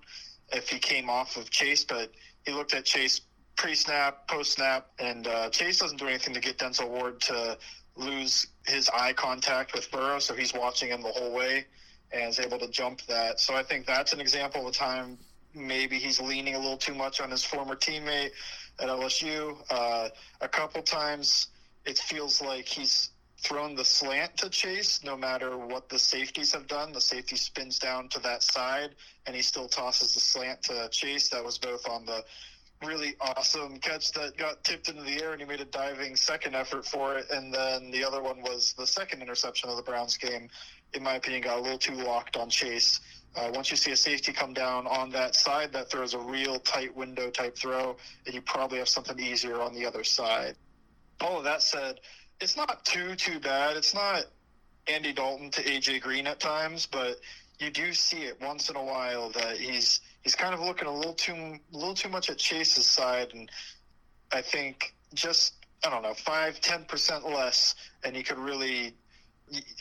if 0.51 0.69
he 0.69 0.79
came 0.79 1.09
off 1.09 1.37
of 1.37 1.49
Chase. 1.49 1.83
But 1.83 2.11
he 2.45 2.53
looked 2.53 2.73
at 2.73 2.85
Chase 2.85 3.21
pre-snap, 3.55 4.27
post-snap, 4.27 4.87
and 4.99 5.27
uh, 5.27 5.49
Chase 5.49 5.79
doesn't 5.79 5.97
do 5.97 6.07
anything 6.07 6.33
to 6.33 6.39
get 6.39 6.57
Denzel 6.57 6.89
Ward 6.89 7.21
to 7.21 7.57
lose 7.95 8.47
his 8.65 8.89
eye 8.89 9.13
contact 9.13 9.73
with 9.73 9.91
Burrow, 9.91 10.19
so 10.19 10.33
he's 10.33 10.53
watching 10.53 10.89
him 10.89 11.01
the 11.01 11.09
whole 11.09 11.33
way 11.33 11.65
and 12.11 12.29
is 12.29 12.39
able 12.39 12.59
to 12.59 12.67
jump 12.69 13.01
that. 13.07 13.39
So 13.39 13.55
I 13.55 13.63
think 13.63 13.85
that's 13.85 14.13
an 14.13 14.21
example 14.21 14.61
of 14.61 14.67
a 14.67 14.71
time 14.71 15.17
maybe 15.55 15.97
he's 15.97 16.19
leaning 16.19 16.55
a 16.55 16.59
little 16.59 16.77
too 16.77 16.95
much 16.95 17.21
on 17.21 17.29
his 17.29 17.43
former 17.43 17.75
teammate 17.75 18.31
at 18.79 18.87
LSU. 18.87 19.55
Uh, 19.69 20.09
a 20.41 20.47
couple 20.47 20.81
times 20.81 21.47
it 21.85 21.97
feels 21.97 22.41
like 22.41 22.67
he's 22.67 23.11
thrown 23.39 23.75
the 23.75 23.85
slant 23.85 24.37
to 24.37 24.49
Chase 24.49 25.03
no 25.03 25.17
matter 25.17 25.57
what 25.57 25.89
the 25.89 25.99
safeties 25.99 26.53
have 26.53 26.67
done. 26.67 26.93
The 26.93 27.01
safety 27.01 27.35
spins 27.35 27.77
down 27.77 28.07
to 28.09 28.19
that 28.21 28.41
side 28.41 28.91
and 29.25 29.35
he 29.35 29.41
still 29.41 29.67
tosses 29.67 30.13
the 30.13 30.19
slant 30.19 30.63
to 30.63 30.87
Chase. 30.89 31.29
That 31.29 31.43
was 31.43 31.57
both 31.57 31.87
on 31.87 32.05
the 32.05 32.23
really 32.85 33.15
awesome 33.19 33.77
catch 33.79 34.11
that 34.13 34.37
got 34.37 34.63
tipped 34.63 34.89
into 34.89 35.01
the 35.01 35.21
air 35.21 35.31
and 35.31 35.41
he 35.41 35.47
made 35.47 35.61
a 35.61 35.65
diving 35.65 36.15
second 36.15 36.55
effort 36.55 36.85
for 36.85 37.17
it. 37.17 37.29
And 37.31 37.53
then 37.53 37.91
the 37.91 38.03
other 38.03 38.21
one 38.21 38.41
was 38.41 38.73
the 38.77 38.87
second 38.87 39.21
interception 39.21 39.69
of 39.69 39.77
the 39.77 39.83
Browns 39.83 40.17
game, 40.17 40.49
in 40.93 41.03
my 41.03 41.15
opinion, 41.15 41.41
got 41.41 41.57
a 41.57 41.61
little 41.61 41.77
too 41.77 41.95
locked 41.95 42.37
on 42.37 42.49
Chase. 42.49 42.99
Uh, 43.35 43.49
once 43.53 43.71
you 43.71 43.77
see 43.77 43.91
a 43.91 43.95
safety 43.95 44.31
come 44.31 44.53
down 44.53 44.85
on 44.85 45.09
that 45.09 45.35
side, 45.35 45.73
that 45.73 45.89
throws 45.89 46.13
a 46.13 46.19
real 46.19 46.59
tight 46.59 46.95
window 46.95 47.29
type 47.31 47.57
throw, 47.57 47.95
and 48.25 48.35
you 48.35 48.41
probably 48.41 48.77
have 48.77 48.87
something 48.87 49.19
easier 49.19 49.59
on 49.59 49.73
the 49.73 49.85
other 49.85 50.03
side. 50.03 50.55
All 51.19 51.39
of 51.39 51.43
that 51.45 51.63
said, 51.63 51.99
it's 52.39 52.55
not 52.55 52.85
too 52.85 53.15
too 53.15 53.39
bad. 53.39 53.75
It's 53.75 53.95
not 53.95 54.25
Andy 54.87 55.13
Dalton 55.13 55.49
to 55.51 55.63
AJ 55.63 56.01
Green 56.01 56.27
at 56.27 56.39
times, 56.39 56.85
but 56.85 57.19
you 57.59 57.71
do 57.71 57.93
see 57.93 58.23
it 58.23 58.39
once 58.41 58.69
in 58.69 58.75
a 58.75 58.83
while 58.83 59.29
that 59.31 59.57
he's 59.57 60.01
he's 60.23 60.35
kind 60.35 60.53
of 60.53 60.59
looking 60.59 60.87
a 60.87 60.93
little 60.93 61.13
too 61.13 61.33
a 61.33 61.59
little 61.71 61.93
too 61.93 62.09
much 62.09 62.29
at 62.29 62.37
Chase's 62.37 62.85
side, 62.85 63.33
and 63.33 63.49
I 64.31 64.41
think 64.41 64.95
just 65.13 65.53
I 65.85 65.89
don't 65.89 66.03
know 66.03 66.13
five 66.13 66.59
ten 66.61 66.85
percent 66.85 67.29
less, 67.29 67.75
and 68.03 68.15
he 68.15 68.23
could 68.23 68.39
really 68.39 68.95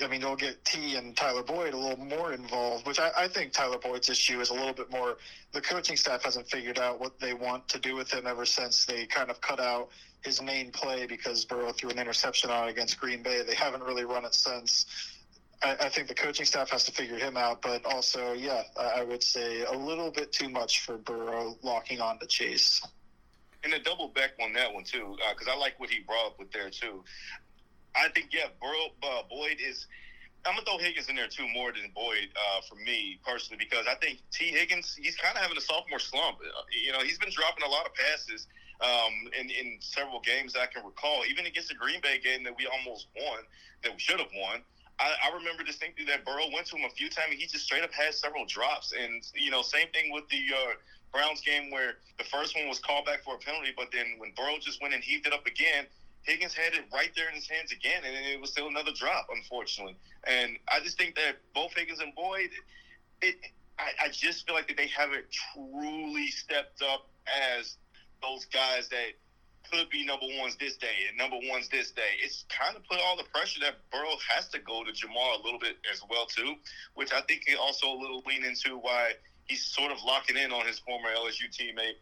I 0.02 0.08
mean, 0.08 0.20
they'll 0.20 0.36
get 0.36 0.64
T 0.64 0.96
and 0.96 1.16
Tyler 1.16 1.42
Boyd 1.42 1.72
a 1.72 1.76
little 1.76 2.04
more 2.04 2.32
involved, 2.32 2.86
which 2.86 2.98
I, 2.98 3.10
I 3.16 3.28
think 3.28 3.52
Tyler 3.52 3.78
Boyd's 3.78 4.10
issue 4.10 4.40
is 4.40 4.50
a 4.50 4.54
little 4.54 4.74
bit 4.74 4.90
more. 4.90 5.16
The 5.52 5.60
coaching 5.60 5.96
staff 5.96 6.24
hasn't 6.24 6.48
figured 6.48 6.78
out 6.78 7.00
what 7.00 7.18
they 7.20 7.32
want 7.32 7.68
to 7.68 7.78
do 7.78 7.94
with 7.94 8.10
him 8.12 8.26
ever 8.26 8.44
since 8.44 8.84
they 8.84 9.06
kind 9.06 9.30
of 9.30 9.40
cut 9.40 9.60
out 9.60 9.88
his 10.22 10.42
main 10.42 10.70
play 10.72 11.06
because 11.06 11.44
Burrow 11.44 11.72
threw 11.72 11.90
an 11.90 11.98
interception 11.98 12.50
out 12.50 12.68
against 12.68 13.00
Green 13.00 13.22
Bay. 13.22 13.42
They 13.42 13.54
haven't 13.54 13.82
really 13.82 14.04
run 14.04 14.24
it 14.24 14.34
since. 14.34 14.86
I, 15.62 15.76
I 15.80 15.88
think 15.88 16.08
the 16.08 16.14
coaching 16.14 16.44
staff 16.44 16.70
has 16.70 16.84
to 16.84 16.92
figure 16.92 17.16
him 17.16 17.36
out, 17.36 17.62
but 17.62 17.84
also, 17.84 18.32
yeah, 18.32 18.62
I, 18.78 19.00
I 19.00 19.04
would 19.04 19.22
say 19.22 19.62
a 19.62 19.72
little 19.72 20.10
bit 20.10 20.32
too 20.32 20.48
much 20.48 20.80
for 20.80 20.98
Burrow 20.98 21.56
locking 21.62 22.00
on 22.00 22.18
to 22.18 22.26
Chase. 22.26 22.84
And 23.64 23.72
a 23.72 23.78
double 23.78 24.08
back 24.08 24.32
on 24.42 24.52
that 24.54 24.72
one 24.72 24.84
too, 24.84 25.16
because 25.30 25.46
uh, 25.46 25.52
I 25.52 25.56
like 25.56 25.78
what 25.78 25.88
he 25.88 26.00
brought 26.00 26.26
up 26.26 26.38
with 26.38 26.50
there 26.50 26.68
too. 26.68 27.04
I 27.94 28.08
think 28.08 28.30
yeah, 28.32 28.46
Burrow, 28.60 28.90
uh, 29.02 29.22
Boyd 29.30 29.58
is. 29.64 29.86
I'm 30.44 30.54
gonna 30.54 30.64
throw 30.66 30.78
Higgins 30.78 31.08
in 31.08 31.14
there 31.14 31.28
too 31.28 31.46
more 31.54 31.70
than 31.70 31.92
Boyd 31.94 32.34
uh, 32.34 32.60
for 32.68 32.74
me 32.74 33.20
personally 33.24 33.62
because 33.62 33.86
I 33.86 33.94
think 34.02 34.18
T 34.32 34.46
Higgins 34.46 34.98
he's 35.00 35.14
kind 35.14 35.36
of 35.36 35.42
having 35.42 35.56
a 35.56 35.60
sophomore 35.60 36.00
slump. 36.00 36.38
Uh, 36.40 36.62
you 36.72 36.90
know 36.90 36.98
he's 36.98 37.18
been 37.18 37.30
dropping 37.30 37.62
a 37.62 37.70
lot 37.70 37.86
of 37.86 37.94
passes 37.94 38.48
um, 38.80 39.30
in 39.38 39.50
in 39.50 39.78
several 39.78 40.20
games 40.20 40.56
I 40.56 40.66
can 40.66 40.84
recall. 40.84 41.22
Even 41.30 41.46
against 41.46 41.68
the 41.68 41.76
Green 41.76 42.00
Bay 42.00 42.18
game 42.18 42.42
that 42.42 42.54
we 42.58 42.66
almost 42.66 43.06
won, 43.14 43.38
that 43.84 43.92
we 43.92 44.00
should 44.00 44.18
have 44.18 44.34
won. 44.34 44.62
I, 44.98 45.14
I 45.30 45.36
remember 45.36 45.64
distinctly 45.64 46.04
that 46.06 46.24
Burrow 46.24 46.50
went 46.52 46.66
to 46.68 46.76
him 46.76 46.84
a 46.84 46.94
few 46.94 47.08
times. 47.08 47.30
and 47.30 47.38
He 47.38 47.46
just 47.46 47.64
straight 47.64 47.82
up 47.82 47.92
had 47.92 48.14
several 48.14 48.46
drops, 48.46 48.92
and 48.92 49.22
you 49.34 49.50
know 49.50 49.62
same 49.62 49.88
thing 49.92 50.12
with 50.12 50.28
the. 50.28 50.42
Uh, 50.54 50.74
Browns 51.12 51.42
game 51.42 51.70
where 51.70 51.96
the 52.18 52.24
first 52.24 52.56
one 52.56 52.68
was 52.68 52.78
called 52.78 53.04
back 53.04 53.22
for 53.22 53.34
a 53.34 53.38
penalty, 53.38 53.72
but 53.76 53.88
then 53.92 54.14
when 54.16 54.32
Burrow 54.34 54.56
just 54.58 54.80
went 54.80 54.94
and 54.94 55.04
heaved 55.04 55.26
it 55.26 55.32
up 55.32 55.46
again, 55.46 55.86
Higgins 56.22 56.54
had 56.54 56.72
it 56.72 56.84
right 56.92 57.10
there 57.14 57.28
in 57.28 57.34
his 57.34 57.48
hands 57.48 57.72
again, 57.72 58.02
and 58.04 58.26
it 58.26 58.40
was 58.40 58.50
still 58.50 58.68
another 58.68 58.92
drop, 58.92 59.28
unfortunately. 59.34 59.96
And 60.26 60.56
I 60.68 60.80
just 60.80 60.96
think 60.96 61.14
that 61.16 61.36
both 61.54 61.74
Higgins 61.74 62.00
and 62.00 62.14
Boyd, 62.14 62.50
it, 63.20 63.36
I, 63.78 64.06
I 64.06 64.08
just 64.08 64.46
feel 64.46 64.54
like 64.54 64.68
that 64.68 64.76
they 64.76 64.86
haven't 64.86 65.26
truly 65.52 66.28
stepped 66.28 66.82
up 66.82 67.08
as 67.58 67.76
those 68.22 68.44
guys 68.46 68.88
that 68.88 69.12
could 69.70 69.90
be 69.90 70.04
number 70.04 70.26
ones 70.38 70.56
this 70.56 70.76
day 70.76 71.06
and 71.08 71.16
number 71.16 71.36
ones 71.50 71.68
this 71.68 71.90
day. 71.90 72.18
It's 72.22 72.44
kind 72.48 72.76
of 72.76 72.84
put 72.84 72.98
all 73.00 73.16
the 73.16 73.24
pressure 73.24 73.60
that 73.60 73.74
Burrow 73.90 74.16
has 74.28 74.48
to 74.48 74.58
go 74.58 74.84
to 74.84 74.90
Ja'Marr 74.90 75.40
a 75.40 75.42
little 75.44 75.60
bit 75.60 75.76
as 75.92 76.02
well 76.08 76.26
too, 76.26 76.54
which 76.94 77.12
I 77.12 77.20
think 77.22 77.44
also 77.60 77.88
a 77.88 77.98
little 77.98 78.22
lean 78.26 78.44
into 78.44 78.78
why 78.78 79.12
he's 79.44 79.64
sort 79.64 79.92
of 79.92 79.98
locking 80.04 80.36
in 80.36 80.52
on 80.52 80.66
his 80.66 80.78
former 80.78 81.08
LSU 81.10 81.50
teammate 81.50 81.98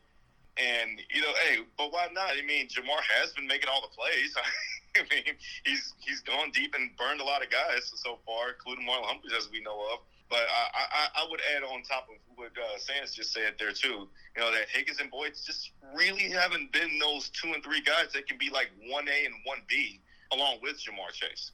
and 0.58 1.00
you 1.12 1.20
know, 1.22 1.32
hey, 1.46 1.58
but 1.78 1.92
why 1.92 2.08
not? 2.12 2.30
I 2.36 2.42
mean, 2.44 2.68
Ja'Marr 2.68 3.00
has 3.20 3.32
been 3.32 3.46
making 3.46 3.68
all 3.70 3.80
the 3.80 3.94
plays. 3.94 4.34
I 4.96 5.02
mean, 5.10 5.36
he's 5.64 5.94
he's 6.00 6.20
gone 6.20 6.50
deep 6.52 6.74
and 6.74 6.90
burned 6.96 7.20
a 7.20 7.24
lot 7.24 7.42
of 7.42 7.50
guys 7.50 7.92
so 7.94 8.18
far, 8.26 8.50
including 8.50 8.86
Marlon 8.86 9.04
Humphreys, 9.04 9.32
as 9.36 9.48
we 9.50 9.62
know 9.62 9.78
of. 9.94 10.00
But 10.30 10.46
I, 10.48 10.84
I, 10.94 11.22
I 11.22 11.26
would 11.28 11.40
add 11.56 11.64
on 11.64 11.82
top 11.82 12.06
of 12.08 12.16
what 12.36 12.52
uh, 12.56 12.78
Sans 12.78 13.12
just 13.12 13.32
said 13.32 13.54
there 13.58 13.72
too. 13.72 14.08
You 14.36 14.40
know 14.40 14.52
that 14.52 14.68
Higgins 14.72 15.00
and 15.00 15.10
Boyd 15.10 15.32
just 15.34 15.72
really 15.94 16.30
haven't 16.30 16.72
been 16.72 16.98
those 17.00 17.28
two 17.30 17.52
and 17.52 17.62
three 17.62 17.82
guys 17.82 18.12
that 18.14 18.28
can 18.28 18.38
be 18.38 18.48
like 18.48 18.70
one 18.88 19.08
A 19.08 19.24
and 19.26 19.34
one 19.44 19.58
B 19.68 20.00
along 20.32 20.58
with 20.62 20.76
Ja'Marr 20.76 21.12
Chase. 21.12 21.50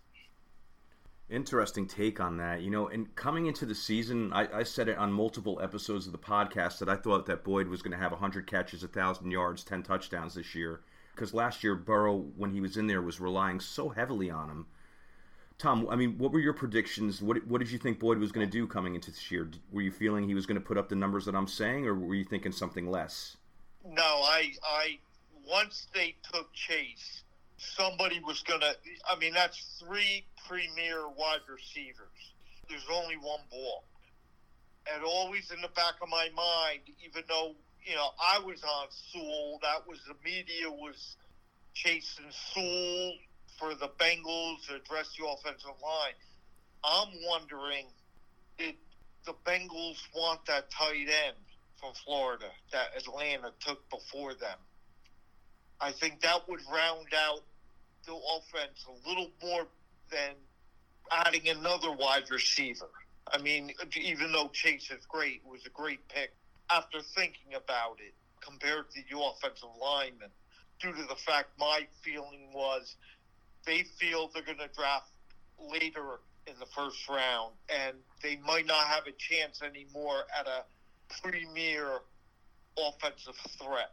Interesting 1.29 1.89
take 1.89 2.20
on 2.20 2.37
that. 2.37 2.61
You 2.62 2.70
know, 2.70 2.87
and 2.89 3.12
coming 3.16 3.47
into 3.47 3.66
the 3.66 3.74
season, 3.74 4.33
I, 4.33 4.61
I, 4.61 4.62
said 4.62 4.89
it 4.89 4.97
on 4.97 5.12
multiple 5.12 5.59
episodes 5.61 6.07
of 6.07 6.12
the 6.12 6.18
podcast 6.18 6.79
that 6.79 6.89
I 6.89 6.95
thought 6.95 7.27
that 7.27 7.43
Boyd 7.43 7.66
was 7.66 7.83
going 7.83 7.93
to 7.93 7.99
have 7.99 8.12
100 8.12 8.47
catches, 8.47 8.83
1,000 8.83 9.31
yards, 9.31 9.64
10 9.64 9.83
touchdowns 9.83 10.35
this 10.35 10.55
year. 10.55 10.83
Because 11.14 11.35
last 11.35 11.64
year, 11.64 11.74
Burrow, 11.74 12.27
when 12.37 12.53
he 12.53 12.61
was 12.61 12.77
in 12.77 12.87
there, 12.87 13.03
was 13.03 13.18
relying 13.18 13.59
so 13.59 13.89
heavily 13.89 14.31
on 14.31 14.51
him. 14.51 14.66
Tom, 15.59 15.87
I 15.89 15.97
mean, 15.97 16.19
what 16.19 16.33
were 16.33 16.41
your 16.41 16.53
predictions? 16.53 17.23
What, 17.23 17.47
what 17.47 17.59
did 17.59 17.71
you 17.71 17.79
think 17.79 17.99
Boyd 17.99 18.19
was 18.19 18.31
going 18.31 18.47
to 18.47 18.51
do 18.51 18.67
coming 18.67 18.95
into 18.95 19.11
this 19.11 19.31
year? 19.31 19.49
Were 19.73 19.81
you 19.81 19.91
feeling 19.91 20.29
he 20.29 20.35
was 20.35 20.45
going 20.45 20.61
to 20.61 20.67
put 20.67 20.77
up 20.77 20.89
the 20.91 20.97
numbers 20.97 21.25
that 21.25 21.35
I'm 21.35 21.49
saying, 21.49 21.87
or 21.87 21.95
were 21.95 22.15
you 22.15 22.25
thinking 22.25 22.53
something 22.53 22.91
less? 22.91 23.37
No, 23.85 24.03
I, 24.03 24.53
I 24.69 24.99
once 25.51 25.87
they 25.95 26.15
took 26.31 26.53
Chase, 26.53 27.23
somebody 27.57 28.21
was 28.21 28.43
going 28.43 28.61
to. 28.61 28.75
I 29.11 29.19
mean, 29.19 29.33
that's 29.33 29.81
three 29.83 30.27
premier 30.47 31.09
wide 31.09 31.41
receivers. 31.49 32.35
There's 32.69 32.87
only 32.93 33.17
one 33.17 33.41
ball. 33.51 33.85
And 34.93 35.03
always 35.03 35.51
in 35.51 35.61
the 35.63 35.69
back 35.69 35.95
of 36.03 36.09
my 36.09 36.29
mind, 36.37 36.81
even 37.05 37.23
though, 37.29 37.55
you 37.85 37.95
know, 37.95 38.11
I 38.21 38.39
was 38.41 38.63
on 38.63 38.87
Sewell, 38.91 39.59
that 39.63 39.87
was 39.89 39.99
the 40.07 40.15
media 40.25 40.71
was 40.71 41.17
chasing 41.75 42.27
Sewell 42.31 43.13
for 43.59 43.75
the 43.75 43.89
Bengals 43.99 44.67
to 44.69 44.77
address 44.77 45.11
the 45.19 45.27
offensive 45.27 45.71
line. 45.83 46.15
I'm 46.85 47.09
wondering, 47.29 47.87
did 48.59 48.75
the 49.25 49.35
Bengals 49.45 49.99
want 50.15 50.45
that 50.47 50.71
tight 50.71 51.09
end 51.09 51.37
from 51.81 51.93
Florida 52.05 52.47
that 52.73 52.89
Atlanta 52.97 53.53
took 53.61 53.89
before 53.91 54.35
them? 54.35 54.59
I 55.81 55.93
think 55.93 56.21
that 56.23 56.49
would 56.49 56.61
round 56.73 57.09
out 57.15 57.41
the 58.07 58.15
offense 58.15 58.87
a 58.89 59.09
little 59.09 59.31
more 59.43 59.67
than 60.11 60.35
adding 61.11 61.49
another 61.49 61.93
wide 61.93 62.31
receiver. 62.31 62.91
I 63.33 63.39
mean, 63.39 63.73
even 63.97 64.33
though 64.33 64.49
Chase 64.53 64.91
is 64.91 65.05
great, 65.07 65.43
it 65.45 65.51
was 65.51 65.67
a 65.67 65.71
great 65.71 66.07
pick. 66.09 66.33
After 66.71 67.01
thinking 67.01 67.55
about 67.55 67.99
it, 67.99 68.15
compared 68.41 68.91
to 68.93 69.01
the 69.11 69.19
offensive 69.19 69.69
lineman, 69.81 70.31
due 70.81 70.93
to 70.93 71.03
the 71.03 71.17
fact 71.17 71.49
my 71.59 71.87
feeling 72.03 72.51
was 72.53 72.97
they 73.67 73.83
feel 73.83 74.31
they're 74.33 74.43
going 74.43 74.59
to 74.59 74.69
draft 74.75 75.11
later 75.71 76.21
in 76.47 76.55
the 76.61 76.67
first 76.67 77.09
round, 77.09 77.53
and 77.69 77.97
they 78.23 78.39
might 78.47 78.67
not 78.67 78.87
have 78.87 79.07
a 79.07 79.12
chance 79.12 79.62
anymore 79.62 80.23
at 80.39 80.47
a 80.47 80.64
premier 81.21 82.01
offensive 82.79 83.37
threat. 83.59 83.93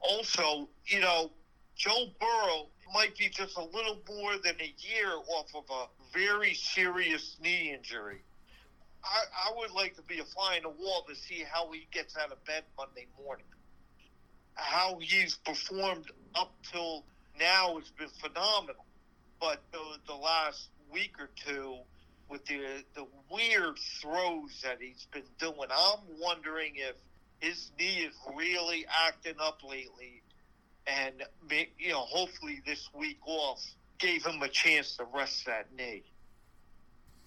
Also, 0.00 0.68
you 0.86 1.00
know, 1.00 1.30
Joe 1.76 2.06
Burrow 2.20 2.68
might 2.94 3.16
be 3.16 3.28
just 3.28 3.56
a 3.56 3.64
little 3.64 3.98
more 4.08 4.36
than 4.42 4.54
a 4.60 4.74
year 4.78 5.12
off 5.28 5.46
of 5.54 5.64
a 5.70 5.86
very 6.12 6.54
serious 6.54 7.36
knee 7.42 7.74
injury. 7.76 8.22
I, 9.02 9.50
I 9.50 9.58
would 9.58 9.70
like 9.70 9.96
to 9.96 10.02
be 10.02 10.18
a 10.18 10.24
fly 10.24 10.56
in 10.56 10.62
the 10.62 10.68
wall 10.68 11.04
to 11.08 11.14
see 11.14 11.44
how 11.50 11.70
he 11.72 11.86
gets 11.90 12.16
out 12.16 12.32
of 12.32 12.44
bed 12.44 12.64
Monday 12.76 13.06
morning. 13.22 13.46
How 14.54 14.98
he's 15.00 15.36
performed 15.36 16.10
up 16.34 16.52
till 16.70 17.04
now 17.38 17.78
has 17.78 17.90
been 17.90 18.08
phenomenal, 18.08 18.84
but 19.40 19.60
the, 19.72 19.78
the 20.06 20.14
last 20.14 20.68
week 20.92 21.14
or 21.18 21.30
two, 21.36 21.76
with 22.28 22.44
the 22.46 22.84
the 22.94 23.06
weird 23.30 23.76
throws 24.00 24.60
that 24.62 24.78
he's 24.80 25.06
been 25.12 25.24
doing, 25.38 25.68
I'm 25.70 26.00
wondering 26.20 26.74
if 26.76 26.96
his 27.40 27.70
knee 27.78 28.06
is 28.06 28.14
really 28.36 28.86
acting 29.06 29.34
up 29.40 29.62
lately 29.68 30.22
and 30.86 31.22
you 31.78 31.90
know, 31.90 32.00
hopefully 32.00 32.62
this 32.66 32.88
week 32.94 33.18
off 33.26 33.62
gave 33.98 34.24
him 34.24 34.42
a 34.42 34.48
chance 34.48 34.96
to 34.96 35.04
rest 35.14 35.46
that 35.46 35.66
knee. 35.76 36.02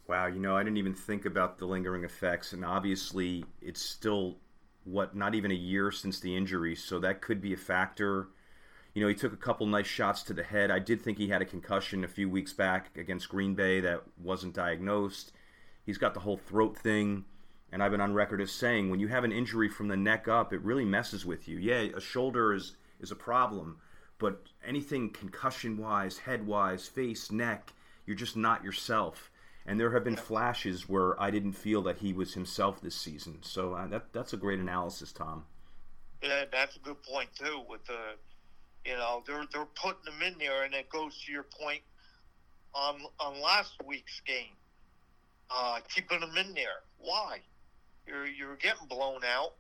Wow, 0.08 0.28
you 0.28 0.40
know, 0.40 0.58
I 0.58 0.64
didn't 0.64 0.78
even 0.78 0.94
think 0.94 1.26
about 1.26 1.58
the 1.58 1.66
lingering 1.66 2.04
effects, 2.04 2.54
and 2.54 2.66
obviously 2.66 3.46
it's 3.62 3.82
still 3.82 4.38
what 4.84 5.16
not 5.16 5.34
even 5.34 5.52
a 5.52 5.56
year 5.56 5.92
since 5.92 6.20
the 6.20 6.36
injury, 6.36 6.76
so 6.76 7.00
that 7.00 7.22
could 7.22 7.42
be 7.42 7.54
a 7.54 7.58
factor. 7.58 8.28
You 8.94 9.02
know, 9.02 9.08
he 9.08 9.16
took 9.16 9.34
a 9.34 9.38
couple 9.38 9.66
nice 9.66 9.88
shots 9.88 10.22
to 10.24 10.34
the 10.34 10.44
head. 10.44 10.70
I 10.70 10.80
did 10.80 11.02
think 11.02 11.18
he 11.18 11.30
had 11.30 11.42
a 11.42 11.46
concussion 11.46 12.04
a 12.04 12.08
few 12.08 12.30
weeks 12.30 12.54
back 12.54 12.96
against 12.96 13.30
Green 13.30 13.56
Bay 13.56 13.80
that 13.80 14.04
wasn't 14.22 14.54
diagnosed. 14.54 15.32
He's 15.86 15.98
got 15.98 16.14
the 16.14 16.20
whole 16.20 16.38
throat 16.38 16.78
thing, 16.78 17.26
and 17.72 17.82
I've 17.82 17.92
been 17.92 18.02
on 18.02 18.14
record 18.14 18.40
as 18.40 18.52
saying 18.52 18.90
when 18.90 19.00
you 19.00 19.08
have 19.08 19.24
an 19.24 19.32
injury 19.32 19.68
from 19.68 19.88
the 19.88 19.98
neck 19.98 20.28
up, 20.28 20.54
it 20.54 20.62
really 20.62 20.86
messes 20.86 21.26
with 21.26 21.48
you. 21.48 21.58
Yeah, 21.58 21.88
a 21.96 22.00
shoulder 22.00 22.54
is 22.54 22.74
is 23.00 23.12
a 23.12 23.16
problem. 23.16 23.78
But 24.20 24.44
anything 24.66 25.10
concussion 25.10 25.78
wise, 25.78 26.20
head 26.20 26.48
wise, 26.48 26.88
face, 26.88 27.32
neck, 27.32 27.74
you're 28.06 28.16
just 28.16 28.38
not 28.38 28.64
yourself. 28.64 29.30
And 29.66 29.80
there 29.80 29.92
have 29.92 30.04
been 30.04 30.16
flashes 30.16 30.88
where 30.88 31.20
I 31.22 31.32
didn't 31.32 31.54
feel 31.54 31.82
that 31.84 31.98
he 31.98 32.14
was 32.14 32.34
himself 32.34 32.80
this 32.80 32.96
season. 32.96 33.40
So 33.42 33.74
uh, 33.74 33.88
that 33.88 34.14
that's 34.14 34.34
a 34.34 34.38
great 34.38 34.60
analysis, 34.60 35.12
Tom. 35.12 35.46
Yeah, 36.22 36.46
that's 36.52 36.76
a 36.76 36.80
good 36.80 37.02
point 37.04 37.30
too. 37.36 37.64
With 37.68 37.86
the, 37.86 38.16
you 38.86 38.96
know, 38.96 39.24
they're 39.26 39.46
they're 39.52 39.66
putting 39.66 40.06
them 40.06 40.22
in 40.26 40.38
there, 40.38 40.64
and 40.64 40.74
it 40.74 40.90
goes 40.90 41.18
to 41.26 41.32
your 41.32 41.44
point 41.44 41.82
on 42.74 43.02
on 43.20 43.42
last 43.42 43.74
week's 43.86 44.22
game, 44.22 44.56
uh, 45.50 45.80
keeping 45.94 46.20
them 46.20 46.36
in 46.38 46.54
there. 46.54 46.82
Why? 47.00 47.40
You're 48.08 48.28
you're 48.28 48.56
getting 48.56 48.88
blown 48.88 49.22
out. 49.26 49.54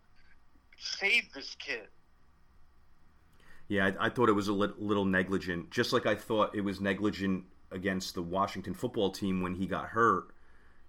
Save 0.78 1.32
this 1.34 1.56
kid. 1.56 1.88
Yeah, 3.70 3.92
I, 4.00 4.08
I 4.08 4.10
thought 4.10 4.28
it 4.28 4.34
was 4.34 4.50
a 4.50 4.54
li- 4.54 4.74
little 4.78 5.06
negligent, 5.06 5.72
just 5.72 5.94
like 5.94 6.06
I 6.06 6.16
thought 6.16 6.54
it 6.54 6.62
was 6.62 6.82
negligent 6.82 7.46
against 7.72 8.14
the 8.16 8.22
Washington 8.22 8.74
football 8.74 9.10
team 9.10 9.42
when 9.42 9.56
he 9.56 9.66
got 9.66 9.86
hurt. 9.86 10.26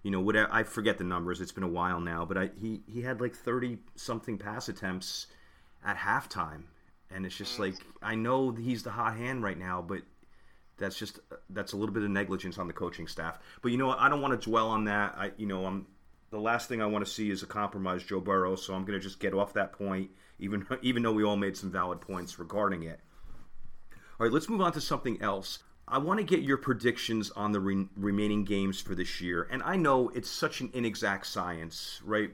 You 0.03 0.11
know, 0.11 0.19
whatever, 0.19 0.49
I 0.51 0.63
forget 0.63 0.97
the 0.97 1.03
numbers. 1.03 1.41
It's 1.41 1.51
been 1.51 1.63
a 1.63 1.67
while 1.67 1.99
now, 1.99 2.25
but 2.25 2.37
I, 2.37 2.49
he 2.59 2.81
he 2.87 3.01
had 3.01 3.21
like 3.21 3.33
thirty 3.33 3.79
something 3.95 4.37
pass 4.37 4.69
attempts 4.69 5.27
at 5.83 5.97
halftime, 5.97 6.63
and 7.15 7.25
it's 7.25 7.35
just 7.35 7.57
like 7.59 7.75
I 8.01 8.15
know 8.15 8.51
he's 8.51 8.83
the 8.83 8.91
hot 8.91 9.15
hand 9.15 9.41
right 9.41 9.57
now, 9.57 9.81
but 9.81 10.01
that's 10.77 10.97
just 10.97 11.19
that's 11.49 11.73
a 11.73 11.77
little 11.77 11.93
bit 11.93 12.03
of 12.03 12.09
negligence 12.09 12.57
on 12.57 12.67
the 12.67 12.73
coaching 12.73 13.07
staff. 13.07 13.39
But 13.61 13.71
you 13.71 13.77
know 13.77 13.87
what? 13.87 13.99
I 13.99 14.09
don't 14.09 14.21
want 14.21 14.39
to 14.39 14.49
dwell 14.49 14.67
on 14.67 14.85
that. 14.85 15.15
I 15.17 15.31
you 15.37 15.47
know 15.47 15.65
I'm 15.65 15.87
the 16.31 16.39
last 16.39 16.67
thing 16.67 16.81
I 16.81 16.85
want 16.85 17.05
to 17.05 17.11
see 17.11 17.29
is 17.29 17.43
a 17.43 17.47
compromised 17.47 18.07
Joe 18.07 18.19
Burrow, 18.19 18.55
so 18.55 18.73
I'm 18.73 18.83
going 18.83 18.99
to 18.99 19.03
just 19.03 19.19
get 19.19 19.33
off 19.33 19.53
that 19.53 19.71
point, 19.71 20.11
even 20.37 20.67
even 20.81 21.01
though 21.03 21.13
we 21.13 21.23
all 21.23 21.37
made 21.37 21.55
some 21.55 21.71
valid 21.71 22.01
points 22.01 22.37
regarding 22.37 22.83
it. 22.83 22.99
All 24.19 24.25
right, 24.25 24.31
let's 24.31 24.49
move 24.49 24.61
on 24.61 24.73
to 24.73 24.81
something 24.81 25.21
else. 25.21 25.59
I 25.87 25.99
want 25.99 26.19
to 26.19 26.25
get 26.25 26.41
your 26.41 26.57
predictions 26.57 27.31
on 27.31 27.51
the 27.51 27.59
re- 27.59 27.87
remaining 27.95 28.43
games 28.43 28.81
for 28.81 28.95
this 28.95 29.21
year. 29.21 29.47
And 29.51 29.61
I 29.61 29.75
know 29.75 30.09
it's 30.09 30.29
such 30.29 30.61
an 30.61 30.71
inexact 30.73 31.27
science, 31.27 32.01
right? 32.03 32.31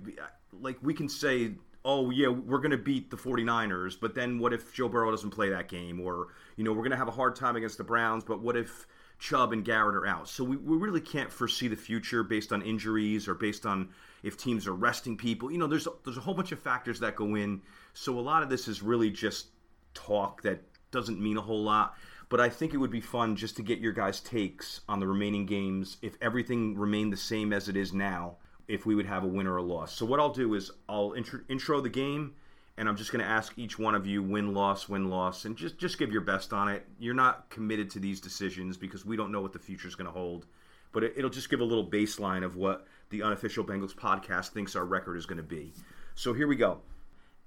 Like 0.54 0.78
we 0.82 0.94
can 0.94 1.10
say, 1.10 1.52
oh, 1.84 2.10
yeah, 2.10 2.28
we're 2.28 2.60
going 2.60 2.72
to 2.72 2.78
beat 2.78 3.10
the 3.10 3.18
49ers, 3.18 4.00
but 4.00 4.14
then 4.14 4.40
what 4.40 4.54
if 4.54 4.74
Joe 4.74 4.88
Burrow 4.88 5.12
doesn't 5.12 5.32
play 5.32 5.50
that 5.50 5.68
game? 5.68 6.00
Or, 6.00 6.28
you 6.56 6.64
know, 6.64 6.72
we're 6.72 6.80
going 6.80 6.92
to 6.92 6.98
have 6.98 7.08
a 7.08 7.12
hard 7.12 7.36
time 7.36 7.56
against 7.56 7.78
the 7.78 7.84
Browns, 7.84 8.24
but 8.24 8.42
what 8.42 8.56
if 8.56 8.86
Chubb 9.20 9.52
and 9.52 9.66
Garrett 9.66 9.96
are 9.96 10.06
out? 10.06 10.30
So 10.30 10.44
we, 10.44 10.58
we 10.58 10.78
really 10.78 11.02
can't 11.02 11.32
foresee 11.32 11.68
the 11.68 11.76
future 11.76 12.24
based 12.24 12.54
on 12.54 12.62
injuries 12.62 13.28
or 13.28 13.34
based 13.34 13.66
on 13.66 13.90
if 14.22 14.38
teams 14.38 14.68
are 14.68 14.74
resting 14.74 15.18
people. 15.18 15.52
You 15.52 15.58
know, 15.58 15.68
there's, 15.68 15.88
there's 16.04 16.18
a 16.18 16.22
whole 16.22 16.36
bunch 16.36 16.52
of 16.52 16.60
factors 16.60 17.00
that 17.00 17.16
go 17.16 17.36
in. 17.36 17.62
So 17.94 18.18
a 18.20 18.22
lot 18.22 18.44
of 18.44 18.50
this 18.50 18.68
is 18.68 18.84
really 18.84 19.10
just 19.10 19.48
talk 19.94 20.44
that 20.44 20.62
doesn't 20.92 21.20
mean 21.20 21.38
a 21.38 21.42
whole 21.42 21.64
lot. 21.64 21.96
But 22.30 22.40
I 22.40 22.48
think 22.48 22.74
it 22.74 22.78
would 22.78 22.92
be 22.92 23.02
fun 23.02 23.36
just 23.36 23.58
to 23.58 23.64
get 23.64 23.80
your 23.80 23.92
guys' 23.92 24.22
takes 24.22 24.82
on 24.88 25.00
the 25.00 25.08
remaining 25.08 25.46
games 25.46 25.98
if 26.02 26.16
everything 26.22 26.78
remained 26.78 27.12
the 27.12 27.18
same 27.18 27.52
as 27.52 27.68
it 27.68 27.76
is 27.76 27.92
now, 27.92 28.38
if 28.68 28.86
we 28.86 28.96
would 28.96 29.06
have 29.06 29.24
a 29.24 29.28
win 29.28 29.48
or 29.48 29.58
a 29.58 29.64
loss. 29.64 29.94
So 29.94 30.06
what 30.06 30.20
I'll 30.20 30.34
do 30.34 30.54
is 30.54 30.72
I'll 30.88 31.14
intro, 31.14 31.42
intro 31.50 31.82
the 31.82 31.90
game, 31.90 32.34
and 32.78 32.88
I'm 32.88 32.96
just 32.96 33.12
going 33.12 33.24
to 33.24 33.30
ask 33.30 33.58
each 33.58 33.78
one 33.78 33.96
of 33.96 34.08
you 34.08 34.24
win, 34.24 34.54
loss, 34.54 34.88
win, 34.88 35.10
loss, 35.10 35.46
and 35.46 35.58
just 35.58 35.78
just 35.78 35.98
give 35.98 36.12
your 36.12 36.22
best 36.22 36.54
on 36.54 36.70
it. 36.70 36.86
You're 37.00 37.14
not 37.14 37.50
committed 37.50 37.90
to 37.92 38.00
these 38.00 38.22
decisions 38.22 38.78
because 38.78 39.06
we 39.06 39.18
don't 39.18 39.32
know 39.32 39.42
what 39.42 39.54
the 39.54 39.60
future 39.60 39.88
is 39.88 39.96
going 39.96 40.08
to 40.08 40.12
hold, 40.12 40.46
but 40.92 41.04
it, 41.04 41.14
it'll 41.18 41.30
just 41.30 41.50
give 41.50 41.60
a 41.60 41.66
little 41.66 41.90
baseline 41.90 42.44
of 42.44 42.56
what 42.56 42.88
the 43.10 43.24
unofficial 43.24 43.64
Bengals 43.64 43.96
podcast 43.96 44.50
thinks 44.50 44.76
our 44.76 44.86
record 44.86 45.18
is 45.18 45.26
going 45.26 45.38
to 45.38 45.44
be. 45.44 45.74
So 46.16 46.34
here 46.34 46.48
we 46.48 46.56
go. 46.56 46.80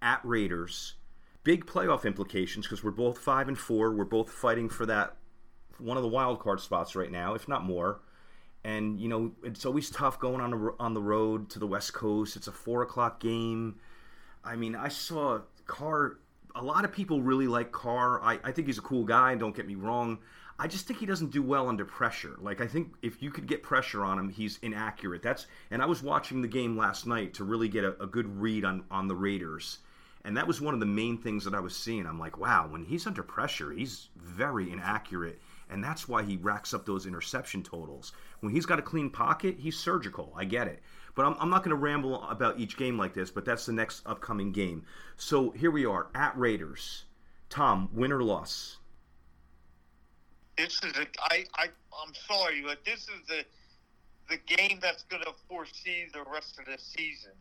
At 0.03 0.21
Raiders 0.25 0.95
big 1.45 1.67
playoff 1.67 2.05
implications 2.05 2.67
because 2.67 2.83
we're 2.83 2.91
both 2.91 3.19
five 3.19 3.49
and 3.49 3.59
four. 3.59 3.93
We're 3.93 4.05
both 4.05 4.31
fighting 4.31 4.69
for 4.69 4.87
that 4.87 5.17
one 5.79 5.97
of 5.97 6.03
the 6.03 6.09
wild 6.09 6.41
card 6.41 6.61
spots 6.61 6.97
right 6.97 7.11
now, 7.11 7.35
if 7.35 7.47
not 7.47 7.65
more. 7.65 8.01
And 8.65 8.99
you 8.99 9.09
know, 9.09 9.33
it's 9.43 9.67
always 9.67 9.91
tough 9.91 10.19
going 10.19 10.41
on 10.41 10.51
the 10.51 10.75
on 10.81 10.95
the 10.95 11.03
road 11.03 11.51
to 11.51 11.59
the 11.59 11.67
West 11.67 11.93
Coast. 11.93 12.37
It's 12.37 12.49
a 12.49 12.53
four 12.53 12.83
o'clock 12.83 13.21
game. 13.21 13.77
I 14.43 14.57
mean, 14.57 14.75
I 14.75 14.89
saw 14.89 15.41
Carr. 15.67 16.19
A 16.57 16.63
lot 16.63 16.85
of 16.85 16.93
people 16.93 17.21
really 17.21 17.49
like 17.49 17.73
Carr. 17.73 18.23
I, 18.23 18.39
I 18.45 18.53
think 18.53 18.69
he's 18.69 18.79
a 18.79 18.83
cool 18.83 19.05
guy. 19.05 19.35
Don't 19.35 19.55
get 19.55 19.67
me 19.67 19.75
wrong. 19.75 20.19
I 20.57 20.69
just 20.69 20.87
think 20.87 21.01
he 21.01 21.07
doesn't 21.07 21.33
do 21.33 21.43
well 21.43 21.69
under 21.69 21.85
pressure. 21.85 22.37
Like 22.39 22.61
I 22.61 22.67
think 22.67 22.95
if 23.03 23.23
you 23.23 23.31
could 23.31 23.47
get 23.47 23.63
pressure 23.63 24.05
on 24.05 24.19
him, 24.19 24.29
he's 24.29 24.59
inaccurate. 24.63 25.23
That's 25.23 25.47
and 25.71 25.83
I 25.83 25.87
was 25.87 26.03
watching 26.03 26.43
the 26.43 26.49
game 26.49 26.77
last 26.77 27.07
night 27.07 27.35
to 27.35 27.45
really 27.45 27.69
get 27.69 27.85
a, 27.85 28.01
a 28.03 28.07
good 28.07 28.41
read 28.41 28.65
on 28.65 28.85
on 28.91 29.09
the 29.09 29.17
Raiders 29.17 29.79
and 30.25 30.37
that 30.37 30.47
was 30.47 30.61
one 30.61 30.75
of 30.75 30.81
the 30.81 30.87
main 30.87 31.19
things 31.19 31.45
that 31.45 31.55
I 31.55 31.61
was 31.61 31.77
seeing. 31.77 32.07
I'm 32.07 32.19
like, 32.19 32.39
wow, 32.39 32.67
when 32.69 32.85
he's 32.85 33.07
under 33.07 33.23
pressure, 33.23 33.71
he's 33.71 34.09
very 34.17 34.73
inaccurate. 34.73 35.39
And 35.71 35.83
that's 35.83 36.09
why 36.09 36.23
he 36.23 36.37
racks 36.37 36.75
up 36.75 36.87
those 36.87 37.07
interception 37.07 37.63
totals. 37.63 38.13
When 38.41 38.53
he's 38.53 38.67
got 38.67 38.79
a 38.79 38.83
clean 38.83 39.11
pocket, 39.11 39.57
he's 39.59 39.79
surgical. 39.79 40.33
I 40.37 40.45
get 40.45 40.69
it. 40.69 40.83
But 41.15 41.27
I'm, 41.27 41.37
I'm 41.39 41.51
not 41.51 41.63
going 41.63 41.71
to 41.71 41.77
ramble 41.77 42.23
about 42.25 42.59
each 42.59 42.77
game 42.77 42.99
like 42.99 43.15
this, 43.15 43.31
but 43.31 43.45
that's 43.45 43.67
the 43.67 43.73
next 43.73 44.03
upcoming 44.07 44.53
game. 44.53 44.85
So 45.17 45.51
here 45.51 45.71
we 45.71 45.87
are 45.87 46.09
at 46.15 46.37
Raiders. 46.37 47.05
Tom, 47.49 47.89
win 47.93 48.13
or 48.13 48.23
loss? 48.23 48.79
This 50.59 50.81
is 50.85 50.93
a, 50.97 51.07
I, 51.21 51.45
I, 51.57 51.65
I'm 52.03 52.15
sorry, 52.29 52.63
but 52.67 52.85
this 52.85 53.03
is 53.03 53.27
the, 53.29 53.45
the 54.29 54.39
game 54.57 54.79
that's 54.83 55.05
going 55.05 55.23
to 55.23 55.33
foresee 55.49 56.07
the 56.13 56.25
rest 56.33 56.59
of 56.59 56.67
the 56.67 56.79
season. 56.79 57.33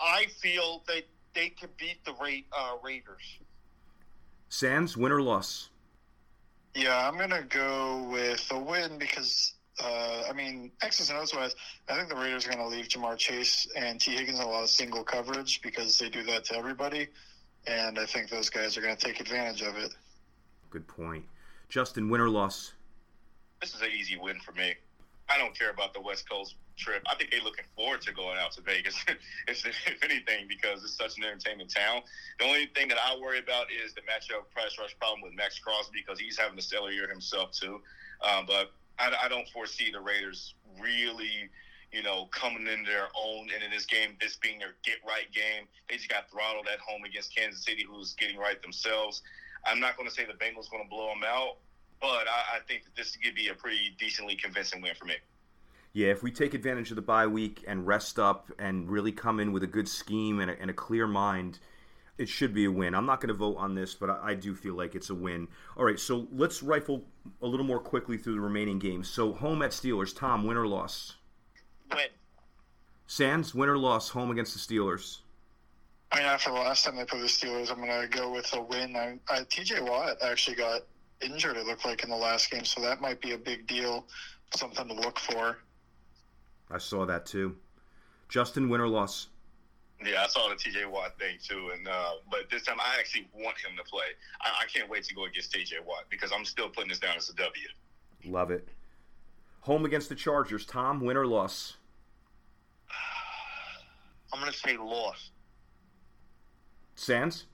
I 0.00 0.26
feel 0.40 0.82
that 0.86 1.02
they 1.34 1.50
could 1.50 1.76
beat 1.76 2.04
the 2.04 2.12
Ra- 2.12 2.46
uh, 2.56 2.76
Raiders. 2.82 3.38
Sans, 4.48 4.96
win 4.96 5.12
or 5.12 5.22
loss? 5.22 5.70
Yeah, 6.74 7.08
I'm 7.08 7.18
gonna 7.18 7.42
go 7.42 8.08
with 8.10 8.46
a 8.50 8.58
win 8.58 8.98
because 8.98 9.54
uh, 9.82 10.22
I 10.28 10.32
mean 10.32 10.70
X's 10.82 11.10
and 11.10 11.18
O's 11.18 11.34
wise, 11.34 11.54
I 11.88 11.96
think 11.96 12.08
the 12.08 12.16
Raiders 12.16 12.46
are 12.46 12.50
gonna 12.50 12.68
leave 12.68 12.88
Ja'Marr 12.88 13.16
Chase 13.16 13.66
and 13.76 14.00
T 14.00 14.12
Higgins 14.12 14.38
a 14.38 14.44
lot 14.44 14.62
of 14.62 14.70
single 14.70 15.04
coverage 15.04 15.60
because 15.62 15.98
they 15.98 16.08
do 16.08 16.22
that 16.24 16.44
to 16.46 16.56
everybody, 16.56 17.08
and 17.66 17.98
I 17.98 18.06
think 18.06 18.28
those 18.30 18.50
guys 18.50 18.76
are 18.76 18.80
gonna 18.80 18.96
take 18.96 19.20
advantage 19.20 19.62
of 19.62 19.76
it. 19.76 19.94
Good 20.70 20.86
point. 20.86 21.24
Justin, 21.68 22.08
win 22.08 22.20
or 22.20 22.28
loss? 22.28 22.72
This 23.60 23.74
is 23.74 23.80
an 23.80 23.90
easy 23.90 24.16
win 24.16 24.38
for 24.40 24.52
me. 24.52 24.74
I 25.28 25.38
don't 25.38 25.56
care 25.58 25.70
about 25.70 25.94
the 25.94 26.00
West 26.00 26.28
Coast 26.28 26.56
trip. 26.76 27.02
I 27.10 27.14
think 27.16 27.30
they're 27.30 27.42
looking 27.42 27.64
forward 27.76 28.00
to 28.02 28.12
going 28.12 28.38
out 28.38 28.52
to 28.52 28.62
Vegas, 28.62 28.96
if, 29.48 29.64
if 29.66 30.02
anything, 30.02 30.46
because 30.48 30.82
it's 30.84 30.96
such 30.96 31.18
an 31.18 31.24
entertainment 31.24 31.74
town. 31.74 32.02
The 32.38 32.46
only 32.46 32.66
thing 32.74 32.88
that 32.88 32.98
I 32.98 33.18
worry 33.20 33.38
about 33.38 33.66
is 33.70 33.94
the 33.94 34.02
matchup 34.02 34.48
price 34.52 34.76
rush 34.78 34.96
problem 34.98 35.20
with 35.22 35.34
Maxx 35.34 35.58
Crosby 35.58 36.00
because 36.06 36.18
he's 36.18 36.38
having 36.38 36.58
a 36.58 36.62
stellar 36.62 36.90
year 36.90 37.08
himself 37.08 37.52
too. 37.52 37.80
Um, 38.22 38.46
but 38.46 38.72
I, 38.98 39.12
I 39.24 39.28
don't 39.28 39.48
foresee 39.48 39.90
the 39.92 40.00
Raiders 40.00 40.54
really 40.80 41.50
you 41.92 42.02
know, 42.02 42.28
coming 42.32 42.66
in 42.66 42.84
their 42.84 43.08
own 43.16 43.48
and 43.54 43.62
in 43.64 43.70
this 43.70 43.86
game, 43.86 44.16
this 44.20 44.36
being 44.36 44.58
their 44.58 44.74
get 44.84 44.96
right 45.06 45.30
game. 45.32 45.64
They 45.88 45.96
just 45.96 46.08
got 46.08 46.30
throttled 46.30 46.68
at 46.72 46.78
home 46.80 47.04
against 47.04 47.34
Kansas 47.34 47.64
City, 47.64 47.84
who's 47.88 48.12
getting 48.14 48.36
right 48.36 48.60
themselves. 48.60 49.22
I'm 49.64 49.80
not 49.80 49.96
going 49.96 50.08
to 50.08 50.14
say 50.14 50.24
the 50.24 50.34
Bengals 50.34 50.70
going 50.70 50.82
to 50.82 50.88
blow 50.88 51.08
them 51.08 51.24
out, 51.26 51.56
but 52.00 52.26
I, 52.28 52.56
I 52.56 52.60
think 52.66 52.84
that 52.84 52.94
this 52.96 53.16
could 53.16 53.34
be 53.34 53.48
a 53.48 53.54
pretty 53.54 53.94
decently 53.98 54.36
convincing 54.36 54.80
win 54.80 54.94
for 54.94 55.04
me. 55.04 55.14
Yeah, 55.92 56.08
if 56.08 56.22
we 56.22 56.30
take 56.30 56.54
advantage 56.54 56.90
of 56.90 56.96
the 56.96 57.02
bye 57.02 57.26
week 57.26 57.64
and 57.66 57.86
rest 57.86 58.18
up 58.18 58.50
and 58.58 58.88
really 58.88 59.12
come 59.12 59.40
in 59.40 59.52
with 59.52 59.62
a 59.62 59.66
good 59.66 59.88
scheme 59.88 60.40
and 60.40 60.50
a, 60.50 60.60
and 60.60 60.70
a 60.70 60.74
clear 60.74 61.06
mind, 61.06 61.58
it 62.18 62.28
should 62.28 62.52
be 62.52 62.66
a 62.66 62.70
win. 62.70 62.94
I'm 62.94 63.06
not 63.06 63.20
going 63.20 63.28
to 63.28 63.34
vote 63.34 63.56
on 63.56 63.74
this, 63.74 63.94
but 63.94 64.10
I, 64.10 64.30
I, 64.30 64.34
do 64.34 64.54
feel 64.54 64.74
like 64.74 64.94
it's 64.94 65.10
a 65.10 65.14
win. 65.14 65.48
All 65.76 65.84
right, 65.84 65.98
so 65.98 66.26
let's 66.32 66.62
rifle 66.62 67.04
a 67.40 67.46
little 67.46 67.64
more 67.64 67.78
quickly 67.78 68.18
through 68.18 68.34
the 68.34 68.40
remaining 68.40 68.78
games. 68.78 69.08
So 69.08 69.32
home 69.32 69.62
at 69.62 69.70
Steelers, 69.70 70.14
Tom, 70.14 70.46
win 70.46 70.56
or 70.56 70.66
loss? 70.66 71.14
Win. 71.90 72.08
Sans, 73.06 73.54
win 73.54 73.68
or 73.68 73.78
loss, 73.78 74.10
home 74.10 74.30
against 74.30 74.52
the 74.52 74.74
Steelers? 74.74 75.20
I 76.10 76.18
mean, 76.18 76.26
after 76.26 76.50
the 76.50 76.56
last 76.56 76.84
time 76.84 76.96
they 76.96 77.04
played 77.04 77.22
the 77.22 77.26
Steelers, 77.26 77.70
I'm 77.70 77.78
going 77.78 78.02
to 78.02 78.08
go 78.08 78.32
with 78.32 78.52
a 78.54 78.62
win. 78.62 78.96
I, 78.96 79.18
I, 79.28 79.40
TJ 79.40 79.88
Watt 79.88 80.16
actually 80.22 80.56
got 80.56 80.82
injured, 81.20 81.56
it 81.56 81.66
looked 81.66 81.84
like, 81.84 82.04
in 82.04 82.10
the 82.10 82.16
last 82.16 82.50
game, 82.50 82.64
so 82.64 82.80
that 82.82 83.00
might 83.00 83.20
be 83.20 83.32
a 83.32 83.38
big 83.38 83.66
deal, 83.66 84.06
something 84.54 84.88
to 84.88 84.94
look 84.94 85.18
for. 85.18 85.58
I 86.70 86.78
saw 86.78 87.06
that 87.06 87.26
too. 87.26 87.56
Justin, 88.28 88.68
win 88.68 88.80
or 88.80 88.88
loss? 88.88 89.28
Yeah, 90.04 90.22
I 90.22 90.28
saw 90.28 90.48
the 90.48 90.54
TJ 90.54 90.88
Watt 90.88 91.18
thing 91.18 91.38
too, 91.42 91.70
and 91.74 91.88
uh, 91.88 92.10
but 92.30 92.48
this 92.50 92.62
time 92.62 92.76
I 92.78 92.98
actually 92.98 93.28
want 93.34 93.56
him 93.58 93.76
to 93.76 93.82
play. 93.82 94.04
I, 94.40 94.50
I 94.62 94.66
can't 94.66 94.88
wait 94.88 95.04
to 95.04 95.14
go 95.14 95.24
against 95.24 95.52
TJ 95.52 95.84
Watt 95.84 96.04
because 96.08 96.30
I'm 96.32 96.44
still 96.44 96.68
putting 96.68 96.88
this 96.88 97.00
down 97.00 97.16
as 97.16 97.28
a 97.30 97.34
W. 97.34 97.68
Love 98.24 98.50
it. 98.50 98.68
Home 99.62 99.84
against 99.84 100.08
the 100.08 100.14
Chargers, 100.14 100.64
Tom, 100.64 101.00
win 101.00 101.16
or 101.16 101.26
loss? 101.26 101.76
I'm 104.32 104.40
going 104.40 104.52
to 104.52 104.58
say 104.58 104.76
loss. 104.76 105.30
Sans? 106.94 107.46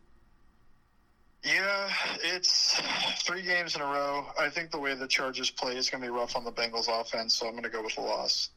Yeah, 1.44 1.90
it's 2.22 2.80
three 3.26 3.42
games 3.42 3.76
in 3.76 3.82
a 3.82 3.84
row. 3.84 4.26
I 4.38 4.48
think 4.48 4.70
the 4.70 4.78
way 4.78 4.94
the 4.94 5.06
Chargers 5.06 5.50
play 5.50 5.76
is 5.76 5.90
going 5.90 6.02
to 6.02 6.08
be 6.08 6.10
rough 6.10 6.36
on 6.36 6.44
the 6.44 6.52
Bengals 6.52 6.88
offense, 6.88 7.34
so 7.34 7.46
I'm 7.46 7.52
going 7.52 7.64
to 7.64 7.68
go 7.68 7.82
with 7.82 7.98
a 7.98 8.00
loss. 8.00 8.48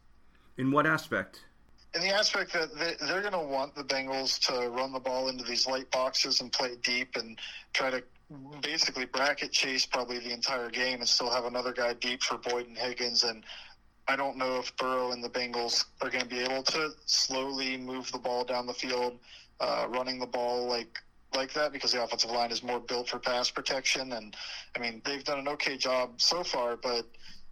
In 0.58 0.72
what 0.72 0.88
aspect? 0.88 1.44
In 1.94 2.02
the 2.02 2.10
aspect 2.10 2.54
that 2.54 2.70
they're 3.02 3.22
going 3.22 3.34
to 3.34 3.40
want 3.40 3.76
the 3.76 3.84
Bengals 3.84 4.40
to 4.48 4.70
run 4.70 4.94
the 4.94 5.00
ball 5.00 5.28
into 5.28 5.44
these 5.44 5.68
light 5.68 5.92
boxes 5.92 6.40
and 6.40 6.52
play 6.52 6.76
deep 6.82 7.18
and 7.18 7.38
try 7.74 7.90
to 7.90 8.02
basically 8.62 9.06
bracket 9.06 9.52
chase 9.52 9.86
probably 9.86 10.20
the 10.20 10.32
entire 10.32 10.70
game 10.70 11.00
and 11.00 11.10
still 11.10 11.30
have 11.30 11.46
another 11.46 11.74
guy 11.74 11.94
deep 11.94 12.24
for 12.24 12.38
Boyd 12.38 12.68
and 12.68 12.78
Higgins. 12.78 13.24
And 13.24 13.44
I 14.08 14.16
don't 14.16 14.38
know 14.38 14.60
if 14.60 14.76
Burrow 14.78 15.12
and 15.12 15.22
the 15.22 15.30
Bengals 15.30 15.86
are 16.02 16.10
going 16.10 16.24
to 16.24 16.30
be 16.30 16.40
able 16.40 16.64
to 16.64 16.92
slowly 17.06 17.76
move 17.76 18.10
the 18.14 18.20
ball 18.20 18.46
down 18.46 18.66
the 18.66 18.74
field, 18.74 19.20
uh, 19.60 19.88
running 19.90 20.20
the 20.20 20.28
ball 20.28 20.68
like 20.68 21.00
like 21.38 21.54
that 21.54 21.72
because 21.72 21.92
the 21.94 22.04
offensive 22.04 22.32
line 22.32 22.52
is 22.52 22.64
more 22.64 22.80
built 22.80 23.08
for 23.10 23.20
pass 23.20 23.50
protection. 23.50 24.12
And 24.12 24.36
I 24.76 24.80
mean, 24.80 25.02
they've 25.06 25.24
done 25.24 25.40
an 25.40 25.48
okay 25.50 25.78
job 25.78 26.20
so 26.20 26.44
far, 26.44 26.76
but 26.76 27.06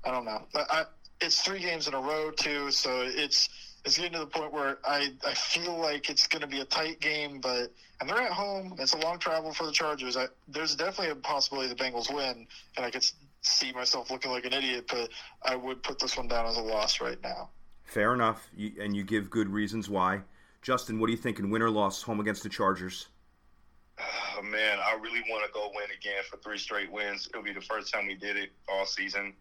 I 0.04 0.12
don't 0.12 0.26
know. 0.26 0.42
I, 0.56 0.86
it's 1.22 1.42
three 1.42 1.60
games 1.60 1.88
in 1.88 1.94
a 1.94 2.00
row 2.02 2.32
too, 2.32 2.72
so 2.72 3.04
it's 3.06 3.50
it's 3.86 3.98
getting 3.98 4.14
to 4.14 4.20
the 4.20 4.26
point 4.26 4.52
where 4.52 4.80
I 4.86 5.14
I 5.26 5.34
feel 5.34 5.78
like 5.78 6.10
it's 6.10 6.28
going 6.28 6.42
to 6.42 6.48
be 6.48 6.60
a 6.60 6.66
tight 6.66 7.00
game, 7.00 7.40
but 7.40 7.72
and 8.02 8.10
they're 8.10 8.22
at 8.22 8.32
home. 8.32 8.76
It's 8.80 8.94
a 8.94 8.98
long 8.98 9.20
travel 9.20 9.54
for 9.54 9.66
the 9.66 9.72
Chargers. 9.72 10.18
I, 10.18 10.28
there's 10.48 10.76
definitely 10.76 11.12
a 11.12 11.16
possibility 11.16 11.70
the 11.70 11.76
Bengals 11.76 12.14
win, 12.14 12.48
and 12.76 12.86
I 12.86 12.92
could 12.92 13.06
see 13.42 13.72
myself 13.72 14.12
looking 14.12 14.32
like 14.32 14.46
an 14.46 14.54
idiot, 14.54 14.86
but 14.90 15.10
I 15.44 15.56
would 15.56 15.84
put 15.84 16.00
this 16.00 16.18
one 16.18 16.28
down 16.28 16.46
as 16.46 16.58
a 16.58 16.62
loss 16.62 17.00
right 17.00 17.22
now. 17.24 17.50
Fair 17.84 18.14
enough, 18.14 18.50
you, 18.56 18.74
and 18.82 18.96
you 18.96 19.04
give 19.04 19.30
good 19.30 19.48
reasons 19.48 19.90
why. 19.90 20.22
Justin, 20.62 21.00
what 21.00 21.08
are 21.08 21.12
you 21.12 21.18
thinking? 21.18 21.52
Win 21.52 21.62
or 21.62 21.70
loss, 21.70 22.02
home 22.02 22.20
against 22.20 22.42
the 22.42 22.50
Chargers? 22.50 23.08
Oh, 23.98 24.42
man, 24.42 24.80
I 24.80 24.98
really 25.02 25.24
want 25.30 25.46
to 25.46 25.52
go 25.54 25.72
win 25.74 25.88
again 25.98 26.24
for 26.30 26.38
three 26.38 26.58
straight 26.58 26.92
wins. 26.92 27.28
It'll 27.30 27.44
be 27.44 27.54
the 27.54 27.62
first 27.62 27.94
time 27.94 28.08
we 28.08 28.16
did 28.16 28.36
it 28.36 28.52
all 28.68 28.86
season. 28.86 29.34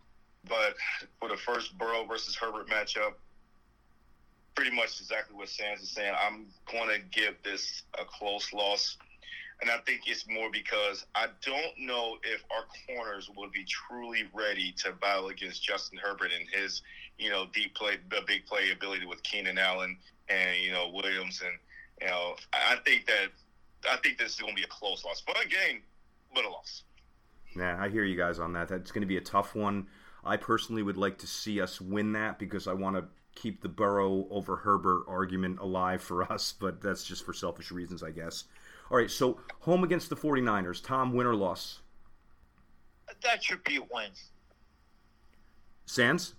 But 0.48 0.74
for 1.18 1.28
the 1.28 1.36
first 1.36 1.76
Burrow 1.78 2.04
versus 2.04 2.36
Herbert 2.36 2.68
matchup, 2.68 3.14
pretty 4.54 4.70
much 4.70 5.00
exactly 5.00 5.36
what 5.36 5.48
Sans 5.48 5.80
is 5.80 5.90
saying. 5.90 6.14
I'm 6.20 6.46
going 6.70 6.88
to 6.88 7.00
give 7.10 7.34
this 7.42 7.82
a 7.98 8.04
close 8.04 8.52
loss. 8.52 8.96
And 9.60 9.70
I 9.70 9.78
think 9.86 10.02
it's 10.06 10.28
more 10.28 10.50
because 10.52 11.06
I 11.14 11.26
don't 11.44 11.78
know 11.78 12.18
if 12.22 12.44
our 12.50 12.64
corners 12.86 13.30
will 13.36 13.50
be 13.50 13.64
truly 13.64 14.24
ready 14.32 14.72
to 14.84 14.92
battle 14.92 15.28
against 15.28 15.62
Justin 15.62 15.98
Herbert 15.98 16.30
and 16.38 16.46
his, 16.52 16.82
you 17.18 17.30
know, 17.30 17.46
deep 17.52 17.74
play, 17.74 17.96
the 18.10 18.20
big 18.26 18.46
play 18.46 18.70
ability 18.70 19.06
with 19.06 19.22
Keenan 19.22 19.58
Allen 19.58 19.96
and, 20.28 20.56
you 20.60 20.72
know, 20.72 20.90
Williams. 20.92 21.42
And, 21.44 21.58
you 22.00 22.08
know, 22.08 22.36
I 22.52 22.76
think 22.84 23.06
that, 23.06 23.28
I 23.90 23.96
think 23.96 24.18
this 24.18 24.34
is 24.34 24.40
going 24.40 24.54
to 24.54 24.56
be 24.56 24.64
a 24.64 24.68
close 24.68 25.04
loss. 25.04 25.20
Fun 25.20 25.36
game, 25.48 25.82
but 26.34 26.44
a 26.44 26.48
loss. 26.48 26.84
Yeah, 27.56 27.76
I 27.80 27.88
hear 27.88 28.04
you 28.04 28.16
guys 28.16 28.38
on 28.38 28.52
that. 28.54 28.68
That's 28.68 28.90
going 28.90 29.02
to 29.02 29.06
be 29.06 29.16
a 29.16 29.22
tough 29.22 29.54
one. 29.54 29.86
I 30.24 30.36
personally 30.36 30.82
would 30.82 30.96
like 30.96 31.18
to 31.18 31.26
see 31.26 31.60
us 31.60 31.80
win 31.80 32.12
that 32.12 32.38
because 32.38 32.66
I 32.66 32.72
want 32.72 32.96
to 32.96 33.04
keep 33.34 33.62
the 33.62 33.68
Burrow 33.68 34.26
over 34.30 34.56
Herbert 34.56 35.04
argument 35.08 35.60
alive 35.60 36.02
for 36.02 36.22
us, 36.32 36.54
but 36.58 36.80
that's 36.80 37.04
just 37.04 37.24
for 37.24 37.32
selfish 37.32 37.70
reasons, 37.70 38.02
I 38.02 38.10
guess. 38.10 38.44
All 38.90 38.96
right, 38.96 39.10
so 39.10 39.40
home 39.60 39.84
against 39.84 40.10
the 40.10 40.16
49ers. 40.16 40.84
Tom, 40.84 41.14
win 41.14 41.26
or 41.26 41.34
loss? 41.34 41.80
That 43.22 43.42
should 43.42 43.62
be 43.64 43.76
a 43.76 43.80
win. 43.80 44.10
Sans? 45.86 46.34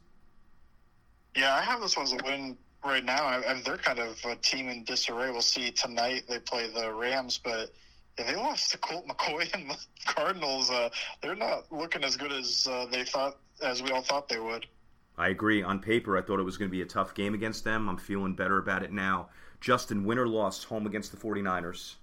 Yeah, 1.35 1.53
I 1.55 1.61
have 1.61 1.81
this 1.81 1.95
one 1.95 2.05
as 2.05 2.13
a 2.13 2.17
win 2.23 2.57
right 2.85 3.03
now. 3.03 3.25
I, 3.25 3.51
I, 3.51 3.61
they're 3.61 3.77
kind 3.77 3.99
of 3.99 4.17
a 4.25 4.35
team 4.35 4.69
in 4.69 4.83
disarray. 4.83 5.31
We'll 5.31 5.41
see 5.41 5.71
tonight. 5.71 6.23
They 6.29 6.39
play 6.39 6.69
the 6.69 6.93
Rams, 6.93 7.39
but 7.43 7.71
yeah, 8.17 8.31
they 8.31 8.35
lost 8.35 8.71
to 8.71 8.77
Colt 8.77 9.07
McCoy 9.07 9.51
and 9.53 9.69
the 9.69 9.77
Cardinals. 10.05 10.69
Uh, 10.69 10.89
they're 11.21 11.35
not 11.35 11.71
looking 11.71 12.03
as 12.03 12.15
good 12.15 12.31
as 12.31 12.67
uh, 12.69 12.85
they 12.91 13.03
thought, 13.03 13.37
as 13.61 13.81
we 13.81 13.91
all 13.91 14.01
thought 14.01 14.29
they 14.29 14.39
would. 14.39 14.65
I 15.17 15.29
agree. 15.29 15.63
On 15.63 15.79
paper, 15.79 16.17
I 16.17 16.21
thought 16.21 16.39
it 16.39 16.43
was 16.43 16.57
going 16.57 16.69
to 16.69 16.75
be 16.75 16.81
a 16.81 16.85
tough 16.85 17.13
game 17.13 17.33
against 17.33 17.63
them. 17.63 17.87
I'm 17.87 17.97
feeling 17.97 18.33
better 18.33 18.57
about 18.57 18.83
it 18.83 18.91
now. 18.91 19.29
Justin, 19.61 20.03
win 20.03 20.17
or 20.17 20.27
loss, 20.27 20.63
home 20.63 20.85
against 20.85 21.11
the 21.11 21.17
49ers? 21.17 21.95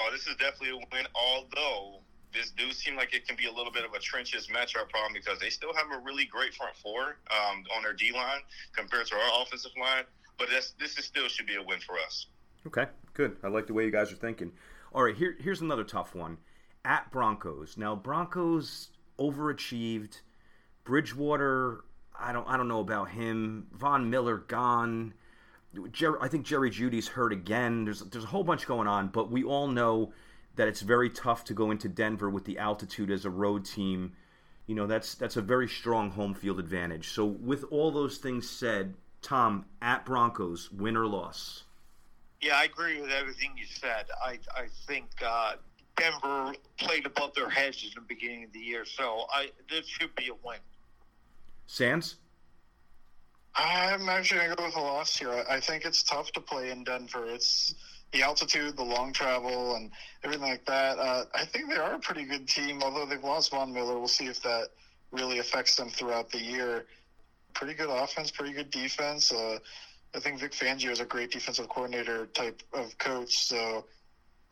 Oh, 0.00 0.08
this 0.12 0.26
is 0.26 0.36
definitely 0.36 0.70
a 0.70 0.76
win, 0.76 1.06
although 1.14 2.00
this 2.34 2.50
do 2.50 2.70
seem 2.72 2.96
like 2.96 3.14
it 3.14 3.26
can 3.26 3.36
be 3.36 3.46
a 3.46 3.52
little 3.52 3.72
bit 3.72 3.84
of 3.84 3.94
a 3.94 3.98
trenches 3.98 4.48
matchup 4.48 4.88
problem 4.90 5.12
because 5.12 5.38
they 5.38 5.50
still 5.50 5.72
have 5.74 5.86
a 5.92 6.02
really 6.04 6.24
great 6.24 6.54
front 6.54 6.76
four 6.76 7.16
um, 7.30 7.64
on 7.76 7.82
their 7.82 7.92
D 7.92 8.12
line 8.12 8.40
compared 8.74 9.06
to 9.06 9.14
our 9.14 9.42
offensive 9.42 9.72
line. 9.80 10.04
But 10.38 10.48
this 10.50 10.98
is 10.98 11.04
still 11.04 11.28
should 11.28 11.46
be 11.46 11.56
a 11.56 11.62
win 11.62 11.80
for 11.80 11.96
us. 11.98 12.26
Okay, 12.66 12.86
good. 13.14 13.36
I 13.42 13.48
like 13.48 13.66
the 13.66 13.74
way 13.74 13.84
you 13.84 13.90
guys 13.90 14.12
are 14.12 14.16
thinking. 14.16 14.52
All 14.92 15.02
right, 15.02 15.16
here 15.16 15.36
here's 15.40 15.60
another 15.60 15.84
tough 15.84 16.14
one. 16.14 16.38
At 16.84 17.10
Broncos. 17.10 17.76
Now 17.76 17.96
Broncos 17.96 18.88
overachieved. 19.18 20.20
Bridgewater, 20.84 21.84
I 22.18 22.32
don't 22.32 22.48
I 22.48 22.56
don't 22.56 22.68
know 22.68 22.80
about 22.80 23.10
him. 23.10 23.66
Von 23.72 24.10
Miller 24.10 24.38
gone. 24.38 25.14
I 26.20 26.28
think 26.28 26.46
Jerry 26.46 26.70
Jeudy's 26.70 27.08
hurt 27.08 27.32
again. 27.32 27.84
There's 27.84 28.00
there's 28.00 28.24
a 28.24 28.28
whole 28.28 28.44
bunch 28.44 28.66
going 28.66 28.88
on, 28.88 29.08
but 29.08 29.30
we 29.30 29.44
all 29.44 29.68
know 29.68 30.12
that 30.58 30.66
it's 30.66 30.80
very 30.80 31.08
tough 31.08 31.44
to 31.44 31.54
go 31.54 31.70
into 31.70 31.88
Denver 31.88 32.28
with 32.28 32.44
the 32.44 32.58
altitude 32.58 33.12
as 33.12 33.24
a 33.24 33.30
road 33.30 33.64
team. 33.64 34.12
You 34.66 34.74
know, 34.74 34.88
that's 34.88 35.14
that's 35.14 35.36
a 35.36 35.40
very 35.40 35.68
strong 35.68 36.10
home 36.10 36.34
field 36.34 36.58
advantage. 36.58 37.10
So 37.10 37.24
with 37.24 37.64
all 37.70 37.92
those 37.92 38.18
things 38.18 38.50
said, 38.50 38.94
Tom, 39.22 39.64
at 39.80 40.04
Broncos, 40.04 40.70
win 40.72 40.96
or 40.96 41.06
loss? 41.06 41.62
Yeah, 42.40 42.56
I 42.56 42.64
agree 42.64 43.00
with 43.00 43.10
everything 43.12 43.52
you 43.56 43.66
said. 43.66 44.06
I 44.22 44.40
I 44.54 44.66
think 44.88 45.06
uh, 45.24 45.54
Denver 45.96 46.52
played 46.76 47.06
above 47.06 47.34
their 47.34 47.48
heads 47.48 47.84
in 47.84 47.90
the 47.94 48.00
beginning 48.00 48.44
of 48.44 48.52
the 48.52 48.58
year, 48.58 48.84
so 48.84 49.26
I 49.32 49.50
this 49.70 49.86
should 49.86 50.14
be 50.16 50.26
a 50.26 50.34
win. 50.46 50.58
Sans? 51.68 52.16
I'm 53.54 54.08
actually 54.08 54.38
going 54.38 54.50
to 54.50 54.56
go 54.56 54.64
with 54.66 54.76
a 54.76 54.80
loss 54.80 55.16
here. 55.16 55.44
I 55.48 55.60
think 55.60 55.84
it's 55.84 56.02
tough 56.02 56.30
to 56.32 56.40
play 56.40 56.70
in 56.70 56.84
Denver. 56.84 57.26
It's 57.26 57.74
the 58.12 58.22
altitude, 58.22 58.76
the 58.76 58.82
long 58.82 59.12
travel, 59.12 59.76
and 59.76 59.90
everything 60.24 60.48
like 60.48 60.64
that. 60.66 60.98
Uh, 60.98 61.24
I 61.34 61.44
think 61.44 61.68
they 61.68 61.76
are 61.76 61.94
a 61.94 61.98
pretty 61.98 62.24
good 62.24 62.48
team, 62.48 62.82
although 62.82 63.06
they've 63.06 63.22
lost 63.22 63.50
Von 63.50 63.72
Miller. 63.72 63.98
We'll 63.98 64.08
see 64.08 64.26
if 64.26 64.42
that 64.42 64.68
really 65.10 65.38
affects 65.38 65.76
them 65.76 65.90
throughout 65.90 66.30
the 66.30 66.40
year. 66.40 66.86
Pretty 67.54 67.74
good 67.74 67.90
offense, 67.90 68.30
pretty 68.30 68.52
good 68.52 68.70
defense. 68.70 69.32
Uh, 69.32 69.58
I 70.14 70.20
think 70.20 70.40
Vic 70.40 70.52
Fangio 70.52 70.90
is 70.90 71.00
a 71.00 71.04
great 71.04 71.30
defensive 71.30 71.68
coordinator 71.68 72.26
type 72.26 72.62
of 72.72 72.96
coach, 72.98 73.46
so 73.46 73.84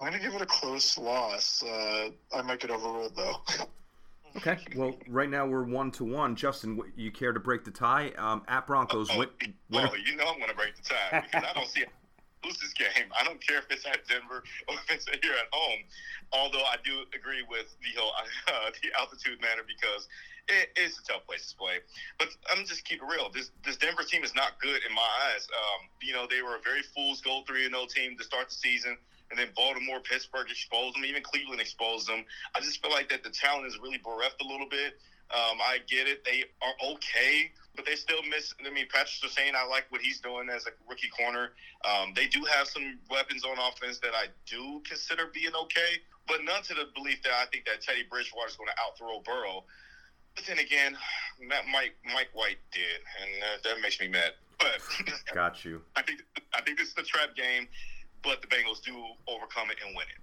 I'm 0.00 0.08
going 0.08 0.20
to 0.20 0.26
give 0.26 0.34
it 0.34 0.42
a 0.42 0.46
close 0.46 0.98
loss. 0.98 1.62
Uh, 1.62 2.10
I 2.34 2.42
might 2.42 2.60
get 2.60 2.70
overruled, 2.70 3.16
though. 3.16 3.36
Okay. 4.36 4.58
Well, 4.74 4.94
right 5.08 5.30
now 5.30 5.46
we're 5.46 5.64
one 5.64 5.90
to 5.92 6.04
one. 6.04 6.36
Justin, 6.36 6.78
you 6.94 7.10
care 7.10 7.32
to 7.32 7.40
break 7.40 7.64
the 7.64 7.70
tie 7.70 8.10
um, 8.18 8.42
at 8.48 8.66
Broncos? 8.66 9.08
Oh, 9.10 9.24
oh, 9.24 9.88
you 10.04 10.14
know 10.14 10.26
I'm 10.26 10.36
going 10.36 10.50
to 10.50 10.54
break 10.54 10.76
the 10.76 10.82
tie 10.82 11.22
because 11.22 11.48
I 11.48 11.54
don't 11.54 11.66
see 11.66 11.84
lose 12.46 12.58
this 12.62 12.72
game. 12.72 13.10
I 13.18 13.26
don't 13.26 13.42
care 13.42 13.58
if 13.58 13.66
it's 13.70 13.84
at 13.86 14.06
Denver 14.06 14.46
or 14.68 14.74
if 14.74 14.86
it's 14.90 15.06
here 15.22 15.34
at 15.34 15.50
home. 15.50 15.82
Although 16.32 16.62
I 16.62 16.78
do 16.86 17.02
agree 17.10 17.42
with 17.50 17.66
the 17.82 17.98
whole 17.98 18.14
uh, 18.14 18.70
the 18.82 18.94
altitude 18.98 19.42
matter 19.42 19.66
because 19.66 20.06
it 20.46 20.70
is 20.78 20.94
a 20.98 21.02
tough 21.02 21.26
place 21.26 21.50
to 21.50 21.56
play. 21.58 21.82
But 22.18 22.28
I'm 22.54 22.64
just 22.66 22.86
keep 22.86 23.02
it 23.02 23.08
real. 23.10 23.30
This 23.34 23.50
this 23.66 23.76
Denver 23.76 24.06
team 24.06 24.22
is 24.22 24.34
not 24.34 24.62
good 24.62 24.80
in 24.86 24.94
my 24.94 25.10
eyes. 25.34 25.46
Um, 25.50 25.90
you 26.00 26.14
know 26.14 26.26
they 26.30 26.42
were 26.42 26.56
a 26.56 26.62
very 26.62 26.82
fool's 26.94 27.20
gold 27.20 27.46
three 27.46 27.66
and 27.66 27.74
zero 27.74 27.90
team 27.90 28.16
to 28.16 28.24
start 28.24 28.48
the 28.48 28.54
season 28.54 28.96
and 29.30 29.38
then 29.38 29.48
Baltimore, 29.56 30.00
Pittsburgh 30.00 30.46
exposed 30.50 30.96
them, 30.96 31.04
even 31.04 31.22
Cleveland 31.22 31.60
exposed 31.60 32.06
them. 32.06 32.24
I 32.54 32.60
just 32.60 32.82
feel 32.82 32.92
like 32.92 33.08
that 33.08 33.24
the 33.24 33.30
talent 33.30 33.66
is 33.66 33.78
really 33.82 33.98
bereft 33.98 34.40
a 34.40 34.46
little 34.46 34.68
bit. 34.68 34.98
Um, 35.34 35.58
I 35.58 35.78
get 35.88 36.06
it; 36.06 36.24
they 36.24 36.44
are 36.62 36.92
okay, 36.94 37.50
but 37.76 37.84
they 37.84 37.94
still 37.94 38.22
miss. 38.28 38.54
I 38.64 38.70
mean, 38.70 38.86
Patrick 38.92 39.30
Surtain, 39.30 39.54
I 39.54 39.66
like 39.66 39.84
what 39.90 40.00
he's 40.00 40.20
doing 40.20 40.48
as 40.48 40.66
a 40.66 40.70
rookie 40.88 41.08
corner. 41.08 41.52
Um, 41.84 42.12
they 42.14 42.26
do 42.26 42.44
have 42.44 42.66
some 42.66 42.98
weapons 43.10 43.44
on 43.44 43.56
offense 43.58 43.98
that 44.00 44.14
I 44.14 44.26
do 44.46 44.82
consider 44.88 45.30
being 45.32 45.54
okay, 45.54 46.00
but 46.26 46.42
none 46.44 46.62
to 46.64 46.74
the 46.74 46.88
belief 46.94 47.22
that 47.22 47.32
I 47.32 47.46
think 47.52 47.66
that 47.66 47.82
Teddy 47.82 48.04
Bridgewater 48.08 48.48
is 48.48 48.56
going 48.56 48.68
to 48.68 48.76
outthrow 48.82 49.20
Burrow. 49.20 49.64
But 50.34 50.44
then 50.46 50.58
again, 50.58 50.96
that 51.50 51.64
Mike 51.72 51.96
Mike 52.04 52.28
White 52.34 52.58
did, 52.72 53.00
and 53.22 53.30
uh, 53.42 53.56
that 53.64 53.80
makes 53.80 54.00
me 54.00 54.08
mad. 54.08 54.32
But 54.58 54.80
got 55.32 55.64
you. 55.64 55.80
I 55.96 56.02
think 56.02 56.22
I 56.54 56.60
think 56.62 56.78
this 56.78 56.88
is 56.88 56.94
a 56.98 57.02
trap 57.02 57.36
game 57.36 57.68
but 58.26 58.42
the 58.42 58.48
Bengals 58.48 58.82
do 58.82 58.92
overcome 59.28 59.70
it 59.70 59.78
and 59.86 59.94
win 59.94 60.06
it. 60.10 60.20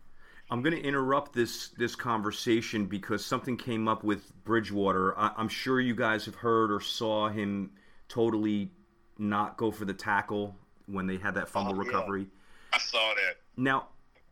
I'm 0.53 0.61
going 0.61 0.75
to 0.75 0.83
interrupt 0.83 1.33
this 1.33 1.69
this 1.69 1.95
conversation 1.95 2.85
because 2.85 3.25
something 3.25 3.57
came 3.57 3.87
up 3.87 4.03
with 4.03 4.31
Bridgewater. 4.43 5.17
I, 5.17 5.31
am 5.35 5.47
sure 5.47 5.81
you 5.81 5.95
guys 5.95 6.25
have 6.25 6.35
heard 6.35 6.71
or 6.71 6.79
saw 6.79 7.27
him 7.27 7.71
totally 8.07 8.69
not 9.17 9.57
go 9.57 9.71
for 9.71 9.85
the 9.85 9.95
tackle 9.95 10.55
when 10.85 11.07
they 11.07 11.17
had 11.17 11.33
that 11.33 11.49
fumble 11.49 11.73
oh, 11.73 11.81
yeah. 11.81 11.87
recovery. 11.87 12.27
I 12.71 12.77
saw 12.77 13.15
that. 13.15 13.37
Now, 13.57 13.87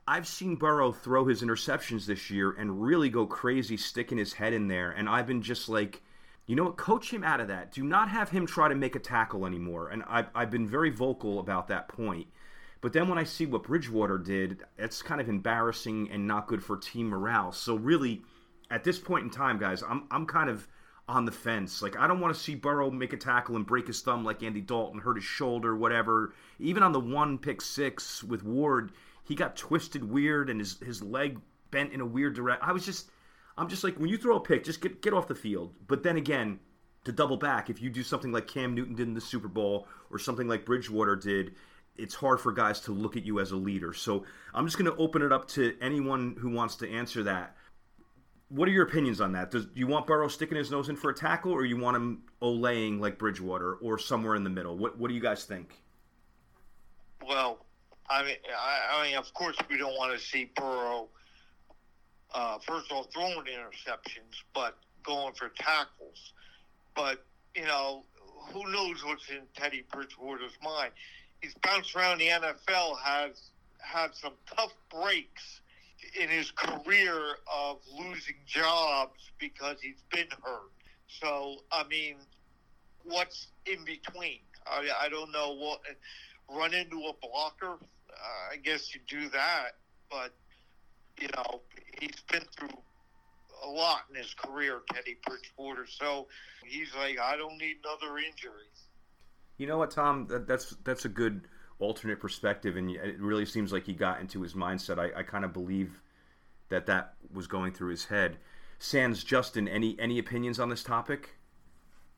I've 0.07 0.27
seen 0.27 0.57
Burrow 0.57 0.91
throw 0.91 1.25
his 1.25 1.41
interceptions 1.41 2.05
this 2.05 2.29
year 2.29 2.51
and 2.51 2.83
really 2.83 3.09
go 3.09 3.25
crazy 3.25 3.75
sticking 3.75 4.19
his 4.19 4.33
head 4.33 4.53
in 4.53 4.67
there, 4.67 4.91
and 4.91 5.09
I've 5.09 5.25
been 5.25 5.41
just 5.41 5.69
like, 5.69 6.03
you 6.45 6.55
know 6.55 6.65
what, 6.65 6.77
coach 6.77 7.11
him 7.11 7.23
out 7.23 7.39
of 7.39 7.47
that. 7.47 7.71
Do 7.71 7.83
not 7.83 8.09
have 8.09 8.29
him 8.29 8.45
try 8.45 8.67
to 8.67 8.75
make 8.75 8.95
a 8.95 8.99
tackle 8.99 9.47
anymore. 9.47 9.89
And 9.89 10.03
I've, 10.07 10.29
I've 10.35 10.51
been 10.51 10.67
very 10.67 10.91
vocal 10.91 11.39
about 11.39 11.69
that 11.69 11.87
point. 11.87 12.27
But 12.81 12.93
then 12.93 13.07
when 13.07 13.19
I 13.19 13.23
see 13.23 13.45
what 13.45 13.63
Bridgewater 13.63 14.17
did, 14.17 14.63
it's 14.77 15.03
kind 15.03 15.21
of 15.21 15.29
embarrassing 15.29 16.09
and 16.11 16.27
not 16.27 16.47
good 16.47 16.63
for 16.63 16.77
team 16.77 17.09
morale. 17.09 17.51
So 17.51 17.75
really, 17.75 18.23
at 18.71 18.83
this 18.83 18.97
point 18.97 19.23
in 19.23 19.29
time, 19.29 19.59
guys, 19.59 19.83
I'm 19.87 20.07
I'm 20.09 20.25
kind 20.25 20.49
of 20.49 20.67
on 21.07 21.25
the 21.25 21.31
fence. 21.31 21.81
Like 21.81 21.97
I 21.97 22.07
don't 22.07 22.19
want 22.19 22.33
to 22.33 22.39
see 22.39 22.55
Burrow 22.55 22.89
make 22.89 23.13
a 23.13 23.17
tackle 23.17 23.55
and 23.55 23.65
break 23.65 23.87
his 23.87 24.01
thumb 24.01 24.25
like 24.25 24.41
Andy 24.41 24.61
Dalton, 24.61 24.99
hurt 24.99 25.17
his 25.17 25.23
shoulder, 25.23 25.75
whatever. 25.75 26.33
Even 26.59 26.81
on 26.81 26.91
the 26.91 26.99
one 26.99 27.37
pick 27.37 27.61
six 27.61 28.23
with 28.23 28.43
Ward, 28.43 28.91
he 29.23 29.35
got 29.35 29.55
twisted 29.55 30.09
weird 30.09 30.49
and 30.49 30.59
his 30.59 30.79
his 30.79 31.03
leg 31.03 31.39
bent 31.69 31.93
in 31.93 32.01
a 32.01 32.05
weird 32.05 32.33
direction. 32.33 32.67
I 32.67 32.71
was 32.71 32.85
just 32.85 33.11
I'm 33.57 33.69
just 33.69 33.83
like 33.83 33.99
when 33.99 34.09
you 34.09 34.17
throw 34.17 34.37
a 34.37 34.41
pick, 34.41 34.63
just 34.63 34.81
get 34.81 35.01
get 35.03 35.13
off 35.13 35.27
the 35.27 35.35
field. 35.35 35.73
But 35.87 36.01
then 36.01 36.17
again, 36.17 36.59
to 37.03 37.11
double 37.11 37.37
back, 37.37 37.69
if 37.69 37.81
you 37.81 37.89
do 37.89 38.03
something 38.03 38.31
like 38.31 38.47
Cam 38.47 38.73
Newton 38.73 38.95
did 38.95 39.07
in 39.07 39.13
the 39.13 39.21
Super 39.21 39.47
Bowl 39.47 39.87
or 40.09 40.17
something 40.17 40.47
like 40.47 40.65
Bridgewater 40.65 41.15
did, 41.15 41.55
it's 41.97 42.15
hard 42.15 42.39
for 42.39 42.51
guys 42.51 42.79
to 42.81 42.91
look 42.91 43.17
at 43.17 43.25
you 43.25 43.39
as 43.39 43.51
a 43.51 43.55
leader. 43.55 43.93
So 43.93 44.25
I'm 44.53 44.65
just 44.65 44.77
going 44.77 44.91
to 44.91 44.97
open 44.97 45.21
it 45.21 45.31
up 45.31 45.47
to 45.49 45.75
anyone 45.81 46.35
who 46.39 46.49
wants 46.49 46.75
to 46.77 46.89
answer 46.89 47.23
that. 47.23 47.55
What 48.49 48.67
are 48.67 48.71
your 48.71 48.85
opinions 48.85 49.21
on 49.21 49.31
that? 49.33 49.51
Does 49.51 49.65
do 49.65 49.79
you 49.79 49.87
want 49.87 50.07
Burrow 50.07 50.27
sticking 50.27 50.57
his 50.57 50.71
nose 50.71 50.89
in 50.89 50.97
for 50.97 51.09
a 51.09 51.13
tackle, 51.13 51.53
or 51.53 51.63
you 51.63 51.77
want 51.77 51.95
him 51.95 52.23
olaying 52.41 52.99
like 52.99 53.17
Bridgewater, 53.17 53.75
or 53.75 53.97
somewhere 53.97 54.35
in 54.35 54.43
the 54.43 54.49
middle? 54.49 54.77
What 54.77 54.97
What 54.97 55.07
do 55.07 55.13
you 55.13 55.21
guys 55.21 55.45
think? 55.45 55.81
Well, 57.25 57.65
I 58.09 58.23
mean, 58.23 58.35
I, 58.57 58.97
I 58.99 59.07
mean, 59.07 59.17
of 59.17 59.33
course, 59.33 59.55
we 59.69 59.77
don't 59.77 59.95
want 59.95 60.17
to 60.17 60.19
see 60.19 60.51
Burrow. 60.55 61.07
Uh, 62.33 62.57
first 62.59 62.91
of 62.91 62.97
all, 62.97 63.03
throwing 63.03 63.37
interceptions, 63.45 64.43
but 64.53 64.77
going 65.03 65.33
for 65.33 65.49
tackles. 65.57 66.33
But 66.93 67.23
you 67.55 67.63
know, 67.63 68.03
who 68.51 68.69
knows 68.69 69.05
what's 69.05 69.29
in 69.29 69.43
Teddy 69.55 69.85
Bridgewater's 69.91 70.57
mind? 70.61 70.91
He's 71.41 71.53
bounced 71.55 71.95
around 71.95 72.19
the 72.19 72.27
NFL, 72.27 72.99
has 73.03 73.49
had 73.79 74.15
some 74.15 74.33
tough 74.55 74.73
breaks 74.89 75.61
in 76.19 76.29
his 76.29 76.51
career 76.51 77.19
of 77.51 77.79
losing 77.97 78.35
jobs 78.45 79.31
because 79.39 79.77
he's 79.81 80.03
been 80.11 80.27
hurt. 80.43 80.71
So, 81.07 81.57
I 81.71 81.83
mean, 81.87 82.15
what's 83.03 83.47
in 83.65 83.83
between? 83.85 84.39
I, 84.65 84.87
I 85.01 85.09
don't 85.09 85.31
know 85.31 85.55
what. 85.55 85.81
Run 86.49 86.73
into 86.73 86.97
a 86.97 87.13
blocker, 87.21 87.77
uh, 88.11 88.53
I 88.53 88.57
guess 88.57 88.93
you 88.93 88.99
do 89.07 89.29
that, 89.29 89.75
but 90.09 90.33
you 91.19 91.29
know 91.35 91.61
he's 91.99 92.19
been 92.29 92.43
through 92.57 92.77
a 93.63 93.69
lot 93.69 94.01
in 94.09 94.15
his 94.15 94.33
career, 94.33 94.81
Teddy 94.93 95.17
Bridgewater. 95.25 95.85
So 95.87 96.27
he's 96.65 96.89
like, 96.97 97.19
I 97.19 97.37
don't 97.37 97.57
need 97.57 97.77
another 97.83 98.17
injury. 98.17 98.67
You 99.61 99.67
know 99.67 99.77
what, 99.77 99.91
Tom? 99.91 100.25
That, 100.25 100.47
that's 100.47 100.75
that's 100.83 101.05
a 101.05 101.09
good 101.09 101.41
alternate 101.77 102.19
perspective, 102.19 102.77
and 102.77 102.89
it 102.89 103.19
really 103.19 103.45
seems 103.45 103.71
like 103.71 103.85
he 103.85 103.93
got 103.93 104.19
into 104.19 104.41
his 104.41 104.55
mindset. 104.55 104.97
I, 104.97 105.19
I 105.19 105.21
kind 105.21 105.45
of 105.45 105.53
believe 105.53 106.01
that 106.69 106.87
that 106.87 107.13
was 107.31 107.45
going 107.45 107.71
through 107.71 107.91
his 107.91 108.05
head. 108.05 108.37
Sans 108.79 109.23
Justin, 109.23 109.67
any 109.67 109.95
any 109.99 110.17
opinions 110.17 110.59
on 110.59 110.69
this 110.69 110.81
topic? 110.83 111.35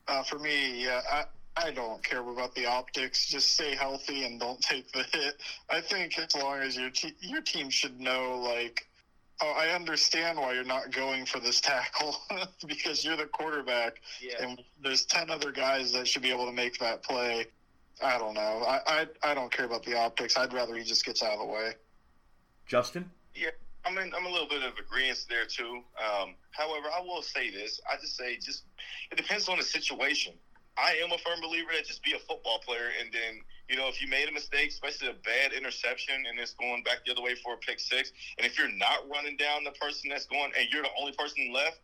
Uh, 0.08 0.24
for 0.24 0.40
me, 0.40 0.86
yeah, 0.86 1.02
I, 1.12 1.26
I 1.58 1.72
don't 1.72 2.02
care 2.02 2.22
about 2.22 2.56
the 2.56 2.66
optics. 2.66 3.28
Just 3.28 3.56
stay 3.56 3.76
healthy 3.76 4.24
and 4.24 4.40
don't 4.40 4.62
take 4.62 4.90
the 4.94 5.04
hit. 5.12 5.36
I 5.70 5.82
think 5.82 6.18
as 6.18 6.34
long 6.42 6.60
as 6.60 6.78
your 6.78 6.92
te- 6.92 7.18
your 7.20 7.42
team 7.42 7.70
should 7.70 8.00
know, 8.00 8.40
like, 8.40 8.88
oh, 9.42 9.54
I 9.58 9.70
understand 9.70 10.38
why 10.38 10.54
you're 10.54 10.64
not 10.64 10.92
going 10.92 11.26
for 11.26 11.40
this 11.40 11.60
tackle 11.62 12.16
because 12.68 13.04
you're 13.04 13.18
the 13.18 13.26
quarterback, 13.26 14.02
Yeah. 14.22 14.44
and 14.44 14.64
there's 14.82 15.06
ten 15.06 15.30
other 15.30 15.52
guys 15.52 15.92
that 15.94 16.08
should 16.08 16.22
be 16.22 16.32
able 16.32 16.46
to 16.46 16.52
make 16.54 16.78
that 16.80 17.04
play. 17.04 17.48
I 18.04 18.18
don't 18.18 18.34
know. 18.34 18.64
I, 18.68 18.80
I 19.24 19.32
I 19.32 19.34
don't 19.34 19.52
care 19.52 19.66
about 19.66 19.84
the 19.84 19.98
optics. 19.98 20.36
I'd 20.38 20.54
rather 20.54 20.76
he 20.76 20.84
just 20.84 21.06
gets 21.06 21.22
out 21.24 21.34
of 21.34 21.40
the 21.40 21.46
way. 21.46 21.74
Justin? 22.66 23.10
Yeah, 23.36 23.50
I 23.86 23.92
mean, 23.92 24.12
I'm 24.16 24.26
a 24.26 24.30
little 24.30 24.48
bit 24.48 24.64
of 24.64 24.78
agreement 24.78 25.26
there 25.30 25.46
too. 25.46 25.82
Um, 26.00 26.36
however, 26.52 26.88
I 26.96 27.02
will 27.02 27.22
say 27.22 27.50
this: 27.52 27.80
I 27.92 27.98
just 28.00 28.16
say, 28.18 28.38
just 28.38 28.64
it 29.12 29.16
depends 29.16 29.48
on 29.50 29.58
the 29.58 29.64
situation. 29.64 30.34
I 30.78 30.98
am 31.04 31.12
a 31.12 31.18
firm 31.20 31.40
believer 31.42 31.70
that 31.76 31.86
just 31.86 32.04
be 32.04 32.14
a 32.14 32.20
football 32.20 32.60
player, 32.60 32.90
and 33.00 33.14
then 33.14 33.42
you 33.70 33.78
know 33.78 33.88
if 33.88 34.02
you 34.02 34.08
made 34.08 34.28
a 34.28 34.32
mistake, 34.32 34.70
especially 34.70 35.10
a 35.10 35.18
bad 35.22 35.54
interception, 35.54 36.26
and 36.28 36.40
it's 36.40 36.54
going 36.54 36.82
back 36.84 37.06
the 37.06 37.12
other 37.12 37.22
way 37.22 37.36
for 37.36 37.54
a 37.54 37.58
pick 37.58 37.80
six, 37.80 38.12
and 38.38 38.46
if 38.46 38.58
you're 38.58 38.72
not 38.74 39.06
running 39.10 39.38
down 39.38 39.64
the 39.64 39.76
person 39.78 40.10
that's 40.10 40.26
going, 40.26 40.52
and 40.58 40.68
you're 40.72 40.82
the 40.82 40.96
only 41.00 41.14
person 41.14 41.54
left, 41.54 41.78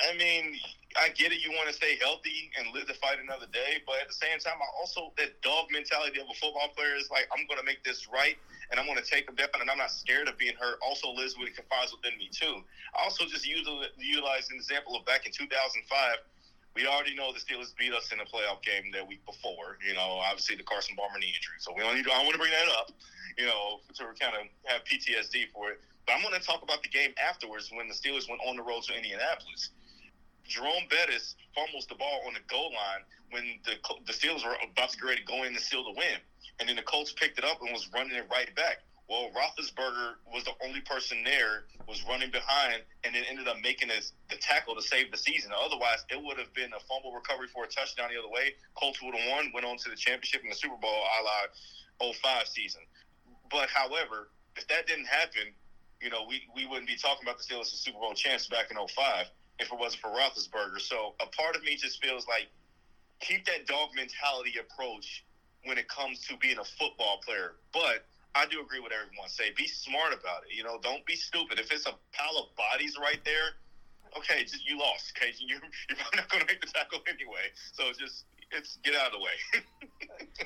I 0.00 0.16
mean, 0.16 0.56
I 0.96 1.08
get 1.12 1.32
it. 1.32 1.44
You 1.44 1.52
want 1.52 1.68
to 1.68 1.74
stay 1.74 1.96
healthy 2.00 2.50
and 2.58 2.72
live 2.72 2.86
to 2.88 2.94
fight 2.94 3.20
another 3.20 3.46
day, 3.52 3.84
but 3.84 4.00
at 4.00 4.08
the 4.08 4.16
same 4.16 4.38
time, 4.40 4.56
I 4.56 4.68
also 4.80 5.12
that 5.18 5.40
dog 5.42 5.68
mentality 5.70 6.20
of 6.20 6.26
a 6.28 6.36
football 6.40 6.72
player 6.74 6.96
is 6.96 7.10
like, 7.10 7.28
I'm 7.36 7.44
going 7.46 7.60
to 7.60 7.66
make 7.66 7.84
this 7.84 8.08
right, 8.08 8.36
and 8.70 8.80
I'm 8.80 8.86
going 8.86 8.96
to 8.96 9.04
take 9.04 9.26
them 9.26 9.36
down, 9.36 9.52
and 9.60 9.68
I'm 9.68 9.78
not 9.78 9.92
scared 9.92 10.28
of 10.28 10.38
being 10.38 10.56
hurt. 10.56 10.80
Also 10.80 11.12
lives 11.12 11.36
with 11.36 11.48
it 11.48 11.56
confides 11.56 11.92
within 11.92 12.16
me 12.16 12.32
too. 12.32 12.64
I 12.96 13.04
also 13.04 13.28
just 13.28 13.44
utilize 13.44 14.48
an 14.48 14.56
example 14.56 14.96
of 14.96 15.04
back 15.04 15.26
in 15.26 15.32
2005. 15.32 15.84
We 16.74 16.86
already 16.86 17.14
know 17.14 17.32
the 17.32 17.40
Steelers 17.40 17.76
beat 17.76 17.92
us 17.92 18.12
in 18.12 18.18
the 18.18 18.24
playoff 18.24 18.64
game 18.64 18.88
that 18.92 19.06
week 19.06 19.24
before. 19.26 19.76
You 19.84 19.94
know, 19.94 20.24
obviously 20.24 20.56
the 20.56 20.64
Carson 20.64 20.96
Palmer 20.96 21.18
knee 21.18 21.36
injury. 21.36 21.60
So 21.60 21.72
we 21.76 21.82
don't 21.84 21.94
need. 21.94 22.08
To, 22.08 22.12
I 22.12 22.24
don't 22.24 22.26
want 22.26 22.34
to 22.34 22.40
bring 22.40 22.52
that 22.52 22.68
up. 22.80 22.90
You 23.36 23.46
know, 23.46 23.80
to 23.94 24.04
kind 24.16 24.36
of 24.36 24.48
have 24.64 24.84
PTSD 24.84 25.52
for 25.52 25.70
it. 25.70 25.80
But 26.06 26.16
I'm 26.16 26.22
going 26.22 26.34
to 26.38 26.44
talk 26.44 26.62
about 26.62 26.82
the 26.82 26.88
game 26.88 27.12
afterwards 27.20 27.70
when 27.72 27.88
the 27.88 27.94
Steelers 27.94 28.28
went 28.28 28.40
on 28.48 28.56
the 28.56 28.62
road 28.62 28.82
to 28.88 28.96
Indianapolis. 28.96 29.70
Jerome 30.48 30.84
Bettis 30.90 31.36
fumbles 31.54 31.86
the 31.86 31.94
ball 31.94 32.24
on 32.26 32.34
the 32.34 32.44
goal 32.48 32.72
line 32.72 33.04
when 33.30 33.44
the 33.64 33.76
the 34.06 34.12
Steelers 34.12 34.44
were 34.44 34.56
about 34.64 34.90
to 34.90 34.96
get 34.96 35.06
ready 35.06 35.20
to 35.20 35.26
go 35.26 35.44
in 35.44 35.52
and 35.52 35.60
seal 35.60 35.84
the 35.84 35.96
win, 35.96 36.20
and 36.60 36.68
then 36.68 36.76
the 36.76 36.82
Colts 36.82 37.12
picked 37.12 37.38
it 37.38 37.44
up 37.44 37.60
and 37.60 37.70
was 37.72 37.88
running 37.92 38.16
it 38.16 38.26
right 38.30 38.54
back. 38.56 38.80
Well, 39.08 39.30
Roethlisberger 39.36 40.14
was 40.32 40.44
the 40.44 40.52
only 40.64 40.80
person 40.80 41.22
there, 41.24 41.64
was 41.86 42.02
running 42.08 42.30
behind, 42.30 42.82
and 43.04 43.14
then 43.14 43.24
ended 43.28 43.48
up 43.48 43.56
making 43.62 43.88
the 43.88 44.36
tackle 44.36 44.74
to 44.74 44.82
save 44.82 45.10
the 45.10 45.18
season. 45.18 45.52
Otherwise, 45.52 46.04
it 46.08 46.22
would 46.22 46.38
have 46.38 46.52
been 46.54 46.72
a 46.72 46.80
fumble 46.88 47.12
recovery 47.12 47.48
for 47.52 47.64
a 47.64 47.68
touchdown 47.68 48.08
the 48.12 48.18
other 48.18 48.30
way. 48.30 48.54
Colts 48.74 49.02
would 49.02 49.14
have 49.14 49.28
won, 49.28 49.50
went 49.52 49.66
on 49.66 49.76
to 49.78 49.90
the 49.90 49.96
championship 49.96 50.42
in 50.42 50.48
the 50.48 50.54
Super 50.56 50.76
Bowl 50.80 51.04
a 52.00 52.04
la 52.06 52.12
05 52.12 52.46
season. 52.48 52.80
But, 53.50 53.68
however, 53.68 54.30
if 54.56 54.66
that 54.68 54.86
didn't 54.86 55.06
happen, 55.06 55.52
you 56.00 56.10
know, 56.10 56.24
we, 56.26 56.48
we 56.54 56.66
wouldn't 56.66 56.88
be 56.88 56.96
talking 56.96 57.22
about 57.22 57.38
the 57.38 57.44
Steelers 57.44 57.66
Super 57.66 57.98
Bowl 57.98 58.14
chance 58.14 58.46
back 58.46 58.70
in 58.70 58.76
05 58.76 59.26
if 59.58 59.72
it 59.72 59.78
wasn't 59.78 60.02
for 60.02 60.08
Roethlisberger. 60.08 60.80
So 60.80 61.14
a 61.20 61.26
part 61.26 61.54
of 61.54 61.62
me 61.62 61.76
just 61.76 62.02
feels 62.02 62.26
like 62.26 62.48
keep 63.20 63.46
that 63.46 63.66
dog 63.66 63.90
mentality 63.94 64.54
approach 64.58 65.24
when 65.64 65.78
it 65.78 65.88
comes 65.88 66.26
to 66.26 66.36
being 66.38 66.58
a 66.58 66.64
football 66.64 67.20
player. 67.24 67.54
But 67.72 68.06
I 68.34 68.46
do 68.46 68.60
agree 68.60 68.80
with 68.80 68.92
everyone 68.92 69.28
say. 69.28 69.52
Be 69.56 69.66
smart 69.66 70.12
about 70.12 70.44
it. 70.48 70.56
You 70.56 70.64
know, 70.64 70.78
don't 70.82 71.04
be 71.04 71.16
stupid. 71.16 71.60
If 71.60 71.70
it's 71.70 71.86
a 71.86 71.92
pile 72.12 72.38
of 72.38 72.56
bodies 72.56 72.96
right 73.00 73.20
there, 73.24 73.60
okay, 74.16 74.42
just 74.42 74.66
you 74.68 74.78
lost. 74.78 75.12
Okay, 75.16 75.32
you're, 75.40 75.60
you're 75.88 75.98
probably 75.98 76.16
not 76.16 76.28
going 76.28 76.40
to 76.40 76.46
make 76.46 76.60
the 76.60 76.68
tackle 76.68 77.00
anyway. 77.08 77.52
So 77.72 77.92
just 77.98 78.24
it's 78.50 78.78
get 78.84 78.94
out 78.94 79.08
of 79.08 79.12
the 79.12 79.18
way. 79.18 80.44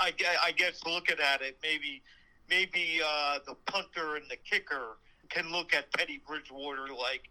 I, 0.00 0.12
I 0.42 0.52
guess 0.52 0.80
looking 0.86 1.18
at 1.18 1.42
it, 1.42 1.58
maybe 1.62 2.02
maybe 2.48 3.00
uh, 3.04 3.38
the 3.46 3.54
punter 3.66 4.16
and 4.16 4.24
the 4.30 4.36
kicker 4.36 4.98
can 5.28 5.50
look 5.50 5.74
at 5.74 5.90
Teddy 5.92 6.20
Bridgewater 6.26 6.88
like, 6.88 7.22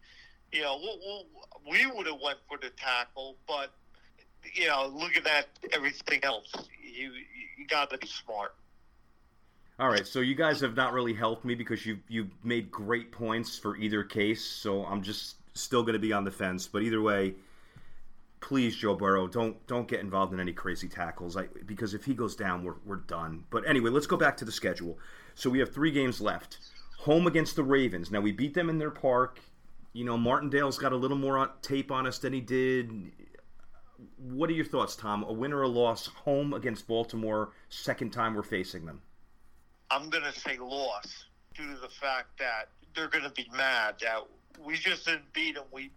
you 0.52 0.62
know, 0.62 0.80
we'll, 0.82 0.98
we'll, 1.00 1.26
we 1.70 1.86
would 1.86 2.08
have 2.08 2.20
went 2.24 2.40
for 2.48 2.58
the 2.58 2.70
tackle, 2.72 3.38
but 3.48 3.72
you 4.54 4.68
know, 4.68 4.92
looking 4.94 5.18
at 5.18 5.24
that, 5.24 5.48
everything 5.72 6.20
else, 6.24 6.52
you 6.82 7.12
you 7.58 7.68
got 7.68 7.90
to 7.92 7.98
be 7.98 8.08
smart. 8.08 8.56
All 9.80 9.90
right, 9.90 10.06
so 10.06 10.20
you 10.20 10.36
guys 10.36 10.62
have 10.62 10.76
not 10.76 10.94
really 10.94 11.16
helped 11.16 11.46
me 11.46 11.56
because 11.56 11.84
you 11.84 11.98
you 12.08 12.30
made 12.44 12.70
great 12.70 13.12
points 13.12 13.58
for 13.58 13.76
either 13.76 14.04
case. 14.04 14.46
So 14.46 14.86
I'm 14.86 15.02
just 15.02 15.38
still 15.56 15.82
going 15.82 15.94
to 15.94 16.00
be 16.00 16.14
on 16.14 16.24
the 16.24 16.32
fence. 16.32 16.68
But 16.68 16.84
either 16.84 17.02
way, 17.02 17.34
please, 18.40 18.76
Joe 18.76 18.94
Burrow, 18.94 19.28
don't 19.28 19.66
don't 19.66 19.88
get 19.88 20.02
involved 20.02 20.32
in 20.32 20.40
any 20.40 20.54
crazy 20.54 20.88
tackles. 20.88 21.36
I, 21.36 21.48
because 21.66 21.96
if 21.96 22.06
he 22.06 22.14
goes 22.14 22.36
down, 22.36 22.64
we're 22.64 22.76
we're 22.86 22.98
done. 22.98 23.46
But 23.50 23.68
anyway, 23.68 23.90
let's 23.90 24.06
go 24.06 24.16
back 24.16 24.38
to 24.38 24.46
the 24.46 24.52
schedule. 24.52 25.00
So 25.34 25.50
we 25.50 25.58
have 25.58 25.74
three 25.74 25.92
games 25.92 26.22
left. 26.22 26.60
Home 27.00 27.26
against 27.26 27.56
the 27.56 27.64
Ravens. 27.64 28.12
Now 28.12 28.22
we 28.22 28.32
beat 28.32 28.54
them 28.54 28.70
in 28.70 28.78
their 28.78 28.92
park. 28.92 29.40
You 29.94 30.06
know, 30.06 30.18
Martindale's 30.18 30.78
got 30.78 30.94
a 30.94 30.96
little 30.96 31.18
more 31.18 31.50
tape 31.64 31.92
on 31.92 32.06
us 32.06 32.20
than 32.20 32.32
he 32.32 32.42
did. 32.42 33.12
What 34.18 34.52
are 34.52 34.54
your 34.54 34.66
thoughts, 34.66 34.96
Tom? 34.96 35.24
A 35.24 35.34
win 35.34 35.52
or 35.52 35.64
a 35.64 35.68
loss 35.68 36.08
home 36.08 36.54
against 36.54 36.88
Baltimore, 36.88 37.52
second 37.70 38.12
time 38.12 38.36
we're 38.36 38.44
facing 38.44 38.86
them? 38.86 39.02
I'm 39.94 40.10
going 40.10 40.24
to 40.24 40.40
say 40.40 40.58
loss 40.58 41.26
due 41.54 41.76
to 41.76 41.80
the 41.80 41.88
fact 41.88 42.40
that 42.40 42.70
they're 42.96 43.10
going 43.10 43.24
to 43.26 43.30
be 43.30 43.48
mad 43.56 43.96
that 44.02 44.24
we 44.60 44.76
just 44.76 45.06
didn't 45.06 45.32
beat 45.34 45.54
them. 45.54 45.66
We 45.72 45.92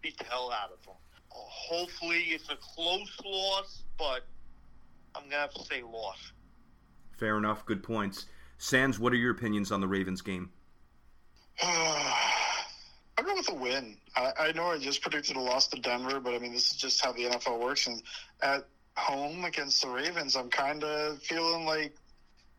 beat 0.00 0.16
the 0.16 0.24
hell 0.24 0.50
out 0.50 0.72
of 0.72 0.82
them. 0.86 0.94
Hopefully, 1.28 2.20
it's 2.30 2.48
a 2.48 2.56
close 2.56 3.14
loss, 3.24 3.82
but 3.98 4.24
I'm 5.14 5.22
going 5.22 5.32
to 5.32 5.36
have 5.36 5.54
to 5.54 5.64
say 5.64 5.82
loss. 5.82 6.32
Fair 7.18 7.36
enough. 7.36 7.66
Good 7.66 7.82
points. 7.82 8.26
Sans, 8.56 8.98
what 8.98 9.12
are 9.12 9.16
your 9.16 9.32
opinions 9.32 9.70
on 9.70 9.80
the 9.80 9.88
Ravens 9.88 10.22
game? 10.22 10.50
I'll 11.62 13.24
go 13.24 13.34
with 13.34 13.50
a 13.50 13.54
win. 13.54 13.98
I, 14.16 14.32
I 14.38 14.52
know 14.52 14.66
I 14.66 14.78
just 14.78 15.02
predicted 15.02 15.36
a 15.36 15.40
loss 15.40 15.68
to 15.68 15.80
Denver, 15.80 16.20
but 16.20 16.32
I 16.32 16.38
mean, 16.38 16.52
this 16.52 16.70
is 16.70 16.76
just 16.76 17.04
how 17.04 17.12
the 17.12 17.24
NFL 17.24 17.60
works. 17.60 17.86
And 17.86 18.02
at 18.40 18.66
home 18.96 19.44
against 19.44 19.82
the 19.82 19.88
Ravens, 19.88 20.36
I'm 20.36 20.48
kind 20.48 20.82
of 20.84 21.22
feeling 21.22 21.66
like 21.66 21.94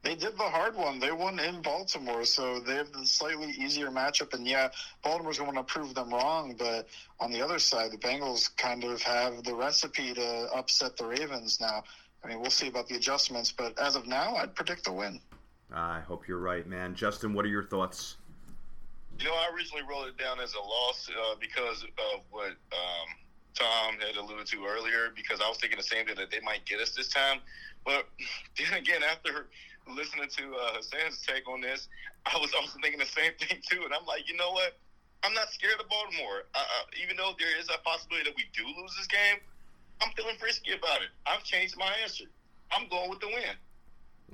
they 0.03 0.15
did 0.15 0.37
the 0.37 0.43
hard 0.43 0.75
one. 0.75 0.99
They 0.99 1.11
won 1.11 1.39
in 1.39 1.61
Baltimore, 1.61 2.25
so 2.25 2.59
they 2.59 2.75
have 2.75 2.91
the 2.91 3.05
slightly 3.05 3.51
easier 3.51 3.89
matchup. 3.89 4.33
And 4.33 4.45
yeah, 4.45 4.67
Baltimore's 5.01 5.39
going 5.39 5.55
to 5.55 5.63
prove 5.63 5.95
them 5.95 6.13
wrong, 6.13 6.55
but 6.57 6.87
on 7.21 7.31
the 7.31 7.41
other 7.41 7.57
side, 7.57 7.91
the 7.91 7.97
Bengals 7.97 8.55
kind 8.57 8.83
of 8.83 9.01
have 9.01 9.43
the 9.43 9.55
recipe 9.55 10.13
to 10.13 10.49
upset 10.53 10.97
the 10.97 11.05
Ravens 11.05 11.61
now. 11.61 11.83
I 12.23 12.27
mean, 12.27 12.41
we'll 12.41 12.51
see 12.51 12.67
about 12.67 12.87
the 12.87 12.95
adjustments, 12.95 13.53
but 13.53 13.79
as 13.79 13.95
of 13.95 14.05
now, 14.05 14.35
I'd 14.35 14.55
predict 14.55 14.87
a 14.87 14.91
win. 14.91 15.21
I 15.73 16.01
hope 16.01 16.27
you're 16.27 16.37
right, 16.37 16.67
man. 16.67 16.95
Justin, 16.95 17.33
what 17.33 17.45
are 17.45 17.49
your 17.49 17.63
thoughts? 17.63 18.17
You 19.19 19.25
know, 19.25 19.33
I 19.33 19.53
originally 19.55 19.83
wrote 19.89 20.07
it 20.07 20.17
down 20.17 20.39
as 20.39 20.53
a 20.53 20.59
loss 20.59 21.09
uh, 21.09 21.35
because 21.39 21.83
of 21.83 22.21
what 22.29 22.49
um, 22.49 23.07
Tom 23.53 23.95
had 23.99 24.17
alluded 24.17 24.47
to 24.47 24.65
earlier, 24.65 25.11
because 25.15 25.39
I 25.39 25.47
was 25.47 25.57
thinking 25.57 25.77
the 25.77 25.83
same 25.83 26.05
thing 26.05 26.15
that 26.15 26.29
they 26.29 26.39
might 26.41 26.65
get 26.65 26.79
us 26.79 26.91
this 26.91 27.07
time. 27.07 27.39
But 27.85 28.07
then 28.57 28.77
again, 28.77 29.01
after 29.03 29.47
listening 29.87 30.29
to 30.37 30.43
uh, 30.55 30.73
Hassan's 30.77 31.21
take 31.25 31.47
on 31.47 31.61
this, 31.61 31.87
I 32.25 32.37
was 32.37 32.53
also 32.53 32.79
thinking 32.81 32.99
the 32.99 33.05
same 33.05 33.33
thing 33.39 33.59
too. 33.69 33.81
And 33.83 33.93
I'm 33.93 34.05
like, 34.05 34.29
you 34.29 34.37
know 34.37 34.51
what? 34.51 34.77
I'm 35.23 35.33
not 35.33 35.51
scared 35.51 35.79
of 35.79 35.87
Baltimore. 35.87 36.43
Uh, 36.53 36.63
even 37.01 37.15
though 37.15 37.31
there 37.39 37.57
is 37.59 37.69
a 37.69 37.79
possibility 37.83 38.29
that 38.29 38.35
we 38.35 38.43
do 38.53 38.65
lose 38.65 38.95
this 38.97 39.07
game, 39.07 39.39
I'm 40.01 40.11
feeling 40.15 40.35
frisky 40.37 40.73
about 40.73 41.01
it. 41.01 41.09
I've 41.25 41.43
changed 41.43 41.75
my 41.77 41.91
answer. 42.01 42.25
I'm 42.71 42.87
going 42.89 43.09
with 43.09 43.19
the 43.19 43.27
win. 43.27 43.55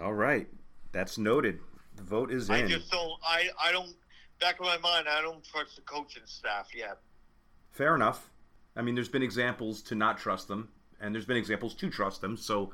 All 0.02 0.14
right, 0.14 0.47
that's 0.91 1.18
noted. 1.18 1.60
The 1.95 2.04
vote 2.04 2.32
is 2.32 2.50
in. 2.50 2.56
I 2.56 2.68
just 2.68 2.91
don't. 2.91 3.20
I 3.24 3.50
I 3.62 3.72
don't. 3.72 3.93
Back 4.39 4.56
in 4.60 4.66
my 4.66 4.78
mind, 4.78 5.08
I 5.10 5.22
don't 5.22 5.43
trust 5.43 5.76
the 5.76 5.82
coaching 5.82 6.24
staff 6.26 6.70
yet. 6.74 7.00
Fair 7.72 7.93
enough. 7.93 8.30
I 8.76 8.82
mean, 8.82 8.95
there's 8.95 9.10
been 9.10 9.24
examples 9.24 9.82
to 9.84 9.95
not 9.95 10.18
trust 10.18 10.47
them, 10.47 10.70
and 11.02 11.14
there's 11.14 11.26
been 11.26 11.36
examples 11.38 11.74
to 11.76 11.89
trust 11.89 12.22
them. 12.22 12.38
So, 12.38 12.72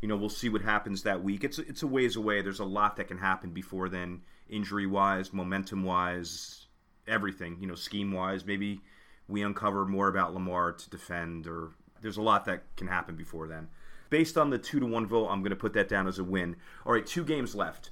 you 0.00 0.08
know, 0.08 0.16
we'll 0.16 0.28
see 0.28 0.48
what 0.48 0.62
happens 0.62 1.02
that 1.02 1.22
week. 1.22 1.44
It's 1.44 1.58
it's 1.58 1.82
a 1.82 1.86
ways 1.86 2.16
away. 2.16 2.40
There's 2.40 2.60
a 2.60 2.64
lot 2.64 2.96
that 2.96 3.08
can 3.08 3.18
happen 3.18 3.50
before 3.50 3.88
then 3.88 4.22
injury 4.48 4.86
wise, 4.86 5.32
momentum 5.32 5.82
wise, 5.82 6.66
everything, 7.06 7.58
you 7.60 7.66
know, 7.66 7.74
scheme 7.74 8.12
wise. 8.12 8.44
Maybe 8.44 8.80
we 9.26 9.42
uncover 9.42 9.84
more 9.84 10.08
about 10.08 10.34
Lamar 10.34 10.72
to 10.72 10.90
defend, 10.90 11.46
or 11.46 11.70
there's 12.00 12.16
a 12.16 12.22
lot 12.22 12.44
that 12.44 12.64
can 12.76 12.86
happen 12.86 13.16
before 13.16 13.48
then. 13.48 13.68
Based 14.10 14.38
on 14.38 14.50
the 14.50 14.58
two 14.58 14.80
to 14.80 14.86
one 14.86 15.06
vote, 15.06 15.28
I'm 15.28 15.40
going 15.40 15.50
to 15.50 15.56
put 15.56 15.74
that 15.74 15.88
down 15.88 16.06
as 16.06 16.18
a 16.18 16.24
win. 16.24 16.56
All 16.86 16.92
right, 16.92 17.06
two 17.06 17.24
games 17.24 17.54
left. 17.54 17.90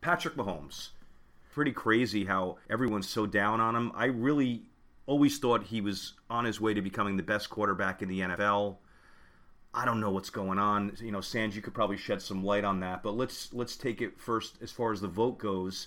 Patrick 0.00 0.34
Mahomes. 0.34 0.90
Pretty 1.52 1.72
crazy 1.72 2.24
how 2.24 2.56
everyone's 2.70 3.08
so 3.08 3.26
down 3.26 3.60
on 3.60 3.76
him. 3.76 3.92
I 3.94 4.06
really 4.06 4.62
always 5.04 5.38
thought 5.38 5.64
he 5.64 5.82
was 5.82 6.14
on 6.30 6.46
his 6.46 6.60
way 6.60 6.72
to 6.72 6.80
becoming 6.80 7.18
the 7.18 7.22
best 7.22 7.50
quarterback 7.50 8.00
in 8.00 8.08
the 8.08 8.20
NFL. 8.20 8.78
I 9.74 9.84
don't 9.84 10.00
know 10.00 10.10
what's 10.10 10.30
going 10.30 10.58
on. 10.58 10.96
You 11.00 11.12
know, 11.12 11.20
Sans, 11.20 11.56
you 11.56 11.62
could 11.62 11.74
probably 11.74 11.96
shed 11.96 12.20
some 12.20 12.44
light 12.44 12.64
on 12.64 12.80
that. 12.80 13.02
But 13.02 13.12
let's 13.12 13.52
let's 13.52 13.76
take 13.76 14.02
it 14.02 14.20
first 14.20 14.56
as 14.62 14.70
far 14.70 14.92
as 14.92 15.00
the 15.00 15.08
vote 15.08 15.38
goes. 15.38 15.86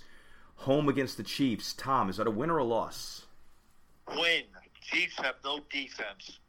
Home 0.60 0.88
against 0.90 1.18
the 1.18 1.24
Chiefs. 1.24 1.74
Tom, 1.74 2.10
is 2.10 2.18
that 2.18 2.28
a 2.28 2.32
win 2.32 2.50
or 2.50 2.58
a 2.58 2.64
loss? 2.64 3.26
Win. 4.16 4.44
Chiefs 4.82 5.18
have 5.18 5.36
no 5.44 5.60
defense. 5.72 6.40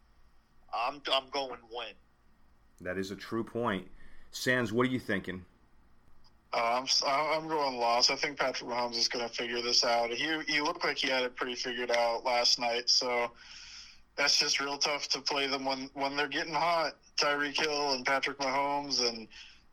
I'm 0.73 1.01
I'm 1.13 1.29
going 1.31 1.61
win. 1.71 1.95
That 2.81 2.99
is 2.99 3.11
a 3.11 3.17
true 3.17 3.45
point. 3.45 3.87
Sands, 4.31 4.73
what 4.73 4.87
are 4.87 4.91
you 4.91 5.01
thinking? 5.01 5.45
Uh, 6.53 6.83
I'm 6.83 6.87
I'm 7.07 7.49
going 7.49 7.77
loss. 7.77 8.11
I 8.11 8.17
think 8.17 8.39
Patrick 8.39 8.71
Mahomes 8.71 8.97
is 8.97 9.09
going 9.09 9.27
to 9.27 9.35
figure 9.35 9.61
this 9.61 9.85
out. 9.85 10.11
He 10.11 10.41
he 10.47 10.61
looked 10.61 10.85
like 10.85 10.99
he 10.99 11.09
had 11.09 11.25
it 11.25 11.37
pretty 11.37 11.55
figured 11.55 11.91
out 11.91 12.25
last 12.25 12.59
night. 12.59 12.89
So 12.89 13.31
that's 14.17 14.39
just 14.39 14.61
real 14.61 14.79
tough 14.79 15.09
to 15.09 15.21
play 15.21 15.47
them 15.47 15.65
when 15.65 15.91
when 15.95 16.17
they're 16.17 16.29
getting 16.29 16.55
hot. 16.55 16.97
Tyreek 17.17 17.59
Hill 17.59 17.93
and 17.93 18.05
Patrick 18.05 18.39
Mahomes 18.39 19.07
and 19.07 19.29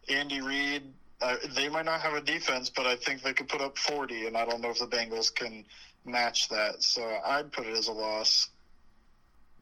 Andy 0.10 0.42
Reid. 0.42 0.84
Uh, 1.22 1.36
they 1.56 1.70
might 1.70 1.86
not 1.86 2.02
have 2.02 2.14
a 2.14 2.22
defense, 2.22 2.70
but 2.70 2.86
I 2.86 2.96
think 2.98 3.22
they 3.22 3.34
could 3.34 3.48
put 3.48 3.62
up 3.62 3.78
40, 3.78 4.28
and 4.28 4.36
I 4.36 4.46
don't 4.46 4.60
know 4.62 4.72
if 4.72 4.80
the 4.80 4.88
Bengals 4.88 5.34
can 5.34 5.64
match 6.04 6.50
that. 6.50 6.84
So 6.84 7.18
I'd 7.26 7.52
put 7.52 7.66
it 7.66 7.78
as 7.78 7.88
a 7.88 7.94
loss. 7.94 8.50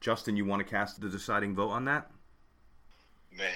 Justin, 0.00 0.36
you 0.36 0.44
want 0.44 0.66
to 0.66 0.68
cast 0.68 1.00
the 1.00 1.08
deciding 1.08 1.54
vote 1.54 1.70
on 1.70 1.84
that? 1.84 2.10
Man, 3.30 3.48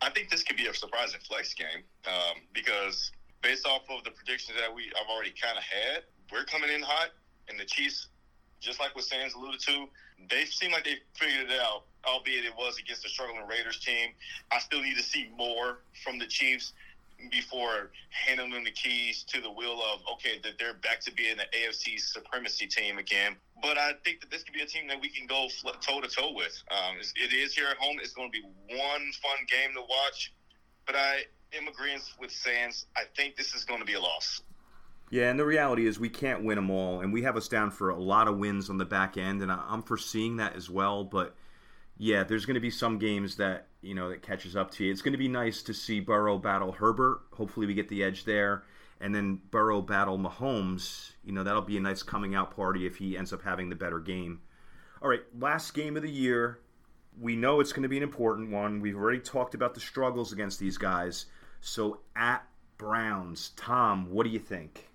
I 0.00 0.10
think 0.10 0.30
this 0.30 0.42
could 0.42 0.56
be 0.56 0.66
a 0.66 0.74
surprising 0.74 1.20
flex 1.20 1.52
game 1.52 1.84
um, 2.06 2.40
because 2.54 3.12
based 3.42 3.66
off 3.66 3.82
of 3.90 4.02
the 4.04 4.10
predictions 4.10 4.58
that 4.58 4.74
we 4.74 4.90
I've 4.98 5.08
already 5.08 5.32
kind 5.40 5.58
of 5.58 5.64
had, 5.64 6.04
we're 6.32 6.44
coming 6.44 6.70
in 6.70 6.82
hot, 6.82 7.10
and 7.48 7.60
the 7.60 7.64
Chiefs, 7.64 8.08
just 8.62 8.80
like 8.80 8.94
what 8.94 9.04
Sans 9.04 9.34
alluded 9.34 9.60
to, 9.60 9.86
they 10.30 10.44
seem 10.44 10.72
like 10.72 10.84
they 10.84 10.96
figured 11.14 11.50
it 11.50 11.60
out. 11.60 11.84
Albeit 12.04 12.44
it 12.44 12.52
was 12.56 12.78
against 12.78 13.04
a 13.04 13.08
struggling 13.08 13.46
Raiders 13.46 13.78
team, 13.78 14.10
I 14.50 14.58
still 14.58 14.82
need 14.82 14.96
to 14.96 15.02
see 15.02 15.28
more 15.36 15.78
from 16.02 16.18
the 16.18 16.26
Chiefs 16.26 16.72
before 17.30 17.90
handing 18.10 18.50
them 18.50 18.64
the 18.64 18.70
keys 18.70 19.22
to 19.28 19.40
the 19.40 19.50
wheel 19.50 19.80
of 19.92 20.00
okay 20.12 20.40
that 20.42 20.58
they're 20.58 20.74
back 20.74 21.00
to 21.00 21.12
being 21.12 21.36
the 21.36 21.46
AFC 21.56 22.00
supremacy 22.00 22.66
team 22.66 22.98
again. 22.98 23.36
But 23.62 23.78
I 23.78 23.92
think 24.04 24.20
that 24.20 24.30
this 24.30 24.42
could 24.42 24.54
be 24.54 24.62
a 24.62 24.66
team 24.66 24.88
that 24.88 25.00
we 25.00 25.08
can 25.08 25.26
go 25.26 25.48
toe 25.80 26.00
to 26.00 26.08
toe 26.08 26.32
with. 26.34 26.60
Um, 26.70 26.96
it 26.98 27.32
is 27.32 27.54
here 27.54 27.66
at 27.70 27.76
home. 27.76 27.98
It's 28.02 28.12
going 28.12 28.30
to 28.32 28.32
be 28.32 28.44
one 28.68 29.12
fun 29.22 29.46
game 29.48 29.70
to 29.74 29.82
watch. 29.82 30.32
But 30.86 30.96
I 30.96 31.22
am 31.54 31.68
agreeing 31.68 32.00
with 32.18 32.32
Sans. 32.32 32.86
I 32.96 33.02
think 33.16 33.36
this 33.36 33.54
is 33.54 33.64
going 33.64 33.80
to 33.80 33.86
be 33.86 33.94
a 33.94 34.00
loss. 34.00 34.42
Yeah, 35.12 35.28
and 35.28 35.38
the 35.38 35.44
reality 35.44 35.86
is 35.86 36.00
we 36.00 36.08
can't 36.08 36.42
win 36.42 36.56
them 36.56 36.70
all, 36.70 37.00
and 37.02 37.12
we 37.12 37.20
have 37.20 37.36
us 37.36 37.46
down 37.46 37.70
for 37.70 37.90
a 37.90 38.00
lot 38.00 38.28
of 38.28 38.38
wins 38.38 38.70
on 38.70 38.78
the 38.78 38.86
back 38.86 39.18
end, 39.18 39.42
and 39.42 39.52
I'm 39.52 39.82
foreseeing 39.82 40.38
that 40.38 40.56
as 40.56 40.70
well. 40.70 41.04
But 41.04 41.34
yeah, 41.98 42.24
there's 42.24 42.46
going 42.46 42.54
to 42.54 42.60
be 42.60 42.70
some 42.70 42.98
games 42.98 43.36
that 43.36 43.66
you 43.82 43.94
know 43.94 44.08
that 44.08 44.22
catches 44.22 44.56
up 44.56 44.70
to 44.70 44.84
you. 44.84 44.90
It's 44.90 45.02
going 45.02 45.12
to 45.12 45.18
be 45.18 45.28
nice 45.28 45.62
to 45.64 45.74
see 45.74 46.00
Burrow 46.00 46.38
battle 46.38 46.72
Herbert. 46.72 47.20
Hopefully, 47.32 47.66
we 47.66 47.74
get 47.74 47.90
the 47.90 48.02
edge 48.02 48.24
there, 48.24 48.62
and 49.02 49.14
then 49.14 49.38
Burrow 49.50 49.82
battle 49.82 50.16
Mahomes. 50.16 51.12
You 51.22 51.32
know 51.32 51.44
that'll 51.44 51.60
be 51.60 51.76
a 51.76 51.80
nice 51.80 52.02
coming 52.02 52.34
out 52.34 52.56
party 52.56 52.86
if 52.86 52.96
he 52.96 53.18
ends 53.18 53.34
up 53.34 53.42
having 53.42 53.68
the 53.68 53.76
better 53.76 54.00
game. 54.00 54.40
All 55.02 55.10
right, 55.10 55.20
last 55.38 55.74
game 55.74 55.94
of 55.98 56.02
the 56.02 56.10
year. 56.10 56.60
We 57.20 57.36
know 57.36 57.60
it's 57.60 57.74
going 57.74 57.82
to 57.82 57.88
be 57.90 57.98
an 57.98 58.02
important 58.02 58.50
one. 58.50 58.80
We've 58.80 58.96
already 58.96 59.20
talked 59.20 59.54
about 59.54 59.74
the 59.74 59.80
struggles 59.80 60.32
against 60.32 60.58
these 60.58 60.78
guys. 60.78 61.26
So 61.60 62.00
at 62.16 62.46
Browns, 62.78 63.50
Tom, 63.56 64.10
what 64.10 64.24
do 64.24 64.30
you 64.30 64.38
think? 64.38 64.88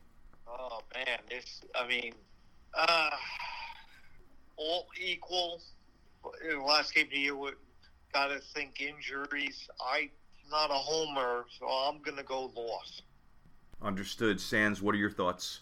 Man, 0.95 1.19
this. 1.29 1.61
I 1.75 1.87
mean, 1.87 2.13
uh, 2.73 3.09
all 4.55 4.87
equal. 4.99 5.61
Last 6.65 6.93
game 6.93 7.05
of 7.05 7.11
the 7.11 7.17
year, 7.17 7.35
got 8.13 8.27
to 8.27 8.39
think 8.39 8.81
injuries. 8.81 9.67
I'm 9.85 10.09
not 10.49 10.71
a 10.71 10.73
homer, 10.73 11.45
so 11.57 11.67
I'm 11.67 12.01
going 12.01 12.17
to 12.17 12.23
go 12.23 12.51
loss. 12.55 13.01
Understood. 13.81 14.41
Sans, 14.41 14.81
what 14.81 14.95
are 14.95 14.97
your 14.97 15.11
thoughts? 15.11 15.61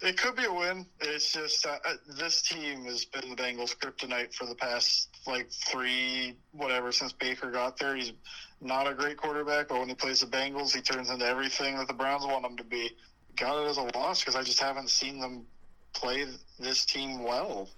It 0.00 0.16
could 0.16 0.36
be 0.36 0.44
a 0.44 0.52
win. 0.52 0.86
It's 1.00 1.32
just 1.32 1.66
uh, 1.66 1.78
uh, 1.84 1.94
this 2.16 2.42
team 2.42 2.84
has 2.84 3.04
been 3.04 3.30
the 3.30 3.36
Bengals' 3.36 3.76
kryptonite 3.76 4.32
for 4.32 4.46
the 4.46 4.54
past 4.54 5.08
like 5.26 5.50
three, 5.50 6.36
whatever, 6.52 6.92
since 6.92 7.12
Baker 7.12 7.50
got 7.50 7.78
there. 7.78 7.96
He's 7.96 8.12
not 8.60 8.86
a 8.86 8.94
great 8.94 9.16
quarterback, 9.16 9.68
but 9.68 9.80
when 9.80 9.88
he 9.88 9.96
plays 9.96 10.20
the 10.20 10.26
Bengals, 10.26 10.72
he 10.72 10.80
turns 10.80 11.10
into 11.10 11.26
everything 11.26 11.76
that 11.76 11.88
the 11.88 11.94
Browns 11.94 12.24
want 12.24 12.46
him 12.46 12.56
to 12.58 12.64
be. 12.64 12.90
Got 13.38 13.64
it 13.64 13.68
as 13.68 13.76
a 13.76 13.82
loss 13.96 14.20
because 14.20 14.34
I 14.34 14.42
just 14.42 14.60
haven't 14.60 14.90
seen 14.90 15.20
them 15.20 15.46
play 15.92 16.26
this 16.58 16.84
team 16.84 17.22
well. 17.22 17.68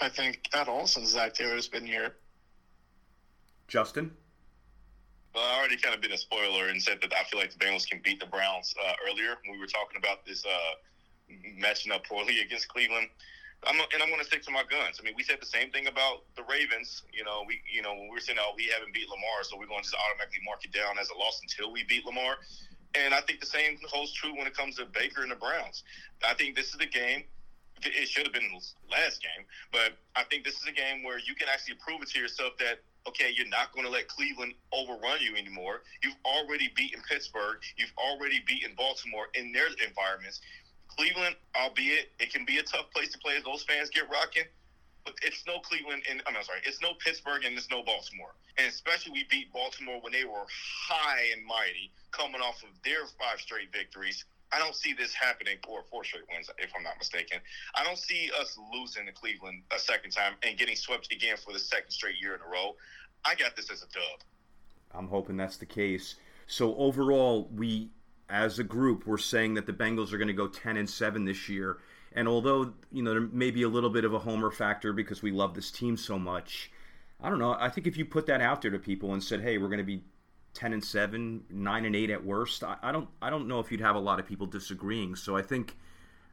I 0.00 0.08
think 0.08 0.48
at 0.54 0.66
all 0.68 0.86
since 0.86 1.10
Zac 1.10 1.34
Taylor's 1.34 1.68
been 1.68 1.86
here. 1.86 2.14
Justin? 3.68 4.10
Well, 5.34 5.44
I 5.44 5.58
already 5.58 5.76
kind 5.76 5.94
of 5.94 6.00
been 6.00 6.12
a 6.12 6.18
spoiler 6.18 6.68
and 6.68 6.82
said 6.82 6.98
that 7.02 7.12
I 7.12 7.22
feel 7.24 7.38
like 7.38 7.52
the 7.52 7.58
Bengals 7.58 7.86
can 7.86 8.00
beat 8.02 8.18
the 8.18 8.26
Browns 8.26 8.74
uh, 8.82 8.92
earlier. 9.08 9.36
We 9.48 9.58
were 9.58 9.66
talking 9.66 9.98
about 9.98 10.26
this 10.26 10.44
uh, 10.44 10.74
matching 11.56 11.92
up 11.92 12.04
poorly 12.04 12.40
against 12.44 12.68
Cleveland. 12.68 13.08
I'm, 13.66 13.76
and 13.76 14.02
I'm 14.02 14.08
going 14.08 14.20
to 14.20 14.24
stick 14.24 14.42
to 14.48 14.50
my 14.50 14.64
guns. 14.64 14.96
I 14.98 15.04
mean, 15.04 15.12
we 15.14 15.22
said 15.22 15.36
the 15.38 15.46
same 15.46 15.70
thing 15.70 15.86
about 15.86 16.24
the 16.34 16.42
Ravens. 16.48 17.02
You 17.12 17.24
know, 17.24 17.44
we 17.46 17.60
you 17.70 17.82
know 17.82 17.92
when 17.92 18.08
we 18.08 18.16
were 18.16 18.24
saying, 18.24 18.38
oh, 18.40 18.56
we 18.56 18.72
haven't 18.72 18.94
beat 18.94 19.06
Lamar, 19.06 19.44
so 19.44 19.58
we're 19.60 19.68
going 19.68 19.84
to 19.84 19.86
just 19.86 20.00
automatically 20.00 20.40
mark 20.48 20.64
it 20.64 20.72
down 20.72 20.96
as 20.98 21.12
a 21.12 21.16
loss 21.20 21.44
until 21.44 21.70
we 21.70 21.84
beat 21.84 22.06
Lamar. 22.06 22.40
And 22.94 23.14
I 23.14 23.20
think 23.20 23.40
the 23.40 23.46
same 23.46 23.78
holds 23.88 24.12
true 24.12 24.36
when 24.36 24.46
it 24.46 24.56
comes 24.56 24.76
to 24.76 24.86
Baker 24.86 25.22
and 25.22 25.30
the 25.30 25.36
Browns. 25.36 25.84
I 26.26 26.34
think 26.34 26.56
this 26.56 26.66
is 26.66 26.78
the 26.78 26.86
game. 26.86 27.24
It 27.82 28.08
should 28.08 28.24
have 28.24 28.34
been 28.34 28.50
last 28.90 29.22
game, 29.22 29.46
but 29.72 29.96
I 30.14 30.24
think 30.24 30.44
this 30.44 30.56
is 30.60 30.66
a 30.66 30.72
game 30.72 31.02
where 31.02 31.18
you 31.18 31.34
can 31.34 31.48
actually 31.48 31.76
prove 31.76 32.02
it 32.02 32.10
to 32.10 32.18
yourself 32.18 32.52
that 32.58 32.80
okay, 33.08 33.32
you're 33.34 33.48
not 33.48 33.72
going 33.72 33.86
to 33.86 33.90
let 33.90 34.08
Cleveland 34.08 34.54
overrun 34.72 35.20
you 35.20 35.36
anymore. 35.36 35.82
You've 36.02 36.16
already 36.24 36.70
beaten 36.76 37.00
Pittsburgh. 37.08 37.58
You've 37.76 37.92
already 37.96 38.42
beaten 38.46 38.72
Baltimore 38.76 39.28
in 39.34 39.52
their 39.52 39.68
environments. 39.86 40.40
Cleveland, 40.88 41.36
albeit 41.56 42.10
it 42.18 42.32
can 42.32 42.44
be 42.44 42.58
a 42.58 42.62
tough 42.62 42.90
place 42.92 43.10
to 43.12 43.18
play 43.18 43.36
as 43.36 43.44
those 43.44 43.62
fans 43.62 43.90
get 43.90 44.10
rocking, 44.10 44.44
it's 45.22 45.44
no 45.46 45.58
Cleveland 45.60 46.02
and 46.10 46.22
I'm 46.26 46.34
sorry, 46.42 46.60
it's 46.64 46.80
no 46.80 46.94
Pittsburgh 46.94 47.44
and 47.44 47.56
it's 47.56 47.70
no 47.70 47.82
Baltimore. 47.82 48.34
And 48.58 48.66
especially 48.68 49.12
we 49.12 49.24
beat 49.30 49.52
Baltimore 49.52 50.00
when 50.00 50.12
they 50.12 50.24
were 50.24 50.44
high 50.88 51.26
and 51.36 51.44
mighty, 51.44 51.90
coming 52.10 52.40
off 52.40 52.62
of 52.62 52.70
their 52.84 53.06
five 53.18 53.40
straight 53.40 53.72
victories. 53.72 54.24
I 54.52 54.58
don't 54.58 54.74
see 54.74 54.92
this 54.92 55.14
happening, 55.14 55.58
or 55.68 55.84
four 55.90 56.02
straight 56.02 56.24
wins, 56.32 56.50
if 56.58 56.72
I'm 56.76 56.82
not 56.82 56.94
mistaken. 56.98 57.38
I 57.76 57.84
don't 57.84 57.98
see 57.98 58.30
us 58.40 58.58
losing 58.72 59.06
to 59.06 59.12
Cleveland 59.12 59.62
a 59.74 59.78
second 59.78 60.10
time 60.10 60.34
and 60.42 60.58
getting 60.58 60.74
swept 60.74 61.12
again 61.12 61.36
for 61.36 61.52
the 61.52 61.58
second 61.58 61.90
straight 61.90 62.20
year 62.20 62.34
in 62.34 62.40
a 62.40 62.50
row. 62.50 62.74
I 63.24 63.34
got 63.36 63.54
this 63.54 63.70
as 63.70 63.82
a 63.82 63.86
dub. 63.86 64.20
I'm 64.92 65.06
hoping 65.06 65.36
that's 65.36 65.56
the 65.56 65.66
case. 65.66 66.16
So 66.48 66.74
overall, 66.76 67.48
we, 67.54 67.90
as 68.28 68.58
a 68.58 68.64
group, 68.64 69.06
we're 69.06 69.18
saying 69.18 69.54
that 69.54 69.66
the 69.66 69.72
Bengals 69.72 70.12
are 70.12 70.18
going 70.18 70.28
to 70.28 70.34
go 70.34 70.48
10 70.48 70.76
and 70.76 70.90
7 70.90 71.24
this 71.24 71.48
year. 71.48 71.78
And 72.12 72.26
although 72.26 72.72
you 72.90 73.02
know 73.02 73.12
there 73.12 73.20
may 73.20 73.50
be 73.50 73.62
a 73.62 73.68
little 73.68 73.90
bit 73.90 74.04
of 74.04 74.12
a 74.12 74.18
homer 74.18 74.50
factor 74.50 74.92
because 74.92 75.22
we 75.22 75.30
love 75.30 75.54
this 75.54 75.70
team 75.70 75.96
so 75.96 76.18
much, 76.18 76.70
I 77.20 77.30
don't 77.30 77.38
know. 77.38 77.56
I 77.58 77.68
think 77.68 77.86
if 77.86 77.96
you 77.96 78.04
put 78.04 78.26
that 78.26 78.40
out 78.40 78.62
there 78.62 78.70
to 78.70 78.78
people 78.78 79.12
and 79.12 79.22
said, 79.22 79.40
"Hey, 79.40 79.58
we're 79.58 79.68
going 79.68 79.78
to 79.78 79.84
be 79.84 80.02
ten 80.54 80.72
and 80.72 80.84
seven, 80.84 81.44
nine 81.50 81.84
and 81.84 81.94
eight 81.94 82.10
at 82.10 82.24
worst. 82.24 82.64
I, 82.64 82.76
I, 82.82 82.92
don't 82.92 83.08
I 83.22 83.30
don't 83.30 83.46
know 83.46 83.60
if 83.60 83.70
you'd 83.70 83.80
have 83.80 83.96
a 83.96 84.00
lot 84.00 84.18
of 84.18 84.26
people 84.26 84.46
disagreeing. 84.46 85.14
So 85.14 85.36
I 85.36 85.42
think 85.42 85.76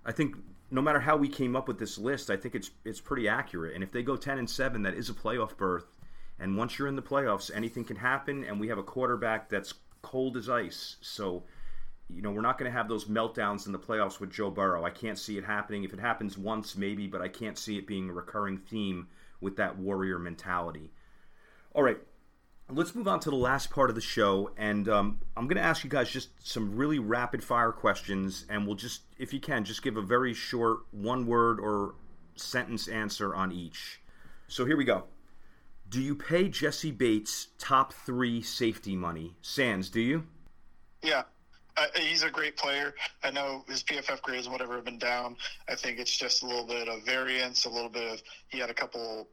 I 0.05 0.11
think 0.11 0.35
no 0.71 0.81
matter 0.81 0.99
how 0.99 1.15
we 1.15 1.29
came 1.29 1.55
up 1.55 1.67
with 1.67 1.79
this 1.79 1.97
list, 1.97 2.29
I 2.29 2.37
think 2.37 2.55
it's 2.55 2.71
it's 2.85 3.01
pretty 3.01 3.27
accurate. 3.27 3.75
And 3.75 3.83
if 3.83 3.91
they 3.91 4.03
go 4.03 4.15
ten 4.15 4.37
and 4.37 4.49
seven, 4.49 4.83
that 4.83 4.93
is 4.93 5.09
a 5.09 5.13
playoff 5.13 5.55
berth. 5.57 5.97
And 6.39 6.55
once 6.57 6.77
you're 6.77 6.87
in 6.87 6.95
the 6.95 7.01
playoffs, 7.01 7.49
anything 7.53 7.83
can 7.83 7.97
happen. 7.97 8.43
And 8.43 8.59
we 8.59 8.67
have 8.67 8.77
a 8.77 8.83
quarterback 8.83 9.49
that's 9.49 9.73
cold 10.01 10.37
as 10.37 10.49
ice. 10.49 10.97
So 11.01 11.43
you 12.09 12.21
know 12.21 12.31
we're 12.31 12.41
not 12.41 12.57
going 12.57 12.71
to 12.71 12.77
have 12.77 12.87
those 12.87 13.05
meltdowns 13.05 13.65
in 13.65 13.71
the 13.71 13.79
playoffs 13.79 14.19
with 14.19 14.31
Joe 14.31 14.49
Burrow. 14.49 14.85
I 14.85 14.89
can't 14.89 15.19
see 15.19 15.37
it 15.37 15.43
happening. 15.43 15.83
If 15.83 15.93
it 15.93 15.99
happens 15.99 16.37
once, 16.37 16.75
maybe, 16.75 17.07
but 17.07 17.21
I 17.21 17.27
can't 17.27 17.57
see 17.57 17.77
it 17.77 17.87
being 17.87 18.09
a 18.09 18.13
recurring 18.13 18.57
theme 18.57 19.07
with 19.41 19.57
that 19.57 19.77
warrior 19.77 20.17
mentality. 20.17 20.91
All 21.73 21.83
right, 21.83 21.99
let's 22.69 22.95
move 22.95 23.07
on 23.07 23.19
to 23.21 23.29
the 23.29 23.35
last 23.35 23.69
part 23.69 23.89
of 23.89 23.95
the 23.95 24.01
show 24.01 24.51
and 24.57 24.89
um, 24.89 25.19
i'm 25.37 25.47
going 25.47 25.57
to 25.57 25.63
ask 25.63 25.83
you 25.83 25.89
guys 25.89 26.09
just 26.09 26.29
some 26.45 26.75
really 26.75 26.99
rapid 26.99 27.43
fire 27.43 27.71
questions 27.71 28.45
and 28.49 28.65
we'll 28.65 28.75
just 28.75 29.03
if 29.17 29.33
you 29.33 29.39
can 29.39 29.63
just 29.63 29.81
give 29.81 29.95
a 29.95 30.01
very 30.01 30.33
short 30.33 30.79
one 30.91 31.25
word 31.25 31.59
or 31.59 31.95
sentence 32.35 32.87
answer 32.87 33.33
on 33.33 33.51
each 33.51 34.01
so 34.47 34.65
here 34.65 34.75
we 34.75 34.83
go 34.83 35.05
do 35.89 36.01
you 36.01 36.13
pay 36.13 36.49
Jessie 36.49 36.91
bates 36.91 37.47
top 37.57 37.93
three 37.93 38.41
safety 38.41 38.95
money 38.95 39.35
sans 39.41 39.89
do 39.89 40.01
you 40.01 40.23
Yeah, 41.01 41.23
I, 41.77 41.89
he's 41.95 42.23
a 42.23 42.29
great 42.29 42.57
player. 42.57 42.95
I 43.23 43.29
know 43.29 43.63
his 43.67 43.83
PFF 43.83 44.21
grades, 44.21 44.49
whatever, 44.49 44.75
have 44.75 44.85
been 44.85 44.97
down. 44.97 45.37
I 45.69 45.75
think 45.75 45.99
it's 45.99 46.17
just 46.17 46.41
a 46.41 46.47
little 46.47 46.65
bit 46.65 46.87
of 46.87 47.03
variance, 47.05 47.65
a 47.65 47.69
little 47.69 47.89
bit 47.89 48.11
of 48.11 48.21
he 48.49 48.57
had 48.57 48.69
a 48.69 48.73
couple 48.73 49.27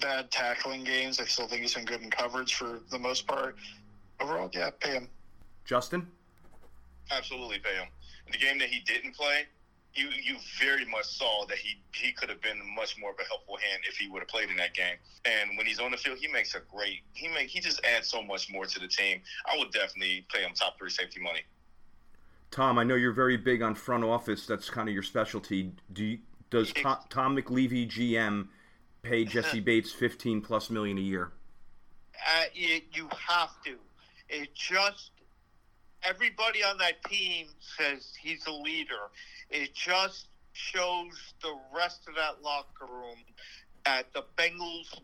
bad 0.00 0.30
tackling 0.30 0.82
games. 0.82 1.20
I 1.20 1.24
still 1.24 1.46
think 1.46 1.62
he's 1.62 1.74
been 1.74 1.84
good 1.84 2.00
in 2.00 2.10
coverage 2.10 2.54
for 2.54 2.80
the 2.90 2.98
most 2.98 3.26
part. 3.26 3.56
Overall, 4.18 4.50
yeah, 4.52 4.70
pay 4.80 4.92
him. 4.92 5.08
Justin, 5.64 6.06
absolutely 7.10 7.58
pay 7.58 7.74
him. 7.74 7.88
In 8.26 8.32
the 8.32 8.38
game 8.38 8.58
that 8.58 8.68
he 8.68 8.80
didn't 8.80 9.14
play, 9.14 9.46
you 9.94 10.08
you 10.22 10.36
very 10.58 10.86
much 10.86 11.04
saw 11.04 11.44
that 11.46 11.58
he 11.58 11.80
he 11.92 12.12
could 12.12 12.30
have 12.30 12.40
been 12.40 12.60
much 12.74 12.96
more 12.98 13.10
of 13.10 13.16
a 13.18 13.24
helpful 13.24 13.56
hand 13.56 13.82
if 13.88 13.96
he 13.96 14.08
would 14.08 14.20
have 14.20 14.28
played 14.28 14.48
in 14.48 14.56
that 14.56 14.72
game. 14.72 14.96
And 15.26 15.56
when 15.58 15.66
he's 15.66 15.80
on 15.80 15.90
the 15.90 15.96
field, 15.96 16.18
he 16.18 16.28
makes 16.28 16.54
a 16.54 16.60
great 16.60 17.00
he 17.12 17.28
make 17.28 17.48
he 17.48 17.60
just 17.60 17.84
adds 17.84 18.08
so 18.08 18.22
much 18.22 18.50
more 18.50 18.64
to 18.64 18.78
the 18.78 18.88
team. 18.88 19.20
I 19.46 19.58
would 19.58 19.72
definitely 19.72 20.24
pay 20.32 20.42
him 20.42 20.52
top 20.54 20.78
three 20.78 20.90
safety 20.90 21.20
money. 21.20 21.40
Tom, 22.50 22.78
I 22.78 22.84
know 22.84 22.96
you're 22.96 23.12
very 23.12 23.36
big 23.36 23.62
on 23.62 23.74
front 23.74 24.04
office. 24.04 24.46
That's 24.46 24.70
kind 24.70 24.88
of 24.88 24.94
your 24.94 25.02
specialty. 25.02 25.72
Do 25.92 26.04
you, 26.04 26.18
does 26.50 26.72
Tom, 26.72 26.98
Tom 27.08 27.36
McLeavey 27.36 27.88
GM 27.88 28.48
pay 29.02 29.24
Jessie 29.24 29.60
Bates 29.60 29.92
15 29.92 30.40
plus 30.40 30.68
million 30.68 30.98
a 30.98 31.02
year? 31.02 31.32
Uh, 32.14 32.44
it, 32.54 32.84
you 32.92 33.08
have 33.28 33.50
to. 33.64 33.76
It 34.28 34.54
just 34.54 35.10
everybody 36.02 36.62
on 36.62 36.78
that 36.78 37.02
team 37.04 37.46
says 37.78 38.12
he's 38.20 38.46
a 38.46 38.52
leader. 38.52 39.10
It 39.50 39.74
just 39.74 40.26
shows 40.52 41.34
the 41.42 41.54
rest 41.74 42.02
of 42.08 42.14
that 42.16 42.42
locker 42.42 42.86
room 42.86 43.18
that 43.84 44.12
the 44.12 44.24
Bengals 44.36 44.98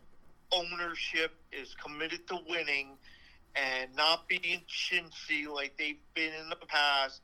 ownership 0.51 1.33
is 1.51 1.75
committed 1.83 2.27
to 2.27 2.39
winning 2.47 2.97
and 3.55 3.93
not 3.95 4.27
being 4.27 4.61
chintzy 4.69 5.47
like 5.51 5.75
they've 5.77 5.97
been 6.13 6.33
in 6.33 6.49
the 6.49 6.65
past. 6.67 7.21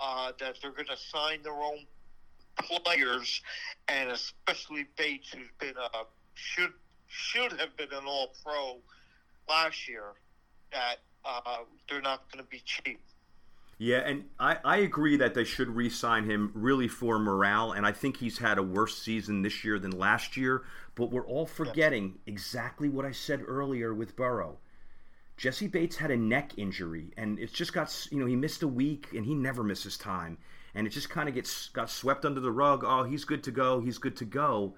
Uh, 0.00 0.32
that 0.40 0.56
they're 0.60 0.72
going 0.72 0.86
to 0.86 0.96
sign 0.96 1.42
their 1.42 1.54
own 1.54 1.86
players, 2.56 3.40
and 3.88 4.10
especially 4.10 4.86
Bates, 4.96 5.32
who's 5.32 5.48
been 5.58 5.74
a 5.76 6.04
should 6.34 6.72
should 7.06 7.52
have 7.52 7.76
been 7.76 7.92
an 7.92 8.04
All 8.06 8.34
Pro 8.44 8.78
last 9.48 9.88
year. 9.88 10.14
That 10.72 10.96
uh, 11.24 11.58
they're 11.88 12.02
not 12.02 12.30
going 12.32 12.44
to 12.44 12.50
be 12.50 12.60
cheap. 12.64 13.00
Yeah, 13.78 13.98
and 13.98 14.24
I, 14.38 14.58
I 14.64 14.76
agree 14.78 15.16
that 15.16 15.34
they 15.34 15.44
should 15.44 15.68
re 15.68 15.90
sign 15.90 16.28
him 16.28 16.52
really 16.54 16.88
for 16.88 17.18
morale, 17.18 17.72
and 17.72 17.84
I 17.84 17.92
think 17.92 18.16
he's 18.16 18.38
had 18.38 18.58
a 18.58 18.62
worse 18.62 18.96
season 18.96 19.42
this 19.42 19.64
year 19.64 19.78
than 19.78 19.90
last 19.90 20.36
year. 20.36 20.62
But 20.94 21.10
we're 21.10 21.26
all 21.26 21.46
forgetting 21.46 22.18
exactly 22.26 22.88
what 22.88 23.04
I 23.04 23.10
said 23.10 23.42
earlier 23.46 23.92
with 23.92 24.14
Burrow. 24.14 24.58
Jessie 25.36 25.66
Bates 25.66 25.96
had 25.96 26.10
a 26.10 26.16
neck 26.16 26.52
injury, 26.56 27.12
and 27.16 27.38
it's 27.38 27.52
just 27.52 27.72
got, 27.72 28.06
you 28.10 28.18
know, 28.18 28.26
he 28.26 28.36
missed 28.36 28.62
a 28.62 28.68
week, 28.68 29.08
and 29.14 29.24
he 29.24 29.34
never 29.34 29.64
misses 29.64 29.98
time. 29.98 30.38
And 30.74 30.86
it 30.86 30.90
just 30.90 31.10
kind 31.10 31.28
of 31.28 31.34
gets 31.34 31.68
got 31.68 31.90
swept 31.90 32.24
under 32.24 32.40
the 32.40 32.50
rug. 32.50 32.84
Oh, 32.84 33.04
he's 33.04 33.24
good 33.24 33.42
to 33.44 33.50
go. 33.50 33.80
He's 33.80 33.98
good 33.98 34.16
to 34.16 34.24
go. 34.24 34.74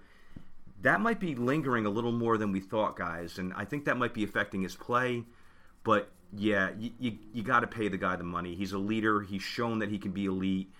That 0.82 1.00
might 1.00 1.20
be 1.20 1.34
lingering 1.34 1.86
a 1.86 1.90
little 1.90 2.12
more 2.12 2.36
than 2.36 2.52
we 2.52 2.60
thought, 2.60 2.96
guys, 2.96 3.38
and 3.38 3.52
I 3.54 3.64
think 3.64 3.84
that 3.86 3.96
might 3.96 4.14
be 4.14 4.24
affecting 4.24 4.62
his 4.62 4.74
play. 4.74 5.24
But 5.84 6.10
yeah, 6.32 6.70
you, 6.78 6.90
you, 6.98 7.18
you 7.32 7.42
got 7.42 7.60
to 7.60 7.66
pay 7.66 7.88
the 7.88 7.96
guy 7.96 8.16
the 8.16 8.24
money. 8.24 8.54
He's 8.54 8.72
a 8.72 8.78
leader. 8.78 9.20
He's 9.20 9.42
shown 9.42 9.78
that 9.78 9.88
he 9.88 9.98
can 9.98 10.12
be 10.12 10.26
elite. 10.26 10.70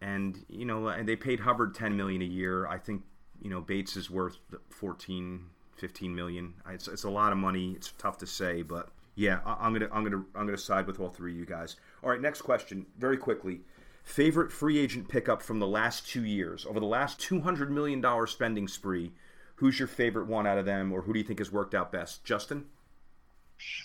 And, 0.00 0.44
you 0.48 0.64
know, 0.64 0.88
and 0.88 1.08
they 1.08 1.16
paid 1.16 1.40
Hubbard 1.40 1.74
10 1.74 1.96
million 1.96 2.22
a 2.22 2.26
year. 2.26 2.66
I 2.66 2.78
think, 2.78 3.02
you 3.40 3.50
know, 3.50 3.60
Bates 3.60 3.96
is 3.96 4.10
worth 4.10 4.38
14, 4.70 5.44
15 5.76 6.14
million. 6.14 6.54
It's, 6.68 6.88
it's 6.88 7.04
a 7.04 7.10
lot 7.10 7.32
of 7.32 7.38
money. 7.38 7.72
It's 7.72 7.92
tough 7.98 8.18
to 8.18 8.26
say, 8.26 8.62
but 8.62 8.90
yeah, 9.18 9.40
I, 9.44 9.66
I'm 9.66 9.74
going 9.74 9.88
to 9.88 9.94
I'm 9.94 10.08
to 10.08 10.24
I'm 10.36 10.46
to 10.46 10.56
side 10.56 10.86
with 10.86 11.00
all 11.00 11.08
three 11.08 11.32
of 11.32 11.38
you 11.38 11.44
guys. 11.44 11.74
All 12.04 12.10
right, 12.10 12.20
next 12.20 12.42
question, 12.42 12.86
very 12.96 13.16
quickly. 13.16 13.62
Favorite 14.04 14.52
free 14.52 14.78
agent 14.78 15.08
pickup 15.08 15.42
from 15.42 15.58
the 15.58 15.66
last 15.66 16.08
2 16.08 16.24
years. 16.24 16.64
Over 16.64 16.78
the 16.80 16.86
last 16.86 17.18
200 17.20 17.70
million 17.70 18.00
dollar 18.00 18.28
spending 18.28 18.68
spree, 18.68 19.12
who's 19.56 19.78
your 19.78 19.88
favorite 19.88 20.28
one 20.28 20.46
out 20.46 20.56
of 20.56 20.64
them 20.66 20.92
or 20.92 21.02
who 21.02 21.12
do 21.12 21.18
you 21.18 21.24
think 21.24 21.40
has 21.40 21.50
worked 21.50 21.74
out 21.74 21.90
best? 21.90 22.24
Justin? 22.24 22.66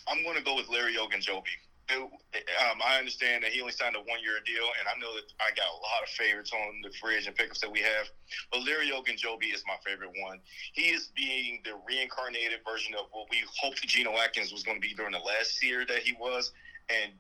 I'm 0.08 0.24
going 0.24 0.38
to 0.38 0.44
go 0.44 0.56
with 0.56 0.70
Larry 0.70 0.94
Ogunjobi. 0.94 1.44
Um, 1.92 2.80
I 2.80 2.98
understand 2.98 3.44
that 3.44 3.52
he 3.52 3.60
only 3.60 3.74
signed 3.74 3.96
a 3.96 4.00
one-year 4.00 4.40
deal, 4.46 4.68
and 4.80 4.88
I 4.88 4.96
know 5.00 5.14
that 5.16 5.28
I 5.40 5.52
got 5.52 5.68
a 5.68 5.80
lot 5.84 6.02
of 6.02 6.10
favorites 6.10 6.52
on 6.54 6.82
the 6.82 6.90
free 6.96 7.18
agent 7.18 7.36
pickups 7.36 7.60
that 7.60 7.72
we 7.72 7.82
have. 7.82 8.08
But 8.52 8.64
Larry 8.64 8.92
Ogunjobi 8.92 9.54
is 9.54 9.64
my 9.68 9.76
favorite 9.86 10.12
one. 10.24 10.40
He 10.72 10.96
is 10.96 11.12
being 11.16 11.62
the 11.66 11.76
reincarnated 11.88 12.64
version 12.66 12.96
of 12.96 13.08
what 13.12 13.28
we 13.30 13.44
hoped 13.60 13.86
Geno 13.86 14.16
Atkins 14.18 14.54
was 14.54 14.64
going 14.64 14.78
to 14.78 14.82
be 14.82 14.94
during 14.96 15.12
the 15.12 15.20
last 15.20 15.62
year 15.62 15.86
that 15.86 16.00
he 16.00 16.14
was, 16.14 16.54
and 16.90 17.12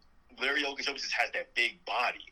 Larry 0.41 0.63
Ogunjobi 0.63 0.95
just 0.95 1.13
has 1.13 1.29
that 1.33 1.53
big 1.55 1.83
body, 1.85 2.25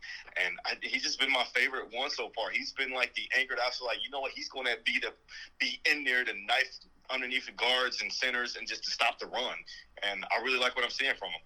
and 0.44 0.56
I, 0.66 0.74
he's 0.82 1.04
just 1.04 1.20
been 1.20 1.32
my 1.32 1.46
favorite 1.54 1.90
one 1.92 2.10
so 2.10 2.32
far. 2.34 2.50
He's 2.50 2.72
been 2.72 2.94
like 2.94 3.14
the 3.14 3.28
anchored 3.38 3.60
out, 3.64 3.74
so 3.74 3.86
like 3.86 3.98
you 4.04 4.10
know 4.10 4.22
what, 4.22 4.32
he's 4.32 4.50
going 4.50 4.66
to 4.66 4.78
be 4.86 5.00
the 5.00 5.14
be 5.60 5.80
in 5.86 6.04
there 6.04 6.24
to 6.24 6.34
knife 6.48 6.80
underneath 7.10 7.46
the 7.46 7.52
guards 7.52 8.02
and 8.02 8.12
centers 8.12 8.56
and 8.56 8.68
just 8.68 8.84
to 8.86 8.92
stop 8.92 9.20
the 9.20 9.28
run. 9.28 9.56
And 10.02 10.26
I 10.26 10.42
really 10.44 10.60
like 10.60 10.76
what 10.76 10.86
I'm 10.86 10.92
seeing 10.92 11.14
from 11.20 11.30
him. 11.30 11.42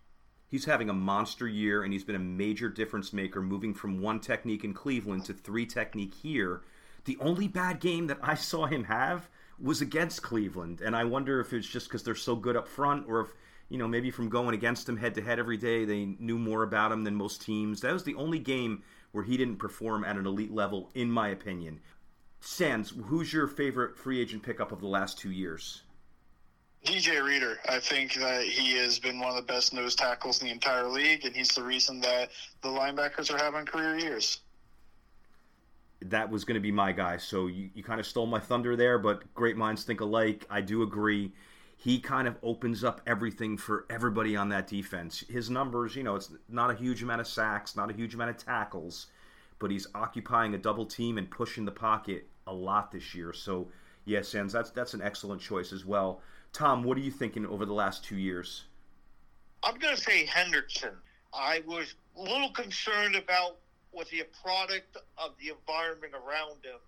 He's 0.47 0.65
having 0.65 0.89
a 0.89 0.93
monster 0.93 1.47
year, 1.47 1.83
and 1.83 1.91
he's 1.91 2.03
been 2.03 2.15
a 2.15 2.19
major 2.19 2.69
difference 2.69 3.11
maker, 3.11 3.41
moving 3.41 3.73
from 3.73 4.01
one 4.01 4.19
technique 4.19 4.63
in 4.63 4.73
Cleveland 4.73 5.25
to 5.25 5.33
three 5.33 5.65
technique 5.65 6.13
here. 6.13 6.61
The 7.05 7.17
only 7.19 7.47
bad 7.47 7.79
game 7.79 8.07
that 8.07 8.19
I 8.21 8.35
saw 8.35 8.65
him 8.65 8.85
have 8.85 9.29
was 9.59 9.81
against 9.81 10.21
Cleveland, 10.21 10.81
and 10.81 10.95
I 10.95 11.03
wonder 11.03 11.39
if 11.39 11.53
it's 11.53 11.67
just 11.67 11.87
because 11.87 12.03
they're 12.03 12.15
so 12.15 12.35
good 12.35 12.55
up 12.55 12.67
front, 12.67 13.07
or 13.07 13.21
if 13.21 13.29
you 13.69 13.77
know 13.77 13.87
maybe 13.87 14.11
from 14.11 14.29
going 14.29 14.53
against 14.53 14.87
him 14.87 14.97
head 14.97 15.15
to 15.15 15.21
head 15.21 15.39
every 15.39 15.57
day, 15.57 15.85
they 15.85 16.05
knew 16.19 16.37
more 16.37 16.63
about 16.63 16.91
him 16.91 17.03
than 17.03 17.15
most 17.15 17.41
teams. 17.41 17.81
That 17.81 17.93
was 17.93 18.03
the 18.03 18.15
only 18.15 18.39
game 18.39 18.83
where 19.11 19.23
he 19.23 19.37
didn't 19.37 19.57
perform 19.57 20.03
at 20.03 20.17
an 20.17 20.25
elite 20.25 20.51
level, 20.51 20.91
in 20.93 21.09
my 21.09 21.29
opinion. 21.29 21.79
Sans, 22.39 22.93
who's 23.05 23.33
your 23.33 23.47
favorite 23.47 23.97
free 23.97 24.19
agent 24.19 24.43
pickup 24.43 24.71
of 24.71 24.81
the 24.81 24.87
last 24.87 25.17
two 25.17 25.31
years? 25.31 25.83
DJ 26.85 27.23
Reader. 27.23 27.57
I 27.67 27.79
think 27.79 28.13
that 28.13 28.43
he 28.43 28.77
has 28.77 28.99
been 28.99 29.19
one 29.19 29.29
of 29.29 29.35
the 29.35 29.41
best 29.41 29.73
nose 29.73 29.95
tackles 29.95 30.39
in 30.41 30.47
the 30.47 30.53
entire 30.53 30.87
league, 30.87 31.25
and 31.25 31.35
he's 31.35 31.49
the 31.49 31.63
reason 31.63 31.99
that 32.01 32.29
the 32.61 32.69
linebackers 32.69 33.33
are 33.33 33.43
having 33.43 33.65
career 33.65 33.97
years. 33.97 34.39
That 36.03 36.29
was 36.29 36.45
going 36.45 36.55
to 36.55 36.61
be 36.61 36.71
my 36.71 36.91
guy. 36.91 37.17
So 37.17 37.47
you, 37.47 37.71
you 37.73 37.83
kind 37.83 37.99
of 37.99 38.05
stole 38.05 38.27
my 38.27 38.39
thunder 38.39 38.75
there, 38.75 38.99
but 38.99 39.33
great 39.33 39.57
minds 39.57 39.83
think 39.83 40.01
alike. 40.01 40.45
I 40.49 40.61
do 40.61 40.83
agree. 40.83 41.33
He 41.77 41.99
kind 41.99 42.27
of 42.27 42.35
opens 42.43 42.83
up 42.83 43.01
everything 43.07 43.57
for 43.57 43.85
everybody 43.89 44.35
on 44.35 44.49
that 44.49 44.67
defense. 44.67 45.23
His 45.27 45.49
numbers, 45.49 45.95
you 45.95 46.03
know, 46.03 46.15
it's 46.15 46.31
not 46.47 46.69
a 46.69 46.75
huge 46.75 47.01
amount 47.01 47.21
of 47.21 47.27
sacks, 47.27 47.75
not 47.75 47.89
a 47.89 47.93
huge 47.93 48.13
amount 48.13 48.29
of 48.29 48.37
tackles, 48.37 49.07
but 49.57 49.71
he's 49.71 49.87
occupying 49.95 50.53
a 50.53 50.57
double 50.59 50.85
team 50.85 51.17
and 51.17 51.29
pushing 51.31 51.65
the 51.65 51.71
pocket 51.71 52.27
a 52.45 52.53
lot 52.53 52.91
this 52.91 53.15
year. 53.15 53.33
So, 53.33 53.69
yeah, 54.05 54.21
Sans, 54.21 54.53
that's 54.53 54.69
that's 54.69 54.93
an 54.93 55.01
excellent 55.01 55.41
choice 55.41 55.73
as 55.73 55.83
well. 55.83 56.21
Tom, 56.55 56.83
what 56.83 56.97
are 56.97 57.01
you 57.01 57.11
thinking 57.11 57.45
over 57.45 57.65
the 57.65 57.73
last 57.73 58.05
two 58.05 58.15
years? 58.15 58.63
I'm 59.61 59.77
going 59.77 59.93
to 59.93 60.01
say 60.01 60.25
Hendrickson. 60.25 60.93
I 61.33 61.61
was 61.67 61.95
a 62.17 62.21
little 62.21 62.49
concerned 62.51 63.17
about 63.17 63.57
was 63.91 64.07
he 64.07 64.21
a 64.21 64.25
product 64.41 64.95
of 65.17 65.31
the 65.37 65.49
environment 65.49 66.13
around 66.13 66.63
him, 66.63 66.79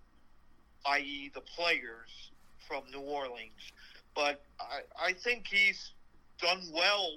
i.e., 0.86 1.30
the 1.34 1.42
players 1.42 2.30
from 2.66 2.82
New 2.90 3.00
Orleans. 3.00 3.72
But 4.14 4.42
I, 4.58 5.08
I 5.08 5.12
think 5.12 5.46
he's 5.46 5.92
done 6.40 6.62
well 6.72 7.16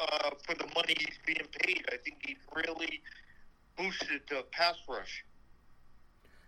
uh, 0.00 0.30
for 0.46 0.54
the 0.54 0.68
money 0.74 0.94
he's 0.98 1.18
being 1.26 1.46
paid. 1.60 1.84
I 1.92 1.98
think 1.98 2.16
he's 2.24 2.38
really 2.56 3.02
boosted 3.76 4.22
the 4.30 4.46
pass 4.50 4.76
rush. 4.88 5.26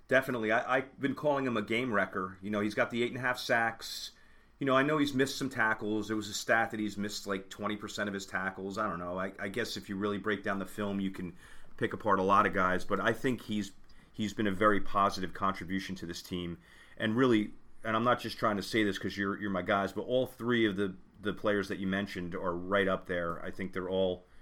Definitely. 0.09 0.53
I, 0.53 0.77
have 0.77 1.01
been 1.01 1.15
calling 1.15 1.47
him 1.47 1.59
a 1.59 1.63
game 1.63 1.93
wrecker. 1.93 2.39
You 2.41 2.51
know, 2.51 2.61
he's 2.61 2.75
got 2.75 2.91
the 2.91 3.03
eight 3.03 3.11
and 3.11 3.19
a 3.19 3.23
half 3.23 3.39
sacks. 3.39 4.13
You 4.59 4.67
know, 4.67 4.77
I 4.77 4.83
know 4.83 4.99
he's 4.99 5.15
missed 5.15 5.37
some 5.37 5.51
tackles. 5.51 6.09
There 6.09 6.17
was 6.17 6.29
a 6.29 6.35
stat 6.35 6.71
that 6.71 6.81
he's 6.81 6.97
missed 6.97 7.27
like 7.27 7.51
20% 7.51 8.07
of 8.07 8.15
his 8.15 8.25
tackles. 8.25 8.79
I 8.79 8.89
don't 8.89 8.99
know. 8.99 9.19
I, 9.19 9.33
I 9.39 9.49
guess 9.49 9.77
if 9.77 9.89
you 9.89 9.97
really 9.97 10.19
break 10.19 10.45
down 10.45 10.59
the 10.59 10.67
film, 10.67 11.01
you 11.01 11.11
can 11.11 11.33
pick 11.77 11.93
apart 11.93 12.19
a 12.19 12.23
lot 12.23 12.47
of 12.47 12.55
guys. 12.55 12.85
But 12.85 13.01
I 13.01 13.13
think 13.13 13.43
he's 13.43 13.73
he's 14.13 14.33
been 14.33 14.47
a 14.47 14.53
very 14.53 14.81
positive 14.81 15.35
contribution 15.35 15.97
to 15.97 16.07
this 16.07 16.23
team. 16.23 16.57
And 16.99 17.17
really, 17.17 17.51
and 17.85 17.97
I'm 17.97 18.05
not 18.05 18.21
just 18.21 18.39
trying 18.39 18.57
to 18.57 18.63
say 18.63 18.85
this 18.85 18.97
because 18.97 19.19
you're, 19.19 19.41
you're 19.41 19.51
my 19.51 19.63
guys, 19.63 19.93
but 19.93 20.03
all 20.03 20.27
three 20.27 20.67
of 20.67 20.77
the, 20.77 20.95
the 21.21 21.33
players 21.33 21.67
that 21.69 21.81
you 21.81 21.89
mentioned 21.89 22.37
are 22.37 22.55
right 22.55 22.87
up 22.87 23.07
there. 23.07 23.45
I 23.45 23.51
think 23.51 23.73
they're 23.73 23.89
all– 23.89 24.25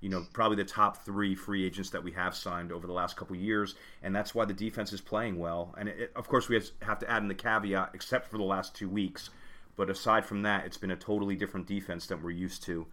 you 0.00 0.08
know, 0.08 0.24
probably 0.32 0.56
the 0.56 0.64
top 0.64 1.04
three 1.04 1.34
free 1.34 1.64
agents 1.64 1.90
that 1.90 2.02
we 2.02 2.12
have 2.12 2.34
signed 2.34 2.70
over 2.70 2.86
the 2.86 2.92
last 2.92 3.16
couple 3.16 3.34
years, 3.34 3.74
and 4.02 4.14
that's 4.14 4.34
why 4.34 4.44
the 4.44 4.54
defense 4.54 4.92
is 4.92 5.00
playing 5.00 5.38
well. 5.38 5.74
And 5.76 5.88
it, 5.88 6.12
of 6.14 6.28
course, 6.28 6.48
we 6.48 6.60
have 6.82 6.98
to 7.00 7.10
add 7.10 7.22
in 7.22 7.28
the 7.28 7.34
caveat, 7.34 7.90
except 7.94 8.30
for 8.30 8.38
the 8.38 8.44
last 8.44 8.76
two 8.76 8.88
weeks. 8.88 9.30
But 9.78 9.90
aside 9.90 10.26
from 10.26 10.42
that, 10.42 10.66
it's 10.66 10.76
been 10.76 10.90
a 10.90 10.96
totally 10.96 11.36
different 11.36 11.68
defense 11.68 12.08
than 12.08 12.20
we're 12.20 12.32
used 12.32 12.64
to. 12.64 12.84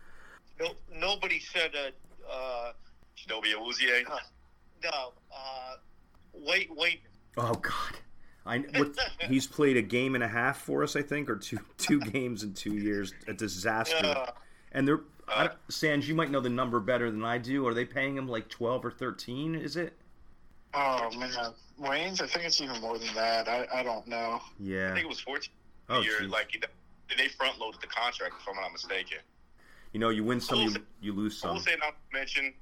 No, 0.59 0.69
nobody 0.95 1.39
said 1.39 1.71
a 1.73 1.87
uh, 2.31 2.73
Chidobe 3.17 3.53
Awuzie. 3.55 4.07
Uh, 4.07 4.17
no, 4.83 5.13
uh, 5.35 5.75
wait, 6.31 6.69
wait. 6.77 7.01
Oh 7.37 7.55
God. 7.55 7.97
I, 8.45 8.59
what, 8.75 8.95
he's 9.27 9.47
played 9.47 9.77
a 9.77 9.81
game 9.81 10.13
and 10.13 10.23
a 10.23 10.27
half 10.27 10.61
for 10.61 10.83
us, 10.83 10.95
I 10.95 11.01
think, 11.01 11.27
or 11.27 11.37
two 11.37 11.57
two 11.77 11.99
games 11.99 12.43
in 12.43 12.53
two 12.53 12.75
years. 12.75 13.13
A 13.27 13.33
disaster. 13.33 14.27
And 14.71 14.87
they're 14.87 15.01
Uh, 15.27 15.47
Sans, 15.69 16.07
you 16.07 16.13
might 16.13 16.29
know 16.29 16.39
the 16.39 16.49
number 16.49 16.79
better 16.79 17.09
than 17.09 17.23
I 17.23 17.39
do. 17.39 17.65
Are 17.65 17.73
they 17.73 17.85
paying 17.85 18.15
him 18.15 18.27
like 18.27 18.47
twelve 18.47 18.85
or 18.85 18.91
thirteen? 18.91 19.55
Is 19.55 19.75
it? 19.75 19.93
Oh 20.75 21.09
man, 21.17 21.31
Wayne's. 21.79 22.21
I 22.21 22.27
think 22.27 22.45
it's 22.45 22.61
even 22.61 22.79
more 22.79 22.99
than 22.99 23.11
that. 23.15 23.47
I, 23.47 23.65
I 23.73 23.81
don't 23.81 24.05
know. 24.05 24.39
Yeah. 24.59 24.91
I 24.91 24.93
think 24.93 25.05
it 25.05 25.09
was 25.09 25.21
14 25.21 25.49
Oh, 25.89 26.01
year. 26.01 26.21
geez. 26.21 26.29
Like 26.29 26.51
they 27.17 27.27
front 27.27 27.59
loaded 27.59 27.81
the 27.81 27.87
contract, 27.87 28.35
if 28.41 28.47
I'm 28.47 28.55
not 28.55 28.71
mistaken. 28.71 29.19
You 29.93 29.99
know, 29.99 30.09
you 30.09 30.23
win 30.23 30.41
some, 30.41 30.59
you, 30.59 30.75
you 31.01 31.13
lose 31.13 31.37
some. 31.37 31.51
I 31.51 31.53
will 31.53 31.61
say 31.61 31.75
not 31.79 31.95
to 31.95 32.17
mention 32.17 32.53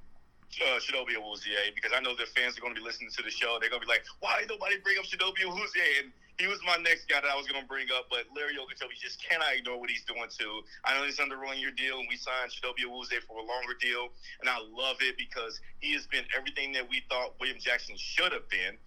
uh, 0.62 0.78
Chidobe 0.78 1.18
Awuzie 1.18 1.74
because 1.74 1.92
I 1.96 2.00
know 2.00 2.16
their 2.16 2.30
fans 2.30 2.58
are 2.58 2.62
going 2.62 2.76
to 2.76 2.80
be 2.80 2.86
listening 2.86 3.10
to 3.18 3.24
the 3.24 3.32
show. 3.32 3.58
They're 3.60 3.70
going 3.70 3.82
to 3.82 3.88
be 3.88 3.92
like, 3.92 4.06
"Why 4.20 4.40
did 4.40 4.50
nobody 4.50 4.78
bring 4.84 4.98
up 5.00 5.06
Chidobe 5.06 5.42
Awuzie?" 5.42 6.04
And 6.04 6.14
he 6.40 6.48
was 6.48 6.60
my 6.66 6.78
next 6.78 7.08
guy 7.08 7.22
that 7.22 7.30
I 7.30 7.38
was 7.38 7.46
going 7.46 7.62
to 7.62 7.68
bring 7.68 7.88
up, 7.94 8.10
but 8.10 8.26
Larry 8.36 8.58
Ogunjobi 8.58 8.98
just 8.98 9.22
cannot 9.22 9.54
ignore 9.54 9.80
what 9.80 9.90
he's 9.90 10.04
doing 10.04 10.26
too. 10.30 10.62
I 10.84 10.98
know 10.98 11.06
he's 11.06 11.20
under 11.20 11.36
a 11.36 11.46
one-year 11.46 11.72
deal, 11.78 12.00
and 12.00 12.08
we 12.10 12.18
signed 12.18 12.50
Chidobe 12.50 12.90
Awuzie 12.90 13.22
for 13.26 13.38
a 13.38 13.46
longer 13.46 13.78
deal, 13.80 14.10
and 14.42 14.50
I 14.50 14.58
love 14.58 14.98
it 15.02 15.18
because 15.18 15.62
he 15.80 15.94
has 15.94 16.08
been 16.08 16.26
everything 16.36 16.74
that 16.74 16.90
we 16.90 17.04
thought 17.10 17.38
William 17.40 17.58
Jackson 17.60 17.96
should 17.98 18.32
have 18.34 18.50
been. 18.50 18.78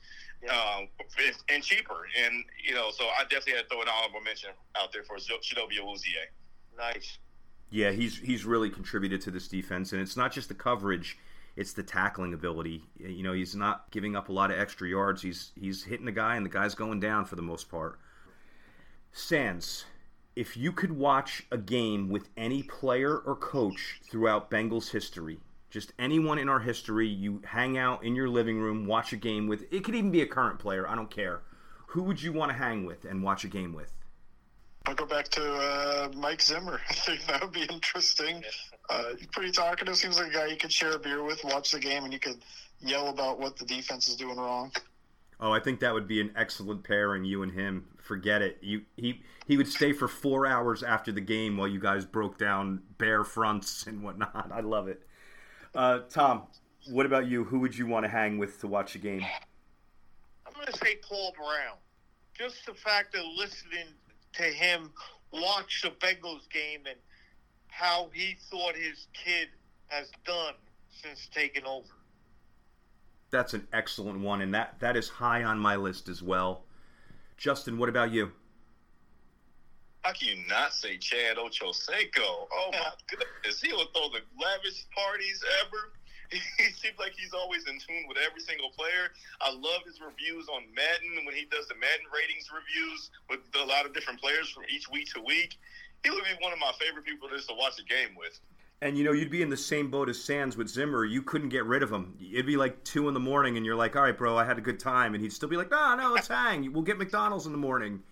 Um, 0.44 0.88
and- 1.18 1.36
and 1.48 1.62
cheaper, 1.64 2.06
and 2.16 2.44
you 2.62 2.74
know, 2.74 2.90
so 2.90 3.04
I 3.08 3.22
definitely 3.22 3.54
had 3.54 3.62
to 3.62 3.68
throw 3.68 3.82
an 3.82 3.88
honorable 3.88 4.20
mention 4.20 4.50
out 4.76 4.92
there 4.92 5.02
for 5.02 5.16
Chidobe 5.16 5.78
Awuzie. 5.80 6.12
Nice. 6.76 7.18
Yeah, 7.70 7.90
he's 7.90 8.18
he's 8.18 8.44
really 8.44 8.70
contributed 8.70 9.20
to 9.22 9.30
this 9.30 9.48
defense, 9.48 9.92
and 9.92 10.00
it's 10.00 10.16
not 10.16 10.32
just 10.32 10.48
the 10.48 10.54
coverage; 10.54 11.18
it's 11.56 11.72
the 11.72 11.82
tackling 11.82 12.32
ability. 12.32 12.84
You 12.98 13.22
know, 13.24 13.32
he's 13.32 13.56
not 13.56 13.90
giving 13.90 14.14
up 14.14 14.28
a 14.28 14.32
lot 14.32 14.50
of 14.50 14.58
extra 14.58 14.88
yards. 14.88 15.22
He's 15.22 15.52
he's 15.58 15.82
hitting 15.84 16.06
the 16.06 16.12
guy, 16.12 16.36
and 16.36 16.44
the 16.46 16.50
guy's 16.50 16.74
going 16.74 17.00
down 17.00 17.24
for 17.24 17.34
the 17.34 17.42
most 17.42 17.68
part. 17.68 17.98
Sands, 19.12 19.86
if 20.36 20.56
you 20.56 20.70
could 20.70 20.92
watch 20.92 21.44
a 21.50 21.58
game 21.58 22.08
with 22.08 22.28
any 22.36 22.62
player 22.62 23.16
or 23.16 23.34
coach 23.34 24.00
throughout 24.08 24.50
Bengals 24.50 24.90
history, 24.90 25.38
just 25.70 25.92
anyone 25.98 26.38
in 26.38 26.48
our 26.48 26.60
history, 26.60 27.08
you 27.08 27.42
hang 27.44 27.76
out 27.76 28.04
in 28.04 28.14
your 28.14 28.28
living 28.28 28.58
room, 28.58 28.86
watch 28.86 29.12
a 29.12 29.16
game 29.16 29.46
with. 29.46 29.72
It 29.72 29.84
could 29.84 29.94
even 29.94 30.10
be 30.10 30.22
a 30.22 30.26
current 30.26 30.58
player. 30.58 30.88
I 30.88 30.94
don't 30.94 31.10
care. 31.10 31.42
Who 31.88 32.02
would 32.04 32.22
you 32.22 32.32
want 32.32 32.50
to 32.50 32.56
hang 32.56 32.84
with 32.84 33.04
and 33.04 33.22
watch 33.22 33.44
a 33.44 33.48
game 33.48 33.72
with? 33.72 33.92
I'll 34.86 34.94
go 34.94 35.06
back 35.06 35.28
to 35.30 35.54
uh, 35.54 36.08
Mike 36.14 36.40
Zimmer. 36.40 36.80
I 36.88 36.94
think 36.94 37.26
that 37.26 37.42
would 37.42 37.52
be 37.52 37.64
interesting. 37.64 38.44
Uh, 38.88 39.14
he's 39.18 39.26
pretty 39.26 39.50
talkative. 39.50 39.96
Seems 39.96 40.18
like 40.18 40.30
a 40.30 40.34
guy 40.34 40.46
you 40.46 40.56
could 40.56 40.72
share 40.72 40.92
a 40.92 40.98
beer 40.98 41.24
with, 41.24 41.42
watch 41.44 41.72
the 41.72 41.80
game, 41.80 42.04
and 42.04 42.12
you 42.12 42.20
could 42.20 42.38
yell 42.80 43.08
about 43.08 43.40
what 43.40 43.56
the 43.56 43.64
defense 43.64 44.08
is 44.08 44.16
doing 44.16 44.36
wrong. 44.36 44.70
Oh, 45.38 45.52
I 45.52 45.60
think 45.60 45.80
that 45.80 45.92
would 45.92 46.08
be 46.08 46.20
an 46.20 46.32
excellent 46.34 46.82
pairing, 46.84 47.24
you 47.24 47.42
and 47.42 47.52
him. 47.52 47.86
Forget 47.98 48.40
it. 48.40 48.58
You 48.62 48.82
he 48.96 49.22
he 49.46 49.56
would 49.56 49.68
stay 49.68 49.92
for 49.92 50.08
four 50.08 50.46
hours 50.46 50.82
after 50.82 51.12
the 51.12 51.20
game 51.20 51.56
while 51.56 51.68
you 51.68 51.78
guys 51.78 52.06
broke 52.06 52.38
down 52.38 52.82
bear 52.96 53.22
fronts 53.22 53.86
and 53.86 54.02
whatnot. 54.02 54.50
I 54.54 54.60
love 54.60 54.88
it. 54.88 55.02
Uh, 55.76 56.00
Tom, 56.08 56.44
what 56.88 57.04
about 57.04 57.26
you? 57.26 57.44
Who 57.44 57.58
would 57.58 57.76
you 57.76 57.86
want 57.86 58.04
to 58.04 58.08
hang 58.08 58.38
with 58.38 58.58
to 58.60 58.66
watch 58.66 58.94
a 58.94 58.98
game? 58.98 59.22
I'm 60.46 60.54
going 60.54 60.66
to 60.66 60.78
say 60.78 60.96
Paul 61.06 61.34
Brown. 61.36 61.76
Just 62.32 62.64
the 62.64 62.72
fact 62.72 63.14
of 63.14 63.22
listening 63.36 63.88
to 64.32 64.44
him 64.44 64.90
watch 65.32 65.82
the 65.82 65.90
Bengals 65.90 66.48
game 66.50 66.80
and 66.88 66.96
how 67.68 68.08
he 68.14 68.36
thought 68.50 68.74
his 68.74 69.06
kid 69.12 69.48
has 69.88 70.10
done 70.24 70.54
since 70.90 71.28
taking 71.34 71.66
over. 71.66 71.88
That's 73.30 73.52
an 73.52 73.68
excellent 73.72 74.20
one, 74.20 74.40
and 74.40 74.54
that 74.54 74.80
that 74.80 74.96
is 74.96 75.08
high 75.08 75.42
on 75.42 75.58
my 75.58 75.76
list 75.76 76.08
as 76.08 76.22
well. 76.22 76.64
Justin, 77.36 77.76
what 77.76 77.90
about 77.90 78.12
you? 78.12 78.32
How 80.06 80.12
can 80.12 80.28
you 80.28 80.46
not 80.46 80.72
say 80.72 80.98
Chad 80.98 81.36
Ochocinco? 81.36 82.46
Oh 82.46 82.70
my 82.70 82.92
goodness, 83.10 83.60
he 83.60 83.72
will 83.72 83.90
throw 83.90 84.08
the 84.10 84.22
lavish 84.40 84.86
parties 84.94 85.42
ever. 85.66 85.90
He 86.30 86.72
seems 86.74 86.98
like 86.98 87.12
he's 87.16 87.32
always 87.32 87.62
in 87.66 87.78
tune 87.78 88.06
with 88.08 88.18
every 88.18 88.40
single 88.40 88.70
player. 88.70 89.10
I 89.40 89.50
love 89.50 89.82
his 89.84 90.00
reviews 90.00 90.48
on 90.48 90.62
Madden 90.74 91.24
when 91.24 91.34
he 91.34 91.46
does 91.50 91.68
the 91.68 91.74
Madden 91.74 92.06
ratings 92.14 92.50
reviews 92.50 93.10
with 93.30 93.40
a 93.60 93.64
lot 93.64 93.86
of 93.86 93.94
different 93.94 94.20
players 94.20 94.50
from 94.50 94.64
each 94.68 94.90
week 94.90 95.12
to 95.14 95.20
week. 95.22 95.56
He 96.02 96.10
would 96.10 96.24
be 96.24 96.34
one 96.40 96.52
of 96.52 96.58
my 96.58 96.72
favorite 96.80 97.04
people 97.04 97.28
just 97.28 97.48
to 97.48 97.54
watch 97.54 97.78
a 97.78 97.84
game 97.84 98.16
with. 98.16 98.38
And 98.82 98.98
you 98.98 99.04
know, 99.04 99.12
you'd 99.12 99.30
be 99.30 99.42
in 99.42 99.50
the 99.50 99.56
same 99.56 99.90
boat 99.90 100.08
as 100.08 100.22
Sans 100.22 100.56
with 100.56 100.68
Zimmer. 100.68 101.04
You 101.04 101.22
couldn't 101.22 101.50
get 101.50 101.64
rid 101.64 101.84
of 101.84 101.90
him. 101.90 102.18
It'd 102.20 102.46
be 102.46 102.56
like 102.56 102.82
two 102.82 103.06
in 103.06 103.14
the 103.14 103.20
morning, 103.20 103.56
and 103.56 103.64
you're 103.64 103.76
like, 103.76 103.94
"All 103.94 104.02
right, 104.02 104.16
bro, 104.16 104.36
I 104.36 104.44
had 104.44 104.58
a 104.58 104.62
good 104.62 104.80
time," 104.80 105.14
and 105.14 105.22
he'd 105.22 105.32
still 105.32 105.48
be 105.48 105.56
like, 105.56 105.72
ah, 105.72 105.94
"No, 105.94 106.08
no, 106.08 106.14
let's 106.14 106.28
hang. 106.28 106.72
We'll 106.72 106.82
get 106.82 106.98
McDonald's 106.98 107.46
in 107.46 107.52
the 107.52 107.58
morning." 107.58 108.02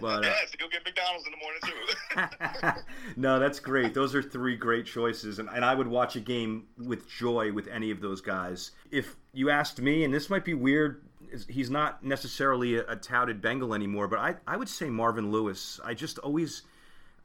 But 0.00 0.24
uh, 0.24 0.28
yeah, 0.28 0.34
so 0.46 0.58
go 0.58 0.68
get 0.68 0.84
McDonald's 0.84 1.26
in 1.26 1.32
the 1.32 1.38
morning 1.38 2.74
too. 2.74 2.80
no, 3.20 3.38
that's 3.38 3.60
great. 3.60 3.94
Those 3.94 4.14
are 4.14 4.22
three 4.22 4.56
great 4.56 4.86
choices, 4.86 5.38
and, 5.38 5.48
and 5.48 5.64
I 5.64 5.74
would 5.74 5.88
watch 5.88 6.16
a 6.16 6.20
game 6.20 6.66
with 6.78 7.08
joy 7.08 7.52
with 7.52 7.68
any 7.68 7.90
of 7.90 8.00
those 8.00 8.20
guys. 8.20 8.72
If 8.90 9.16
you 9.32 9.50
asked 9.50 9.80
me, 9.80 10.04
and 10.04 10.12
this 10.12 10.30
might 10.30 10.44
be 10.44 10.54
weird, 10.54 11.02
he's 11.48 11.70
not 11.70 12.04
necessarily 12.04 12.76
a, 12.76 12.86
a 12.88 12.96
touted 12.96 13.40
Bengal 13.40 13.74
anymore, 13.74 14.08
but 14.08 14.18
I, 14.18 14.36
I 14.46 14.56
would 14.56 14.68
say 14.68 14.88
Marvin 14.90 15.30
Lewis. 15.30 15.80
I 15.84 15.94
just 15.94 16.18
always, 16.18 16.62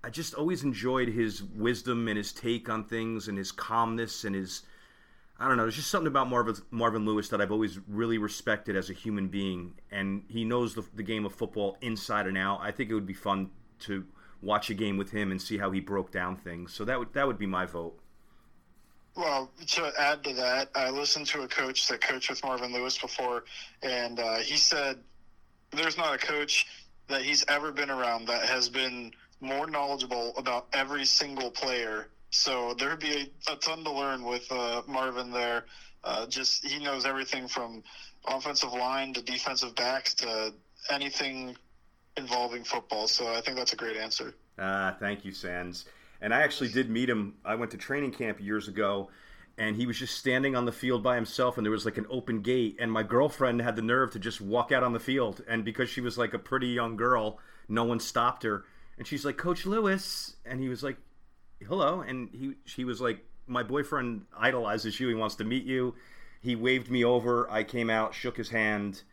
I 0.03 0.09
just 0.09 0.33
always 0.33 0.63
enjoyed 0.63 1.09
his 1.09 1.43
wisdom 1.43 2.07
and 2.07 2.17
his 2.17 2.31
take 2.31 2.69
on 2.69 2.83
things, 2.85 3.27
and 3.27 3.37
his 3.37 3.51
calmness 3.51 4.23
and 4.23 4.35
his, 4.35 4.63
I 5.39 5.47
don't 5.47 5.57
know. 5.57 5.63
There's 5.63 5.75
just 5.75 5.91
something 5.91 6.07
about 6.07 6.29
Marvin 6.29 6.55
Marvin 6.71 7.05
Lewis 7.05 7.29
that 7.29 7.41
I've 7.41 7.51
always 7.51 7.79
really 7.87 8.17
respected 8.17 8.75
as 8.75 8.89
a 8.89 8.93
human 8.93 9.27
being, 9.27 9.75
and 9.91 10.23
he 10.27 10.43
knows 10.43 10.73
the, 10.73 10.83
the 10.95 11.03
game 11.03 11.25
of 11.25 11.33
football 11.33 11.77
inside 11.81 12.25
and 12.25 12.37
out. 12.37 12.59
I 12.61 12.71
think 12.71 12.89
it 12.89 12.95
would 12.95 13.05
be 13.05 13.13
fun 13.13 13.51
to 13.81 14.05
watch 14.41 14.69
a 14.69 14.73
game 14.73 14.97
with 14.97 15.11
him 15.11 15.31
and 15.31 15.41
see 15.41 15.57
how 15.57 15.71
he 15.71 15.79
broke 15.79 16.11
down 16.11 16.37
things. 16.37 16.73
So 16.73 16.85
that 16.85 16.97
would 16.97 17.13
that 17.13 17.27
would 17.27 17.37
be 17.37 17.45
my 17.45 17.65
vote. 17.65 17.99
Well, 19.15 19.51
to 19.67 19.91
add 19.99 20.23
to 20.25 20.33
that, 20.33 20.69
I 20.75 20.89
listened 20.91 21.25
to 21.27 21.41
a 21.41 21.47
coach 21.47 21.87
that 21.87 22.01
coached 22.01 22.29
with 22.29 22.43
Marvin 22.43 22.71
Lewis 22.71 22.97
before, 22.97 23.45
and 23.81 24.19
uh, 24.19 24.37
he 24.37 24.57
said 24.57 24.99
there's 25.71 25.97
not 25.97 26.15
a 26.15 26.17
coach 26.17 26.67
that 27.07 27.21
he's 27.21 27.43
ever 27.47 27.71
been 27.71 27.89
around 27.89 28.27
that 28.27 28.43
has 28.45 28.69
been 28.69 29.11
more 29.39 29.67
knowledgeable 29.67 30.33
about 30.37 30.67
every 30.73 31.05
single 31.05 31.51
player. 31.51 32.07
So 32.29 32.73
there 32.77 32.89
would 32.89 32.99
be 32.99 33.31
a, 33.47 33.53
a 33.53 33.55
ton 33.57 33.83
to 33.83 33.91
learn 33.91 34.23
with 34.23 34.51
uh, 34.51 34.81
Marvin 34.87 35.31
there. 35.31 35.65
Uh, 36.03 36.27
just 36.27 36.65
he 36.65 36.83
knows 36.83 37.05
everything 37.05 37.47
from 37.47 37.83
offensive 38.27 38.73
line 38.73 39.13
to 39.13 39.21
defensive 39.21 39.75
backs 39.75 40.13
to 40.15 40.53
anything 40.89 41.55
involving 42.17 42.63
football. 42.63 43.07
So 43.07 43.27
I 43.27 43.41
think 43.41 43.57
that's 43.57 43.73
a 43.73 43.75
great 43.75 43.97
answer. 43.97 44.35
Ah, 44.59 44.95
thank 44.99 45.23
you, 45.23 45.31
Sans. 45.31 45.85
And 46.21 46.33
I 46.33 46.41
actually 46.41 46.69
did 46.69 46.89
meet 46.89 47.09
him. 47.09 47.35
I 47.45 47.55
went 47.55 47.71
to 47.71 47.77
training 47.77 48.11
camp 48.11 48.41
years 48.41 48.67
ago, 48.67 49.09
and 49.57 49.75
he 49.75 49.85
was 49.85 49.97
just 49.99 50.17
standing 50.17 50.55
on 50.55 50.65
the 50.65 50.71
field 50.71 51.03
by 51.03 51.15
himself, 51.15 51.57
and 51.57 51.65
there 51.65 51.71
was 51.71 51.85
like 51.85 51.97
an 51.97 52.07
open 52.09 52.41
gate. 52.41 52.77
And 52.79 52.91
my 52.91 53.03
girlfriend 53.03 53.61
had 53.61 53.75
the 53.75 53.81
nerve 53.81 54.11
to 54.11 54.19
just 54.19 54.41
walk 54.41 54.71
out 54.71 54.83
on 54.83 54.93
the 54.93 54.99
field, 54.99 55.43
and 55.47 55.63
because 55.63 55.89
she 55.89 56.01
was 56.01 56.17
like 56.17 56.33
a 56.33 56.39
pretty 56.39 56.67
young 56.67 56.95
girl, 56.95 57.39
no 57.67 57.83
one 57.83 57.99
stopped 57.99 58.43
her. 58.43 58.65
And 58.97 59.05
she's 59.05 59.23
like, 59.23 59.37
"Coach 59.37 59.65
Lewis," 59.65 60.35
and 60.43 60.59
he 60.59 60.69
was 60.69 60.81
like, 60.81 60.97
"Hello," 61.65 62.01
and 62.01 62.29
he 62.31 62.55
she 62.65 62.83
was 62.83 63.01
like, 63.01 63.25
"My 63.47 63.63
boyfriend 63.63 64.25
idolizes 64.37 64.99
you. 64.99 65.07
He 65.07 65.15
wants 65.15 65.35
to 65.35 65.43
meet 65.43 65.63
you." 65.63 65.95
He 66.41 66.55
waved 66.55 66.89
me 66.89 67.03
over. 67.03 67.49
I 67.49 67.63
came 67.63 67.89
out, 67.89 68.13
shook 68.13 68.37
his 68.37 68.49
hand 68.49 69.03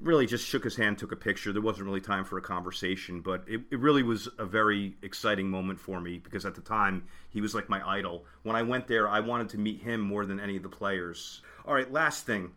really 0.00 0.26
just 0.26 0.46
shook 0.46 0.64
his 0.64 0.76
hand, 0.76 0.98
took 0.98 1.12
a 1.12 1.16
picture. 1.16 1.52
There 1.52 1.62
wasn't 1.62 1.86
really 1.86 2.00
time 2.00 2.24
for 2.24 2.38
a 2.38 2.42
conversation, 2.42 3.20
but 3.20 3.44
it, 3.46 3.60
it 3.70 3.78
really 3.78 4.02
was 4.02 4.28
a 4.38 4.44
very 4.44 4.96
exciting 5.02 5.48
moment 5.48 5.78
for 5.78 6.00
me 6.00 6.18
because 6.18 6.44
at 6.44 6.54
the 6.54 6.60
time 6.60 7.04
he 7.30 7.40
was 7.40 7.54
like 7.54 7.68
my 7.68 7.86
idol. 7.88 8.24
When 8.42 8.56
I 8.56 8.62
went 8.62 8.86
there, 8.88 9.08
I 9.08 9.20
wanted 9.20 9.48
to 9.50 9.58
meet 9.58 9.82
him 9.82 10.00
more 10.00 10.26
than 10.26 10.40
any 10.40 10.56
of 10.56 10.62
the 10.62 10.68
players. 10.68 11.42
All 11.66 11.74
right, 11.74 11.90
last 11.90 12.26
thing. 12.26 12.52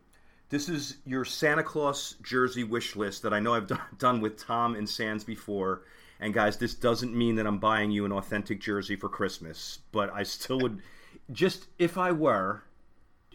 This 0.49 0.69
is 0.69 0.97
your 1.05 1.25
Santa 1.25 1.63
Claus 1.63 2.15
jersey 2.21 2.63
wish 2.63 2.95
list 2.95 3.21
that 3.23 3.33
I 3.33 3.39
know 3.39 3.53
I've 3.53 3.67
done, 3.67 3.81
done 3.97 4.21
with 4.21 4.37
Tom 4.37 4.75
and 4.75 4.89
Sans 4.89 5.23
before. 5.23 5.83
And 6.19 6.33
guys, 6.33 6.57
this 6.57 6.73
doesn't 6.73 7.15
mean 7.15 7.35
that 7.35 7.45
I'm 7.45 7.59
buying 7.59 7.91
you 7.91 8.05
an 8.05 8.11
authentic 8.11 8.59
jersey 8.59 8.95
for 8.95 9.09
Christmas, 9.09 9.79
but 9.91 10.11
I 10.13 10.23
still 10.23 10.59
would 10.59 10.81
just 11.31 11.67
if 11.77 11.97
I 11.97 12.11
were, 12.11 12.63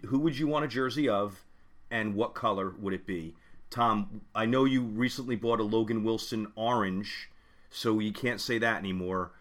who 0.06 0.18
would 0.18 0.38
you 0.38 0.46
want 0.46 0.64
a 0.64 0.68
jersey 0.68 1.08
of 1.08 1.44
and 1.90 2.14
what 2.14 2.34
color 2.34 2.74
would 2.78 2.94
it 2.94 3.06
be? 3.06 3.34
Tom, 3.70 4.22
I 4.34 4.46
know 4.46 4.64
you 4.64 4.82
recently 4.82 5.36
bought 5.36 5.60
a 5.60 5.62
Logan 5.62 6.04
Wilson 6.04 6.52
orange, 6.56 7.30
so 7.70 7.98
you 8.00 8.12
can't 8.12 8.40
say 8.40 8.58
that 8.58 8.78
anymore. 8.78 9.32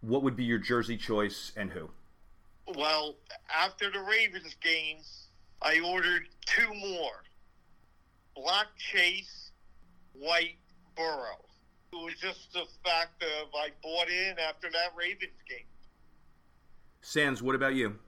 What 0.00 0.22
would 0.22 0.36
be 0.36 0.44
your 0.44 0.58
jersey 0.58 0.96
choice 0.96 1.52
and 1.56 1.70
who? 1.70 1.90
Well, 2.74 3.16
after 3.54 3.90
the 3.90 4.00
Ravens 4.00 4.56
game, 4.62 4.98
I 5.62 5.80
ordered 5.80 6.28
two 6.46 6.72
more. 6.74 7.22
Black 8.34 8.66
Chase, 8.76 9.50
white 10.12 10.56
Burrow. 10.96 11.45
It 11.96 12.04
was 12.04 12.14
just 12.20 12.52
the 12.52 12.64
fact 12.84 13.22
of 13.22 13.48
I 13.54 13.70
bought 13.82 14.08
in 14.08 14.36
after 14.38 14.68
that 14.70 14.92
Ravens 14.96 15.32
game. 15.48 15.66
Sans, 17.00 17.42
what 17.42 17.54
about 17.54 17.74
you? 17.74 17.98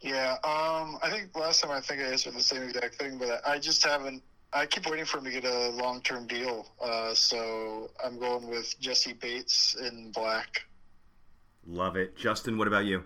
Yeah, 0.00 0.36
um, 0.44 0.98
I 1.02 1.10
think 1.10 1.36
last 1.36 1.62
time 1.62 1.72
I 1.72 1.80
think 1.80 2.00
I 2.00 2.04
answered 2.04 2.34
the 2.34 2.42
same 2.42 2.62
exact 2.62 2.94
thing, 2.94 3.18
but 3.18 3.46
I 3.46 3.58
just 3.58 3.84
haven't. 3.84 4.22
I 4.52 4.64
keep 4.64 4.88
waiting 4.88 5.04
for 5.04 5.18
him 5.18 5.24
to 5.24 5.30
get 5.30 5.44
a 5.44 5.70
long 5.70 6.00
term 6.00 6.26
deal, 6.26 6.66
uh, 6.80 7.12
so 7.14 7.90
I'm 8.02 8.18
going 8.18 8.48
with 8.48 8.78
Jessie 8.80 9.12
Bates 9.12 9.74
in 9.74 10.12
black. 10.12 10.62
Love 11.66 11.96
it. 11.96 12.16
Justin, 12.16 12.56
what 12.56 12.68
about 12.68 12.86
you? 12.86 13.02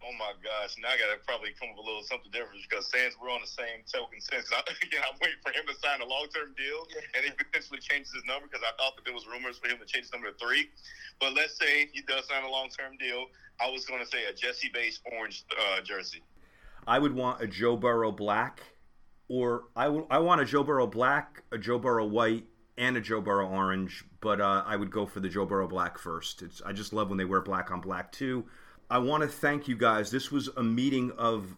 Oh 0.00 0.16
my 0.16 0.32
gosh! 0.40 0.80
Now 0.80 0.92
I 0.92 0.96
gotta 0.96 1.20
probably 1.28 1.52
come 1.60 1.70
up 1.70 1.76
with 1.76 1.84
a 1.84 1.88
little 1.88 2.06
something 2.08 2.32
different 2.32 2.64
because 2.64 2.88
Sans 2.88 3.12
we're 3.20 3.28
on 3.28 3.44
the 3.44 3.52
same 3.52 3.84
token 3.84 4.16
sense. 4.20 4.48
I, 4.48 4.64
again, 4.84 5.04
I'm 5.04 5.20
waiting 5.20 5.40
for 5.44 5.52
him 5.52 5.68
to 5.68 5.76
sign 5.76 6.00
a 6.00 6.08
long 6.08 6.24
term 6.32 6.56
deal, 6.56 6.88
and 7.12 7.20
he 7.20 7.30
potentially 7.36 7.84
changes 7.84 8.08
his 8.16 8.24
number 8.24 8.48
because 8.48 8.64
I 8.64 8.72
thought 8.80 8.96
that 8.96 9.04
there 9.04 9.12
was 9.12 9.28
rumors 9.28 9.60
for 9.60 9.68
him 9.68 9.76
to 9.76 9.84
change 9.84 10.08
his 10.08 10.12
number 10.16 10.32
to 10.32 10.36
three. 10.40 10.72
But 11.20 11.36
let's 11.36 11.60
say 11.60 11.92
he 11.92 12.00
does 12.00 12.24
sign 12.32 12.44
a 12.44 12.50
long 12.50 12.72
term 12.72 12.96
deal. 12.96 13.28
I 13.60 13.68
was 13.68 13.84
going 13.84 14.00
to 14.00 14.08
say 14.08 14.24
a 14.24 14.32
Jessie 14.32 14.70
Bates 14.72 15.00
orange 15.12 15.44
uh, 15.52 15.84
jersey. 15.84 16.24
I 16.86 16.98
would 16.98 17.14
want 17.14 17.42
a 17.42 17.46
Joe 17.46 17.76
Burrow 17.76 18.10
black, 18.10 18.62
or 19.28 19.64
I, 19.76 19.84
w- 19.84 20.06
I 20.10 20.18
want 20.18 20.40
a 20.40 20.44
Joe 20.44 20.64
Burrow 20.64 20.86
black, 20.86 21.42
a 21.52 21.58
Joe 21.58 21.78
Burrow 21.78 22.06
white, 22.06 22.46
and 22.78 22.96
a 22.96 23.00
Joe 23.00 23.20
Burrow 23.20 23.48
orange. 23.48 24.04
But 24.20 24.40
uh, 24.40 24.64
I 24.66 24.76
would 24.76 24.90
go 24.90 25.04
for 25.04 25.20
the 25.20 25.28
Joe 25.28 25.44
Burrow 25.44 25.68
black 25.68 25.98
first. 25.98 26.40
It's, 26.40 26.62
I 26.64 26.72
just 26.72 26.92
love 26.92 27.08
when 27.08 27.18
they 27.18 27.26
wear 27.26 27.42
black 27.42 27.70
on 27.70 27.80
black 27.80 28.12
too. 28.12 28.46
I 28.90 28.98
want 28.98 29.22
to 29.22 29.28
thank 29.28 29.68
you 29.68 29.76
guys. 29.76 30.10
This 30.10 30.32
was 30.32 30.48
a 30.56 30.64
meeting 30.64 31.12
of 31.16 31.56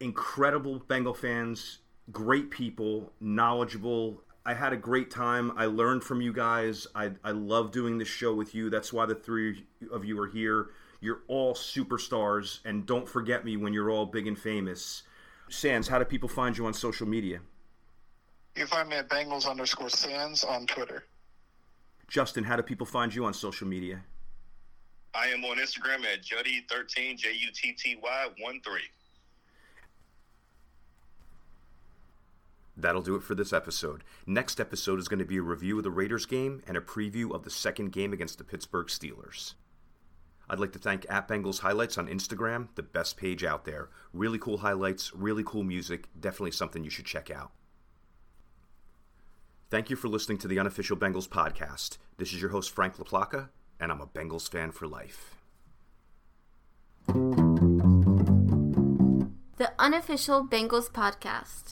incredible 0.00 0.78
Bengal 0.78 1.12
fans, 1.12 1.80
great 2.10 2.50
people, 2.50 3.12
knowledgeable. 3.20 4.22
I 4.46 4.54
had 4.54 4.72
a 4.72 4.76
great 4.76 5.10
time. 5.10 5.52
I 5.58 5.66
learned 5.66 6.04
from 6.04 6.22
you 6.22 6.32
guys. 6.32 6.86
I, 6.94 7.10
I 7.22 7.32
love 7.32 7.70
doing 7.70 7.98
this 7.98 8.08
show 8.08 8.32
with 8.34 8.54
you. 8.54 8.70
That's 8.70 8.94
why 8.94 9.04
the 9.04 9.14
three 9.14 9.66
of 9.92 10.06
you 10.06 10.18
are 10.20 10.26
here. 10.26 10.70
You're 11.00 11.20
all 11.28 11.52
superstars, 11.54 12.60
and 12.64 12.86
don't 12.86 13.06
forget 13.06 13.44
me 13.44 13.58
when 13.58 13.74
you're 13.74 13.90
all 13.90 14.06
big 14.06 14.26
and 14.26 14.38
famous. 14.38 15.02
Sans, 15.50 15.86
how 15.86 15.98
do 15.98 16.06
people 16.06 16.30
find 16.30 16.56
you 16.56 16.64
on 16.64 16.72
social 16.72 17.06
media? 17.06 17.40
You 18.56 18.62
can 18.62 18.68
find 18.68 18.88
me 18.88 18.96
at 18.96 19.10
Bengals 19.10 19.46
underscore 19.46 19.90
Sans 19.90 20.42
on 20.44 20.66
Twitter. 20.66 21.04
Justin, 22.08 22.44
how 22.44 22.56
do 22.56 22.62
people 22.62 22.86
find 22.86 23.14
you 23.14 23.26
on 23.26 23.34
social 23.34 23.66
media? 23.66 24.00
I 25.14 25.28
am 25.28 25.44
on 25.44 25.58
Instagram 25.58 26.04
at 26.04 26.22
Jutty13, 26.22 27.16
J 27.16 27.32
U 27.32 27.50
T 27.52 27.72
T 27.72 27.98
Y 28.02 28.26
1 28.38 28.60
3. 28.60 28.80
That'll 32.76 33.02
do 33.02 33.14
it 33.14 33.22
for 33.22 33.36
this 33.36 33.52
episode. 33.52 34.02
Next 34.26 34.58
episode 34.58 34.98
is 34.98 35.06
going 35.06 35.20
to 35.20 35.24
be 35.24 35.36
a 35.36 35.42
review 35.42 35.78
of 35.78 35.84
the 35.84 35.90
Raiders 35.92 36.26
game 36.26 36.62
and 36.66 36.76
a 36.76 36.80
preview 36.80 37.32
of 37.32 37.44
the 37.44 37.50
second 37.50 37.92
game 37.92 38.12
against 38.12 38.38
the 38.38 38.44
Pittsburgh 38.44 38.88
Steelers. 38.88 39.54
I'd 40.50 40.58
like 40.58 40.72
to 40.72 40.78
thank 40.80 41.06
at 41.08 41.28
Bengals 41.28 41.60
Highlights 41.60 41.96
on 41.96 42.08
Instagram, 42.08 42.68
the 42.74 42.82
best 42.82 43.16
page 43.16 43.44
out 43.44 43.64
there. 43.64 43.90
Really 44.12 44.38
cool 44.38 44.58
highlights, 44.58 45.14
really 45.14 45.44
cool 45.44 45.62
music, 45.62 46.08
definitely 46.18 46.50
something 46.50 46.82
you 46.82 46.90
should 46.90 47.06
check 47.06 47.30
out. 47.30 47.52
Thank 49.70 49.88
you 49.88 49.96
for 49.96 50.08
listening 50.08 50.38
to 50.38 50.48
the 50.48 50.58
unofficial 50.58 50.96
Bengals 50.96 51.28
podcast. 51.28 51.98
This 52.18 52.34
is 52.34 52.40
your 52.40 52.50
host, 52.50 52.72
Frank 52.72 52.96
LaPlaca, 52.96 53.48
and 53.80 53.92
I'm 53.92 54.00
a 54.00 54.06
Bengals 54.06 54.50
fan 54.50 54.72
for 54.72 54.86
life. 54.88 55.34
The 59.56 59.72
unofficial 59.78 60.46
Bengals 60.46 60.90
podcast. 60.90 61.62